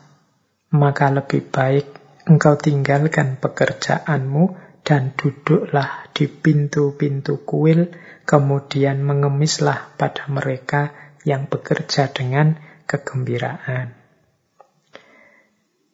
maka 0.73 1.13
lebih 1.13 1.49
baik 1.49 1.87
engkau 2.29 2.57
tinggalkan 2.57 3.37
pekerjaanmu 3.41 4.57
dan 4.85 5.17
duduklah 5.17 6.09
di 6.13 6.29
pintu-pintu 6.29 7.45
kuil, 7.45 7.93
kemudian 8.29 9.01
mengemislah 9.01 9.97
pada 9.97 10.29
mereka 10.29 10.93
yang 11.25 11.49
bekerja 11.49 12.13
dengan 12.13 12.61
kegembiraan. 12.85 13.97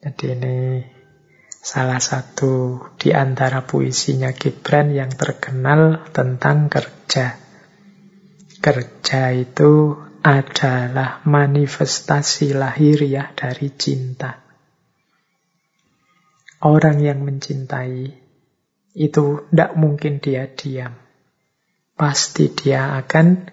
Jadi 0.00 0.26
ini 0.32 0.56
Salah 1.60 2.00
satu 2.00 2.80
di 2.96 3.12
antara 3.12 3.68
puisinya 3.68 4.32
Gibran 4.32 4.96
yang 4.96 5.12
terkenal 5.12 6.08
tentang 6.08 6.72
kerja. 6.72 7.36
Kerja 8.64 9.36
itu 9.36 9.92
adalah 10.20 11.24
manifestasi 11.24 12.52
lahiriah 12.52 13.32
dari 13.32 13.72
cinta. 13.72 14.40
Orang 16.60 17.00
yang 17.00 17.24
mencintai 17.24 18.12
itu 18.92 19.24
tidak 19.48 19.72
mungkin 19.80 20.20
dia 20.20 20.44
diam. 20.44 20.92
Pasti 21.96 22.52
dia 22.52 23.00
akan 23.00 23.48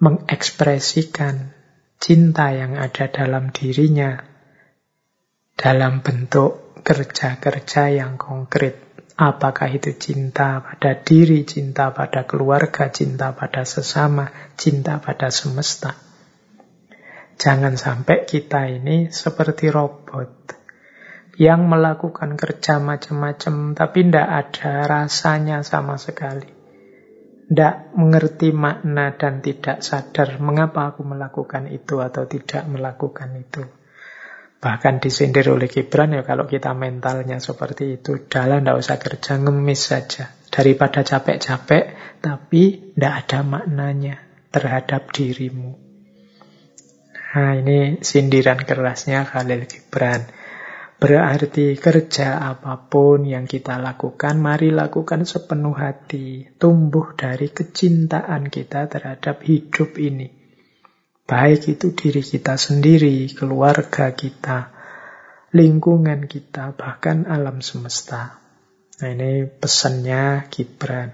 mengekspresikan 0.00 1.52
cinta 2.00 2.50
yang 2.56 2.80
ada 2.80 3.06
dalam 3.12 3.52
dirinya 3.52 4.18
dalam 5.54 6.02
bentuk 6.02 6.82
kerja-kerja 6.82 7.92
yang 7.92 8.18
konkret. 8.18 8.91
Apakah 9.12 9.68
itu 9.68 9.92
cinta 10.00 10.64
pada 10.64 10.96
diri, 10.96 11.44
cinta 11.44 11.92
pada 11.92 12.24
keluarga, 12.24 12.88
cinta 12.88 13.36
pada 13.36 13.68
sesama, 13.68 14.32
cinta 14.56 15.04
pada 15.04 15.28
semesta. 15.28 15.92
Jangan 17.36 17.76
sampai 17.76 18.24
kita 18.24 18.72
ini 18.72 19.12
seperti 19.12 19.68
robot 19.68 20.56
yang 21.40 21.64
melakukan 21.68 22.36
kerja 22.36 22.76
macam-macam 22.76 23.72
tapi 23.72 23.98
tidak 24.04 24.28
ada 24.28 24.72
rasanya 24.88 25.60
sama 25.64 25.96
sekali. 26.00 26.48
Tidak 27.52 27.92
mengerti 28.00 28.48
makna 28.48 29.12
dan 29.12 29.44
tidak 29.44 29.84
sadar 29.84 30.40
mengapa 30.40 30.94
aku 30.94 31.04
melakukan 31.04 31.68
itu 31.68 32.00
atau 32.00 32.24
tidak 32.24 32.64
melakukan 32.64 33.28
itu. 33.36 33.81
Bahkan 34.62 35.02
disindir 35.02 35.50
oleh 35.50 35.66
Gibran 35.66 36.14
ya 36.14 36.22
kalau 36.22 36.46
kita 36.46 36.70
mentalnya 36.70 37.42
seperti 37.42 37.98
itu. 37.98 38.30
Dalam 38.30 38.62
tidak 38.62 38.78
usah 38.78 38.96
kerja, 39.02 39.34
ngemis 39.42 39.90
saja. 39.90 40.30
Daripada 40.54 41.02
capek-capek, 41.02 41.84
tapi 42.22 42.94
tidak 42.94 43.26
ada 43.26 43.42
maknanya 43.42 44.22
terhadap 44.54 45.10
dirimu. 45.10 45.74
Nah 47.32 47.58
ini 47.58 47.98
sindiran 48.06 48.62
kerasnya 48.62 49.26
Khalil 49.26 49.66
Gibran. 49.66 50.30
Berarti 51.02 51.74
kerja 51.74 52.38
apa 52.38 52.86
pun 52.86 53.26
yang 53.26 53.50
kita 53.50 53.82
lakukan, 53.82 54.38
mari 54.38 54.70
lakukan 54.70 55.26
sepenuh 55.26 55.74
hati. 55.74 56.46
Tumbuh 56.54 57.18
dari 57.18 57.50
kecintaan 57.50 58.46
kita 58.46 58.86
terhadap 58.86 59.42
hidup 59.42 59.98
ini. 59.98 60.41
Baik 61.32 61.80
itu 61.80 61.96
diri 61.96 62.20
kita 62.20 62.60
sendiri, 62.60 63.24
keluarga 63.32 64.12
kita, 64.12 64.68
lingkungan 65.56 66.28
kita, 66.28 66.76
bahkan 66.76 67.24
alam 67.24 67.64
semesta. 67.64 68.36
Nah 69.00 69.08
ini 69.08 69.48
pesannya 69.48 70.44
Gibran. 70.52 71.08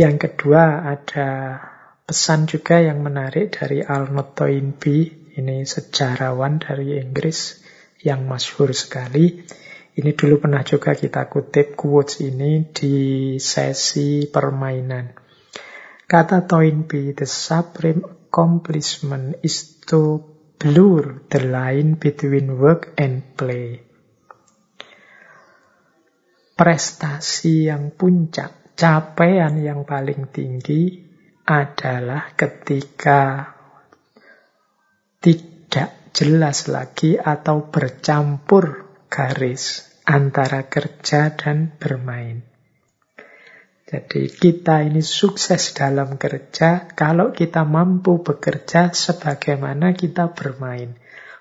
Yang 0.00 0.16
kedua 0.24 0.96
ada 0.96 1.60
pesan 2.08 2.48
juga 2.48 2.80
yang 2.80 3.04
menarik 3.04 3.52
dari 3.52 3.84
Arnold 3.84 4.32
Toynbee. 4.32 5.36
Ini 5.36 5.60
sejarawan 5.68 6.64
dari 6.64 6.96
Inggris 6.96 7.60
yang 8.00 8.24
masyhur 8.24 8.72
sekali. 8.72 9.44
Ini 9.92 10.10
dulu 10.16 10.40
pernah 10.40 10.64
juga 10.64 10.96
kita 10.96 11.28
kutip 11.28 11.76
quotes 11.76 12.24
ini 12.24 12.64
di 12.72 13.36
sesi 13.36 14.24
permainan. 14.24 15.12
Kata 16.08 16.48
Toynbee, 16.48 17.12
the 17.12 17.28
supreme 17.28 18.19
accomplishment 18.30 19.42
is 19.42 19.82
to 19.90 20.22
blur 20.54 21.26
the 21.26 21.42
line 21.50 21.98
between 21.98 22.54
work 22.62 22.94
and 22.94 23.34
play. 23.34 23.82
Prestasi 26.54 27.66
yang 27.66 27.90
puncak, 27.98 28.78
capaian 28.78 29.58
yang 29.58 29.82
paling 29.82 30.30
tinggi 30.30 31.02
adalah 31.42 32.30
ketika 32.38 33.50
tidak 35.18 36.14
jelas 36.14 36.70
lagi 36.70 37.18
atau 37.18 37.66
bercampur 37.66 38.94
garis 39.10 39.90
antara 40.06 40.70
kerja 40.70 41.34
dan 41.34 41.74
bermain. 41.74 42.49
Jadi 43.90 44.30
kita 44.30 44.86
ini 44.86 45.02
sukses 45.02 45.74
dalam 45.74 46.14
kerja 46.14 46.86
kalau 46.94 47.34
kita 47.34 47.66
mampu 47.66 48.22
bekerja 48.22 48.94
sebagaimana 48.94 49.98
kita 49.98 50.30
bermain. 50.30 50.94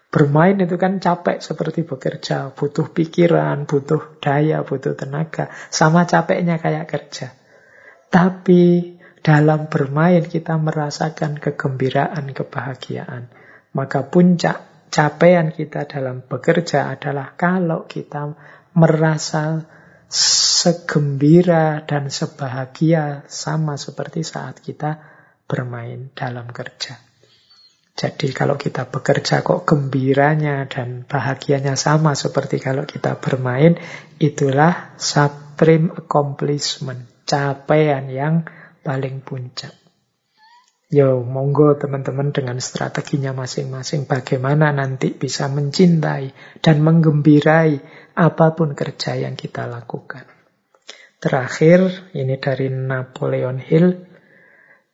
Bermain 0.09 0.57
itu 0.57 0.73
kan 0.81 0.97
capek 0.97 1.45
seperti 1.45 1.85
bekerja, 1.85 2.49
butuh 2.57 2.89
pikiran, 2.89 3.69
butuh 3.69 4.17
daya, 4.17 4.65
butuh 4.65 4.97
tenaga, 4.97 5.53
sama 5.69 6.09
capeknya 6.09 6.57
kayak 6.57 6.89
kerja. 6.89 7.38
Tapi 8.09 8.97
dalam 9.21 9.69
bermain 9.69 10.26
kita 10.26 10.57
merasakan 10.57 11.38
kegembiraan, 11.38 12.34
kebahagiaan. 12.34 13.30
Maka 13.77 14.09
puncak 14.09 14.89
capaian 14.89 15.53
kita 15.53 15.85
dalam 15.85 16.26
bekerja 16.26 16.89
adalah 16.89 17.38
kalau 17.38 17.85
kita 17.85 18.34
merasa 18.73 19.61
segembira 20.10 21.86
dan 21.86 22.10
sebahagia 22.10 23.23
sama 23.30 23.77
seperti 23.77 24.26
saat 24.26 24.57
kita 24.60 24.98
bermain 25.45 26.10
dalam 26.18 26.49
kerja. 26.49 26.98
Jadi 27.99 28.31
kalau 28.31 28.56
kita 28.56 28.88
bekerja 28.88 29.44
kok 29.44 29.68
gembiranya 29.68 30.64
dan 30.72 31.03
bahagianya 31.03 31.76
sama 31.76 32.15
seperti 32.15 32.57
kalau 32.57 32.88
kita 32.88 33.19
bermain, 33.19 33.76
itulah 34.23 34.95
supreme 34.95 35.91
accomplishment, 35.91 37.27
capaian 37.27 38.07
yang 38.07 38.48
paling 38.88 39.19
puncak. 39.19 39.76
Yo, 40.90 41.22
monggo 41.22 41.78
teman-teman 41.78 42.34
dengan 42.34 42.57
strateginya 42.57 43.30
masing-masing 43.30 44.10
bagaimana 44.10 44.74
nanti 44.74 45.14
bisa 45.14 45.45
mencintai 45.45 46.34
dan 46.66 46.82
menggembirai 46.82 47.78
apa 48.18 48.57
pun 48.57 48.74
kerja 48.74 49.14
yang 49.14 49.38
kita 49.38 49.70
lakukan. 49.70 50.26
Terakhir, 51.22 52.10
ini 52.18 52.41
dari 52.41 52.74
Napoleon 52.74 53.61
Hill, 53.61 54.02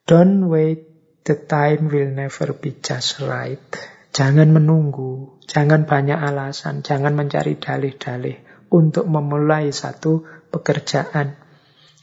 Don't 0.04 0.52
wait, 0.52 0.84
the 1.24 1.32
time 1.32 1.88
will 1.88 2.12
never 2.12 2.52
be 2.52 2.76
just 2.76 3.24
right. 3.24 3.64
Jangan 4.12 4.52
menunggu, 4.52 5.40
jangan 5.48 5.88
banyak 5.88 6.20
alasan, 6.20 6.84
jangan 6.84 7.16
mencari 7.16 7.56
dalih-dalih 7.56 8.68
untuk 8.68 9.08
memulai 9.08 9.72
satu 9.72 10.44
pekerjaan. 10.52 11.40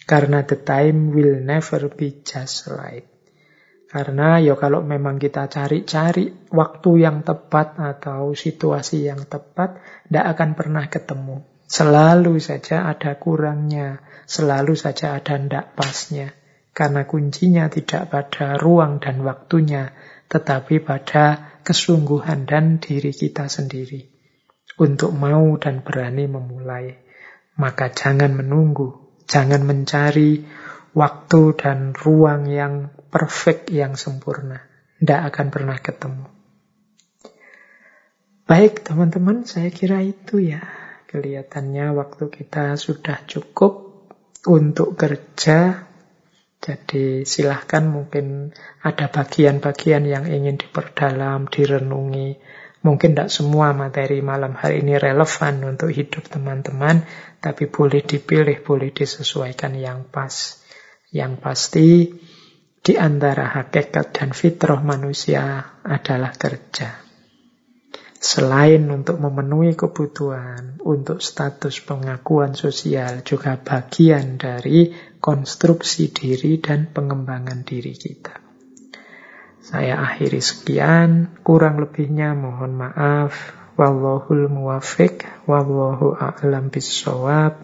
Karena 0.09 0.41
the 0.41 0.57
time 0.57 1.13
will 1.13 1.37
never 1.45 1.93
be 1.93 2.25
just 2.25 2.65
right. 2.73 3.12
Karena 3.93 4.41
ya 4.41 4.57
kalau 4.57 4.81
memang 4.81 5.21
kita 5.21 5.45
cari-cari 5.45 6.49
waktu 6.49 7.05
yang 7.05 7.21
tepat 7.21 7.77
atau 7.77 8.33
situasi 8.33 9.05
yang 9.05 9.29
tepat, 9.29 9.77
tidak 10.09 10.33
akan 10.33 10.49
pernah 10.57 10.89
ketemu. 10.89 11.45
Selalu 11.69 12.41
saja 12.41 12.89
ada 12.89 13.21
kurangnya, 13.21 14.01
selalu 14.25 14.73
saja 14.73 15.13
ada 15.13 15.37
ndak 15.37 15.77
pasnya. 15.77 16.33
Karena 16.73 17.05
kuncinya 17.05 17.69
tidak 17.69 18.09
pada 18.09 18.57
ruang 18.57 18.97
dan 18.97 19.21
waktunya, 19.21 19.93
tetapi 20.25 20.81
pada 20.81 21.53
kesungguhan 21.61 22.49
dan 22.49 22.81
diri 22.81 23.13
kita 23.13 23.45
sendiri. 23.45 24.09
Untuk 24.81 25.13
mau 25.13 25.53
dan 25.61 25.85
berani 25.85 26.25
memulai. 26.25 26.97
Maka 27.61 27.93
jangan 27.93 28.33
menunggu, 28.33 29.21
jangan 29.29 29.61
mencari 29.61 30.41
waktu 30.97 31.41
dan 31.61 31.93
ruang 31.93 32.49
yang 32.49 32.89
perfect, 33.13 33.69
yang 33.69 33.93
sempurna. 33.93 34.65
Tidak 34.97 35.21
akan 35.29 35.47
pernah 35.53 35.77
ketemu. 35.77 36.25
Baik 38.49 38.81
teman-teman, 38.81 39.45
saya 39.45 39.69
kira 39.69 40.01
itu 40.01 40.41
ya. 40.41 40.65
Kelihatannya 41.05 41.93
waktu 41.93 42.33
kita 42.33 42.73
sudah 42.73 43.21
cukup 43.29 43.93
untuk 44.49 44.97
kerja 44.97 45.85
jadi 46.63 47.27
silahkan 47.27 47.83
mungkin 47.83 48.55
ada 48.79 49.11
bagian-bagian 49.11 50.07
yang 50.07 50.23
ingin 50.31 50.55
diperdalam, 50.55 51.51
direnungi. 51.51 52.39
Mungkin 52.87 53.19
tidak 53.19 53.35
semua 53.35 53.75
materi 53.75 54.23
malam 54.23 54.55
hari 54.55 54.79
ini 54.79 54.95
relevan 54.95 55.59
untuk 55.67 55.91
hidup 55.91 56.23
teman-teman, 56.31 57.03
tapi 57.43 57.67
boleh 57.67 57.99
dipilih, 58.07 58.63
boleh 58.63 58.95
disesuaikan 58.95 59.75
yang 59.75 60.07
pas. 60.07 60.63
Yang 61.11 61.33
pasti 61.43 61.87
di 62.83 62.99
antara 62.99 63.47
hakikat 63.47 64.11
dan 64.11 64.35
fitrah 64.35 64.83
manusia 64.83 65.79
adalah 65.87 66.35
kerja. 66.35 66.99
Selain 68.23 68.83
untuk 68.91 69.19
memenuhi 69.19 69.75
kebutuhan, 69.75 70.79
untuk 70.83 71.19
status 71.19 71.83
pengakuan 71.83 72.55
sosial, 72.55 73.23
juga 73.23 73.59
bagian 73.59 74.39
dari 74.39 74.91
konstruksi 75.19 76.11
diri 76.11 76.59
dan 76.59 76.91
pengembangan 76.91 77.67
diri 77.67 77.95
kita. 77.95 78.39
Saya 79.63 79.99
akhiri 80.03 80.39
sekian, 80.43 81.39
kurang 81.43 81.79
lebihnya 81.79 82.35
mohon 82.35 82.79
maaf. 82.79 83.59
Wallahul 83.79 84.51
muwafiq, 84.51 85.47
wallahu 85.47 86.15
a'lam 86.15 86.67
bisawab. 86.71 87.63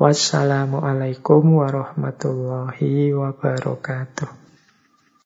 Wassalamualaikum 0.00 1.60
warahmatullahi 1.60 3.12
wabarakatuh. 3.12 4.39